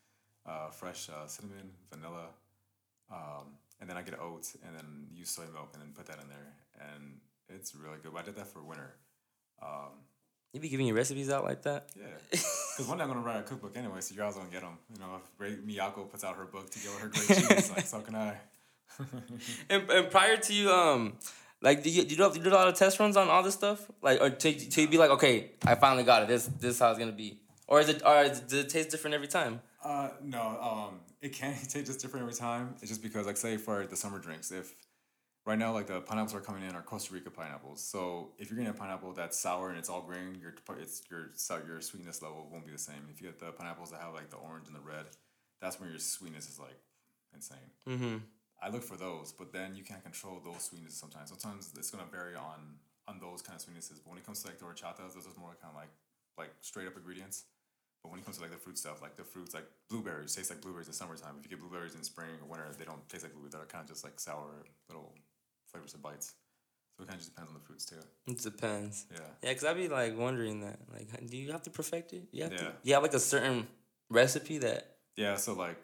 uh, 0.47 0.71
fresh 0.71 1.07
uh, 1.09 1.27
cinnamon, 1.27 1.69
vanilla, 1.93 2.29
um, 3.11 3.57
and 3.79 3.89
then 3.89 3.97
I 3.97 4.01
get 4.01 4.19
oats 4.19 4.57
and 4.65 4.75
then 4.75 5.07
use 5.13 5.29
soy 5.29 5.43
milk 5.53 5.69
and 5.73 5.81
then 5.83 5.91
put 5.93 6.07
that 6.07 6.19
in 6.21 6.27
there, 6.29 6.53
and 6.79 7.19
it's 7.49 7.75
really 7.75 7.97
good. 8.01 8.13
But 8.13 8.23
I 8.23 8.25
did 8.25 8.35
that 8.37 8.47
for 8.47 8.63
winter. 8.63 8.95
Um, 9.61 9.91
You 10.53 10.59
be 10.59 10.67
giving 10.67 10.85
your 10.85 10.97
recipes 10.97 11.29
out 11.29 11.45
like 11.45 11.61
that? 11.61 11.89
yeah, 11.97 12.07
because 12.29 12.85
we're 12.87 12.93
I'm 12.93 13.07
gonna 13.07 13.21
write 13.21 13.39
a 13.39 13.43
cookbook 13.43 13.77
anyway, 13.77 14.01
so 14.01 14.13
you 14.13 14.19
guys 14.19 14.35
gonna 14.35 14.49
get 14.49 14.61
them. 14.61 14.77
You 14.93 14.99
know, 14.99 15.15
if 15.15 15.29
Ray 15.37 15.55
Miyoko 15.55 16.09
puts 16.09 16.25
out 16.25 16.35
her 16.35 16.45
book 16.45 16.69
to 16.69 16.79
get 16.79 16.91
her 16.99 17.07
great 17.07 17.27
cheese, 17.27 17.71
like 17.71 17.85
so 17.85 18.01
can 18.01 18.15
I. 18.15 18.37
And, 19.69 19.89
and 19.89 20.11
prior 20.11 20.35
to 20.35 20.53
you, 20.53 20.69
um, 20.69 21.13
like, 21.61 21.83
did 21.83 21.93
you, 21.93 22.03
you, 22.03 22.17
do, 22.17 22.23
you 22.35 22.43
did 22.43 22.51
a 22.51 22.55
lot 22.55 22.67
of 22.67 22.75
test 22.75 22.99
runs 22.99 23.15
on 23.15 23.29
all 23.29 23.41
this 23.41 23.53
stuff? 23.53 23.89
Like, 24.01 24.19
or 24.19 24.29
to, 24.29 24.53
to 24.53 24.87
be 24.87 24.97
like, 24.97 25.11
okay, 25.11 25.51
I 25.65 25.75
finally 25.75 26.03
got 26.03 26.23
it. 26.23 26.27
This 26.27 26.47
this 26.47 26.75
is 26.75 26.79
how 26.79 26.89
it's 26.89 26.99
gonna 26.99 27.11
be. 27.13 27.39
Or 27.67 27.79
is 27.79 27.87
it, 27.87 28.01
or 28.05 28.25
does 28.25 28.51
it 28.51 28.67
taste 28.67 28.89
different 28.89 29.13
every 29.13 29.27
time? 29.29 29.61
Uh, 29.83 30.09
no, 30.21 30.41
um, 30.41 30.99
it 31.21 31.29
can 31.33 31.53
taste 31.69 31.85
just 31.85 32.01
different 32.01 32.23
every 32.23 32.35
time. 32.35 32.75
It's 32.81 32.89
just 32.89 33.01
because, 33.01 33.25
like, 33.25 33.37
say 33.37 33.55
for 33.55 33.85
the 33.85 33.95
summer 33.95 34.19
drinks, 34.19 34.51
if 34.51 34.73
right 35.45 35.57
now 35.57 35.73
like 35.73 35.87
the 35.87 36.01
pineapples 36.01 36.35
are 36.35 36.41
coming 36.41 36.63
in 36.63 36.75
are 36.75 36.81
Costa 36.81 37.13
Rica 37.13 37.29
pineapples, 37.31 37.81
so 37.81 38.31
if 38.37 38.49
you're 38.49 38.57
getting 38.57 38.73
a 38.73 38.77
pineapple 38.77 39.13
that's 39.13 39.37
sour 39.37 39.69
and 39.69 39.77
it's 39.77 39.89
all 39.89 40.01
green, 40.01 40.39
your 40.39 40.53
it's 40.79 41.03
your 41.09 41.29
your 41.67 41.81
sweetness 41.81 42.21
level 42.21 42.47
won't 42.51 42.65
be 42.65 42.71
the 42.71 42.77
same. 42.77 43.07
If 43.13 43.21
you 43.21 43.27
get 43.27 43.39
the 43.39 43.51
pineapples 43.51 43.91
that 43.91 44.01
have 44.01 44.13
like 44.13 44.29
the 44.29 44.37
orange 44.37 44.67
and 44.67 44.75
the 44.75 44.81
red, 44.81 45.05
that's 45.61 45.79
when 45.79 45.89
your 45.89 45.99
sweetness 45.99 46.49
is 46.49 46.59
like 46.59 46.79
insane. 47.33 47.71
Mm-hmm. 47.87 48.17
I 48.61 48.69
look 48.69 48.83
for 48.83 48.97
those, 48.97 49.31
but 49.31 49.51
then 49.51 49.75
you 49.75 49.83
can't 49.83 50.03
control 50.03 50.39
those 50.43 50.69
sweetnesses 50.69 50.99
sometimes. 50.99 51.29
Sometimes 51.29 51.71
it's 51.75 51.89
gonna 51.89 52.09
vary 52.11 52.35
on 52.35 52.77
on 53.07 53.19
those 53.19 53.41
kind 53.41 53.59
of 53.59 53.65
sweetnesses. 53.65 53.99
But 54.03 54.09
when 54.09 54.17
it 54.17 54.25
comes 54.25 54.43
to 54.43 54.47
like 54.47 54.59
the 54.59 54.65
horchatas, 54.65 55.15
those 55.15 55.25
are 55.25 55.39
more 55.39 55.57
kind 55.61 55.73
of 55.73 55.75
like 55.75 55.89
like 56.37 56.53
straight 56.61 56.87
up 56.87 56.95
ingredients. 56.95 57.45
But 58.03 58.09
when 58.09 58.19
it 58.19 58.25
comes 58.25 58.37
to 58.37 58.43
like 58.43 58.51
the 58.51 58.57
fruit 58.57 58.77
stuff, 58.77 59.01
like 59.01 59.15
the 59.15 59.23
fruits 59.23 59.53
like 59.53 59.65
blueberries 59.89 60.35
taste 60.35 60.49
like 60.49 60.61
blueberries 60.61 60.87
in 60.87 60.93
summertime. 60.93 61.35
If 61.39 61.45
you 61.45 61.49
get 61.49 61.59
blueberries 61.59 61.95
in 61.95 62.03
spring 62.03 62.29
or 62.41 62.47
winter, 62.47 62.65
they 62.77 62.85
don't 62.85 63.07
taste 63.09 63.23
like 63.23 63.33
blueberries. 63.33 63.53
They're 63.53 63.65
kind 63.65 63.83
of 63.83 63.89
just 63.89 64.03
like 64.03 64.19
sour 64.19 64.65
little 64.87 65.13
flavors 65.71 65.93
of 65.93 66.01
bites. 66.01 66.33
So 66.97 67.03
it 67.03 67.07
kind 67.07 67.15
of 67.15 67.19
just 67.19 67.33
depends 67.33 67.49
on 67.49 67.55
the 67.55 67.65
fruits 67.65 67.85
too. 67.85 67.95
It 68.27 68.41
depends. 68.41 69.05
Yeah. 69.11 69.19
Yeah, 69.41 69.53
cause 69.53 69.63
I'd 69.63 69.77
be 69.77 69.87
like 69.87 70.17
wondering 70.17 70.61
that. 70.61 70.79
Like, 70.91 71.29
do 71.29 71.37
you 71.37 71.51
have 71.51 71.63
to 71.63 71.69
perfect 71.69 72.13
it? 72.13 72.27
You 72.31 72.43
have 72.43 72.55
to. 72.57 72.63
Yeah. 72.63 72.71
You 72.83 72.93
have 72.95 73.03
like 73.03 73.13
a 73.13 73.19
certain 73.19 73.67
recipe 74.09 74.57
that. 74.59 74.97
Yeah, 75.15 75.35
so 75.35 75.53
like 75.53 75.81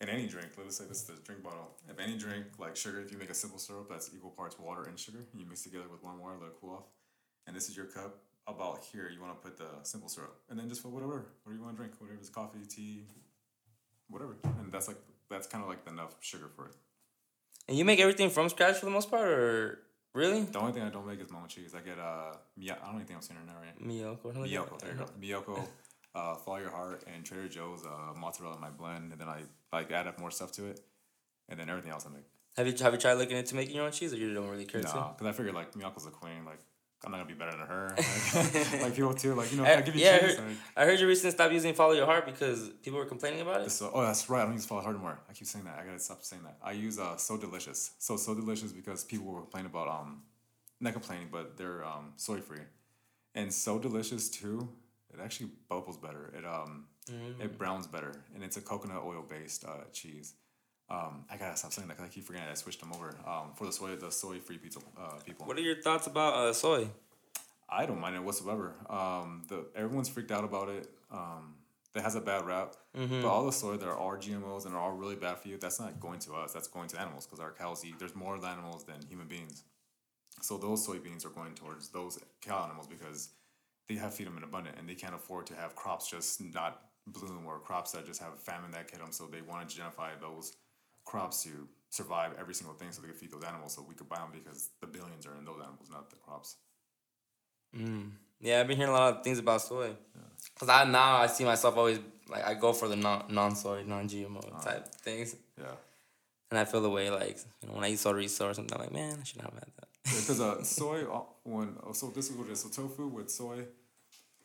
in 0.00 0.08
any 0.08 0.26
drink, 0.26 0.48
let's 0.56 0.76
say 0.76 0.84
this 0.88 1.02
is 1.02 1.04
the 1.04 1.14
drink 1.24 1.42
bottle. 1.42 1.76
If 1.88 2.00
any 2.00 2.16
drink, 2.16 2.46
like 2.58 2.74
sugar, 2.76 3.00
if 3.00 3.12
you 3.12 3.18
make 3.18 3.30
a 3.30 3.34
simple 3.34 3.58
syrup 3.58 3.88
that's 3.90 4.10
equal 4.14 4.30
parts 4.30 4.58
water 4.58 4.84
and 4.84 4.98
sugar, 4.98 5.26
you 5.34 5.44
mix 5.46 5.62
together 5.62 5.88
with 5.90 6.02
warm 6.02 6.20
water, 6.20 6.36
let 6.40 6.48
it 6.48 6.54
cool 6.60 6.70
off, 6.70 6.84
and 7.46 7.54
this 7.54 7.68
is 7.68 7.76
your 7.76 7.86
cup. 7.86 8.18
About 8.46 8.82
here, 8.90 9.08
you 9.14 9.20
want 9.20 9.40
to 9.40 9.46
put 9.46 9.58
the 9.58 9.68
simple 9.84 10.08
syrup, 10.08 10.34
and 10.48 10.58
then 10.58 10.68
just 10.68 10.82
put 10.82 10.90
whatever, 10.90 11.26
whatever 11.44 11.58
you 11.58 11.62
want 11.62 11.76
to 11.76 11.76
drink, 11.76 11.92
whatever 11.98 12.18
is 12.20 12.30
coffee, 12.30 12.58
tea, 12.68 13.04
whatever, 14.08 14.34
and 14.58 14.72
that's 14.72 14.88
like 14.88 14.96
that's 15.30 15.46
kind 15.46 15.62
of 15.62 15.68
like 15.68 15.86
enough 15.86 16.16
sugar 16.20 16.48
for 16.56 16.66
it. 16.66 16.72
And 17.70 17.78
you 17.78 17.84
make 17.84 18.00
everything 18.00 18.30
from 18.30 18.48
scratch 18.48 18.78
for 18.78 18.86
the 18.86 18.90
most 18.90 19.12
part, 19.12 19.28
or 19.28 19.78
really? 20.12 20.42
The 20.42 20.58
only 20.58 20.72
thing 20.72 20.82
I 20.82 20.88
don't 20.88 21.06
make 21.06 21.20
is 21.20 21.30
mama 21.30 21.46
cheese. 21.46 21.72
I 21.72 21.78
get 21.80 22.00
uh, 22.00 22.32
Miya- 22.56 22.76
I 22.82 22.86
don't 22.86 22.96
even 22.96 23.06
think 23.06 23.16
I'm 23.18 23.22
saying 23.22 23.38
her 23.38 23.46
now 23.46 23.60
right. 23.60 23.80
Miyoko. 23.80 24.24
or 24.24 24.34
something 24.34 24.42
like 24.42 24.50
Miyoko, 24.50 24.78
there 24.80 24.90
you 24.90 24.98
go. 24.98 25.52
Miyoko, 25.52 25.68
uh, 26.16 26.34
Follow 26.34 26.58
Your 26.58 26.70
Heart, 26.70 27.04
and 27.14 27.24
Trader 27.24 27.46
Joe's 27.46 27.86
uh, 27.86 28.18
mozzarella 28.18 28.56
in 28.56 28.60
my 28.60 28.70
blend, 28.70 29.12
and 29.12 29.20
then 29.20 29.28
I 29.28 29.42
like 29.72 29.92
add 29.92 30.08
up 30.08 30.18
more 30.18 30.32
stuff 30.32 30.50
to 30.54 30.66
it, 30.66 30.80
and 31.48 31.60
then 31.60 31.70
everything 31.70 31.92
else 31.92 32.04
I 32.06 32.12
make. 32.12 32.24
Have 32.56 32.66
you 32.66 32.74
have 32.82 32.92
you 32.92 32.98
tried 32.98 33.14
looking 33.14 33.36
into 33.36 33.54
making 33.54 33.76
your 33.76 33.84
own 33.84 33.92
cheese, 33.92 34.12
or 34.12 34.16
you 34.16 34.34
don't 34.34 34.48
really 34.48 34.64
care? 34.64 34.82
Nah, 34.82 35.12
because 35.12 35.28
I 35.28 35.30
figured 35.30 35.54
like 35.54 35.72
Miyoko's 35.74 36.06
a 36.06 36.10
queen. 36.10 36.44
Like 36.44 36.58
I'm 37.04 37.10
not 37.12 37.18
gonna 37.18 37.28
be 37.28 37.34
better 37.34 37.52
than 37.56 37.66
her. 37.66 37.96
Like, 38.34 38.82
like 38.82 38.94
people 38.94 39.14
too. 39.14 39.34
Like 39.34 39.50
you 39.52 39.58
know, 39.58 39.64
I- 39.64 39.76
I 39.78 39.80
give 39.80 39.96
you 39.96 40.02
yeah, 40.04 40.16
I 40.16 40.18
heard, 40.26 40.38
Like, 40.38 40.56
I 40.76 40.84
heard 40.84 41.00
you 41.00 41.06
recently 41.06 41.30
stopped 41.32 41.52
using 41.52 41.72
Follow 41.74 41.92
Your 41.94 42.06
Heart 42.06 42.26
because 42.26 42.68
people 42.82 42.98
were 42.98 43.06
complaining 43.06 43.40
about 43.40 43.62
it. 43.62 43.70
so, 43.70 43.90
oh, 43.94 44.02
that's 44.02 44.28
right. 44.28 44.42
I 44.42 44.44
don't 44.44 44.52
use 44.54 44.66
Follow 44.66 44.82
Hard 44.82 44.96
anymore. 44.96 45.18
I 45.28 45.32
keep 45.32 45.46
saying 45.46 45.64
that. 45.64 45.78
I 45.78 45.84
gotta 45.86 45.98
stop 45.98 46.22
saying 46.22 46.42
that. 46.42 46.56
I 46.62 46.72
use 46.72 46.98
uh, 46.98 47.16
So 47.16 47.36
Delicious. 47.36 47.92
So 47.98 48.16
So 48.16 48.34
Delicious 48.34 48.72
because 48.72 49.02
people 49.04 49.26
were 49.32 49.40
complaining 49.40 49.70
about 49.70 49.88
um, 49.88 50.22
not 50.80 50.92
complaining, 50.92 51.28
but 51.32 51.56
they're 51.56 51.84
um 51.84 52.12
soy 52.16 52.40
free, 52.40 52.64
and 53.34 53.52
So 53.52 53.78
Delicious 53.78 54.28
too. 54.28 54.68
It 55.12 55.18
actually 55.20 55.50
bubbles 55.68 55.96
better. 55.96 56.32
It 56.38 56.44
um, 56.44 56.84
it 57.40 57.58
browns 57.58 57.86
better, 57.88 58.12
and 58.34 58.44
it's 58.44 58.56
a 58.56 58.60
coconut 58.60 59.02
oil 59.04 59.24
based 59.28 59.64
uh, 59.64 59.84
cheese. 59.92 60.34
Um, 60.90 61.24
I 61.30 61.36
gotta 61.36 61.56
stop 61.56 61.72
saying 61.72 61.88
that 61.88 61.96
because 61.96 62.10
I 62.10 62.12
keep 62.12 62.24
forgetting. 62.24 62.48
I 62.50 62.54
switched 62.54 62.80
them 62.80 62.92
over 62.92 63.14
um, 63.26 63.52
for 63.54 63.66
the 63.66 63.72
soy 63.72 63.94
the 63.96 64.10
soy 64.10 64.38
free 64.40 64.58
pizza 64.58 64.80
uh, 65.00 65.12
people. 65.24 65.46
What 65.46 65.56
are 65.56 65.62
your 65.62 65.80
thoughts 65.80 66.06
about 66.06 66.34
uh, 66.34 66.52
soy? 66.52 66.88
I 67.68 67.86
don't 67.86 68.00
mind 68.00 68.16
it 68.16 68.22
whatsoever. 68.24 68.74
Um, 68.88 69.42
the 69.48 69.66
everyone's 69.76 70.08
freaked 70.08 70.32
out 70.32 70.42
about 70.42 70.68
it. 70.68 70.88
Um, 71.12 71.54
that 71.92 72.02
has 72.04 72.14
a 72.14 72.20
bad 72.20 72.44
rap. 72.44 72.76
But 73.22 73.28
all 73.28 73.46
the 73.46 73.52
soy 73.52 73.76
that 73.76 73.88
are 73.88 73.96
all 73.96 74.16
GMOs 74.16 74.66
and 74.66 74.74
are 74.74 74.80
all 74.80 74.92
really 74.92 75.16
bad 75.16 75.38
for 75.38 75.48
you, 75.48 75.58
that's 75.58 75.80
not 75.80 75.98
going 76.00 76.18
to 76.20 76.34
us. 76.34 76.52
That's 76.52 76.68
going 76.68 76.88
to 76.88 77.00
animals 77.00 77.26
because 77.26 77.40
our 77.40 77.52
cows 77.52 77.84
eat. 77.84 77.98
There's 77.98 78.14
more 78.14 78.34
animals 78.34 78.84
than 78.84 78.96
human 79.08 79.26
beings. 79.26 79.64
So 80.40 80.56
those 80.56 80.86
soybeans 80.86 81.26
are 81.26 81.30
going 81.30 81.54
towards 81.54 81.88
those 81.88 82.18
cow 82.40 82.64
animals 82.64 82.86
because 82.86 83.30
they 83.88 83.96
have 83.96 84.14
feed 84.14 84.26
them 84.26 84.36
in 84.38 84.44
abundant 84.44 84.76
and 84.78 84.88
they 84.88 84.94
can't 84.94 85.14
afford 85.14 85.46
to 85.46 85.54
have 85.54 85.74
crops 85.74 86.08
just 86.08 86.40
not 86.40 86.82
bloom 87.06 87.44
or 87.46 87.58
crops 87.58 87.92
that 87.92 88.06
just 88.06 88.22
have 88.22 88.38
famine 88.38 88.70
that 88.70 88.90
hit 88.90 89.00
them. 89.00 89.12
So 89.12 89.26
they 89.26 89.42
want 89.42 89.68
to 89.68 89.76
genify 89.76 90.10
those 90.20 90.56
crops 91.04 91.42
to 91.44 91.50
survive 91.88 92.32
every 92.38 92.54
single 92.54 92.74
thing 92.74 92.92
so 92.92 93.02
they 93.02 93.08
could 93.08 93.16
feed 93.16 93.30
those 93.32 93.42
animals 93.44 93.74
so 93.74 93.84
we 93.88 93.94
could 93.94 94.08
buy 94.08 94.16
them 94.18 94.30
because 94.32 94.70
the 94.80 94.86
billions 94.86 95.26
are 95.26 95.36
in 95.38 95.44
those 95.44 95.60
animals, 95.60 95.88
not 95.90 96.08
the 96.10 96.16
crops. 96.16 96.56
Yeah, 98.40 98.60
I've 98.60 98.66
been 98.68 98.76
hearing 98.76 98.92
a 98.92 98.96
lot 98.96 99.16
of 99.18 99.24
things 99.24 99.38
about 99.38 99.62
soy. 99.62 99.90
Cause 100.58 100.68
I 100.68 100.84
now 100.84 101.16
I 101.18 101.26
see 101.26 101.44
myself 101.44 101.76
always 101.76 101.98
like 102.28 102.44
I 102.46 102.54
go 102.54 102.72
for 102.72 102.88
the 102.88 102.96
non 102.96 103.24
non 103.28 103.54
soy 103.54 103.82
non 103.86 104.08
GMO 104.08 104.62
type 104.64 104.88
things, 105.02 105.36
Yeah. 105.58 105.66
and 106.50 106.58
I 106.58 106.64
feel 106.64 106.80
the 106.80 106.88
way 106.90 107.10
like 107.10 107.38
you 107.62 107.68
know 107.68 107.74
when 107.74 107.84
I 107.84 107.90
eat 107.90 107.98
chorizo 107.98 108.50
or 108.50 108.54
something 108.54 108.74
I'm 108.74 108.80
like 108.84 108.92
man 108.92 109.18
I 109.20 109.24
should 109.24 109.42
not 109.42 109.52
have 109.52 109.62
had 109.62 109.72
that. 109.78 109.88
Because 110.04 110.40
uh, 110.40 110.62
soy, 110.80 111.04
uh, 111.04 111.20
when 111.44 111.76
uh, 111.86 111.92
so 111.92 112.08
this 112.08 112.30
is 112.30 112.36
what 112.36 112.48
it 112.48 112.52
is. 112.52 112.60
So 112.60 112.68
tofu 112.70 113.08
with 113.08 113.30
soy, 113.30 113.64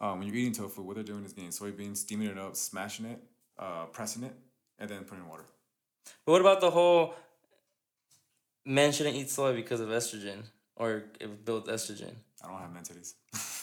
um, 0.01 0.19
when 0.19 0.27
you're 0.27 0.35
eating 0.35 0.51
tofu, 0.53 0.81
what 0.81 0.95
they're 0.95 1.03
doing 1.03 1.23
is 1.23 1.31
getting 1.31 1.51
soybeans, 1.51 1.97
steaming 1.97 2.27
it 2.27 2.37
up, 2.37 2.55
smashing 2.57 3.05
it, 3.05 3.23
uh, 3.57 3.85
pressing 3.85 4.23
it, 4.23 4.33
and 4.79 4.89
then 4.89 5.03
putting 5.05 5.23
in 5.23 5.29
water. 5.29 5.45
But 6.25 6.31
what 6.33 6.41
about 6.41 6.61
the 6.61 6.71
whole 6.71 7.15
men 8.65 8.91
shouldn't 8.91 9.15
eat 9.15 9.29
soy 9.29 9.55
because 9.55 9.79
of 9.79 9.89
estrogen 9.89 10.43
or 10.75 11.05
it 11.19 11.45
builds 11.45 11.69
estrogen? 11.69 12.13
I 12.43 12.47
don't 12.47 12.59
have 12.59 12.73
men 12.73 12.83
titties. 12.83 13.13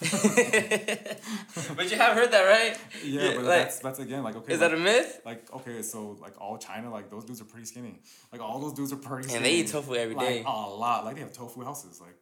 but 1.76 1.90
you 1.90 1.97
have 1.97 2.16
heard 2.16 2.32
that 2.32 2.43
right? 2.43 2.76
Yeah, 3.05 3.34
but 3.36 3.45
like, 3.45 3.45
that's 3.45 3.78
that's 3.78 3.99
again 4.01 4.24
like 4.24 4.34
okay. 4.36 4.55
is 4.55 4.61
like, 4.61 4.70
that 4.70 4.76
a 4.76 4.80
myth? 4.80 5.20
like 5.24 5.53
okay, 5.55 5.82
so 5.82 6.18
like 6.20 6.40
all 6.40 6.59
China, 6.59 6.90
like 6.90 7.09
those 7.09 7.24
dudes 7.24 7.40
are 7.40 7.45
pretty 7.45 7.66
skinny. 7.66 8.01
Like 8.32 8.40
all 8.40 8.59
those 8.59 8.72
dudes 8.72 8.93
are 8.93 8.97
pretty. 8.97 9.28
Skinny. 9.28 9.36
And 9.36 9.47
they 9.47 9.53
eat 9.53 9.68
tofu 9.68 9.95
every 9.95 10.14
like, 10.16 10.26
day. 10.26 10.43
A 10.45 10.51
lot. 10.51 11.05
Like 11.05 11.14
they 11.14 11.20
have 11.20 11.32
tofu 11.32 11.62
houses. 11.62 12.01
Like 12.01 12.16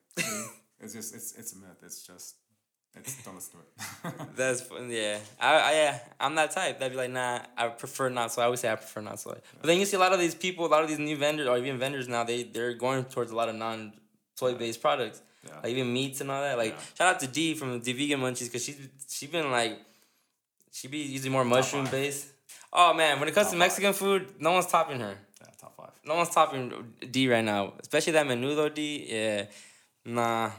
it's 0.81 0.93
just 0.93 1.15
it's 1.15 1.33
it's 1.33 1.55
a 1.55 1.59
myth. 1.59 1.83
It's 1.83 2.07
just 2.07 2.37
It's, 2.97 3.25
don't 3.25 3.37
listen 3.37 3.53
to 3.61 4.09
it. 4.09 4.15
That's 4.37 4.61
fun. 4.63 4.91
Yeah, 4.91 5.19
I, 5.41 5.55
I 5.55 5.73
yeah, 5.73 5.99
I'm 6.19 6.35
that 6.35 6.51
type. 6.51 6.79
That'd 6.79 6.93
be 6.93 6.99
like, 6.99 7.11
nah, 7.11 7.41
I 7.57 7.69
prefer 7.69 8.09
not 8.09 8.33
soy. 8.33 8.43
I 8.43 8.45
always 8.47 8.61
say 8.61 8.71
I 8.71 8.75
prefer 8.77 9.01
not 9.01 9.21
soy. 9.21 9.39
But 9.61 9.67
then 9.69 9.79
you 9.79 9.85
see 9.87 9.97
a 9.97 10.01
lot 10.01 10.13
of 10.13 10.19
these 10.19 10.35
people, 10.35 10.67
a 10.67 10.69
lot 10.69 10.83
of 10.83 10.89
these 10.89 10.99
new 10.99 11.17
vendors 11.17 11.47
or 11.47 11.57
even 11.59 11.79
vendors 11.79 12.09
now, 12.09 12.25
they 12.25 12.43
they're 12.43 12.75
going 12.75 13.05
towards 13.05 13.31
a 13.31 13.37
lot 13.37 13.49
of 13.49 13.55
non 13.55 13.93
soy 14.35 14.55
based 14.55 14.81
products, 14.83 15.23
Yeah. 15.47 15.55
like 15.63 15.73
even 15.73 15.93
meats 15.93 16.21
and 16.21 16.31
all 16.31 16.43
that. 16.43 16.59
Like 16.59 16.73
Yeah. 16.73 16.81
shout 16.99 17.15
out 17.15 17.21
to 17.21 17.27
D 17.29 17.55
from 17.55 17.81
the 17.81 17.93
Vegan 17.93 18.21
Munchies 18.21 18.47
because 18.47 18.65
she's 18.65 18.77
she 19.09 19.27
been 19.29 19.51
like, 19.53 19.79
she 20.73 20.89
be 20.89 20.99
using 20.99 21.31
more 21.33 21.45
mushroom 21.45 21.85
five. 21.85 21.93
based. 21.93 22.27
Oh 22.73 22.93
man, 22.93 23.19
when 23.21 23.29
it 23.29 23.35
comes 23.35 23.47
Top 23.47 23.53
to 23.53 23.59
five. 23.59 23.67
Mexican 23.69 23.93
food, 23.93 24.35
no 24.41 24.51
one's 24.53 24.67
topping 24.67 24.99
her. 25.01 25.15
yeah, 25.41 25.47
top 25.61 25.77
five. 25.77 25.91
No 26.05 26.17
one's 26.17 26.31
topping 26.31 26.93
D 27.11 27.29
right 27.31 27.45
now, 27.45 27.75
especially 27.81 28.15
that 28.15 28.27
menudo 28.27 28.73
D. 28.75 29.07
Yeah, 29.09 29.45
nah. 30.05 30.51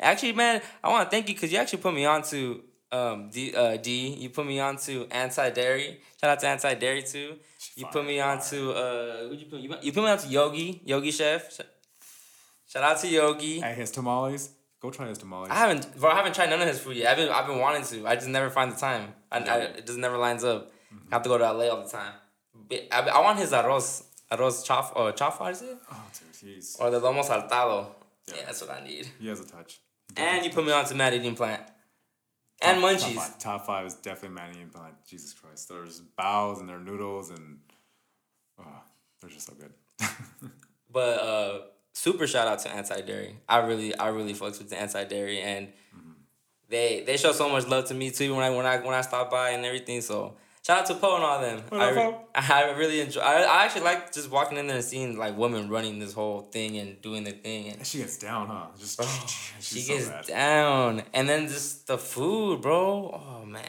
Actually, 0.00 0.32
man, 0.32 0.60
I 0.82 0.88
want 0.90 1.08
to 1.08 1.10
thank 1.10 1.28
you 1.28 1.34
because 1.34 1.52
you 1.52 1.58
actually 1.58 1.78
put 1.80 1.94
me 1.94 2.04
on 2.04 2.22
to 2.24 2.62
um 2.92 3.30
D. 3.30 3.54
Uh, 3.54 3.76
D. 3.76 4.08
You 4.14 4.30
put 4.30 4.46
me 4.46 4.60
on 4.60 4.76
to 4.78 5.06
anti 5.10 5.50
dairy. 5.50 6.00
Shout 6.20 6.30
out 6.30 6.40
to 6.40 6.48
anti 6.48 6.74
dairy 6.74 7.02
too. 7.02 7.36
You 7.76 7.86
put 7.86 8.04
me 8.04 8.20
on 8.20 8.40
to 8.50 8.72
uh, 8.72 9.28
you 9.32 9.46
put? 9.46 9.60
You 9.60 9.68
put, 9.68 9.82
you 9.84 9.92
put 9.92 10.04
me 10.04 10.10
on 10.10 10.18
to 10.18 10.28
Yogi, 10.28 10.82
Yogi 10.84 11.10
Chef. 11.10 11.60
Shout 12.68 12.82
out 12.82 12.98
to 13.00 13.08
Yogi. 13.08 13.60
Hey, 13.60 13.74
his 13.74 13.90
tamales. 13.90 14.50
Go 14.80 14.90
try 14.90 15.08
his 15.08 15.18
tamales. 15.18 15.48
I 15.50 15.54
haven't, 15.54 15.96
bro. 15.98 16.10
I 16.10 16.16
haven't 16.16 16.34
tried 16.34 16.50
none 16.50 16.60
of 16.60 16.68
his 16.68 16.78
food 16.78 16.96
yet. 16.96 17.12
I've 17.12 17.16
been, 17.16 17.28
I've 17.30 17.46
been 17.46 17.58
wanting 17.58 17.84
to. 17.84 18.06
I 18.06 18.16
just 18.16 18.28
never 18.28 18.50
find 18.50 18.70
the 18.72 18.76
time. 18.76 19.14
I, 19.32 19.38
I 19.38 19.56
it 19.78 19.86
just 19.86 19.98
never 19.98 20.18
lines 20.18 20.44
up. 20.44 20.70
I 21.10 21.14
have 21.14 21.22
to 21.22 21.28
go 21.28 21.38
to 21.38 21.44
LA 21.52 21.68
all 21.68 21.82
the 21.82 21.88
time. 21.88 22.12
But 22.68 22.86
I, 22.92 23.00
I 23.00 23.20
want 23.20 23.38
his 23.38 23.50
arroz, 23.52 24.04
arroz 24.30 24.64
chaf, 24.64 24.92
or 24.94 25.12
chafa, 25.12 25.44
is 25.50 25.62
it? 25.62 25.78
oh, 25.90 26.04
dude, 26.42 26.54
he's 26.56 26.76
Or 26.78 26.90
the 26.90 27.00
lomo 27.00 27.24
saltado. 27.24 27.86
Yeah, 28.28 28.34
Yeah. 28.36 28.42
that's 28.46 28.60
what 28.60 28.70
I 28.70 28.84
need. 28.84 29.08
he 29.18 29.28
has 29.28 29.40
a 29.40 29.44
touch. 29.46 29.80
And 30.16 30.44
you 30.44 30.50
put 30.50 30.64
me 30.64 30.72
on 30.72 30.84
to 30.86 30.94
Mad 30.94 31.14
Eating 31.14 31.34
Plant. 31.34 31.62
And 32.62 32.80
Top 32.80 32.90
munchies. 32.90 33.14
five, 33.14 33.38
top 33.38 33.66
five 33.66 33.86
is 33.86 33.94
definitely 33.94 34.36
Manny 34.36 34.60
and 34.62 34.72
Plant. 34.72 34.94
Jesus 35.08 35.32
Christ, 35.34 35.68
there's 35.68 36.00
bows 36.00 36.60
and 36.60 36.68
their 36.68 36.78
noodles 36.78 37.30
and 37.30 37.58
oh, 38.60 38.64
they're 39.20 39.30
just 39.30 39.46
so 39.46 39.54
good. 39.54 39.72
But 40.92 41.18
uh 41.20 41.60
super 41.92 42.26
shout 42.28 42.46
out 42.46 42.60
to 42.60 42.70
Anti 42.70 43.00
Dairy. 43.00 43.36
I 43.48 43.58
really 43.58 43.96
I 43.98 44.08
really 44.08 44.32
fucks 44.32 44.58
with 44.58 44.70
the 44.70 44.80
Anti 44.80 45.02
Dairy 45.04 45.40
and 45.40 45.72
they 46.68 47.02
they 47.04 47.16
show 47.16 47.32
so 47.32 47.48
much 47.48 47.66
love 47.66 47.86
to 47.86 47.94
me 47.94 48.10
too 48.12 48.32
when 48.34 48.44
I 48.44 48.50
when 48.50 48.64
I 48.64 48.76
when 48.78 48.94
I 48.94 49.00
stop 49.00 49.30
by 49.30 49.50
and 49.50 49.64
everything. 49.64 50.00
So 50.02 50.36
shout 50.64 50.80
out 50.80 50.86
to 50.86 50.94
Poe 50.94 51.16
and 51.16 51.24
all 51.24 51.40
them. 51.40 51.62
What 51.68 51.80
I, 51.80 51.90
re- 51.90 52.16
I 52.34 52.70
really 52.72 53.00
enjoy 53.00 53.20
I, 53.20 53.42
I 53.42 53.64
actually 53.64 53.82
like 53.82 54.12
just 54.12 54.30
walking 54.30 54.58
in 54.58 54.66
there 54.66 54.76
and 54.76 54.84
seeing 54.84 55.16
like 55.16 55.36
women 55.36 55.68
running 55.68 55.98
this 55.98 56.12
whole 56.12 56.42
thing 56.42 56.78
and 56.78 57.00
doing 57.02 57.24
the 57.24 57.32
thing 57.32 57.68
and 57.68 57.86
she 57.86 57.98
gets 57.98 58.16
down, 58.16 58.48
huh? 58.48 58.66
Just 58.78 59.00
oh, 59.00 59.26
she 59.60 59.80
so 59.80 59.94
gets 59.94 60.08
bad. 60.08 60.26
down. 60.26 61.02
And 61.12 61.28
then 61.28 61.48
just 61.48 61.86
the 61.86 61.98
food, 61.98 62.62
bro. 62.62 63.10
Oh 63.12 63.46
man. 63.46 63.62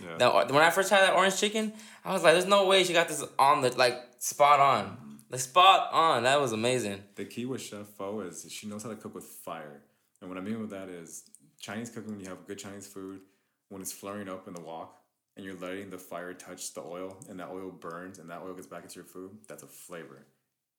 Yeah. 0.00 0.16
The, 0.18 0.52
when 0.52 0.62
I 0.62 0.70
first 0.70 0.90
had 0.90 1.02
that 1.02 1.14
orange 1.14 1.38
chicken, 1.38 1.72
I 2.04 2.12
was 2.12 2.24
like, 2.24 2.32
"There's 2.32 2.46
no 2.46 2.66
way 2.66 2.82
she 2.82 2.92
got 2.92 3.06
this 3.06 3.24
on 3.38 3.60
the 3.60 3.70
like 3.78 3.96
spot 4.18 4.58
on, 4.58 5.20
like 5.30 5.40
spot 5.40 5.92
on." 5.92 6.24
That 6.24 6.40
was 6.40 6.50
amazing. 6.50 7.04
The 7.14 7.24
key 7.24 7.46
with 7.46 7.60
Chef 7.60 7.86
Pho 7.86 8.20
is 8.22 8.44
she 8.50 8.66
knows 8.66 8.82
how 8.82 8.88
to 8.88 8.96
cook 8.96 9.14
with 9.14 9.22
fire. 9.24 9.82
And 10.20 10.28
what 10.28 10.38
I 10.38 10.40
mean 10.40 10.60
with 10.60 10.70
that 10.70 10.88
is 10.88 11.22
Chinese 11.60 11.90
cooking, 11.90 12.10
when 12.10 12.20
you 12.20 12.28
have 12.28 12.44
good 12.48 12.58
Chinese 12.58 12.88
food, 12.88 13.20
when 13.68 13.80
it's 13.80 13.92
flaring 13.92 14.28
up 14.28 14.48
in 14.48 14.54
the 14.54 14.60
wok 14.60 15.01
and 15.36 15.44
you're 15.44 15.56
letting 15.56 15.90
the 15.90 15.98
fire 15.98 16.34
touch 16.34 16.74
the 16.74 16.82
oil 16.82 17.16
and 17.28 17.40
that 17.40 17.48
oil 17.50 17.70
burns 17.70 18.18
and 18.18 18.30
that 18.30 18.40
oil 18.44 18.54
gets 18.54 18.66
back 18.66 18.82
into 18.82 18.96
your 18.96 19.04
food, 19.04 19.30
that's 19.48 19.62
a 19.62 19.66
flavor. 19.66 20.26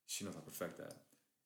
She 0.06 0.24
knows 0.24 0.34
how 0.34 0.40
to 0.40 0.46
perfect 0.46 0.78
that. 0.78 0.94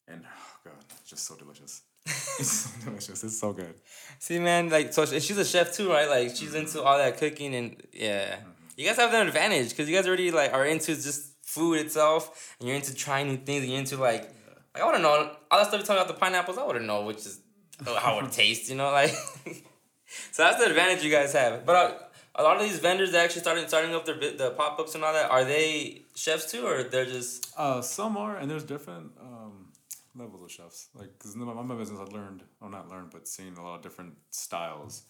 And 0.06 0.24
oh 0.24 0.56
god, 0.64 0.84
it's 0.90 1.10
just 1.10 1.26
so 1.26 1.36
delicious. 1.36 1.82
it's 2.06 2.50
so 2.50 2.70
delicious. 2.84 3.24
It's 3.24 3.38
so 3.38 3.52
good. 3.52 3.74
See, 4.18 4.38
man, 4.38 4.70
like 4.70 4.92
so 4.92 5.04
she's 5.04 5.36
a 5.36 5.44
chef 5.44 5.72
too, 5.72 5.90
right? 5.90 6.08
Like 6.08 6.34
she's 6.34 6.54
into 6.54 6.82
all 6.82 6.98
that 6.98 7.18
cooking 7.18 7.54
and 7.54 7.82
yeah. 7.92 8.36
You 8.76 8.86
guys 8.86 8.96
have 8.96 9.12
an 9.12 9.26
advantage 9.26 9.70
because 9.70 9.88
you 9.88 9.96
guys 9.96 10.06
already 10.06 10.30
like 10.30 10.52
are 10.52 10.64
into 10.64 10.94
just 10.94 11.34
food 11.44 11.80
itself 11.80 12.56
and 12.58 12.68
you're 12.68 12.76
into 12.76 12.94
trying 12.94 13.28
new 13.28 13.36
things 13.36 13.62
and 13.62 13.70
you're 13.70 13.80
into 13.80 13.96
like 13.96 14.30
like 14.74 14.82
I 14.82 14.84
want 14.84 14.96
to 14.96 15.02
know 15.02 15.30
all 15.50 15.58
that 15.58 15.68
stuff 15.68 15.80
you 15.80 15.86
talking 15.86 16.02
about 16.02 16.08
the 16.08 16.20
pineapples. 16.20 16.58
I 16.58 16.64
want 16.64 16.78
to 16.78 16.84
know 16.84 17.02
which 17.02 17.18
is 17.18 17.40
how 17.84 18.18
it 18.20 18.32
tastes, 18.32 18.70
you 18.70 18.76
know, 18.76 18.90
like. 18.90 19.10
so 20.32 20.44
that's 20.44 20.58
the 20.58 20.66
advantage 20.66 21.04
you 21.04 21.10
guys 21.10 21.32
have. 21.32 21.66
But 21.66 21.76
uh, 21.76 21.94
a 22.38 22.42
lot 22.42 22.56
of 22.56 22.62
these 22.62 22.78
vendors 22.78 23.10
that 23.12 23.24
actually 23.24 23.42
started 23.42 23.68
starting 23.68 23.94
up 23.94 24.06
their 24.06 24.14
the 24.14 24.54
pop 24.56 24.78
ups 24.78 24.94
and 24.94 25.04
all 25.04 25.12
that 25.12 25.30
are 25.30 25.44
they 25.44 26.02
chefs 26.14 26.50
too 26.50 26.64
or 26.64 26.84
they're 26.84 27.04
just 27.04 27.52
Uh, 27.56 27.82
some 27.82 28.16
are, 28.16 28.36
and 28.36 28.48
there's 28.50 28.64
different 28.64 29.10
um, 29.20 29.72
levels 30.14 30.42
of 30.42 30.50
chefs. 30.50 30.88
Like, 30.94 31.10
because 31.18 31.34
in 31.34 31.40
my, 31.40 31.76
business, 31.76 31.98
I 31.98 32.04
learned, 32.04 32.42
well, 32.60 32.70
not 32.70 32.88
learned, 32.88 33.10
but 33.10 33.26
seen 33.26 33.54
a 33.54 33.62
lot 33.62 33.76
of 33.76 33.82
different 33.82 34.14
styles. 34.30 35.02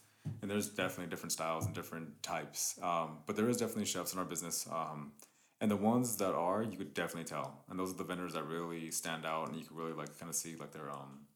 And 0.43 0.51
there's 0.51 0.69
definitely 0.69 1.07
different 1.07 1.33
styles 1.33 1.65
and 1.67 1.75
different 1.75 2.23
types. 2.23 2.79
Um, 2.83 3.19
but 3.27 3.37
there 3.37 3.49
is 3.49 3.57
definitely 3.57 3.87
chefs 3.87 4.13
in 4.13 4.19
our 4.19 4.25
business. 4.25 4.67
Um, 4.71 5.13
and 5.61 5.71
the 5.71 5.77
ones 5.77 6.17
that 6.17 6.35
are, 6.35 6.63
you 6.63 6.77
could 6.77 6.95
definitely 6.95 7.25
tell. 7.25 7.65
And 7.69 7.79
those 7.79 7.93
are 7.93 7.97
the 7.97 8.05
vendors 8.05 8.35
that 8.35 8.45
really 8.45 8.91
stand 8.91 9.25
out, 9.27 9.49
and 9.49 9.57
you 9.59 9.65
can 9.65 9.77
really 9.77 9.93
like 9.93 10.19
kind 10.19 10.29
of 10.29 10.37
see 10.37 10.57
like 10.57 10.73
their 10.73 10.91
um 10.91 11.27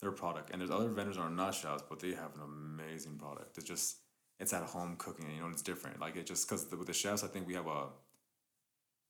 their 0.00 0.10
product. 0.10 0.50
And 0.50 0.60
there's 0.60 0.70
other 0.70 0.88
vendors 0.88 1.16
that 1.16 1.22
are 1.22 1.30
not 1.30 1.54
chefs, 1.54 1.82
but 1.88 2.00
they 2.00 2.12
have 2.12 2.34
an 2.34 2.42
amazing 2.42 3.16
product. 3.18 3.56
It's 3.58 3.66
just 3.66 3.96
it's 4.40 4.52
at 4.52 4.62
home 4.62 4.96
cooking, 4.98 5.26
you 5.32 5.40
know, 5.40 5.48
it's 5.48 5.62
different. 5.62 6.00
Like 6.00 6.16
it 6.16 6.26
just 6.26 6.48
because 6.48 6.66
with 6.70 6.86
the 6.86 6.92
chefs, 6.92 7.22
I 7.22 7.28
think 7.28 7.46
we 7.46 7.54
have 7.54 7.66
a 7.66 7.88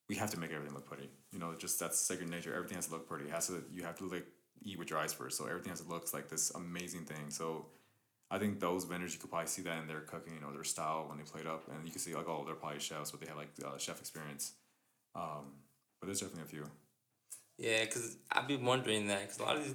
we 0.09 0.16
have 0.16 0.31
to 0.33 0.41
make 0.41 0.53
everything 0.53 0.74
look 0.74 0.87
pretty. 0.87 1.09
You 1.33 1.39
know, 1.39 1.55
just 1.57 1.78
that's 1.78 1.99
second 1.99 2.31
nature. 2.31 2.53
Everything 2.53 2.74
has 2.74 2.87
to 2.89 2.93
look 2.93 3.09
pretty. 3.09 3.26
It 3.26 3.31
has 3.31 3.47
to 3.47 3.62
you 3.72 3.85
have 3.85 3.97
to 3.99 4.09
like 4.09 4.26
eat 4.62 4.78
with 4.78 4.91
your 4.91 4.99
eyes 4.99 5.12
first. 5.12 5.39
So 5.39 5.47
everything 5.47 5.70
has 5.70 5.81
to 5.81 5.89
look 5.89 6.12
like 6.12 6.28
this 6.28 6.51
amazing 6.51 7.05
thing. 7.05 7.31
So 7.31 7.66
I 8.31 8.39
think 8.39 8.61
those 8.61 8.85
vendors 8.85 9.14
you 9.14 9.20
could 9.20 9.31
probably 9.31 9.47
see 9.47 9.62
that 9.62 9.78
in 9.78 9.87
their 9.87 10.01
cooking, 10.01 10.35
you 10.35 10.41
know, 10.41 10.53
their 10.53 10.64
style 10.64 11.07
when 11.09 11.16
they 11.18 11.24
plate 11.24 11.47
up, 11.47 11.68
and 11.68 11.87
you 11.87 11.93
can 11.93 12.01
see 12.01 12.14
like 12.14 12.28
oh 12.28 12.43
they're 12.45 12.57
probably 12.57 12.81
chefs, 12.81 13.12
but 13.12 13.20
they 13.20 13.28
have 13.28 13.37
like 13.37 13.53
uh, 13.64 13.78
chef 13.78 14.01
experience. 14.01 14.55
Um, 15.14 15.55
but 16.01 16.07
there's 16.07 16.20
definitely 16.20 16.43
a 16.43 16.47
few. 16.47 16.66
Yeah, 17.59 17.85
cause 17.87 18.16
I've 18.33 18.49
been 18.49 18.64
wondering 18.64 19.07
that, 19.09 19.28
cause 19.28 19.39
a 19.39 19.43
lot 19.43 19.57
of 19.57 19.64
these, 19.64 19.74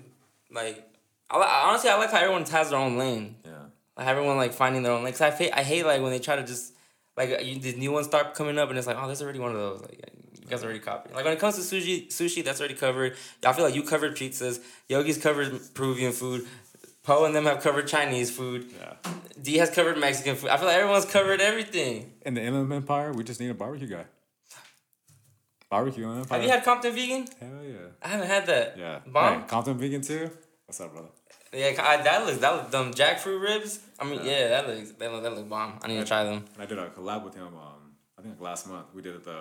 like, 0.49 0.89
I 1.30 1.66
honestly 1.68 1.89
I 1.89 1.97
like 1.97 2.12
how 2.12 2.18
everyone 2.18 2.43
has 2.45 2.72
their 2.72 2.80
own 2.80 2.97
lane. 2.97 3.36
Yeah. 3.45 3.51
Like 3.98 4.08
everyone 4.08 4.38
like 4.38 4.54
finding 4.54 4.84
their 4.84 4.91
own 4.91 5.04
Like 5.04 5.14
Cause 5.14 5.22
I 5.22 5.32
hate 5.32 5.52
I 5.54 5.64
hate 5.64 5.86
like 5.86 6.02
when 6.02 6.12
they 6.12 6.20
try 6.20 6.36
to 6.36 6.43
just 6.43 6.74
like 7.16 7.30
uh, 7.32 7.41
you, 7.41 7.60
these 7.60 7.78
new 7.78 7.91
ones 7.91 8.08
start 8.08 8.34
coming 8.36 8.58
up 8.58 8.70
and 8.70 8.78
it's 8.78 8.88
like 8.88 8.98
oh 9.00 9.08
there's 9.08 9.22
already 9.22 9.39
one 9.39 9.52
of 9.52 9.58
those 9.58 9.82
like 9.82 10.12
you 10.46 10.52
guys 10.52 10.64
already 10.64 10.80
copied. 10.80 11.14
Like 11.16 11.24
when 11.26 11.34
it 11.34 11.39
comes 11.39 11.56
to 11.56 11.62
sushi 11.62 12.08
sushi 12.08 12.43
that's 12.43 12.60
already 12.60 12.76
covered. 12.76 13.16
I 13.46 13.54
feel 13.54 13.66
like 13.66 13.76
you 13.76 13.84
covered 13.84 14.16
pizzas. 14.16 14.62
Yogi's 14.89 15.18
covered 15.18 15.60
Peruvian 15.74 16.12
food. 16.12 16.46
Poe 17.04 17.26
and 17.26 17.36
them 17.36 17.46
have 17.46 17.62
covered 17.62 17.88
Chinese 17.88 18.32
food. 18.32 18.66
Yeah. 18.80 18.93
D 19.41 19.58
has 19.58 19.70
covered 19.70 19.98
Mexican 19.98 20.36
food. 20.36 20.50
I 20.50 20.58
feel 20.58 20.68
like 20.68 20.78
everyone's 20.78 21.06
covered 21.06 21.39
everything. 21.39 22.12
In 22.26 22.34
the 22.34 22.41
Inland 22.41 22.72
Empire, 22.74 23.14
we 23.14 23.24
just 23.24 23.39
need 23.39 23.50
a 23.50 23.54
barbecue 23.54 23.88
guy. 23.88 24.06
Barbecue 25.70 26.10
Empire. 26.10 26.26
Have 26.30 26.43
you 26.43 26.50
had 26.50 26.64
Compton 26.64 26.93
Vegan? 26.93 27.28
Hell 27.39 27.64
yeah. 27.64 27.78
I 28.02 28.08
haven't 28.08 28.28
had 28.28 28.46
that. 28.48 28.78
Yeah. 28.78 29.00
Bomb? 29.06 29.41
Hey, 29.41 29.48
Compton 29.48 29.78
vegan 29.78 30.02
too. 30.02 30.32
What's 30.66 30.82
up, 30.82 30.93
brother? 30.93 31.10
Yeah, 31.56 31.82
I, 31.82 32.01
that 32.03 32.26
looks 32.26 32.39
that 32.39 32.53
look 32.56 32.72
them 32.72 32.93
jackfruit 32.93 33.41
ribs. 33.41 33.80
I 33.99 34.03
mean, 34.03 34.22
yeah, 34.24 34.47
that 34.49 34.68
looks 34.68 34.91
that 34.91 35.12
look 35.12 35.24
that 35.24 35.34
look 35.36 35.47
bomb. 35.49 35.80
I 35.84 35.88
need 35.88 35.99
to 35.99 36.06
try 36.06 36.24
them. 36.24 36.43
And 36.53 36.64
I 36.64 36.66
did 36.66 36.78
a 36.78 36.88
collab 36.89 37.24
with 37.24 37.36
him. 37.36 37.47
Um, 37.47 37.93
I 38.18 38.22
think 38.22 38.36
like 38.36 38.41
last 38.49 38.68
month 38.68 38.88
we 38.93 39.01
did 39.01 39.24
the 39.24 39.39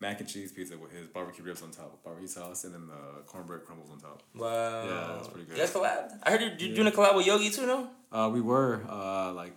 mac 0.00 0.20
and 0.20 0.28
cheese 0.28 0.52
pizza 0.52 0.76
with 0.76 0.92
his 0.92 1.06
barbecue 1.06 1.42
ribs 1.44 1.62
on 1.62 1.70
top, 1.70 2.02
barbecue 2.04 2.28
sauce, 2.28 2.64
and 2.64 2.74
then 2.74 2.86
the 2.86 3.22
cornbread 3.26 3.64
crumbles 3.64 3.90
on 3.90 3.98
top. 3.98 4.22
Wow. 4.34 4.84
Yeah, 4.84 5.14
that's 5.16 5.28
pretty 5.28 5.46
good. 5.46 5.56
You 5.56 5.62
guys 5.62 5.72
collab? 5.72 6.18
I 6.22 6.30
heard 6.32 6.60
you 6.60 6.68
you 6.68 6.74
doing 6.74 6.88
a 6.88 6.90
collab 6.90 7.16
with 7.16 7.26
Yogi 7.26 7.50
too, 7.50 7.66
no? 7.66 7.88
Uh, 8.12 8.28
we 8.32 8.40
were 8.40 8.82
uh 8.88 9.32
like 9.32 9.52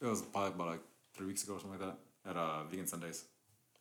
it 0.00 0.06
was 0.06 0.22
probably 0.22 0.52
about 0.52 0.68
like 0.68 0.80
three 1.14 1.26
weeks 1.26 1.42
ago 1.44 1.54
or 1.54 1.60
something 1.60 1.78
like 1.80 1.88
that 2.24 2.30
at 2.30 2.36
uh 2.36 2.64
Vegan 2.64 2.86
Sundays, 2.86 3.24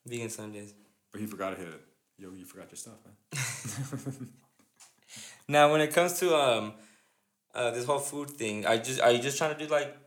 Vegan 0.06 0.30
Sundays. 0.30 0.74
but 1.12 1.22
he 1.22 1.28
forgot 1.28 1.52
to 1.52 1.56
hit 1.58 1.70
it. 1.70 1.82
Yo, 2.20 2.32
you 2.32 2.46
forgot 2.46 2.68
your 2.72 2.78
stuff, 2.78 2.96
man. 3.06 4.30
Now, 5.50 5.72
when 5.72 5.80
it 5.80 5.94
comes 5.94 6.20
to 6.20 6.36
um, 6.36 6.74
uh, 7.58 7.72
this 7.72 7.86
whole 7.86 8.00
food 8.00 8.30
thing, 8.30 8.64
you 8.64 8.78
just 8.80 9.02
are 9.02 9.12
you 9.12 9.20
just 9.20 9.38
trying 9.38 9.56
to 9.58 9.66
do 9.66 9.70
like 9.72 9.98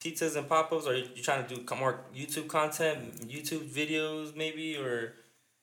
pizzas 0.00 0.36
and 0.36 0.46
pop 0.48 0.70
ups, 0.72 0.86
or 0.86 0.92
are 0.92 0.96
you 0.96 1.22
trying 1.22 1.46
to 1.46 1.54
do 1.54 1.76
more 1.76 2.00
YouTube 2.14 2.48
content, 2.48 3.28
YouTube 3.28 3.66
videos, 3.68 4.36
maybe, 4.36 4.76
or 4.76 5.14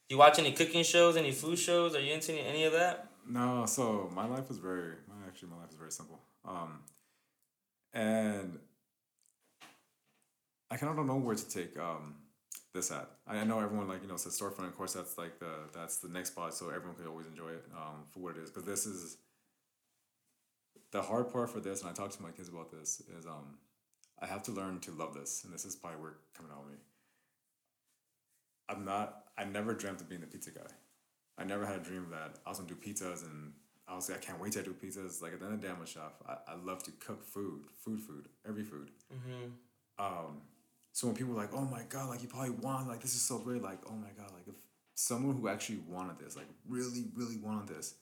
you 0.09 0.17
watch 0.17 0.39
any 0.39 0.51
cooking 0.51 0.83
shows, 0.83 1.15
any 1.15 1.31
food 1.31 1.59
shows? 1.59 1.95
Are 1.95 1.99
you 1.99 2.13
into 2.13 2.33
any, 2.33 2.63
of 2.63 2.73
that? 2.73 3.09
No, 3.29 3.65
so 3.67 4.09
my 4.13 4.25
life 4.25 4.49
is 4.49 4.57
very, 4.57 4.93
my 5.07 5.15
actually 5.27 5.49
my 5.49 5.57
life 5.57 5.69
is 5.69 5.77
very 5.77 5.91
simple. 5.91 6.19
Um, 6.45 6.79
and 7.93 8.59
I 10.71 10.77
kind 10.77 10.89
of 10.89 10.97
don't 10.97 11.07
know 11.07 11.17
where 11.17 11.35
to 11.35 11.49
take 11.49 11.77
um 11.79 12.15
this 12.73 12.91
at. 12.91 13.07
I 13.27 13.37
I 13.37 13.43
know 13.43 13.59
everyone 13.59 13.87
like 13.87 14.01
you 14.01 14.07
know 14.07 14.17
says 14.17 14.39
storefront. 14.39 14.67
Of 14.67 14.75
course, 14.75 14.93
that's 14.93 15.15
like 15.17 15.39
the 15.39 15.53
that's 15.73 15.97
the 15.97 16.09
next 16.09 16.29
spot, 16.29 16.55
so 16.55 16.69
everyone 16.69 16.95
could 16.95 17.07
always 17.07 17.27
enjoy 17.27 17.49
it 17.49 17.65
um 17.75 18.05
for 18.11 18.19
what 18.19 18.35
it 18.35 18.43
is. 18.43 18.49
Because 18.49 18.65
this 18.65 18.87
is 18.87 19.17
the 20.93 21.01
hard 21.01 21.33
part 21.33 21.49
for 21.49 21.59
this, 21.59 21.81
and 21.81 21.89
I 21.89 21.93
talk 21.93 22.11
to 22.11 22.21
my 22.21 22.29
kids 22.29 22.47
about 22.47 22.71
this 22.71 23.01
is 23.17 23.25
um 23.25 23.57
I 24.21 24.27
have 24.27 24.43
to 24.43 24.51
learn 24.51 24.79
to 24.81 24.91
love 24.91 25.13
this, 25.13 25.43
and 25.43 25.53
this 25.53 25.65
is 25.65 25.75
probably 25.75 25.99
where 25.99 26.13
coming 26.37 26.51
out 26.53 26.63
of 26.63 26.71
me. 26.71 26.77
I'm 28.69 28.85
not. 28.85 29.25
I 29.37 29.43
never 29.43 29.73
dreamt 29.73 29.99
of 29.99 30.07
being 30.07 30.21
the 30.21 30.27
pizza 30.27 30.51
guy. 30.51 30.71
I 31.37 31.43
never 31.43 31.65
had 31.65 31.77
a 31.77 31.83
dream 31.83 32.07
that 32.11 32.37
I 32.45 32.49
was 32.49 32.59
gonna 32.59 32.69
do 32.69 32.75
pizzas 32.75 33.23
and 33.23 33.53
I 33.87 33.93
honestly, 33.93 34.13
I 34.15 34.19
can't 34.19 34.39
wait 34.39 34.53
to 34.53 34.61
do 34.61 34.73
pizzas. 34.73 35.21
Like 35.21 35.33
at 35.33 35.39
the 35.39 35.45
end 35.45 35.55
of 35.55 35.61
the 35.61 35.67
day, 35.67 35.73
I'm 35.75 35.81
a 35.81 35.87
chef. 35.87 36.13
I, 36.27 36.37
I 36.47 36.55
love 36.63 36.83
to 36.83 36.91
cook 36.91 37.23
food, 37.23 37.63
food, 37.83 37.99
food, 37.99 38.29
every 38.47 38.63
food. 38.63 38.91
Um, 39.97 40.41
so 40.93 41.07
when 41.07 41.15
people 41.15 41.33
are 41.33 41.37
like, 41.37 41.53
oh 41.53 41.65
my 41.65 41.81
god, 41.89 42.09
like 42.09 42.21
you 42.21 42.27
probably 42.27 42.51
want, 42.51 42.87
like 42.87 43.01
this 43.01 43.15
is 43.15 43.21
so 43.21 43.39
great, 43.39 43.63
like 43.63 43.79
oh 43.89 43.95
my 43.95 44.09
god, 44.15 44.31
like 44.31 44.47
if 44.47 44.55
someone 44.93 45.35
who 45.37 45.47
actually 45.47 45.79
wanted 45.89 46.19
this, 46.19 46.35
like 46.35 46.47
really, 46.69 47.05
really 47.15 47.37
wanted 47.37 47.67
this, 47.75 47.95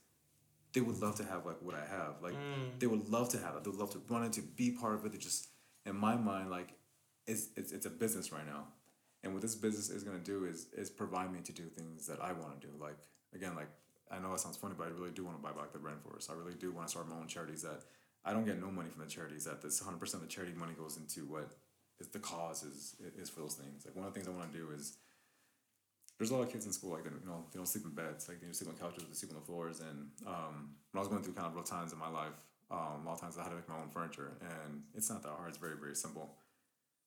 they 0.74 0.82
would 0.82 1.01
love 1.01 1.15
to 1.15 1.24
have 1.24 1.45
like 1.45 1.61
what 1.61 1.76
I 1.76 1.86
have. 1.86 2.22
Like 2.22 2.34
mm. 2.34 2.80
they 2.80 2.88
would 2.88 3.09
love 3.09 3.30
to 3.30 3.38
have 3.38 3.55
it. 3.55 3.63
They 3.63 3.69
would 3.69 3.80
love 3.80 3.91
to 3.91 4.01
run 4.09 4.24
it, 4.24 4.34
to 4.34 4.41
be 4.41 4.72
part 4.72 4.95
of 4.95 5.05
it. 5.05 5.11
To 5.13 5.17
just 5.17 5.47
in 5.86 5.95
my 5.95 6.15
mind, 6.15 6.49
like 6.49 6.74
it's 7.28 7.49
it's 7.55 7.72
it's 7.72 7.86
a 7.86 7.89
business 7.89 8.32
right 8.32 8.45
now. 8.45 8.67
And 9.24 9.34
what 9.34 9.41
this 9.41 9.55
business 9.55 9.89
is 9.89 10.03
gonna 10.03 10.19
do 10.19 10.45
is 10.45 10.67
is 10.76 10.89
provide 10.89 11.32
me 11.32 11.39
to 11.41 11.51
do 11.51 11.63
things 11.63 12.07
that 12.07 12.22
I 12.22 12.32
want 12.32 12.59
to 12.59 12.67
do. 12.67 12.74
Like 12.80 12.97
again, 13.34 13.55
like 13.55 13.69
I 14.09 14.19
know 14.19 14.34
it 14.34 14.39
sounds 14.39 14.57
funny, 14.57 14.76
but 14.78 14.88
I 14.88 14.91
really 14.91 15.11
do 15.11 15.26
want 15.26 15.38
to 15.38 15.43
buy 15.43 15.51
back 15.51 15.72
the 15.72 15.80
rainforest. 15.80 16.30
I 16.30 16.34
really 16.34 16.53
do 16.53 16.72
want 16.72 16.88
to 16.88 16.91
start 16.91 17.07
my 17.09 17.15
own 17.15 17.28
charities. 17.28 17.63
That 17.63 17.84
I 18.24 18.34
don't 18.34 18.45
get 18.45 18.59
no 18.59 18.72
money 18.72 18.89
from 18.89 19.03
the 19.03 19.09
charities. 19.09 19.45
That 19.45 19.61
this 19.61 19.80
hundred 19.80 19.99
percent 19.99 20.24
of 20.24 20.30
the 20.30 20.34
charity 20.34 20.53
money 20.57 20.74
goes 20.78 20.97
into 20.97 21.26
what 21.26 21.49
is 21.99 22.07
the 22.07 22.19
cause 22.19 22.63
is 22.63 22.95
is 23.17 23.30
for 23.30 23.41
those 23.41 23.55
things. 23.55 23.86
Like 23.86 23.95
one 23.95 24.05
of 24.07 24.13
the 24.13 24.19
things 24.19 24.28
I 24.28 24.38
want 24.38 24.51
to 24.51 24.57
do 24.57 24.72
is 24.72 24.97
there's 26.22 26.30
a 26.30 26.36
lot 26.36 26.43
of 26.43 26.51
kids 26.51 26.67
in 26.67 26.72
school 26.72 26.91
like 26.91 27.03
they, 27.03 27.09
you 27.09 27.26
know 27.26 27.41
they 27.51 27.57
don't 27.57 27.65
sleep 27.65 27.84
in 27.84 27.97
beds. 27.97 28.30
Like 28.30 28.39
they 28.39 28.45
just 28.45 28.59
sleep 28.59 28.69
on 28.69 28.78
couches 28.78 29.09
they 29.09 29.15
sleep 29.15 29.32
on 29.34 29.39
the 29.39 29.45
floors. 29.45 29.82
And 29.82 30.13
um, 30.28 30.78
when 30.91 30.97
I 30.97 30.99
was 30.99 31.07
going 31.07 31.24
through 31.24 31.34
kind 31.34 31.47
of 31.47 31.55
real 31.55 31.63
times 31.63 31.93
in 31.93 31.97
my 31.97 32.09
life 32.09 32.38
um, 32.69 33.01
a 33.01 33.09
lot 33.09 33.15
of 33.15 33.22
times 33.22 33.39
I 33.39 33.43
had 33.43 33.49
to 33.49 33.55
make 33.55 33.67
my 33.67 33.82
own 33.82 33.89
furniture. 33.89 34.38
And 34.39 34.84
it's 34.93 35.09
not 35.09 35.24
that 35.24 35.34
hard. 35.34 35.49
It's 35.49 35.57
very 35.57 35.74
very 35.82 35.95
simple. 35.95 36.38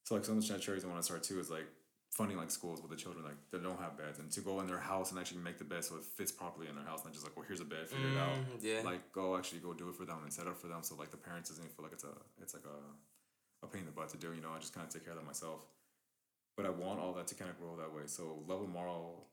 So 0.03 0.17
like 0.17 0.25
some 0.25 0.37
of 0.37 0.43
the 0.43 0.59
charities 0.59 0.85
I 0.85 0.89
want 0.89 0.99
to 0.99 1.07
start 1.07 1.23
too 1.23 1.39
is 1.39 1.49
like 1.49 1.71
funding 2.11 2.37
like 2.37 2.51
schools 2.51 2.83
with 2.83 2.91
the 2.91 2.97
children 2.97 3.25
like 3.25 3.39
that 3.53 3.63
don't 3.63 3.79
have 3.79 3.97
beds. 3.97 4.19
And 4.19 4.33
to 4.33 4.41
go 4.41 4.59
in 4.59 4.67
their 4.67 4.83
house 4.83 5.13
and 5.13 5.21
actually 5.21 5.47
make 5.47 5.59
the 5.59 5.65
bed 5.65 5.85
so 5.85 5.95
it 5.95 6.03
fits 6.03 6.33
properly 6.33 6.67
in 6.67 6.75
their 6.75 6.85
house 6.85 7.05
not 7.05 7.15
just 7.15 7.23
like 7.23 7.37
well 7.37 7.47
here's 7.47 7.63
a 7.63 7.71
bed 7.71 7.87
figure 7.87 8.11
it 8.11 8.19
out. 8.19 8.35
Mm, 8.35 8.67
yeah. 8.67 8.81
like 8.83 9.13
go 9.13 9.37
actually 9.39 9.61
go 9.61 9.73
do 9.73 9.89
it 9.91 9.95
for 9.95 10.05
them 10.05 10.19
and 10.25 10.33
set 10.33 10.49
up 10.49 10.59
for 10.59 10.67
them 10.67 10.83
so 10.83 10.97
like 10.97 11.15
the 11.15 11.23
parents 11.23 11.51
doesn't 11.51 11.71
feel 11.71 11.87
like 11.87 11.95
it's 11.95 12.05
a 12.05 12.15
it's 12.43 12.53
like 12.53 12.67
a 12.67 12.79
a 13.65 13.69
pain 13.71 13.81
in 13.81 13.87
the 13.87 13.93
butt 13.93 14.11
to 14.11 14.19
do 14.19 14.35
you 14.35 14.43
know? 14.43 14.51
I 14.55 14.59
just 14.59 14.75
kind 14.75 14.87
of 14.87 14.93
take 14.93 15.05
care 15.05 15.15
of 15.15 15.19
that 15.19 15.25
myself 15.25 15.63
but 16.57 16.67
I 16.67 16.71
want 16.71 17.01
all 17.01 17.13
that 17.15 17.27
to 17.29 17.35
kind 17.35 17.51
of 17.51 17.59
grow 17.59 17.77
that 17.77 17.93
way. 17.95 18.03
So 18.07 18.43
love 18.47 18.61
and 18.63 18.71
moral, 18.73 19.27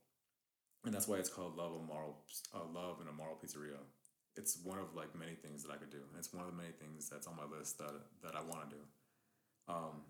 and 0.86 0.94
that's 0.94 1.08
why 1.08 1.18
it's 1.18 1.30
called 1.30 1.56
love 1.56 1.74
and 1.78 1.86
moral, 1.86 2.18
uh, 2.54 2.60
love 2.74 3.00
and 3.00 3.10
a 3.10 3.14
moral 3.14 3.36
pizzeria. 3.44 3.78
It's 4.36 4.58
one 4.64 4.80
of 4.80 4.96
like 4.96 5.14
many 5.18 5.36
things 5.36 5.64
that 5.64 5.72
I 5.72 5.76
could 5.76 5.90
do. 5.92 5.98
And 5.98 6.18
it's 6.18 6.34
one 6.34 6.44
of 6.46 6.52
the 6.52 6.58
many 6.58 6.72
things 6.72 7.10
that's 7.10 7.28
on 7.28 7.36
my 7.36 7.44
list 7.58 7.78
that 7.80 7.94
that 8.24 8.36
I 8.36 8.42
want 8.42 8.70
to 8.70 8.76
do. 8.76 8.82
Um, 9.68 10.02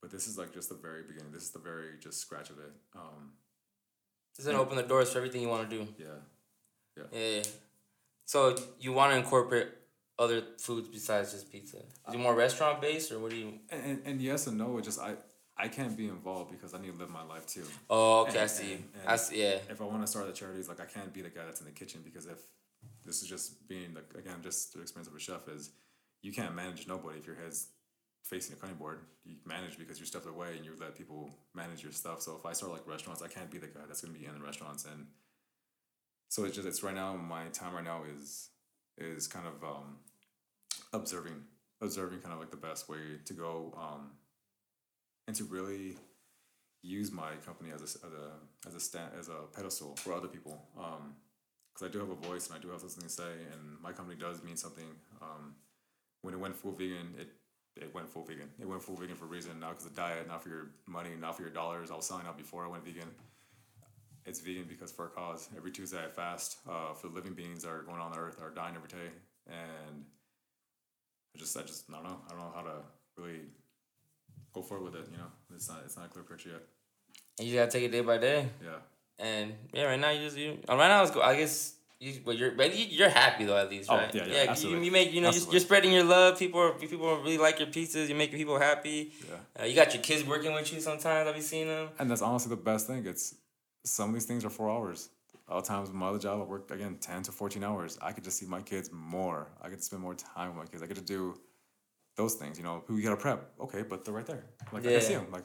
but 0.00 0.10
this 0.10 0.26
is 0.26 0.38
like 0.38 0.52
just 0.54 0.68
the 0.68 0.76
very 0.76 1.02
beginning. 1.02 1.32
This 1.32 1.42
is 1.42 1.50
the 1.50 1.58
very 1.58 1.98
just 2.00 2.20
scratch 2.20 2.50
of 2.50 2.58
it. 2.58 2.72
Um, 2.96 3.32
It's 4.38 4.46
gonna 4.46 4.60
open 4.60 4.76
the 4.76 4.82
doors 4.84 5.10
for 5.12 5.18
everything 5.18 5.42
you 5.42 5.48
want 5.48 5.68
to 5.68 5.76
do. 5.76 5.86
yeah, 5.98 6.06
Yeah. 6.96 7.18
yeah. 7.36 7.42
So 8.24 8.56
you 8.78 8.92
want 8.92 9.12
to 9.12 9.18
incorporate 9.18 9.68
other 10.18 10.42
foods 10.58 10.88
besides 10.88 11.32
just 11.32 11.50
pizza? 11.50 11.78
Is 12.08 12.14
it 12.14 12.18
more 12.18 12.34
restaurant 12.34 12.80
based 12.80 13.10
or 13.10 13.18
what 13.18 13.30
do 13.32 13.36
you? 13.36 13.58
and, 13.70 13.84
and, 13.84 14.02
and 14.06 14.20
yes 14.22 14.46
and 14.46 14.56
no. 14.56 14.78
It 14.78 14.84
just 14.84 15.00
I 15.00 15.16
I 15.64 15.68
can't 15.68 15.96
be 15.96 16.06
involved 16.08 16.50
because 16.50 16.72
I 16.74 16.78
need 16.80 16.92
to 16.92 16.98
live 16.98 17.10
my 17.10 17.22
life 17.22 17.46
too. 17.46 17.64
Oh, 17.88 18.22
okay, 18.22 18.40
I 18.40 18.46
see. 18.46 18.72
and- 18.74 18.84
I 19.06 19.16
see. 19.16 19.42
Yeah. 19.42 19.58
if 19.68 19.80
I 19.80 19.84
want 19.84 20.02
to 20.02 20.06
start 20.06 20.26
the 20.26 20.32
charities, 20.32 20.68
like 20.68 20.80
I 20.80 20.86
can't 20.86 21.12
be 21.12 21.22
the 21.22 21.28
guy 21.30 21.44
that's 21.44 21.60
in 21.60 21.66
the 21.66 21.72
kitchen 21.72 22.00
because 22.04 22.26
if 22.26 22.38
this 23.04 23.22
is 23.22 23.28
just 23.28 23.66
being 23.68 23.94
like 23.94 24.08
again 24.18 24.36
just 24.42 24.72
the 24.74 24.80
experience 24.80 25.08
of 25.08 25.14
a 25.14 25.20
chef 25.20 25.48
is 25.48 25.70
you 26.22 26.32
can't 26.32 26.54
manage 26.54 26.86
nobody 26.86 27.18
if 27.18 27.26
your 27.26 27.36
head's 27.36 27.68
facing 28.24 28.54
a 28.54 28.56
cutting 28.56 28.76
board. 28.76 29.00
You 29.24 29.36
manage 29.46 29.78
because 29.78 29.98
you're 29.98 30.06
stepped 30.06 30.26
away 30.26 30.56
and 30.56 30.64
you 30.64 30.72
let 30.80 30.94
people 30.96 31.34
manage 31.54 31.82
your 31.82 31.92
stuff. 31.92 32.20
So 32.22 32.36
if 32.38 32.44
I 32.46 32.52
start 32.52 32.72
like 32.72 32.86
restaurants, 32.86 33.22
I 33.22 33.28
can't 33.28 33.50
be 33.50 33.58
the 33.58 33.66
guy 33.66 33.80
that's 33.86 34.00
gonna 34.02 34.16
be 34.18 34.24
in 34.26 34.34
the 34.34 34.40
restaurants 34.44 34.84
and 34.84 35.06
so 36.28 36.44
it's 36.44 36.54
just 36.54 36.68
it's 36.68 36.82
right 36.82 36.94
now 36.94 37.16
my 37.16 37.44
time 37.48 37.74
right 37.74 37.84
now 37.84 38.02
is 38.16 38.50
is 38.98 39.26
kind 39.26 39.46
of 39.46 39.64
um 39.64 39.96
observing 40.92 41.42
observing 41.80 42.20
kind 42.20 42.32
of 42.34 42.38
like 42.40 42.50
the 42.50 42.56
best 42.56 42.88
way 42.88 42.98
to 43.24 43.32
go 43.32 43.74
um 43.76 44.10
and 45.26 45.36
to 45.36 45.44
really 45.44 45.96
use 46.82 47.12
my 47.12 47.32
company 47.44 47.70
as 47.72 47.80
a, 47.80 47.84
as 47.84 48.12
a 48.12 48.66
as 48.66 48.74
a 48.74 48.80
stand 48.80 49.10
as 49.18 49.28
a 49.28 49.54
pedestal 49.54 49.96
for 49.96 50.12
other 50.12 50.28
people. 50.28 50.62
Um, 50.78 51.14
because 51.72 51.88
I 51.88 51.92
do 51.92 52.00
have 52.00 52.10
a 52.10 52.28
voice 52.28 52.48
and 52.48 52.56
I 52.56 52.60
do 52.60 52.68
have 52.70 52.80
something 52.80 53.04
to 53.04 53.08
say, 53.08 53.32
and 53.52 53.80
my 53.80 53.92
company 53.92 54.18
does 54.18 54.42
mean 54.42 54.56
something. 54.56 54.88
Um, 55.22 55.54
when 56.22 56.34
it 56.34 56.40
went 56.40 56.56
full 56.56 56.72
vegan, 56.72 57.14
it 57.18 57.28
it 57.76 57.94
went 57.94 58.08
full 58.08 58.24
vegan. 58.24 58.50
It 58.58 58.68
went 58.68 58.82
full 58.82 58.96
vegan 58.96 59.16
for 59.16 59.24
a 59.24 59.28
reason, 59.28 59.58
not 59.60 59.70
because 59.70 59.86
of 59.86 59.94
diet, 59.94 60.26
not 60.26 60.42
for 60.42 60.48
your 60.48 60.70
money, 60.86 61.10
not 61.18 61.36
for 61.36 61.42
your 61.42 61.50
dollars. 61.50 61.90
I 61.90 61.96
was 61.96 62.06
selling 62.06 62.26
out 62.26 62.36
before 62.36 62.64
I 62.64 62.68
went 62.68 62.84
vegan. 62.84 63.08
It's 64.26 64.40
vegan 64.40 64.66
because 64.68 64.92
for 64.92 65.06
a 65.06 65.08
cause. 65.08 65.48
Every 65.56 65.70
Tuesday 65.70 65.98
I 66.04 66.08
fast 66.08 66.58
uh, 66.68 66.92
for 66.94 67.08
the 67.08 67.14
living 67.14 67.32
beings 67.34 67.62
that 67.62 67.70
are 67.70 67.82
going 67.82 68.00
on 68.00 68.12
the 68.12 68.18
earth 68.18 68.40
are 68.42 68.50
dying 68.50 68.74
every 68.76 68.88
day, 68.88 69.10
and 69.46 70.04
I 71.34 71.38
just 71.38 71.56
I 71.56 71.62
just 71.62 71.84
I 71.88 71.94
don't 71.94 72.04
know 72.04 72.18
I 72.26 72.30
don't 72.30 72.40
know 72.40 72.52
how 72.54 72.62
to 72.62 72.82
really 73.16 73.40
go 74.52 74.62
forward 74.62 74.92
with 74.92 75.02
it. 75.02 75.08
You 75.12 75.18
know, 75.18 75.26
it's 75.54 75.68
not 75.68 75.82
it's 75.84 75.96
not 75.96 76.06
a 76.06 76.08
clear 76.08 76.24
picture 76.24 76.50
yet. 76.50 76.62
And 77.38 77.48
you 77.48 77.54
gotta 77.56 77.70
take 77.70 77.84
it 77.84 77.92
day 77.92 78.00
by 78.00 78.18
day. 78.18 78.48
Yeah. 78.62 78.70
And 79.18 79.54
yeah, 79.72 79.84
right 79.84 80.00
now 80.00 80.10
you 80.10 80.24
just 80.24 80.36
you. 80.36 80.58
uh, 80.68 80.76
Right 80.76 80.88
now 80.88 81.02
it's 81.02 81.10
go. 81.10 81.20
I 81.22 81.36
guess. 81.36 81.74
You, 82.02 82.14
but 82.24 82.38
you're 82.38 82.52
but 82.52 82.74
you, 82.74 82.86
you're 82.86 83.10
happy 83.10 83.44
though 83.44 83.58
at 83.58 83.68
least, 83.68 83.90
Oh, 83.90 83.96
right? 83.98 84.14
yeah, 84.14 84.24
yeah, 84.24 84.42
you, 84.44 84.48
absolutely. 84.48 84.86
you 84.86 84.90
make 84.90 85.12
you 85.12 85.20
know 85.20 85.26
you're, 85.26 85.28
Absolutely. 85.28 85.52
you're 85.52 85.60
spreading 85.60 85.92
your 85.92 86.04
love. 86.04 86.38
People 86.38 86.58
are 86.60 86.72
people 86.72 87.14
really 87.18 87.36
like 87.36 87.58
your 87.58 87.68
pizzas. 87.68 88.08
You're 88.08 88.16
making 88.16 88.38
people 88.38 88.58
happy. 88.58 89.12
Yeah. 89.28 89.62
Uh, 89.62 89.66
you 89.66 89.74
got 89.74 89.92
your 89.92 90.02
kids 90.02 90.24
working 90.24 90.54
with 90.54 90.72
you 90.72 90.80
sometimes. 90.80 91.28
I've 91.28 91.34
been 91.34 91.42
seeing 91.42 91.68
them. 91.68 91.90
And 91.98 92.10
that's 92.10 92.22
honestly 92.22 92.48
the 92.48 92.56
best 92.62 92.86
thing. 92.86 93.04
It's 93.04 93.34
some 93.84 94.08
of 94.08 94.14
these 94.14 94.24
things 94.24 94.46
are 94.46 94.50
four 94.50 94.70
hours. 94.70 95.10
Other 95.46 95.66
times 95.66 95.88
with 95.88 95.96
my 95.96 96.06
other 96.08 96.18
job, 96.18 96.40
I 96.40 96.44
work 96.44 96.70
again 96.70 96.96
ten 97.02 97.22
to 97.24 97.32
fourteen 97.32 97.64
hours. 97.64 97.98
I 98.00 98.12
could 98.12 98.24
just 98.24 98.38
see 98.38 98.46
my 98.46 98.62
kids 98.62 98.88
more. 98.90 99.48
I 99.60 99.68
get 99.68 99.80
to 99.80 99.84
spend 99.84 100.00
more 100.00 100.14
time 100.14 100.48
with 100.56 100.56
my 100.56 100.70
kids. 100.70 100.82
I 100.82 100.86
get 100.86 100.96
to 100.96 101.02
do 101.02 101.38
those 102.16 102.34
things. 102.34 102.58
You 102.58 102.64
know, 102.64 102.82
who 102.86 102.96
you 102.96 103.02
gotta 103.02 103.16
prep? 103.16 103.52
Okay, 103.60 103.82
but 103.82 104.04
they're 104.04 104.14
right 104.14 104.26
there. 104.26 104.44
Like 104.72 104.86
I 104.86 104.90
can 104.92 105.00
see 105.02 105.14
them. 105.14 105.28
Like 105.30 105.44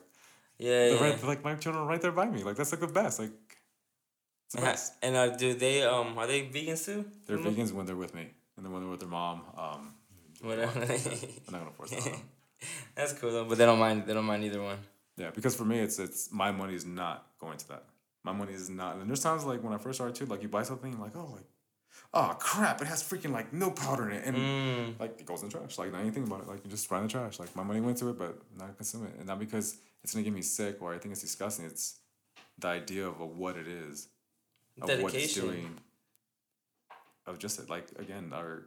Yeah, 0.57 0.70
they're 0.89 0.95
yeah. 0.95 1.01
right. 1.01 1.24
Like 1.24 1.43
my 1.43 1.55
children 1.55 1.84
are 1.84 1.88
right 1.88 2.01
there 2.01 2.11
by 2.11 2.26
me. 2.26 2.43
Like 2.43 2.55
that's 2.55 2.72
like 2.72 2.82
the 2.82 2.88
best. 2.88 3.20
Like 3.20 3.32
it's 4.45 4.55
the 4.55 4.61
And, 4.61 4.66
best. 4.68 4.93
and 5.01 5.16
uh, 5.16 5.36
do 5.36 5.53
they 5.53 5.84
um 5.84 6.18
are 6.18 6.28
they 6.28 6.41
vegans 6.43 6.86
too? 6.86 7.05
They're 7.26 7.38
Mhm. 7.38 7.55
vegans 7.55 7.72
when 7.74 7.86
they're 7.86 7.95
with 7.95 8.13
me, 8.13 8.28
and 8.57 8.66
then 8.66 8.72
when 8.72 8.82
they're 8.82 8.91
with 8.91 8.99
their 8.99 9.09
mom, 9.09 9.41
um, 9.57 9.93
Whatever. 10.41 10.80
I'm 10.82 11.51
not 11.51 11.59
gonna 11.59 11.72
force 11.72 11.91
that. 11.91 12.03
them. 12.03 12.22
That's 12.95 13.13
cool 13.13 13.32
though, 13.32 13.45
but 13.45 13.57
they 13.57 13.66
don't 13.66 13.80
mind. 13.80 14.05
They 14.05 14.13
don't 14.13 14.26
mind 14.26 14.43
either 14.43 14.61
one. 14.61 14.78
Yeah, 15.18 15.32
because 15.32 15.55
for 15.55 15.63
me, 15.66 15.80
it's 15.80 15.97
it's 15.99 16.32
my 16.32 16.51
money 16.51 16.76
is 16.76 16.86
not 16.86 17.26
going 17.39 17.57
to 17.57 17.68
that. 17.70 17.84
My 18.24 18.32
money 18.34 18.53
is 18.53 18.70
not. 18.70 18.97
And 18.97 19.07
there's 19.09 19.22
times 19.22 19.45
like 19.45 19.63
when 19.63 19.72
I 19.74 19.78
first 19.78 19.97
started 19.97 20.16
too, 20.16 20.26
like 20.26 20.41
you 20.43 20.49
buy 20.49 20.63
something, 20.63 20.99
like 20.99 21.16
oh 21.16 21.30
like, 21.34 21.45
oh 22.16 22.36
crap, 22.39 22.82
it 22.82 22.88
has 22.88 23.03
freaking 23.03 23.32
like 23.32 23.51
milk 23.53 23.76
powder 23.76 24.09
in 24.09 24.16
it, 24.18 24.24
and 24.26 24.36
Mm. 24.38 24.99
like 24.99 25.20
it 25.20 25.26
goes 25.26 25.43
in 25.43 25.49
the 25.49 25.57
trash. 25.57 25.78
Like 25.78 25.91
not 25.91 26.01
anything 26.01 26.24
about 26.24 26.41
it. 26.41 26.47
Like 26.47 26.63
you 26.63 26.72
just 26.72 26.88
throw 26.88 26.97
in 26.99 27.03
the 27.03 27.09
trash. 27.09 27.39
Like 27.39 27.55
my 27.55 27.63
money 27.63 27.82
went 27.82 27.97
to 27.99 28.09
it, 28.09 28.18
but 28.18 28.38
not 28.57 28.76
consume 28.78 29.05
it, 29.05 29.13
and 29.18 29.28
not 29.28 29.38
because 29.39 29.78
it's 30.03 30.13
gonna 30.13 30.24
get 30.24 30.34
me 30.34 30.41
sick 30.41 30.82
or 30.82 30.93
I 30.93 30.97
think 30.97 31.11
it's 31.11 31.22
disgusting. 31.22 31.66
It's 31.66 31.99
the 32.57 32.68
idea 32.70 33.05
of 33.07 33.20
what 33.20 33.57
it 33.57 33.68
is, 33.68 34.07
of 34.82 34.89
what 35.01 35.13
it's 35.13 35.34
doing, 35.36 35.78
of 37.28 37.38
just 37.38 37.59
it. 37.59 37.70
Like 37.70 37.88
again, 37.99 38.32
our. 38.34 38.63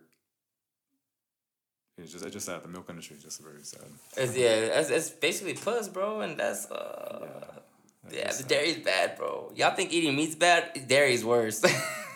It's 2.00 2.12
just, 2.12 2.24
it's 2.24 2.32
just 2.32 2.46
that 2.46 2.62
the 2.62 2.68
milk 2.68 2.86
industry 2.90 3.16
is 3.16 3.24
just 3.24 3.40
very 3.42 3.60
sad. 3.62 3.80
It's, 4.16 4.36
yeah, 4.36 4.78
it's, 4.78 4.88
it's 4.88 5.10
basically 5.10 5.54
plus, 5.54 5.88
bro, 5.88 6.20
and 6.20 6.38
that's 6.38 6.70
uh. 6.70 7.26
Yeah, 8.10 8.28
It's 8.28 8.36
the 8.36 8.42
sad. 8.44 8.48
dairy's 8.48 8.76
bad, 8.78 9.16
bro. 9.18 9.52
Y'all 9.56 9.74
think 9.74 9.92
eating 9.92 10.14
meat's 10.14 10.36
bad? 10.36 10.86
Dairy's 10.86 11.24
worse. 11.24 11.60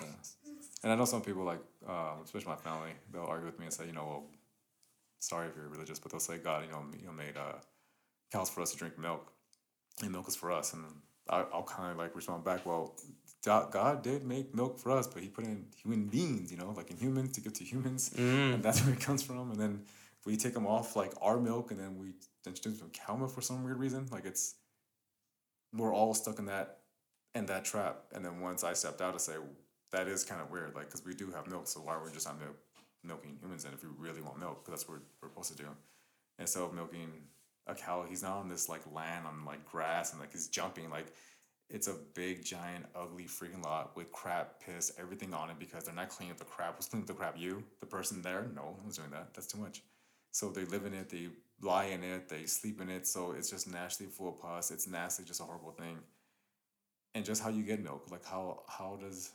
And 0.82 0.92
I 0.92 0.96
know 0.96 1.04
some 1.04 1.22
people 1.22 1.44
like, 1.44 1.60
um, 1.88 2.22
especially 2.24 2.48
my 2.48 2.56
family, 2.56 2.90
they'll 3.12 3.22
argue 3.22 3.46
with 3.46 3.58
me 3.58 3.66
and 3.66 3.74
say, 3.74 3.86
you 3.86 3.92
know, 3.92 4.04
well, 4.04 4.24
sorry 5.20 5.48
if 5.48 5.56
you're 5.56 5.68
religious, 5.68 5.98
but 5.98 6.10
they'll 6.10 6.20
say 6.20 6.38
God, 6.38 6.64
you 6.64 6.72
know, 6.72 6.84
you 6.98 7.06
know, 7.06 7.12
made 7.12 7.36
uh, 7.36 7.58
cows 8.32 8.50
for 8.50 8.62
us 8.62 8.72
to 8.72 8.76
drink 8.76 8.98
milk, 8.98 9.32
and 10.02 10.10
milk 10.10 10.26
is 10.28 10.34
for 10.34 10.50
us. 10.50 10.72
And 10.72 10.84
I, 11.28 11.44
I'll 11.52 11.62
kind 11.62 11.92
of 11.92 11.98
like 11.98 12.16
respond 12.16 12.44
back, 12.44 12.66
well, 12.66 12.96
God 13.44 14.02
did 14.02 14.24
make 14.24 14.54
milk 14.54 14.78
for 14.78 14.90
us, 14.90 15.06
but 15.06 15.22
He 15.22 15.28
put 15.28 15.44
in 15.44 15.66
human 15.80 16.06
beings, 16.06 16.50
you 16.50 16.58
know, 16.58 16.72
like 16.76 16.90
in 16.90 16.96
humans 16.96 17.32
to 17.32 17.40
give 17.40 17.52
to 17.54 17.64
humans, 17.64 18.12
and 18.16 18.62
that's 18.62 18.84
where 18.84 18.94
it 18.94 19.00
comes 19.00 19.22
from. 19.22 19.50
And 19.50 19.60
then 19.60 19.82
we 20.24 20.36
take 20.36 20.54
them 20.54 20.66
off 20.66 20.96
like 20.96 21.12
our 21.20 21.38
milk, 21.38 21.70
and 21.70 21.78
then 21.78 21.98
we 21.98 22.12
introduce 22.46 22.78
them 22.78 22.90
cow 22.92 23.16
milk 23.16 23.30
for 23.32 23.40
some 23.40 23.64
weird 23.64 23.78
reason. 23.78 24.08
Like 24.10 24.24
it's 24.24 24.54
we're 25.72 25.94
all 25.94 26.14
stuck 26.14 26.38
in 26.38 26.46
that 26.46 26.78
in 27.34 27.46
that 27.46 27.64
trap. 27.64 28.04
And 28.14 28.24
then 28.24 28.40
once 28.40 28.62
I 28.62 28.74
stepped 28.74 29.00
out 29.00 29.14
to 29.14 29.20
say 29.20 29.34
that 29.92 30.08
is 30.08 30.24
kind 30.24 30.40
of 30.40 30.50
weird, 30.50 30.74
like 30.74 30.86
because 30.86 31.04
we 31.04 31.14
do 31.14 31.30
have 31.30 31.46
milk, 31.46 31.66
so 31.66 31.80
why 31.80 31.94
are 31.94 32.04
we 32.04 32.10
just 32.10 32.26
not 32.26 32.40
milk, 32.40 32.56
milking 33.04 33.36
humans? 33.40 33.64
then 33.64 33.72
if 33.72 33.82
we 33.82 33.90
really 33.98 34.22
want 34.22 34.38
milk, 34.38 34.64
because 34.64 34.80
that's 34.80 34.88
what 34.88 35.00
we're 35.22 35.28
supposed 35.28 35.56
to 35.56 35.62
do. 35.62 35.68
Instead 36.38 36.62
of 36.62 36.74
milking 36.74 37.10
a 37.66 37.74
cow, 37.74 38.04
he's 38.08 38.22
not 38.22 38.32
on 38.32 38.48
this 38.48 38.68
like 38.68 38.80
land 38.92 39.26
on 39.26 39.44
like 39.44 39.64
grass 39.64 40.12
and 40.12 40.20
like 40.20 40.32
he's 40.32 40.48
jumping 40.48 40.90
like. 40.90 41.12
It's 41.70 41.88
a 41.88 41.94
big, 42.14 42.44
giant, 42.44 42.84
ugly 42.94 43.24
freaking 43.24 43.64
lot 43.64 43.96
with 43.96 44.12
crap, 44.12 44.60
piss, 44.60 44.92
everything 44.98 45.32
on 45.32 45.48
it 45.48 45.58
because 45.58 45.84
they're 45.84 45.94
not 45.94 46.10
cleaning 46.10 46.32
up 46.32 46.38
the 46.38 46.44
crap. 46.44 46.76
Who's 46.76 46.84
cleaning 46.84 47.04
up 47.04 47.08
the 47.08 47.14
crap? 47.14 47.38
You, 47.38 47.64
the 47.80 47.86
person 47.86 48.20
there? 48.20 48.46
No, 48.54 48.76
one's 48.82 48.98
doing 48.98 49.08
that. 49.12 49.32
That's 49.32 49.46
too 49.46 49.56
much. 49.56 49.80
So 50.32 50.50
they 50.50 50.66
live 50.66 50.84
in 50.84 50.92
it, 50.92 51.08
they 51.08 51.28
lie 51.62 51.84
in 51.84 52.02
it, 52.02 52.28
they 52.28 52.44
sleep 52.44 52.82
in 52.82 52.90
it. 52.90 53.06
So 53.06 53.32
it's 53.32 53.48
just 53.48 53.70
nasty, 53.70 54.04
full 54.04 54.30
of 54.30 54.40
pus. 54.40 54.70
It's 54.70 54.86
nasty, 54.86 55.24
just 55.24 55.40
a 55.40 55.44
horrible 55.44 55.70
thing. 55.72 55.98
And 57.14 57.24
just 57.24 57.42
how 57.42 57.48
you 57.48 57.62
get 57.62 57.82
milk, 57.82 58.10
like 58.10 58.24
how 58.24 58.64
how 58.68 58.98
does 59.00 59.32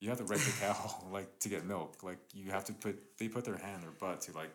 you 0.00 0.08
have 0.10 0.18
to 0.18 0.24
wreck 0.24 0.40
the 0.40 0.52
cow 0.60 1.04
like 1.10 1.38
to 1.40 1.48
get 1.48 1.64
milk. 1.64 2.02
Like 2.02 2.18
you 2.34 2.50
have 2.50 2.64
to 2.66 2.72
put 2.72 3.18
they 3.18 3.28
put 3.28 3.44
their 3.44 3.56
hand 3.56 3.82
their 3.82 3.90
butt 3.90 4.20
to 4.22 4.32
like 4.32 4.50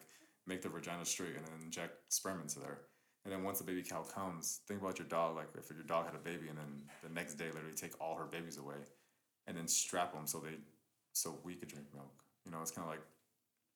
make 0.48 0.62
their 0.62 0.72
vagina 0.72 1.06
straight 1.06 1.36
and 1.36 1.46
then 1.46 1.54
inject 1.64 2.14
sperm 2.14 2.42
into 2.42 2.60
there. 2.60 2.80
And 3.24 3.32
then 3.32 3.44
once 3.44 3.60
the 3.60 3.64
baby 3.64 3.84
cow 3.84 4.02
comes, 4.02 4.62
think 4.68 4.82
about 4.82 4.98
your 4.98 5.08
dog. 5.08 5.36
Like 5.36 5.50
if 5.58 5.70
your 5.70 5.84
dog 5.84 6.06
had 6.06 6.16
a 6.16 6.20
baby, 6.20 6.48
and 6.50 6.58
then 6.58 6.84
the 7.04 7.10
next 7.10 7.36
day, 7.36 7.46
literally 7.54 7.76
take 7.76 7.94
all 8.02 8.16
her 8.16 8.26
babies 8.26 8.58
away, 8.58 8.82
and 9.46 9.56
then 9.56 9.68
strap 9.68 10.14
them 10.14 10.26
so 10.26 10.40
they, 10.40 10.56
so 11.14 11.38
we 11.44 11.54
could 11.54 11.70
drink 11.70 11.86
milk. 11.94 12.12
You 12.46 12.52
know, 12.52 12.58
it's 12.64 12.72
kind 12.72 12.84
of 12.88 12.90
like, 12.90 13.04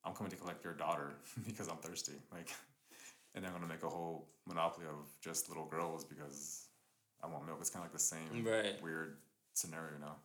I'm 0.03 0.13
coming 0.15 0.31
to 0.31 0.35
collect 0.35 0.63
your 0.63 0.73
daughter 0.73 1.11
because 1.45 1.67
I'm 1.67 1.77
thirsty. 1.77 2.13
Like, 2.31 2.49
and 3.35 3.43
then 3.43 3.51
I'm 3.53 3.59
gonna 3.61 3.71
make 3.71 3.83
a 3.83 3.89
whole 3.89 4.29
monopoly 4.47 4.87
of 4.87 5.11
just 5.21 5.47
little 5.47 5.65
girls 5.65 6.03
because 6.05 6.65
I 7.23 7.27
want 7.27 7.45
milk. 7.45 7.59
It's 7.61 7.69
kind 7.69 7.85
of 7.85 7.91
like 7.91 7.99
the 7.99 8.03
same 8.03 8.43
Right. 8.43 8.81
weird 8.81 9.17
scenario 9.53 9.91
you 9.93 9.99
now 9.99 10.15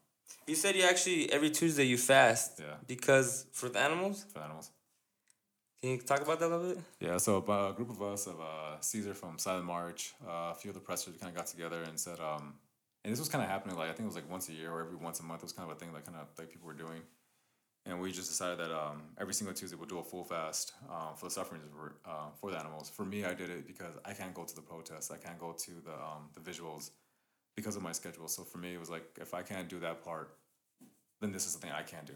You 0.47 0.55
said 0.55 0.75
you 0.77 0.85
actually 0.85 1.33
every 1.33 1.51
Tuesday 1.51 1.85
you 1.85 1.97
fast. 1.97 2.61
Yeah. 2.61 2.75
Because 2.87 3.47
for 3.53 3.69
the 3.69 3.79
animals. 3.79 4.25
for 4.33 4.41
animals. 4.41 4.71
Can 5.81 5.93
you 5.93 5.99
talk 5.99 6.21
about 6.21 6.39
that 6.41 6.47
a 6.47 6.57
little 6.57 6.75
bit? 6.75 6.85
Yeah, 7.01 7.17
so 7.17 7.39
a 7.39 7.73
group 7.73 7.89
of 7.89 8.03
us, 8.03 8.27
of 8.27 8.39
uh, 8.39 8.79
Caesar 8.81 9.15
from 9.15 9.39
Silent 9.39 9.65
March, 9.65 10.13
uh, 10.29 10.53
a 10.53 10.55
few 10.55 10.71
other 10.71 10.81
pressers 10.81 11.17
kind 11.17 11.31
of 11.31 11.37
got 11.37 11.47
together 11.47 11.83
and 11.85 11.99
said, 11.99 12.21
um, 12.21 12.53
and 13.03 13.11
this 13.11 13.19
was 13.19 13.31
kind 13.31 13.43
of 13.43 13.49
happening 13.49 13.77
like 13.77 13.89
I 13.89 13.93
think 13.93 14.01
it 14.01 14.13
was 14.13 14.15
like 14.15 14.31
once 14.31 14.51
a 14.51 14.53
year 14.53 14.71
or 14.71 14.81
every 14.83 14.97
once 14.97 15.21
a 15.21 15.23
month. 15.23 15.41
It 15.41 15.45
was 15.45 15.55
kind 15.55 15.71
of 15.71 15.75
a 15.75 15.79
thing 15.81 15.91
that 15.95 16.05
kind 16.05 16.19
of 16.19 16.27
like 16.39 16.51
people 16.51 16.67
were 16.67 16.75
doing, 16.75 17.01
and 17.87 17.99
we 17.99 18.13
just 18.13 18.29
decided 18.29 18.59
that 18.59 18.71
um, 18.71 19.05
every 19.19 19.33
single 19.33 19.55
Tuesday 19.55 19.75
we'll 19.75 19.89
do 19.89 19.99
a 19.99 20.03
full 20.03 20.23
fast 20.23 20.75
um, 20.91 21.17
for 21.17 21.27
the 21.27 21.31
sufferings 21.31 21.65
for, 21.75 21.95
uh, 22.05 22.29
for 22.39 22.51
the 22.51 22.59
animals. 22.59 22.91
For 22.91 23.07
me, 23.07 23.25
I 23.25 23.33
did 23.33 23.49
it 23.49 23.67
because 23.67 23.95
I 24.05 24.13
can't 24.13 24.35
go 24.35 24.45
to 24.45 24.55
the 24.55 24.61
protests. 24.61 25.11
I 25.11 25.17
can't 25.17 25.39
go 25.39 25.53
to 25.53 25.71
the 25.83 25.95
um, 25.95 26.29
the 26.35 26.41
visuals 26.41 26.91
because 27.61 27.77
of 27.77 27.83
my 27.83 27.93
schedule. 27.93 28.29
So 28.29 28.43
for 28.43 28.59
me, 28.59 28.75
it 28.75 28.81
was 28.81 28.91
like 28.91 29.05
if 29.21 29.35
I 29.35 29.43
can't 29.43 29.69
do 29.69 29.79
that 29.81 30.05
part, 30.05 30.37
then 31.21 31.33
this 31.33 31.47
is 31.47 31.55
the 31.55 31.61
thing 31.61 31.73
I 31.73 31.83
can 31.83 32.05
do 32.07 32.15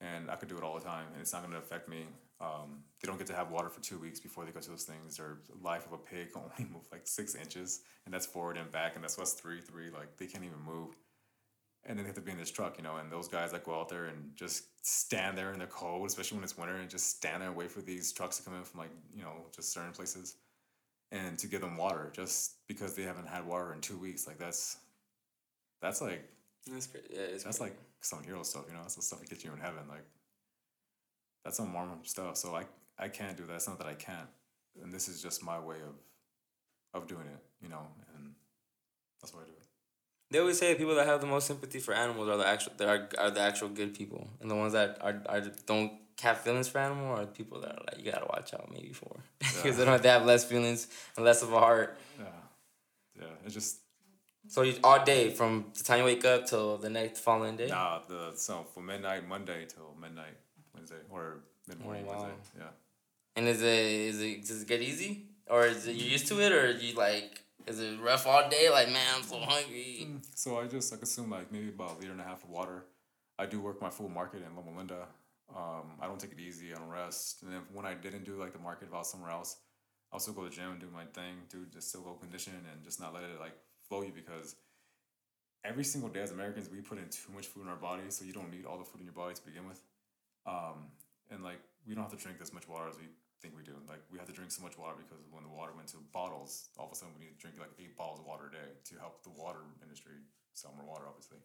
and 0.00 0.30
I 0.30 0.36
could 0.36 0.48
do 0.48 0.56
it 0.56 0.62
all 0.62 0.74
the 0.74 0.84
time, 0.84 1.06
and 1.12 1.20
it's 1.20 1.32
not 1.32 1.42
going 1.42 1.52
to 1.52 1.58
affect 1.58 1.88
me. 1.88 2.06
Um, 2.40 2.82
they 3.00 3.06
don't 3.06 3.16
get 3.16 3.26
to 3.28 3.34
have 3.34 3.50
water 3.50 3.70
for 3.70 3.80
two 3.80 3.98
weeks 3.98 4.20
before 4.20 4.44
they 4.44 4.50
go 4.50 4.60
to 4.60 4.70
those 4.70 4.84
things. 4.84 5.16
Their 5.16 5.38
life 5.62 5.86
of 5.86 5.92
a 5.92 5.98
pig 5.98 6.28
only 6.36 6.70
move 6.70 6.82
like 6.92 7.06
six 7.06 7.34
inches, 7.34 7.80
and 8.04 8.12
that's 8.12 8.26
forward 8.26 8.56
and 8.56 8.70
back, 8.70 8.94
and 8.94 9.02
that's 9.02 9.16
what's 9.16 9.32
three 9.32 9.60
three. 9.60 9.90
Like 9.90 10.16
they 10.18 10.26
can't 10.26 10.44
even 10.44 10.60
move, 10.60 10.96
and 11.84 11.98
then 11.98 12.04
they 12.04 12.08
have 12.08 12.16
to 12.16 12.20
be 12.20 12.32
in 12.32 12.38
this 12.38 12.50
truck, 12.50 12.76
you 12.76 12.84
know. 12.84 12.96
And 12.96 13.10
those 13.10 13.28
guys 13.28 13.52
that 13.52 13.64
go 13.64 13.78
out 13.80 13.88
there 13.88 14.06
and 14.06 14.36
just 14.36 14.64
stand 14.86 15.38
there 15.38 15.52
in 15.52 15.58
the 15.58 15.66
cold, 15.66 16.06
especially 16.06 16.36
when 16.36 16.44
it's 16.44 16.58
winter, 16.58 16.76
and 16.76 16.90
just 16.90 17.08
stand 17.16 17.40
there 17.40 17.48
and 17.48 17.56
wait 17.56 17.70
for 17.70 17.80
these 17.80 18.12
trucks 18.12 18.36
to 18.36 18.42
come 18.42 18.54
in 18.54 18.64
from 18.64 18.80
like 18.80 18.90
you 19.14 19.22
know 19.22 19.46
just 19.54 19.72
certain 19.72 19.92
places, 19.92 20.36
and 21.12 21.38
to 21.38 21.46
give 21.46 21.60
them 21.60 21.76
water 21.76 22.10
just 22.14 22.66
because 22.66 22.94
they 22.94 23.02
haven't 23.02 23.28
had 23.28 23.46
water 23.46 23.72
in 23.72 23.80
two 23.80 23.96
weeks. 23.96 24.26
Like 24.26 24.38
that's 24.38 24.78
that's 25.80 26.00
like 26.00 26.28
That's. 26.70 26.88
Yeah, 27.10 27.20
it's 27.20 27.44
that's 27.44 27.60
like 27.60 27.76
some 28.00 28.22
hero 28.22 28.42
stuff, 28.42 28.64
you 28.68 28.74
know. 28.74 28.80
That's 28.80 28.96
the 28.96 29.02
stuff 29.02 29.20
that 29.20 29.30
gets 29.30 29.44
you 29.44 29.52
in 29.52 29.58
heaven. 29.58 29.82
Like 29.88 30.04
that's 31.44 31.56
some 31.56 31.72
warm 31.72 31.90
stuff. 32.04 32.36
So 32.36 32.54
I 32.54 32.64
I 32.98 33.08
can't 33.08 33.36
do 33.36 33.44
that. 33.46 33.54
It's 33.54 33.68
not 33.68 33.78
that 33.78 33.86
I 33.86 33.94
can't, 33.94 34.28
and 34.82 34.92
this 34.92 35.08
is 35.08 35.22
just 35.22 35.44
my 35.44 35.58
way 35.58 35.76
of 35.76 37.02
of 37.02 37.08
doing 37.08 37.26
it, 37.26 37.42
you 37.62 37.68
know. 37.68 37.86
And 38.14 38.34
that's 39.20 39.32
why 39.34 39.42
I 39.42 39.44
do 39.44 39.52
it. 39.52 39.66
They 40.30 40.40
always 40.40 40.58
say 40.58 40.74
people 40.74 40.96
that 40.96 41.06
have 41.06 41.20
the 41.20 41.26
most 41.26 41.46
sympathy 41.46 41.78
for 41.78 41.94
animals 41.94 42.28
are 42.28 42.36
the 42.36 42.46
actual 42.46 42.72
that 42.78 42.88
are, 42.88 43.08
are 43.18 43.30
the 43.30 43.40
actual 43.40 43.68
good 43.68 43.94
people, 43.94 44.28
and 44.40 44.50
the 44.50 44.56
ones 44.56 44.72
that 44.72 44.98
are, 45.00 45.22
are 45.28 45.40
don't 45.66 45.92
have 46.22 46.40
feelings 46.40 46.68
for 46.68 46.78
animal 46.78 47.14
are 47.16 47.20
the 47.26 47.26
people 47.32 47.60
that 47.60 47.70
are 47.72 47.84
like 47.86 47.98
you 48.04 48.10
gotta 48.10 48.26
watch 48.26 48.54
out 48.54 48.70
maybe 48.72 48.92
for 48.92 49.16
because 49.38 49.76
they 49.78 49.84
don't 49.84 50.02
they 50.02 50.08
have 50.08 50.24
less 50.24 50.44
feelings 50.44 50.88
and 51.16 51.24
less 51.24 51.42
of 51.42 51.52
a 51.52 51.58
heart. 51.58 51.98
Yeah, 52.18 52.24
yeah. 53.20 53.26
It's 53.44 53.54
just 53.54 53.78
So 54.48 54.62
you 54.62 54.74
all 54.82 55.04
day 55.04 55.30
from 55.30 55.66
the 55.76 55.82
time 55.84 55.98
you 56.00 56.04
wake 56.04 56.24
up 56.24 56.46
till 56.46 56.78
the 56.78 56.88
next 56.90 57.20
following 57.20 57.56
day. 57.56 57.66
nah. 57.68 58.00
The 58.08 58.32
so 58.36 58.66
from 58.72 58.86
midnight 58.86 59.28
Monday 59.28 59.66
till 59.68 59.94
midnight 60.00 60.36
Wednesday 60.74 61.02
or 61.10 61.40
mid 61.68 61.80
morning 61.80 62.04
Oh, 62.08 62.12
wow. 62.12 62.18
Wednesday. 62.22 62.36
Yeah. 62.58 62.72
And 63.36 63.48
is 63.48 63.60
it 63.62 63.68
is 64.10 64.20
it 64.22 64.40
does 64.46 64.62
it 64.62 64.68
get 64.68 64.80
easy 64.80 65.26
or 65.48 65.66
is 65.66 65.86
it 65.86 65.96
you 65.96 66.06
used 66.16 66.26
to 66.28 66.40
it 66.40 66.52
or 66.52 66.70
you 66.70 66.94
like 66.94 67.42
is 67.66 67.80
it 67.80 67.98
rough 68.00 68.26
all 68.26 68.48
day 68.48 68.70
like 68.70 68.88
man 68.88 69.06
I'm 69.16 69.22
so 69.22 69.38
hungry. 69.40 70.06
Mm, 70.08 70.20
so 70.34 70.58
I 70.60 70.66
just 70.66 70.94
I 70.94 70.96
consume 70.96 71.30
like 71.30 71.52
maybe 71.52 71.68
about 71.68 71.96
a 71.96 71.98
liter 71.98 72.12
and 72.12 72.20
a 72.20 72.24
half 72.24 72.42
of 72.44 72.50
water. 72.50 72.84
I 73.38 73.44
do 73.44 73.60
work 73.60 73.82
my 73.82 73.90
full 73.90 74.08
market 74.08 74.40
in 74.46 74.56
Loma 74.56 74.74
Linda. 74.78 75.06
Um, 75.54 75.92
I 76.00 76.06
don't 76.06 76.18
take 76.18 76.32
it 76.32 76.40
easy. 76.40 76.74
I 76.74 76.78
don't 76.78 76.88
rest. 76.88 77.42
And 77.42 77.52
then 77.52 77.62
when 77.72 77.86
I 77.86 77.94
didn't 77.94 78.24
do 78.24 78.36
like 78.36 78.52
the 78.52 78.58
market, 78.58 78.88
I 78.92 78.96
was 78.96 79.10
somewhere 79.10 79.30
else, 79.30 79.56
I'll 80.12 80.18
still 80.18 80.34
go 80.34 80.44
to 80.44 80.50
the 80.50 80.54
gym 80.54 80.70
and 80.70 80.80
do 80.80 80.88
my 80.92 81.04
thing, 81.04 81.46
do 81.48 81.66
just 81.72 81.88
still 81.88 82.02
go 82.02 82.14
condition 82.14 82.54
and 82.72 82.82
just 82.82 83.00
not 83.00 83.14
let 83.14 83.24
it 83.24 83.38
like 83.40 83.54
flow 83.88 84.02
you 84.02 84.12
because 84.14 84.56
every 85.64 85.84
single 85.84 86.10
day 86.10 86.20
as 86.20 86.30
Americans 86.30 86.70
we 86.70 86.80
put 86.80 86.98
in 86.98 87.08
too 87.10 87.32
much 87.34 87.46
food 87.46 87.62
in 87.62 87.68
our 87.68 87.76
body, 87.76 88.02
so 88.08 88.24
you 88.24 88.32
don't 88.32 88.50
need 88.50 88.66
all 88.66 88.78
the 88.78 88.84
food 88.84 89.00
in 89.00 89.06
your 89.06 89.14
body 89.14 89.34
to 89.34 89.44
begin 89.44 89.66
with. 89.66 89.82
Um, 90.46 90.94
and 91.30 91.42
like 91.42 91.58
we 91.86 91.94
don't 91.94 92.04
have 92.06 92.14
to 92.14 92.22
drink 92.22 92.38
as 92.40 92.52
much 92.52 92.68
water 92.68 92.88
as 92.88 92.96
we 92.96 93.10
think 93.42 93.54
we 93.56 93.62
do. 93.62 93.74
Like 93.88 94.02
we 94.10 94.18
have 94.18 94.26
to 94.30 94.32
drink 94.32 94.50
so 94.50 94.62
much 94.62 94.78
water 94.78 94.94
because 94.96 95.26
when 95.30 95.42
the 95.42 95.50
water 95.50 95.72
went 95.74 95.88
to 95.94 95.98
bottles, 96.12 96.70
all 96.78 96.86
of 96.86 96.92
a 96.92 96.94
sudden 96.94 97.14
we 97.18 97.26
need 97.26 97.34
to 97.34 97.40
drink 97.42 97.58
like 97.58 97.74
eight 97.78 97.96
bottles 97.96 98.20
of 98.20 98.26
water 98.26 98.46
a 98.48 98.52
day 98.54 98.70
to 98.90 98.94
help 98.98 99.22
the 99.26 99.34
water 99.34 99.66
industry 99.82 100.22
sell 100.54 100.72
more 100.78 100.86
water, 100.86 101.04
obviously. 101.06 101.38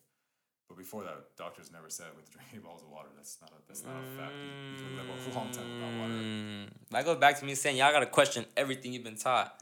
But 0.72 0.78
before 0.78 1.04
that, 1.04 1.36
doctors 1.38 1.70
never 1.70 1.90
said 1.90 2.08
with 2.16 2.32
drinking 2.32 2.62
bottles 2.64 2.84
of 2.84 2.90
water. 2.90 3.10
That's 3.18 3.38
not 3.42 3.50
a 3.52 3.56
that's 3.68 3.84
not 3.84 3.92
a 3.92 4.18
fact. 4.18 4.32
You, 4.32 4.86
can 4.86 4.96
live 4.96 5.36
a 5.36 5.38
long 5.38 5.52
time 5.52 5.68
without 5.68 6.00
water. 6.00 6.14
Mm, 6.14 6.68
that 6.92 7.04
goes 7.04 7.18
back 7.18 7.38
to 7.40 7.46
me 7.46 7.56
saying 7.56 7.76
y'all 7.76 7.92
gotta 7.92 8.06
question 8.06 8.46
everything 8.56 8.94
you've 8.94 9.04
been 9.04 9.18
taught. 9.18 9.62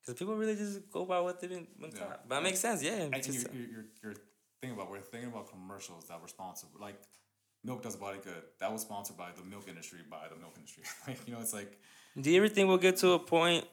Because 0.00 0.18
people 0.18 0.34
really 0.36 0.56
just 0.56 0.90
go 0.90 1.04
by 1.04 1.20
what 1.20 1.42
they've 1.42 1.50
been, 1.50 1.66
been 1.78 1.90
Yeah. 1.92 1.98
taught. 1.98 2.26
But 2.26 2.36
that 2.36 2.42
makes 2.42 2.58
sense, 2.58 2.82
yeah. 2.82 2.92
And 2.92 3.26
you're, 3.26 3.52
you're, 3.52 3.84
you're 4.02 4.14
thinking 4.62 4.78
about 4.78 4.90
we're 4.90 5.00
thinking 5.00 5.30
about 5.30 5.50
commercials 5.50 6.08
that 6.08 6.22
were 6.22 6.28
sponsored 6.28 6.70
like 6.80 6.98
milk 7.62 7.82
does 7.82 7.96
body 7.96 8.18
good. 8.24 8.42
That 8.60 8.72
was 8.72 8.80
sponsored 8.80 9.18
by 9.18 9.32
the 9.36 9.44
milk 9.44 9.68
industry 9.68 9.98
by 10.10 10.28
the 10.32 10.36
milk 10.36 10.54
industry. 10.56 10.84
like 11.06 11.18
you 11.26 11.34
know, 11.34 11.40
it's 11.40 11.52
like 11.52 11.78
Do 12.18 12.30
you 12.30 12.38
ever 12.38 12.48
think 12.48 12.66
we'll 12.68 12.78
get 12.78 12.96
to 12.98 13.10
a 13.12 13.18
point 13.18 13.66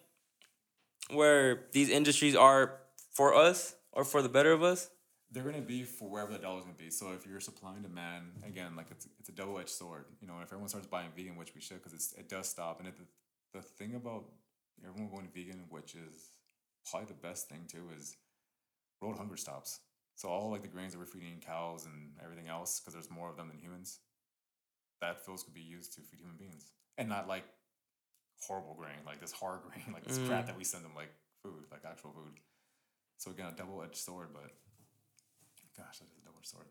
where 1.12 1.64
these 1.72 1.88
industries 1.88 2.36
are 2.36 2.74
for 3.14 3.34
us 3.34 3.74
or 3.94 4.04
for 4.04 4.22
the 4.22 4.28
better 4.28 4.52
of 4.52 4.64
us? 4.64 4.90
They're 5.32 5.44
gonna 5.44 5.62
be 5.62 5.84
for 5.84 6.10
wherever 6.10 6.32
the 6.32 6.40
dollar's 6.40 6.64
gonna 6.64 6.76
be. 6.78 6.90
So 6.90 7.12
if 7.12 7.26
you're 7.26 7.40
supply 7.40 7.74
and 7.74 7.84
demand, 7.84 8.26
again, 8.46 8.76
like 8.76 8.88
it's 8.92 9.08
it's 9.20 9.30
a 9.30 9.34
double 9.34 9.60
edged 9.60 9.70
sword. 9.70 10.06
You 10.22 10.28
know, 10.28 10.36
if 10.42 10.48
everyone 10.48 10.70
starts 10.70 10.88
buying 10.88 11.10
vegan, 11.16 11.36
which 11.36 11.54
we 11.54 11.62
should, 11.62 11.78
because 11.78 11.94
it's 11.94 12.14
it 12.14 12.30
does 12.30 12.48
stop. 12.48 12.80
And 12.80 12.88
it, 12.88 12.96
the 12.98 13.60
the 13.60 13.62
thing 13.62 13.96
about 13.96 14.26
everyone 14.86 15.10
going 15.10 15.30
vegan, 15.34 15.66
which 15.70 15.96
is 15.96 16.30
probably 16.90 17.08
the 17.08 17.28
best 17.28 17.50
thing 17.50 17.66
too, 17.68 17.90
is 17.98 18.16
world 19.02 19.18
hunger 19.18 19.38
stops. 19.38 19.80
So 20.16 20.30
all 20.30 20.50
like 20.50 20.62
the 20.62 20.68
grains 20.68 20.94
that 20.94 21.00
we're 21.00 21.06
feeding 21.06 21.42
cows 21.46 21.86
and 21.86 22.12
everything 22.24 22.48
else, 22.48 22.80
because 22.80 22.94
there's 22.94 23.12
more 23.12 23.30
of 23.30 23.38
them 23.38 23.50
than 23.50 23.60
humans, 23.60 24.00
that 25.02 25.24
fuels 25.24 25.44
could 25.44 25.54
be 25.54 25.62
used 25.62 25.94
to 25.94 26.02
feed 26.02 26.20
human 26.20 26.38
beings, 26.38 26.72
and 26.98 27.10
not 27.10 27.28
like 27.28 27.44
horrible 28.42 28.76
grain, 28.76 29.04
like 29.06 29.20
this 29.20 29.32
hard 29.32 29.60
grain, 29.68 29.94
like 29.94 30.06
this 30.06 30.18
crap 30.20 30.46
mm. 30.46 30.48
that 30.48 30.58
we 30.58 30.64
send 30.64 30.86
them 30.86 30.96
like 30.96 31.12
food, 31.44 31.66
like 31.72 31.82
actual 31.86 32.12
food. 32.12 32.40
So 33.18 33.32
again, 33.32 33.48
a 33.48 33.56
double 33.56 33.82
edged 33.84 33.98
sword, 33.98 34.30
but 34.34 34.52
gosh, 35.78 36.00
that 36.00 36.06
is 36.06 36.18
a 36.22 36.26
double 36.26 36.40
sword. 36.44 36.66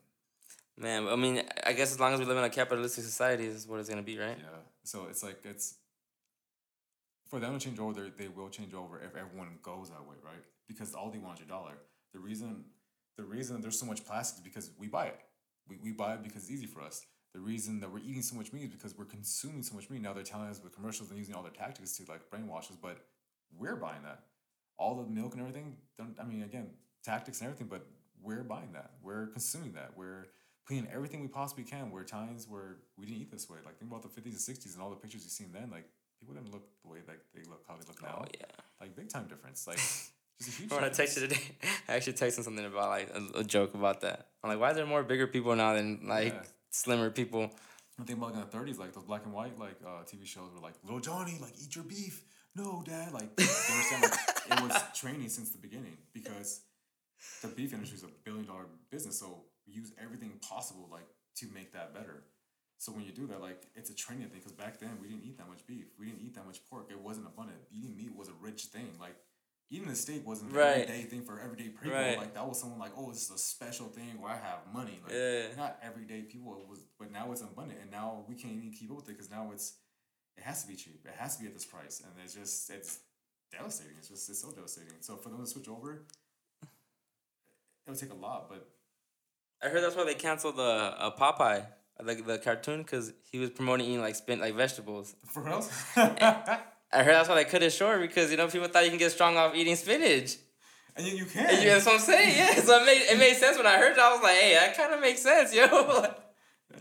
Man, 0.79 1.09
I 1.09 1.17
mean, 1.17 1.43
I 1.65 1.73
guess 1.73 1.93
as 1.93 1.99
long 2.01 2.13
as 2.13 2.21
we 2.21 2.27
live 2.27 2.37
in 2.37 2.45
a 2.45 2.51
capitalistic 2.51 3.05
society, 3.05 3.47
this 3.49 3.57
is 3.57 3.67
what 3.67 3.81
it's 3.81 3.89
gonna 3.89 4.03
be, 4.03 4.19
right? 4.19 4.37
Yeah. 4.39 4.61
So 4.85 5.07
it's 5.09 5.23
like 5.23 5.41
it's 5.45 5.77
for 7.29 7.41
them 7.41 7.59
to 7.59 7.65
change 7.65 7.79
over, 7.79 8.01
they- 8.03 8.11
they 8.11 8.29
will 8.29 8.49
change 8.51 8.73
over 8.75 9.01
if 9.01 9.17
everyone 9.17 9.59
goes 9.63 9.91
that 9.91 10.05
way, 10.07 10.17
right? 10.23 10.45
Because 10.69 10.95
all 10.95 11.11
they 11.11 11.19
want 11.19 11.35
is 11.41 11.41
your 11.41 11.49
dollar. 11.49 11.79
The 12.13 12.19
reason 12.21 12.65
the 13.17 13.25
reason 13.25 13.63
there's 13.63 13.79
so 13.81 13.87
much 13.87 14.05
plastic 14.05 14.39
is 14.39 14.45
because 14.45 14.71
we 14.79 14.89
buy 14.89 15.07
it. 15.07 15.19
We, 15.67 15.77
we 15.83 15.93
buy 15.93 16.15
it 16.15 16.23
because 16.23 16.43
it's 16.43 16.51
easy 16.51 16.67
for 16.67 16.83
us. 16.83 17.07
The 17.33 17.41
reason 17.41 17.81
that 17.81 17.91
we're 17.91 18.01
eating 18.01 18.21
so 18.21 18.37
much 18.37 18.53
meat 18.53 18.65
is 18.65 18.71
because 18.71 18.97
we're 18.97 19.07
consuming 19.07 19.63
so 19.63 19.75
much 19.75 19.89
meat. 19.89 20.03
Now 20.03 20.13
they're 20.13 20.23
telling 20.23 20.49
us 20.51 20.61
with 20.63 20.75
commercials 20.75 21.09
and 21.09 21.19
using 21.19 21.35
all 21.35 21.43
their 21.43 21.51
tactics 21.53 21.97
to 21.97 22.05
like 22.11 22.29
brainwash 22.31 22.71
us, 22.71 22.77
but 22.81 22.99
we're 23.59 23.77
buying 23.77 24.03
that. 24.03 24.21
All 24.77 24.97
the 25.03 25.09
milk 25.09 25.33
and 25.33 25.41
everything, 25.41 25.77
don't, 25.97 26.15
I 26.21 26.25
mean, 26.25 26.43
again, 26.43 26.69
tactics 27.03 27.41
and 27.41 27.47
everything, 27.49 27.69
but 27.69 27.87
we're 28.27 28.43
buying 28.43 28.73
that. 28.73 28.91
We're 29.03 29.27
consuming 29.29 29.73
that. 29.75 29.93
We're 29.97 30.27
putting 30.67 30.87
everything 30.93 31.21
we 31.21 31.29
possibly 31.29 31.65
can. 31.65 31.91
Where 31.91 32.05
times 32.05 32.47
where 32.49 32.77
we 32.99 33.07
didn't 33.07 33.21
eat 33.23 33.31
this 33.31 33.49
way. 33.49 33.59
Like 33.65 33.79
think 33.79 33.91
about 33.91 34.03
the 34.03 34.09
fifties 34.09 34.35
and 34.35 34.41
sixties 34.43 34.75
and 34.75 34.83
all 34.83 34.91
the 34.91 34.97
pictures 34.97 35.23
you've 35.23 35.33
seen 35.33 35.51
then. 35.53 35.71
Like 35.71 35.89
people 36.21 36.35
didn't 36.35 36.53
look 36.53 36.65
the 36.83 36.89
way 36.91 36.99
like 37.07 37.21
they 37.35 37.43
look 37.49 37.63
how 37.69 37.75
they 37.77 37.87
look 37.87 38.03
now. 38.03 38.23
Oh 38.23 38.27
yeah. 38.39 38.47
Like 38.81 38.97
big 38.97 39.09
time 39.09 39.27
difference. 39.29 39.67
Like 39.67 39.77
just 39.79 40.13
a 40.49 40.51
huge. 40.51 40.71
When 40.71 40.85
I 40.85 40.89
texted 40.91 41.21
today, 41.29 41.41
I 41.89 41.95
actually 41.95 42.15
texted 42.15 42.43
something 42.43 42.65
about 42.65 42.89
like 42.91 43.11
a, 43.15 43.39
a 43.41 43.45
joke 43.45 43.75
about 43.75 44.01
that. 44.03 44.29
I'm 44.43 44.51
like, 44.51 44.61
why 44.61 44.71
are 44.73 44.75
there 44.75 44.87
more 44.87 45.03
bigger 45.03 45.27
people 45.27 45.55
now 45.57 45.75
than 45.75 46.01
like 46.07 46.35
Yeah. 46.35 46.43
slimmer 46.71 47.11
people? 47.11 47.51
I 47.99 48.05
think 48.05 48.19
about 48.19 48.33
like 48.33 48.35
in 48.35 48.41
the 48.41 48.47
thirties, 48.47 48.79
like 48.79 48.93
those 48.93 49.05
black 49.05 49.25
and 49.25 49.33
white 49.33 49.59
like 49.59 49.77
uh, 49.87 50.03
TV 50.05 50.27
shows 50.27 50.51
were 50.55 50.61
like 50.61 50.75
Little 50.85 51.01
Johnny, 51.01 51.39
like 51.41 51.53
eat 51.63 51.75
your 51.75 51.85
beef. 51.85 52.25
No, 52.55 52.83
Dad, 52.87 53.13
like 53.13 53.29
understand, 53.39 54.03
like 54.03 54.59
it 54.59 54.63
was 54.63 54.83
training 55.01 55.29
since 55.29 55.51
the 55.51 55.59
beginning 55.59 55.97
because 56.15 56.61
the 57.43 57.49
beef 57.49 57.73
industry 57.73 57.97
is 57.99 58.05
a 58.05 58.13
billion 58.25 58.47
dollar 58.47 58.67
business, 58.91 59.19
so 59.19 59.45
use 59.67 59.93
everything 60.03 60.33
possible 60.43 60.89
like 60.91 61.07
to 61.37 61.47
make 61.55 61.73
that 61.73 61.95
better. 61.95 62.25
So 62.79 62.93
when 62.93 63.05
you 63.05 63.13
do 63.13 63.27
that, 63.29 63.41
like 63.41 63.67
it's 63.75 63.91
a 63.91 63.95
training 63.95 64.29
thing 64.29 64.39
because 64.41 64.53
back 64.53 64.79
then 64.79 64.99
we 65.01 65.09
didn't 65.09 65.25
eat 65.25 65.39
that 65.39 65.49
much 65.49 65.67
beef, 65.67 65.87
we 65.99 66.07
didn't 66.07 66.21
eat 66.23 66.35
that 66.35 66.47
much 66.47 66.61
pork. 66.69 66.89
It 66.91 67.01
wasn't 67.01 67.27
abundant. 67.27 67.59
Eating 67.73 67.97
meat 67.97 68.15
was 68.15 68.29
a 68.29 68.35
rich 68.41 68.65
thing. 68.65 68.89
Like 69.01 69.17
even 69.71 69.89
the 69.89 69.97
steak 69.97 70.25
wasn't 70.27 70.53
an 70.53 70.57
Right. 70.59 70.83
everyday 70.89 71.03
thing 71.05 71.23
for 71.23 71.41
everyday 71.41 71.71
people. 71.71 71.91
Right. 71.91 72.17
Like 72.19 72.35
that 72.35 72.47
was 72.47 72.61
someone 72.61 72.79
like, 72.79 72.93
oh, 72.97 73.11
this 73.11 73.25
is 73.25 73.31
a 73.31 73.39
special 73.39 73.87
thing 73.87 74.21
where 74.21 74.31
I 74.31 74.37
have 74.37 74.59
money. 74.73 75.01
Like 75.03 75.13
Yeah. 75.13 75.47
not 75.57 75.79
everyday 75.83 76.23
people. 76.23 76.57
It 76.61 76.69
was, 76.69 76.81
but 76.99 77.11
now 77.11 77.33
it's 77.33 77.41
abundant, 77.41 77.81
and 77.81 77.91
now 77.91 78.25
we 78.29 78.35
can't 78.37 78.55
even 78.55 78.71
keep 78.73 78.91
up 78.91 78.97
with 78.99 79.09
it 79.09 79.13
because 79.13 79.31
now 79.31 79.51
it's 79.53 79.75
it 80.37 80.45
has 80.45 80.63
to 80.63 80.69
be 80.69 80.77
cheap. 80.77 81.01
It 81.07 81.15
has 81.17 81.37
to 81.37 81.43
be 81.43 81.49
at 81.49 81.55
this 81.55 81.65
price, 81.65 82.01
and 82.01 82.13
it's 82.23 82.35
just 82.35 82.69
it's 82.71 83.01
devastating. 83.51 83.95
It's 83.99 84.09
just 84.09 84.29
it's 84.29 84.41
so 84.43 84.51
devastating. 84.53 84.93
So 85.01 85.17
for 85.17 85.31
them 85.31 85.41
to 85.41 85.47
switch 85.47 85.67
over, 85.69 86.05
it 87.87 87.91
would 87.91 87.99
take 87.99 88.11
a 88.11 88.15
lot, 88.15 88.49
but 88.49 88.69
I 89.63 89.69
heard 89.69 89.83
that's 89.83 89.97
why 89.97 90.05
they 90.05 90.15
canceled 90.15 90.57
the 90.57 90.63
uh, 90.63 91.17
Popeye, 91.17 91.65
like 92.03 92.27
the 92.27 92.39
cartoon, 92.39 92.83
because 92.83 93.13
he 93.31 93.39
was 93.39 93.51
promoting 93.51 93.87
eating 93.87 94.01
like 94.01 94.15
spin 94.17 94.41
like 94.41 94.55
vegetables. 94.55 95.15
for 95.33 95.43
real. 95.43 95.67
I 95.97 97.03
heard 97.03 97.15
that's 97.15 97.29
why 97.29 97.35
they 97.37 97.45
cut 97.45 97.63
it 97.63 97.71
short 97.73 98.01
because 98.01 98.31
you 98.31 98.37
know 98.37 98.49
people 98.49 98.69
thought 98.69 98.85
you 98.85 98.91
can 98.91 98.99
get 98.99 99.13
strong 99.13 99.37
off 99.37 99.55
eating 99.55 99.77
spinach. 99.77 100.37
and 100.97 101.07
you, 101.07 101.17
you 101.17 101.25
can. 101.25 101.47
And 101.49 101.63
you, 101.63 101.71
that's 101.71 101.85
what 101.87 101.95
I'm 101.97 102.01
saying. 102.01 102.35
Yeah, 102.37 102.55
so 102.63 102.81
it 102.81 102.87
made 102.87 103.03
it 103.11 103.19
made 103.19 103.35
sense 103.35 103.57
when 103.57 103.67
I 103.67 103.77
heard 103.77 103.93
it. 103.93 103.99
I 103.99 104.13
was 104.13 104.23
like, 104.23 104.37
hey, 104.37 104.55
that 104.55 104.77
kind 104.77 104.93
of 104.95 105.01
makes 105.01 105.23
sense, 105.23 105.55
yo. 105.55 105.65
Yeah, 105.65 106.13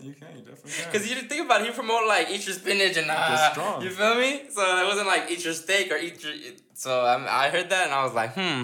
you 0.00 0.12
can. 0.14 0.36
You 0.36 0.42
definitely 0.44 0.70
can. 0.72 0.84
Because 0.92 1.08
you 1.08 1.14
didn't 1.14 1.28
think 1.28 1.44
about 1.44 1.62
it, 1.62 1.68
he 1.68 1.72
promoted 1.72 2.08
like 2.08 2.30
eat 2.30 2.46
your 2.46 2.54
spinach 2.54 2.96
and 2.96 3.10
uh, 3.10 3.52
strong. 3.52 3.82
you 3.82 3.90
feel 3.90 4.14
me? 4.16 4.42
So 4.50 4.62
it 4.82 4.86
wasn't 4.86 5.06
like 5.06 5.30
eat 5.30 5.44
your 5.44 5.54
steak 5.54 5.90
or 5.90 5.96
eat 5.96 6.22
your. 6.22 6.32
So 6.74 7.00
I 7.04 7.46
I 7.46 7.48
heard 7.50 7.68
that 7.70 7.86
and 7.86 7.94
I 7.94 8.04
was 8.04 8.14
like, 8.14 8.34
hmm, 8.34 8.62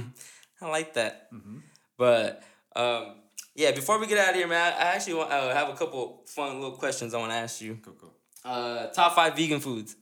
I 0.61 0.69
like 0.69 0.95
that. 0.95 1.33
Mm-hmm. 1.33 1.59
But 2.03 2.43
um, 2.75 3.15
yeah, 3.55 3.71
before 3.71 4.01
we 4.01 4.09
get 4.09 4.19
out 4.19 4.31
of 4.31 4.35
here, 4.35 4.49
man, 4.49 4.73
I 4.77 4.95
actually 4.97 5.15
want, 5.15 5.31
uh, 5.31 5.55
have 5.55 5.69
a 5.69 5.75
couple 5.75 6.25
fun 6.27 6.61
little 6.61 6.77
questions 6.77 7.15
I 7.15 7.19
want 7.19 7.31
to 7.31 7.37
ask 7.37 7.61
you. 7.61 7.75
Go 7.75 7.93
go. 7.93 8.11
Uh, 8.45 8.89
top 8.89 9.15
five 9.15 9.37
vegan 9.37 9.61
foods, 9.61 9.95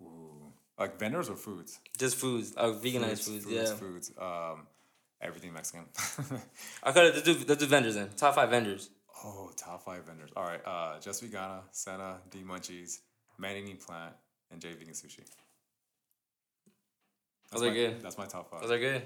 Ooh. 0.00 0.52
Like 0.78 1.00
vendors 1.00 1.28
or 1.28 1.34
foods? 1.34 1.80
just 1.98 2.14
foods, 2.14 2.52
uh, 2.56 2.66
veganized 2.66 3.24
foods. 3.24 3.44
foods, 3.44 3.46
yeah, 3.50 3.74
foods. 3.74 4.12
Um, 4.16 4.68
everything 5.20 5.52
Mexican. 5.52 5.86
I 6.84 6.92
could 6.92 7.12
let's 7.12 7.22
do 7.22 7.36
let's 7.48 7.60
do 7.60 7.66
vendors 7.66 7.96
then. 7.96 8.10
Top 8.16 8.36
five 8.36 8.48
vendors. 8.48 8.90
oh, 9.24 9.50
top 9.56 9.84
five 9.84 10.04
vendors. 10.04 10.30
All 10.36 10.44
right. 10.44 10.64
Uh, 10.64 11.00
Just 11.00 11.24
Vegana, 11.24 11.62
Senna, 11.72 12.18
D 12.30 12.44
Munchies, 12.48 13.00
Man 13.36 13.56
Eating 13.56 13.78
Plant, 13.78 14.14
and 14.52 14.60
J 14.60 14.74
Vegan 14.74 14.94
Sushi. 14.94 15.24
That's 17.50 17.60
Those 17.60 17.62
are 17.62 17.66
my, 17.66 17.74
good. 17.74 18.00
That's 18.00 18.16
my 18.16 18.26
top 18.26 18.48
five. 18.48 18.60
Those 18.60 18.70
are 18.70 18.78
good. 18.78 19.02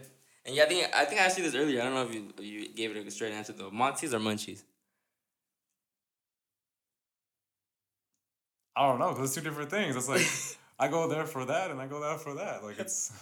And 0.46 0.54
yeah, 0.54 0.62
I 0.62 0.66
think 0.66 0.88
I 0.94 1.04
think 1.04 1.20
I 1.20 1.24
asked 1.24 1.36
you 1.38 1.44
this 1.44 1.54
earlier. 1.56 1.80
I 1.80 1.84
don't 1.84 1.94
know 1.94 2.02
if 2.04 2.14
you 2.14 2.32
you 2.44 2.68
gave 2.68 2.94
it 2.96 3.04
a 3.06 3.10
straight 3.10 3.32
answer 3.32 3.52
though. 3.52 3.70
Monty's 3.70 4.14
or 4.14 4.20
Munchies? 4.20 4.62
I 8.76 8.86
don't 8.88 8.98
know. 8.98 9.16
it's 9.22 9.34
two 9.34 9.40
different 9.40 9.70
things. 9.70 9.96
It's 9.96 10.08
like 10.08 10.26
I 10.78 10.88
go 10.88 11.08
there 11.08 11.24
for 11.26 11.46
that, 11.46 11.70
and 11.70 11.80
I 11.80 11.86
go 11.86 12.00
there 12.00 12.18
for 12.18 12.34
that. 12.34 12.62
Like 12.62 12.78
it's 12.78 13.12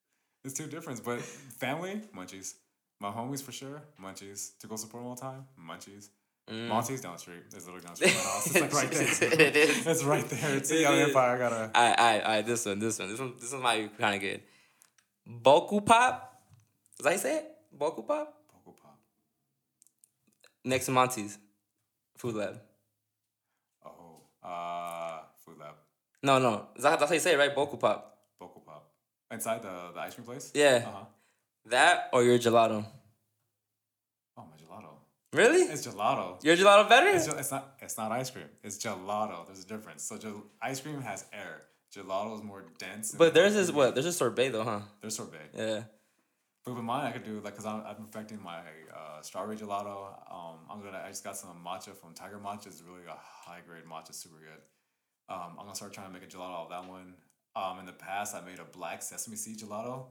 it's 0.44 0.54
two 0.54 0.66
different. 0.66 1.04
But 1.04 1.20
family, 1.20 2.00
Munchies. 2.16 2.54
My 3.00 3.10
homies 3.10 3.42
for 3.42 3.52
sure, 3.52 3.82
Munchies. 4.02 4.58
To 4.60 4.66
go 4.66 4.76
support 4.76 5.02
them 5.02 5.08
all 5.10 5.14
the 5.14 5.20
time, 5.20 5.44
Munchies. 5.60 6.08
Mm. 6.50 6.68
Monty's 6.68 7.00
down 7.00 7.12
the 7.12 7.18
street. 7.18 7.42
It's 7.54 7.66
literally 7.66 7.82
down 7.82 7.92
the 7.92 7.96
street 7.96 8.14
my 8.14 8.20
house. 8.20 8.46
It's 8.46 8.60
like 8.60 8.72
right 8.72 8.90
there. 9.38 9.40
It 9.48 9.56
is. 9.56 9.86
It's 9.86 10.02
right 10.02 10.24
there. 10.28 10.56
It's 10.56 10.68
the 10.70 10.78
It 10.78 10.80
Young. 10.80 10.98
Empire. 10.98 11.36
I 11.36 11.38
gotta. 11.38 11.54
Alright, 11.78 11.98
alright, 11.98 12.22
alright. 12.22 12.46
This 12.46 12.66
one, 12.66 12.78
this 12.80 12.98
one, 12.98 13.08
this 13.10 13.20
one, 13.20 13.32
this 13.40 13.52
one 13.52 13.62
might 13.62 13.96
be 13.96 14.02
kind 14.02 14.16
of 14.16 14.20
good. 14.20 14.42
Boku 15.28 15.84
Pop. 15.86 16.31
Is 16.98 17.04
that 17.04 17.12
you 17.12 17.18
say 17.18 17.36
it? 17.38 17.50
Boku 17.78 18.06
Pop. 18.06 18.34
Poco 18.52 18.76
Pop. 18.80 18.98
Next 20.64 20.86
to 20.86 20.92
Monty's. 20.92 21.38
Food 22.16 22.36
Lab. 22.36 22.60
Oh, 23.84 24.20
uh, 24.46 25.20
Food 25.44 25.58
Lab. 25.58 25.74
No, 26.22 26.38
no. 26.38 26.68
That, 26.76 26.98
that's 26.98 27.10
how 27.10 27.14
you 27.14 27.20
say 27.20 27.32
it, 27.34 27.38
right? 27.38 27.54
Boku 27.54 27.78
Pop. 27.78 28.18
Poco 28.38 28.60
Pop. 28.60 28.90
Inside 29.30 29.62
the, 29.62 29.92
the 29.94 30.00
ice 30.00 30.14
cream 30.14 30.26
place? 30.26 30.52
Yeah. 30.54 30.84
Uh-huh. 30.86 31.04
That 31.66 32.10
or 32.12 32.22
your 32.22 32.38
gelato. 32.38 32.84
Oh, 34.36 34.44
my 34.44 34.56
gelato. 34.56 34.90
Really? 35.32 35.62
It's 35.62 35.86
gelato. 35.86 36.42
Your 36.44 36.56
gelato 36.56 36.88
better? 36.88 37.08
It's, 37.08 37.26
it's 37.26 37.50
not 37.50 37.76
it's 37.80 37.96
not 37.96 38.12
ice 38.12 38.30
cream. 38.30 38.44
It's 38.62 38.78
gelato. 38.78 39.46
There's 39.46 39.64
a 39.64 39.66
difference. 39.66 40.02
So 40.02 40.18
gel- 40.18 40.44
ice 40.60 40.80
cream 40.80 41.00
has 41.02 41.24
air. 41.32 41.62
Gelato 41.94 42.36
is 42.36 42.42
more 42.42 42.64
dense. 42.78 43.12
but 43.12 43.18
more 43.26 43.30
theirs 43.30 43.54
is 43.54 43.70
what? 43.70 43.94
There's 43.94 44.06
a 44.06 44.12
sorbet 44.12 44.48
though, 44.50 44.64
huh? 44.64 44.80
There's 45.00 45.16
sorbet. 45.16 45.50
Yeah. 45.56 45.82
But 46.64 46.74
with 46.76 46.84
mine, 46.84 47.06
I 47.06 47.10
could 47.10 47.24
do 47.24 47.40
like 47.40 47.54
because 47.54 47.66
I'm, 47.66 47.82
I'm 47.84 47.96
perfecting 47.96 48.40
my 48.42 48.60
uh, 48.94 49.20
strawberry 49.22 49.56
gelato. 49.56 50.08
Um, 50.30 50.58
I'm 50.70 50.80
gonna 50.82 51.02
I 51.04 51.08
just 51.08 51.24
got 51.24 51.36
some 51.36 51.56
matcha 51.64 51.94
from 51.96 52.14
Tiger 52.14 52.38
Matcha. 52.38 52.66
It's 52.68 52.82
really 52.82 53.02
a 53.08 53.16
high 53.18 53.60
grade 53.66 53.84
matcha, 53.84 54.14
super 54.14 54.36
good. 54.36 54.62
Um, 55.28 55.50
I'm 55.58 55.64
gonna 55.64 55.74
start 55.74 55.92
trying 55.92 56.06
to 56.06 56.12
make 56.12 56.22
a 56.22 56.26
gelato 56.26 56.54
out 56.60 56.64
of 56.64 56.70
that 56.70 56.88
one. 56.88 57.14
Um, 57.56 57.80
in 57.80 57.86
the 57.86 57.92
past, 57.92 58.34
I 58.34 58.40
made 58.42 58.60
a 58.60 58.64
black 58.64 59.02
sesame 59.02 59.36
seed 59.36 59.58
gelato. 59.58 60.06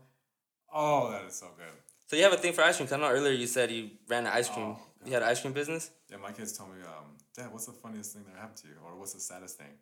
Oh, 0.73 1.09
that 1.11 1.23
is 1.25 1.35
so 1.35 1.47
good. 1.57 1.73
So 2.07 2.15
you 2.17 2.23
have 2.23 2.33
a 2.33 2.37
thing 2.37 2.51
for 2.53 2.63
ice 2.63 2.75
cream? 2.75 2.87
'Cause 2.87 2.93
I 2.93 2.99
know 2.99 3.09
earlier 3.09 3.31
you 3.31 3.47
said 3.47 3.71
you 3.71 3.91
ran 4.07 4.25
an 4.27 4.33
ice 4.33 4.49
cream. 4.49 4.75
Oh, 4.77 4.79
you 5.05 5.13
had 5.13 5.23
an 5.23 5.29
ice 5.29 5.39
cream 5.39 5.53
business. 5.53 5.89
Yeah, 6.09 6.17
my 6.17 6.33
kids 6.33 6.57
told 6.57 6.75
me, 6.75 6.81
um, 6.83 7.17
Dad, 7.33 7.51
what's 7.53 7.65
the 7.65 7.71
funniest 7.73 8.13
thing 8.13 8.25
that 8.25 8.35
happened 8.35 8.57
to 8.57 8.67
you, 8.67 8.75
or 8.85 8.97
what's 8.97 9.13
the 9.13 9.21
saddest 9.21 9.57
thing? 9.57 9.73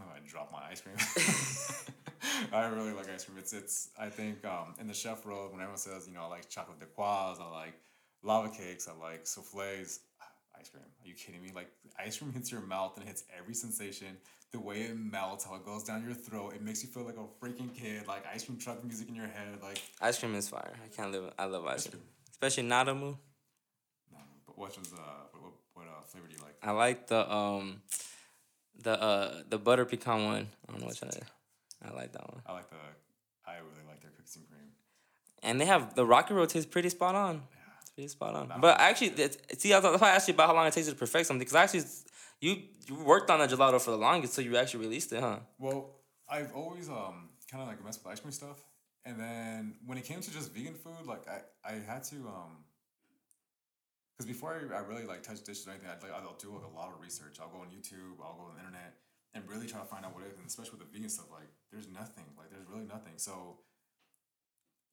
I 0.16 0.18
dropped 0.26 0.52
my 0.52 0.62
ice 0.70 0.80
cream. 0.80 0.96
I 2.52 2.66
really 2.66 2.92
like 2.92 3.08
ice 3.10 3.24
cream. 3.24 3.38
It's 3.38 3.52
it's. 3.52 3.88
I 3.98 4.08
think 4.08 4.44
um, 4.44 4.74
in 4.80 4.86
the 4.88 4.94
chef 4.94 5.24
world, 5.26 5.52
when 5.52 5.60
everyone 5.60 5.78
says, 5.78 6.06
you 6.06 6.14
know, 6.14 6.22
I 6.22 6.26
like 6.26 6.48
chocolate 6.48 6.78
de 6.80 6.86
croix, 6.86 7.34
I 7.40 7.50
like 7.50 7.74
lava 8.22 8.48
cakes, 8.48 8.88
I 8.88 8.92
like 9.00 9.26
souffles. 9.26 10.00
Ice 10.60 10.68
cream? 10.68 10.84
Are 10.84 11.08
you 11.08 11.14
kidding 11.14 11.42
me? 11.42 11.50
Like 11.54 11.68
ice 11.98 12.18
cream 12.18 12.32
hits 12.32 12.52
your 12.52 12.60
mouth 12.60 12.92
and 12.96 13.04
it 13.04 13.08
hits 13.08 13.24
every 13.36 13.54
sensation. 13.54 14.16
The 14.52 14.60
way 14.60 14.82
it 14.82 14.96
melts, 14.96 15.44
how 15.44 15.54
it 15.56 15.64
goes 15.64 15.82
down 15.82 16.04
your 16.04 16.12
throat, 16.14 16.52
it 16.54 16.62
makes 16.62 16.82
you 16.84 16.90
feel 16.90 17.04
like 17.04 17.16
a 17.16 17.26
freaking 17.44 17.74
kid. 17.74 18.06
Like 18.06 18.24
ice 18.32 18.44
cream 18.44 18.58
truck 18.58 18.84
music 18.84 19.08
in 19.08 19.14
your 19.14 19.26
head. 19.26 19.58
Like 19.62 19.80
Ice 20.00 20.18
cream 20.20 20.34
is 20.34 20.48
fire. 20.48 20.74
I 20.84 20.88
can't 20.94 21.10
live. 21.10 21.32
I 21.38 21.46
love 21.46 21.64
ice 21.66 21.86
cream, 21.88 22.02
especially 22.30 22.64
NadaMoo. 22.64 23.16
no, 24.12 24.18
but 24.46 24.58
what 24.58 24.78
was 24.78 24.92
uh 24.92 24.96
what 25.32 25.42
what, 25.42 25.52
what 25.74 25.86
uh, 25.86 26.02
flavor 26.06 26.28
do 26.28 26.34
you 26.36 26.42
like? 26.42 26.56
I 26.62 26.70
like 26.72 27.06
the 27.08 27.32
um, 27.34 27.80
the 28.80 29.00
uh 29.00 29.42
the 29.48 29.58
butter 29.58 29.84
pecan 29.84 30.24
one. 30.24 30.48
I 30.68 30.72
don't 30.72 30.80
know 30.80 30.88
which 30.88 31.02
one. 31.02 31.10
I 31.84 31.92
like 31.94 32.12
that 32.12 32.28
one. 32.28 32.42
I 32.46 32.52
like 32.52 32.70
the. 32.70 32.76
I 33.46 33.56
really 33.56 33.86
like 33.88 34.00
their 34.00 34.10
cookies 34.10 34.36
and 34.36 34.48
cream. 34.48 34.68
And 35.42 35.60
they 35.60 35.66
have 35.66 35.94
the 35.94 36.06
Rocky 36.06 36.34
Road 36.34 36.48
tastes 36.48 36.70
pretty 36.70 36.88
spot 36.88 37.14
on. 37.14 37.34
Yeah. 37.34 37.58
It's 37.80 37.90
pretty 37.90 38.08
spot 38.08 38.34
on. 38.34 38.60
But 38.60 38.80
actually, 38.80 39.12
see, 39.58 39.74
I 39.74 39.80
thought 39.80 40.00
I 40.02 40.10
asked 40.10 40.28
you 40.28 40.34
about 40.34 40.48
how 40.48 40.54
long 40.54 40.66
it 40.66 40.72
takes 40.72 40.86
you 40.86 40.92
to 40.92 40.98
perfect 40.98 41.26
something 41.26 41.40
because 41.40 41.54
actually, 41.54 41.84
you 42.40 42.62
you 42.86 42.94
worked 43.04 43.30
on 43.30 43.40
the 43.40 43.46
gelato 43.48 43.80
for 43.80 43.90
the 43.90 43.96
longest, 43.98 44.34
so 44.34 44.42
you 44.42 44.56
actually 44.56 44.86
released 44.86 45.12
it, 45.12 45.20
huh? 45.20 45.38
Well, 45.58 45.90
I've 46.28 46.54
always 46.54 46.88
um 46.88 47.30
kind 47.50 47.62
of 47.62 47.68
like 47.68 47.84
messed 47.84 48.04
with 48.04 48.12
ice 48.12 48.20
cream 48.20 48.32
stuff, 48.32 48.58
and 49.04 49.18
then 49.18 49.74
when 49.86 49.98
it 49.98 50.04
came 50.04 50.20
to 50.20 50.32
just 50.32 50.52
vegan 50.52 50.74
food, 50.74 51.06
like 51.06 51.26
I 51.28 51.40
I 51.64 51.72
had 51.74 52.04
to 52.04 52.16
um. 52.28 52.64
Because 54.22 54.38
before 54.38 54.54
I, 54.54 54.78
I 54.78 54.86
really 54.86 55.02
like 55.02 55.26
touch 55.26 55.42
dishes 55.42 55.66
or 55.66 55.74
anything, 55.74 55.90
I'd 55.90 55.98
like 55.98 56.14
I'll 56.14 56.38
do 56.38 56.54
like 56.54 56.62
a 56.62 56.70
lot 56.78 56.94
of 56.94 57.02
research. 57.02 57.42
I'll 57.42 57.50
go 57.50 57.58
on 57.58 57.74
YouTube, 57.74 58.22
I'll 58.22 58.38
go 58.38 58.46
on 58.46 58.54
the 58.54 58.62
internet, 58.62 58.94
and 59.34 59.42
really 59.50 59.66
try 59.66 59.82
to 59.82 59.90
find 59.90 60.06
out 60.06 60.14
what 60.14 60.22
it 60.22 60.30
is. 60.30 60.38
And 60.38 60.46
especially 60.46 60.78
with 60.78 60.86
the 60.86 60.90
vegan 60.94 61.10
stuff, 61.10 61.26
like 61.34 61.50
there's 61.74 61.90
nothing, 61.90 62.30
like 62.38 62.54
there's 62.54 62.62
really 62.70 62.86
nothing. 62.86 63.18
So 63.18 63.58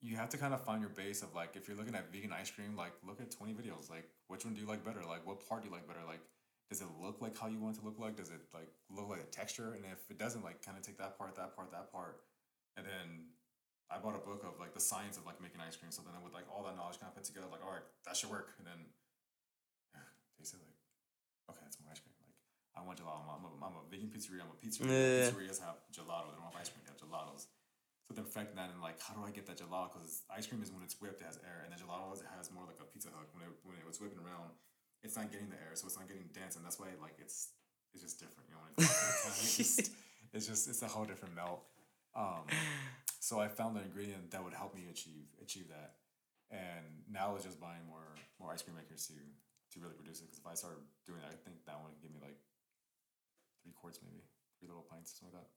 you 0.02 0.18
have 0.18 0.34
to 0.34 0.38
kind 0.40 0.50
of 0.50 0.66
find 0.66 0.82
your 0.82 0.90
base 0.90 1.22
of 1.22 1.30
like 1.30 1.54
if 1.54 1.70
you're 1.70 1.78
looking 1.78 1.94
at 1.94 2.10
vegan 2.10 2.34
ice 2.34 2.50
cream, 2.50 2.74
like 2.74 2.90
look 3.06 3.22
at 3.22 3.30
twenty 3.30 3.54
videos. 3.54 3.86
Like 3.86 4.10
which 4.26 4.42
one 4.42 4.58
do 4.58 4.60
you 4.60 4.66
like 4.66 4.82
better? 4.82 5.06
Like 5.06 5.22
what 5.22 5.46
part 5.46 5.62
do 5.62 5.70
you 5.70 5.74
like 5.74 5.86
better? 5.86 6.02
Like 6.02 6.26
does 6.66 6.82
it 6.82 6.90
look 6.98 7.22
like 7.22 7.38
how 7.38 7.46
you 7.46 7.62
want 7.62 7.78
it 7.78 7.80
to 7.80 7.86
look 7.86 8.02
like? 8.02 8.18
Does 8.18 8.34
it 8.34 8.42
like 8.50 8.74
look 8.90 9.06
like 9.06 9.22
a 9.22 9.30
texture? 9.30 9.78
And 9.78 9.86
if 9.86 10.10
it 10.10 10.18
doesn't, 10.18 10.42
like 10.42 10.58
kind 10.66 10.74
of 10.74 10.82
take 10.82 10.98
that 10.98 11.14
part, 11.14 11.38
that 11.38 11.54
part, 11.54 11.70
that 11.70 11.94
part, 11.94 12.18
and 12.74 12.82
then 12.82 13.30
I 13.90 13.98
bought 13.98 14.18
a 14.18 14.22
book 14.22 14.42
of 14.42 14.58
like 14.58 14.74
the 14.74 14.82
science 14.82 15.18
of 15.18 15.26
like 15.26 15.38
making 15.38 15.62
ice 15.62 15.78
cream. 15.78 15.94
So 15.94 16.02
then 16.02 16.18
with 16.18 16.34
like 16.34 16.50
all 16.50 16.66
that 16.66 16.74
knowledge 16.74 16.98
kind 16.98 17.10
of 17.10 17.14
put 17.14 17.22
together, 17.22 17.46
like 17.46 17.62
all 17.62 17.70
right, 17.70 17.86
that 18.06 18.18
should 18.18 18.30
work. 18.30 18.58
And 18.58 18.66
then 18.66 18.90
okay, 21.50 21.62
that's 21.66 21.78
more 21.82 21.92
ice 21.92 22.00
cream. 22.00 22.14
Like 22.22 22.34
I 22.74 22.86
want 22.86 22.98
gelato. 22.98 23.26
I'm 23.26 23.44
a, 23.44 23.50
I'm 23.60 23.76
a 23.78 23.84
vegan 23.90 24.10
pizzeria. 24.10 24.46
I'm 24.46 24.52
a 24.54 24.58
pizzeria. 24.58 24.90
Yeah. 24.90 25.28
Pizzerias 25.28 25.58
have 25.60 25.78
gelato. 25.90 26.30
They 26.30 26.38
don't 26.38 26.48
have 26.48 26.58
ice 26.58 26.70
cream. 26.70 26.86
They 26.86 26.92
have 26.94 27.00
gelatos. 27.02 27.50
So 28.10 28.18
then 28.18 28.26
perfecting 28.26 28.58
that 28.58 28.74
and 28.74 28.82
like, 28.82 28.98
how 28.98 29.14
do 29.14 29.22
I 29.22 29.30
get 29.30 29.46
that 29.46 29.62
gelato? 29.62 29.94
Because 29.94 30.26
ice 30.26 30.42
cream 30.50 30.58
is 30.66 30.74
when 30.74 30.82
it's 30.82 30.98
whipped, 30.98 31.22
it 31.22 31.30
has 31.30 31.38
air, 31.46 31.62
and 31.62 31.70
the 31.70 31.78
gelato 31.78 32.10
it 32.18 32.26
has 32.34 32.50
more 32.50 32.66
like 32.66 32.82
a 32.82 32.86
pizza 32.90 33.06
hook. 33.14 33.30
When 33.30 33.46
it 33.46 33.54
when 33.62 33.78
it 33.78 33.86
was 33.86 34.02
whipping 34.02 34.18
around, 34.18 34.50
it's 35.06 35.14
not 35.14 35.30
getting 35.30 35.46
the 35.46 35.54
air, 35.62 35.78
so 35.78 35.86
it's 35.86 35.94
not 35.94 36.10
getting 36.10 36.26
dense, 36.34 36.58
and 36.58 36.66
that's 36.66 36.78
why 36.82 36.90
like 36.98 37.22
it's 37.22 37.54
it's 37.94 38.02
just 38.02 38.18
different. 38.18 38.50
You 38.50 38.58
know, 38.58 38.66
when 38.66 38.74
it's, 38.82 38.90
it's, 39.46 39.56
just, 39.56 39.92
it's 40.34 40.46
just 40.50 40.62
it's 40.66 40.82
a 40.82 40.90
whole 40.90 41.06
different 41.06 41.38
melt. 41.38 41.62
Um, 42.18 42.50
so 43.22 43.38
I 43.38 43.46
found 43.46 43.76
an 43.78 43.84
ingredient 43.86 44.34
that 44.34 44.42
would 44.42 44.54
help 44.54 44.74
me 44.74 44.90
achieve 44.90 45.30
achieve 45.38 45.70
that, 45.70 46.02
and 46.50 47.06
now 47.06 47.38
it's 47.38 47.44
just 47.44 47.60
buying 47.60 47.86
more 47.86 48.10
more 48.40 48.50
ice 48.50 48.62
cream 48.62 48.74
makers 48.74 49.06
to 49.06 49.14
to 49.72 49.80
really 49.80 49.94
produce 49.94 50.20
it. 50.20 50.26
Because 50.26 50.38
if 50.38 50.46
I 50.46 50.54
start 50.54 50.80
doing 51.06 51.20
that, 51.22 51.32
I 51.32 51.38
think 51.44 51.64
that 51.66 51.78
one 51.80 51.92
can 51.94 52.02
give 52.02 52.12
me 52.12 52.20
like 52.20 52.38
three 53.62 53.72
quarts, 53.72 54.00
maybe 54.02 54.22
three 54.58 54.68
little 54.68 54.86
pints, 54.86 55.14
something 55.18 55.36
like 55.36 55.44
that. 55.44 55.50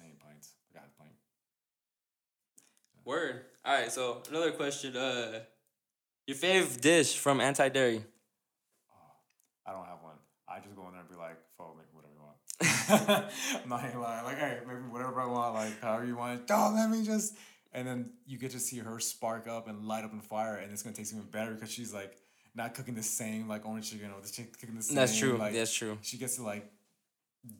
I 0.00 0.08
ain't 0.08 0.20
pints, 0.20 0.56
like 0.72 0.80
a 0.80 0.86
half 0.86 0.96
pint. 0.98 1.16
Word. 3.04 3.42
All 3.64 3.74
right. 3.74 3.90
So 3.90 4.22
another 4.30 4.52
question. 4.52 4.96
Uh, 4.96 5.40
your 6.26 6.36
favorite 6.36 6.80
dish 6.80 7.18
from 7.18 7.40
Anti 7.40 7.68
Dairy? 7.68 8.04
I 9.66 9.72
don't 9.72 9.86
have 9.86 10.02
one. 10.02 10.16
I 10.48 10.60
just 10.60 10.74
go 10.76 10.86
in 10.86 10.92
there 10.92 11.00
and 11.00 11.08
be 11.08 11.16
like, 11.16 11.38
"Fuck, 11.58 11.74
make 11.76 11.86
me 11.90 11.98
whatever 11.98 12.14
you 12.14 12.22
want." 12.22 13.30
I'm 13.62 13.68
not 13.68 13.82
gonna 13.82 14.00
lie. 14.00 14.22
Like, 14.22 14.38
hey, 14.38 14.58
make 14.66 14.76
me 14.76 14.88
whatever 14.88 15.20
I 15.20 15.26
want. 15.26 15.54
Like, 15.54 15.80
however 15.80 16.06
you 16.06 16.16
want. 16.16 16.46
Don't 16.46 16.74
let 16.74 16.90
me 16.90 17.04
just 17.04 17.34
and 17.72 17.86
then 17.86 18.10
you 18.26 18.38
get 18.38 18.50
to 18.52 18.60
see 18.60 18.78
her 18.78 19.00
spark 19.00 19.48
up 19.48 19.68
and 19.68 19.86
light 19.86 20.04
up 20.04 20.12
in 20.12 20.20
fire, 20.20 20.56
and 20.56 20.72
it's 20.72 20.82
gonna 20.82 20.94
taste 20.94 21.12
even 21.12 21.26
better 21.26 21.54
because 21.54 21.70
she's 21.70 21.92
like 21.92 22.16
not 22.54 22.74
cooking 22.74 22.94
the 22.94 23.02
same 23.02 23.48
like 23.48 23.66
orange 23.66 23.90
chicken 23.90 24.10
or 24.10 24.20
the 24.20 24.28
chicken 24.28 24.52
cooking 24.58 24.76
the 24.76 24.82
same. 24.82 24.96
That's 24.96 25.16
true. 25.18 25.36
Like, 25.36 25.54
That's 25.54 25.72
true. 25.74 25.98
She 26.02 26.18
gets 26.18 26.36
to 26.36 26.42
like 26.42 26.70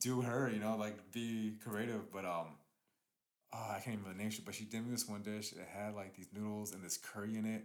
do 0.01 0.21
her, 0.23 0.51
you 0.53 0.61
know, 0.61 0.77
like 0.77 1.13
be 1.13 1.55
creative, 1.65 2.13
but 2.13 2.25
um. 2.25 2.47
Oh, 3.55 3.71
I 3.77 3.81
can't 3.81 3.99
even 4.01 4.17
name 4.17 4.29
it, 4.29 4.41
but 4.47 4.55
she 4.55 4.65
did 4.65 4.83
me 4.83 4.93
this 4.93 5.07
one 5.07 5.21
dish. 5.21 5.53
It 5.53 5.69
had 5.71 5.95
like 5.95 6.17
these 6.17 6.29
noodles 6.35 6.73
and 6.73 6.83
this 6.83 6.97
curry 6.97 7.37
in 7.37 7.45
it. 7.45 7.63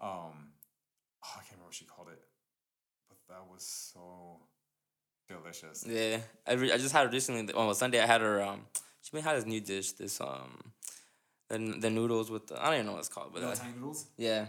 Um, 0.00 0.50
oh, 1.24 1.30
I 1.36 1.38
can't 1.38 1.52
remember 1.52 1.66
what 1.66 1.74
she 1.74 1.84
called 1.84 2.08
it, 2.08 2.18
but 3.08 3.18
that 3.28 3.44
was 3.48 3.62
so 3.62 4.40
delicious. 5.28 5.86
Yeah, 5.88 6.18
I, 6.44 6.54
re- 6.54 6.72
I 6.72 6.76
just 6.76 6.92
had 6.92 7.06
her 7.06 7.12
recently. 7.12 7.54
On 7.54 7.72
Sunday, 7.72 8.00
I 8.00 8.06
had 8.06 8.20
her. 8.20 8.42
Um, 8.42 8.62
she 9.00 9.14
made 9.14 9.22
had 9.22 9.36
this 9.36 9.46
new 9.46 9.60
dish. 9.60 9.92
This 9.92 10.20
um, 10.20 10.72
the 11.48 11.58
the 11.78 11.90
noodles 11.90 12.28
with 12.28 12.48
the, 12.48 12.60
I 12.60 12.64
don't 12.64 12.74
even 12.74 12.86
know 12.86 12.92
what 12.94 12.98
it's 12.98 13.08
called, 13.08 13.28
but 13.32 13.42
Little 13.42 13.52
uh, 13.52 13.54
tiny 13.56 13.74
noodles. 13.74 14.06
yeah, 14.16 14.46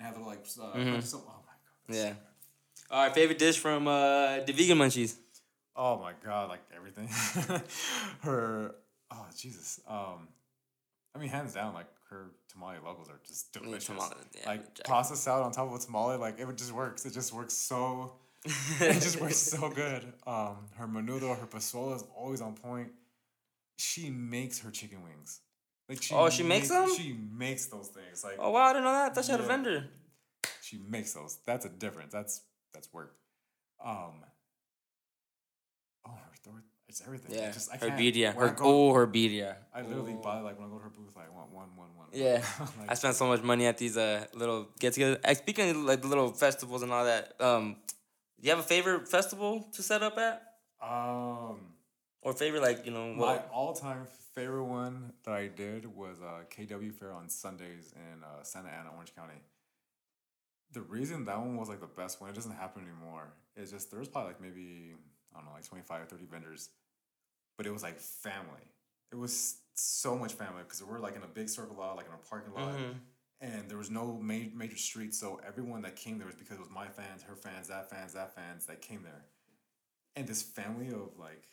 Have 0.00 0.14
little 0.16 0.28
like 0.28 0.46
uh, 0.60 0.76
Mhm. 0.76 1.02
so, 1.02 1.18
oh 1.26 1.42
my 1.46 1.52
god. 1.94 1.96
Yeah. 1.96 2.12
so. 2.12 2.16
All 2.90 3.02
right, 3.04 3.14
favorite 3.14 3.38
dish 3.38 3.58
from 3.58 3.88
uh 3.88 4.40
the 4.46 4.52
vegan 4.52 4.78
munchies. 4.78 5.16
Oh 5.74 5.98
my 5.98 6.12
god, 6.24 6.48
like 6.48 6.60
everything. 6.74 7.08
her 8.22 8.74
oh 9.10 9.26
Jesus. 9.36 9.80
Um 9.88 10.28
I 11.14 11.18
mean 11.18 11.28
hands 11.30 11.54
down, 11.54 11.74
like 11.74 11.86
her 12.10 12.30
tamale 12.52 12.78
logos 12.84 13.08
are 13.08 13.20
just 13.26 13.52
Mm, 13.54 13.62
delicious. 13.64 13.86
tamale, 13.86 14.14
yeah, 14.38 14.48
like 14.50 14.84
pasta 14.84 15.16
salad 15.16 15.44
on 15.44 15.52
top 15.52 15.68
of 15.68 15.74
a 15.74 15.78
tamale, 15.84 16.16
like 16.18 16.38
it 16.38 16.46
just 16.56 16.72
works. 16.72 17.04
It 17.06 17.12
just 17.12 17.32
works 17.32 17.54
so 17.54 18.12
it 18.80 19.00
just 19.02 19.20
works 19.20 19.38
so 19.38 19.68
good. 19.70 20.04
Um 20.26 20.68
her 20.76 20.86
menudo, 20.86 21.38
her 21.38 21.46
pozole 21.46 21.96
is 21.96 22.04
always 22.16 22.40
on 22.40 22.54
point. 22.54 22.92
She 23.78 24.10
makes 24.10 24.60
her 24.60 24.70
chicken 24.70 25.02
wings. 25.02 25.40
Like 25.88 26.02
she 26.02 26.14
Oh, 26.14 26.28
she 26.30 26.42
makes 26.42 26.68
them? 26.68 26.88
She 26.96 27.16
makes 27.32 27.66
those 27.66 27.88
things. 27.88 28.24
Like 28.24 28.36
Oh 28.38 28.50
wow, 28.50 28.62
I 28.64 28.72
didn't 28.72 28.84
know 28.84 28.92
that. 28.92 29.10
I 29.10 29.14
thought 29.14 29.24
she 29.24 29.30
had 29.32 29.40
a 29.40 29.44
vendor. 29.44 29.88
she 30.62 30.78
makes 30.78 31.12
those. 31.14 31.38
That's 31.46 31.64
a 31.64 31.68
difference. 31.68 32.12
That's 32.12 32.42
that's 32.74 32.92
work. 32.92 33.14
Um. 33.84 34.22
Oh, 36.06 36.10
her. 36.12 36.62
It's 36.88 37.02
everything. 37.04 37.36
I 37.36 37.42
Yeah, 37.42 37.50
just, 37.50 37.70
I 37.72 37.76
her 37.78 37.88
can't- 37.88 38.00
birria. 38.00 38.34
when 38.34 38.44
I 38.46 38.48
Her 38.48 38.54
go- 38.54 38.64
oh. 38.64 38.94
I 39.74 39.82
literally 39.82 40.14
Oh. 40.14 40.22
buy 40.22 40.40
like 40.40 40.56
when 40.58 40.66
I 40.68 40.70
go 40.70 40.78
to 40.78 40.84
her 40.84 40.90
booth, 40.90 41.16
I 41.16 41.28
want 41.34 41.50
one, 41.52 41.74
one, 41.76 41.88
one. 41.96 42.06
Yeah, 42.12 42.42
Like, 42.78 42.90
I 42.90 42.94
spent 42.94 43.16
so 43.16 43.26
much 43.26 43.42
money 43.42 43.66
at 43.66 43.76
these 43.76 43.96
uh 43.96 44.24
little 44.34 44.68
get 44.78 44.92
together. 44.94 45.18
Speaking 45.34 45.70
of 45.70 45.76
like 45.78 46.00
the 46.00 46.06
little 46.08 46.32
festivals 46.32 46.82
and 46.82 46.92
all 46.92 47.04
that, 47.04 47.34
um, 47.40 47.76
do 48.40 48.44
you 48.48 48.50
have 48.50 48.60
a 48.60 48.62
favorite 48.62 49.08
festival 49.08 49.68
to 49.74 49.82
set 49.82 50.02
up 50.02 50.16
at, 50.18 50.42
Um, 50.80 51.74
or 52.22 52.32
favorite 52.34 52.62
like 52.62 52.86
you 52.86 52.92
know 52.92 53.12
my 53.14 53.20
what? 53.34 53.50
all-time 53.52 54.06
favorite 54.36 54.64
one 54.64 55.12
that 55.24 55.34
I 55.34 55.46
did 55.48 55.86
was 55.96 56.18
uh, 56.20 56.42
KW 56.50 56.92
Fair 56.92 57.12
on 57.12 57.28
Sundays 57.28 57.92
in 57.96 58.22
uh, 58.22 58.42
Santa 58.42 58.68
Ana, 58.68 58.90
Orange 58.94 59.14
County. 59.16 59.40
The 60.72 60.82
reason 60.82 61.24
that 61.24 61.38
one 61.38 61.56
was 61.56 61.68
like 61.70 61.80
the 61.80 61.86
best 61.86 62.20
one, 62.20 62.28
it 62.28 62.34
doesn't 62.34 62.52
happen 62.52 62.82
anymore. 62.82 63.32
It's 63.56 63.70
just 63.72 63.90
there 63.90 63.98
was 63.98 64.08
probably 64.08 64.32
like 64.32 64.40
maybe 64.42 64.92
I 65.34 65.38
don't 65.38 65.46
know, 65.46 65.52
like 65.54 65.64
twenty 65.66 65.82
five 65.84 66.02
or 66.02 66.04
thirty 66.04 66.26
vendors, 66.26 66.68
but 67.56 67.66
it 67.66 67.72
was 67.72 67.82
like 67.82 67.98
family. 67.98 68.60
It 69.10 69.16
was 69.16 69.56
so 69.74 70.16
much 70.18 70.34
family 70.34 70.62
because 70.64 70.82
we 70.82 70.90
were 70.92 70.98
like 70.98 71.16
in 71.16 71.22
a 71.22 71.26
big 71.28 71.48
circle 71.48 71.76
lot, 71.76 71.96
like 71.96 72.06
in 72.06 72.12
a 72.12 72.28
parking 72.28 72.52
lot, 72.52 72.74
Mhm. 72.74 72.94
and 73.40 73.70
there 73.70 73.78
was 73.78 73.90
no 73.90 74.18
ma- 74.20 74.50
major 74.54 74.76
streets. 74.76 75.18
So 75.18 75.40
everyone 75.46 75.80
that 75.82 75.96
came 75.96 76.18
there 76.18 76.26
was 76.26 76.36
because 76.36 76.56
it 76.58 76.60
was 76.60 76.70
my 76.70 76.88
fans, 76.88 77.22
her 77.22 77.36
fans, 77.36 77.68
that 77.68 77.88
fans, 77.88 78.12
that 78.12 78.34
fans 78.34 78.66
that 78.66 78.82
came 78.82 79.02
there, 79.02 79.24
and 80.14 80.26
this 80.26 80.42
family 80.42 80.88
of 80.88 81.16
like 81.18 81.46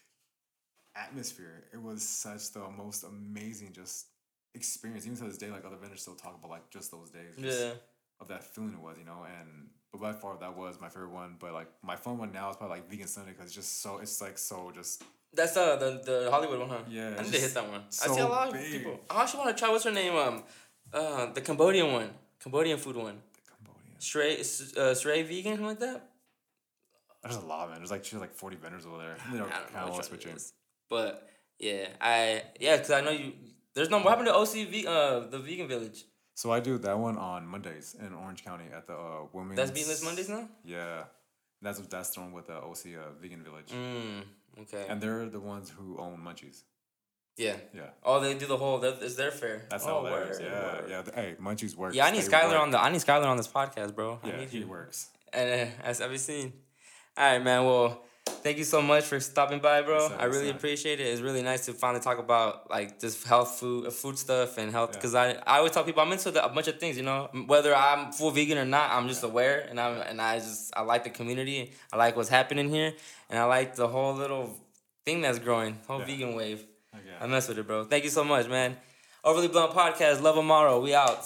atmosphere. 0.96 1.64
It 1.74 1.82
was 1.82 2.08
such 2.08 2.52
the 2.52 2.68
most 2.70 3.04
amazing 3.04 3.72
just 3.74 4.08
experience. 4.54 5.06
Even 5.06 5.18
to 5.18 5.24
this 5.26 5.38
day, 5.38 5.50
like 5.50 5.66
other 5.66 5.78
vendors 5.78 6.02
still 6.02 6.16
talk 6.16 6.38
about 6.38 6.52
like 6.52 6.70
just 6.70 6.92
those 6.92 7.10
days. 7.10 7.36
Just 7.40 7.62
Yeah. 7.62 7.72
Of 8.20 8.28
that 8.30 8.44
feeling 8.44 8.74
it 8.74 8.80
was, 8.80 8.96
you 8.98 9.06
know, 9.06 9.26
and 9.40 9.70
but 9.92 10.00
by 10.00 10.14
far 10.14 10.38
that 10.40 10.56
was 10.56 10.80
my 10.80 10.88
favorite 10.88 11.12
one. 11.12 11.36
But 11.40 11.54
like 11.54 11.68
my 11.84 11.96
fun 11.96 12.18
one 12.18 12.32
now 12.32 12.50
is 12.50 12.56
probably 12.56 12.78
like 12.78 12.90
Vegan 12.90 13.08
Sunday 13.08 13.32
because 13.32 13.48
it's 13.48 13.56
just 13.56 13.82
so 13.82 13.98
it's 13.98 14.22
like 14.22 14.38
so 14.38 14.72
just 14.74 15.04
That's 15.34 15.58
uh 15.58 15.76
the 15.76 16.02
the 16.06 16.32
Hollywood 16.32 16.60
one, 16.60 16.70
huh? 16.70 16.78
Yeah, 16.90 17.16
I 17.18 17.24
need 17.24 17.34
to 17.34 17.40
hit 17.40 17.54
that 17.56 17.68
one. 17.68 17.82
I 17.82 18.08
see 18.08 18.22
a 18.22 18.28
lot 18.28 18.48
of 18.48 18.54
big. 18.54 18.72
people. 18.72 19.00
I 19.10 19.24
actually 19.24 19.40
want 19.44 19.58
to 19.58 19.60
try. 19.62 19.70
What's 19.72 19.84
her 19.84 19.92
name? 19.92 20.16
Um, 20.16 20.44
uh, 20.94 21.34
the 21.34 21.42
Cambodian 21.42 21.92
one, 21.92 22.10
Cambodian 22.40 22.78
food 22.78 22.96
one. 22.96 23.18
the 23.34 23.42
Cambodian. 23.52 24.00
Stray, 24.00 24.38
uh, 24.78 24.94
Stray 24.94 25.24
vegan, 25.24 25.54
something 25.54 25.66
like 25.66 25.80
that. 25.80 26.10
There's 27.24 27.38
a 27.38 27.40
lot, 27.40 27.64
of 27.66 27.70
man. 27.72 27.80
There's 27.80 27.92
like 27.92 28.06
she's 28.06 28.20
like 28.20 28.36
forty 28.36 28.58
vendors 28.58 28.86
over 28.86 29.00
there. 29.00 29.16
They 29.32 29.38
I 29.38 29.40
don't 29.40 29.50
don't 29.50 29.74
know 29.74 29.80
kind 29.80 29.90
of 29.90 30.52
which 30.90 30.98
want 31.00 31.08
to 31.08 31.14
one 31.14 31.24
switch 31.24 31.66
it 31.66 31.70
in. 31.70 31.78
is. 31.78 31.88
But 32.00 32.00
yeah, 32.00 32.02
I 32.02 32.44
yeah, 32.60 32.78
cause 32.78 32.92
I 32.92 33.02
know 33.02 33.12
you. 33.12 33.34
There's 33.76 33.90
no. 33.90 33.98
What 34.00 34.10
happened 34.10 34.28
to 34.28 34.34
OCV 34.34 34.86
uh, 34.86 35.20
the 35.30 35.40
vegan 35.40 35.68
village. 35.68 36.04
So 36.36 36.52
I 36.52 36.60
do 36.60 36.78
that 36.80 36.98
one 36.98 37.18
on 37.18 37.46
Mondays 37.48 37.96
in 38.00 38.12
Orange 38.14 38.44
County 38.44 38.66
at 38.76 38.88
the 38.88 38.94
uh, 38.94 39.26
women's. 39.34 39.56
That's 39.58 39.72
Meatless 39.72 40.04
Mondays 40.04 40.30
now. 40.30 40.48
Yeah, 40.66 41.04
that's 41.62 41.80
that's 41.80 42.10
thrown 42.10 42.32
with 42.34 42.48
the 42.48 42.56
OC 42.56 42.96
uh, 42.98 43.12
Vegan 43.22 43.44
Village, 43.44 43.70
Mm, 43.72 44.24
okay. 44.62 44.86
and 44.90 45.00
they're 45.00 45.28
the 45.30 45.40
ones 45.40 45.70
who 45.70 45.98
own 46.00 46.18
Munchies. 46.20 46.64
yeah. 47.38 47.56
Yeah. 47.74 47.90
Oh, 48.04 48.20
they 48.20 48.34
do 48.36 48.48
the 48.48 48.58
whole. 48.58 48.80
That 48.80 49.02
is 49.04 49.16
their 49.16 49.30
fair. 49.32 49.66
That's 49.70 49.86
oh, 49.88 50.04
hilarious. 50.06 50.40
word, 50.40 50.48
Yeah, 50.52 50.74
word. 50.82 50.86
yeah. 50.90 51.04
Hey, 51.16 51.36
Munchies 51.40 51.76
works. 51.76 51.96
Yeah, 51.96 52.06
I 52.06 52.12
need 52.12 52.24
They 52.24 52.28
Skylar 52.32 52.50
work. 52.54 52.62
on 52.62 52.72
the. 52.72 52.80
I 52.82 52.90
need 52.90 53.02
Skylar 53.02 53.26
on 53.28 53.38
this 53.38 53.48
podcast, 53.48 53.94
bro. 53.96 54.20
I 54.24 54.28
Yeah, 54.28 54.38
need 54.38 54.50
he 54.50 54.60
you. 54.60 54.68
works. 54.68 55.10
And 55.32 55.70
uh, 55.70 55.74
as 55.84 56.02
I've 56.02 56.20
seen. 56.20 56.54
All 57.18 57.26
right, 57.32 57.44
man. 57.44 57.64
Well, 57.66 58.04
thank 58.44 58.58
you 58.58 58.64
so 58.64 58.82
much 58.82 59.06
for 59.06 59.20
stopping 59.20 59.60
by, 59.60 59.82
bro. 59.82 60.10
I 60.20 60.26
really 60.26 60.50
appreciate 60.50 61.00
it. 61.00 61.06
It's 61.08 61.22
really 61.22 61.42
nice 61.42 61.66
to 61.66 61.74
finally 61.74 62.02
talk 62.02 62.20
about 62.20 62.70
like 62.70 63.00
just 63.00 63.26
health, 63.26 63.60
food, 63.60 63.88
uh, 63.88 63.92
food 63.92 64.18
stuff, 64.18 64.58
and 64.58 64.72
health. 64.72 64.92
Yeah. 64.92 64.98
Because 64.98 65.16
I, 65.16 65.32
I 65.48 65.58
always 65.58 65.72
tell 65.72 65.84
people 65.84 66.02
I'm 66.02 66.12
into 66.12 66.32
the, 66.32 66.44
a 66.46 66.50
bunch 66.50 66.68
of 66.68 66.80
things. 66.80 66.98
You 66.98 67.04
know, 67.04 67.30
whether 67.48 67.76
I'm 67.76 68.12
full 68.12 68.32
vegan 68.32 68.58
or 68.58 68.66
not, 68.66 68.92
I'm 68.92 69.08
just 69.08 69.24
aware, 69.24 69.66
and 69.70 69.80
I'm 69.80 70.02
and 70.02 70.22
I 70.22 70.40
just 70.40 70.74
I 70.76 70.82
like 70.82 71.04
the 71.04 71.10
community. 71.10 71.74
I 71.92 71.98
like 71.98 72.16
what's 72.16 72.30
happening 72.30 72.70
here, 72.70 72.94
and 73.30 73.40
I 73.40 73.46
like 73.46 73.76
the 73.76 73.88
whole 73.88 74.14
little 74.14 74.56
thing 75.06 75.22
that's 75.22 75.40
growing, 75.40 75.80
whole 75.88 76.00
Yeah. 76.00 76.06
vegan 76.06 76.36
wave. 76.36 76.66
Okay. 76.94 77.04
I 77.20 77.28
mess 77.28 77.48
with 77.48 77.58
it, 77.58 77.66
bro. 77.68 77.86
Thank 77.86 78.04
you 78.04 78.10
so 78.12 78.24
much, 78.24 78.48
man. 78.48 78.78
Overly 79.24 79.48
Blunt 79.48 79.74
Podcast, 79.74 80.22
Love 80.22 80.36
Amaro. 80.36 80.82
We 80.84 80.94
out. 80.94 81.26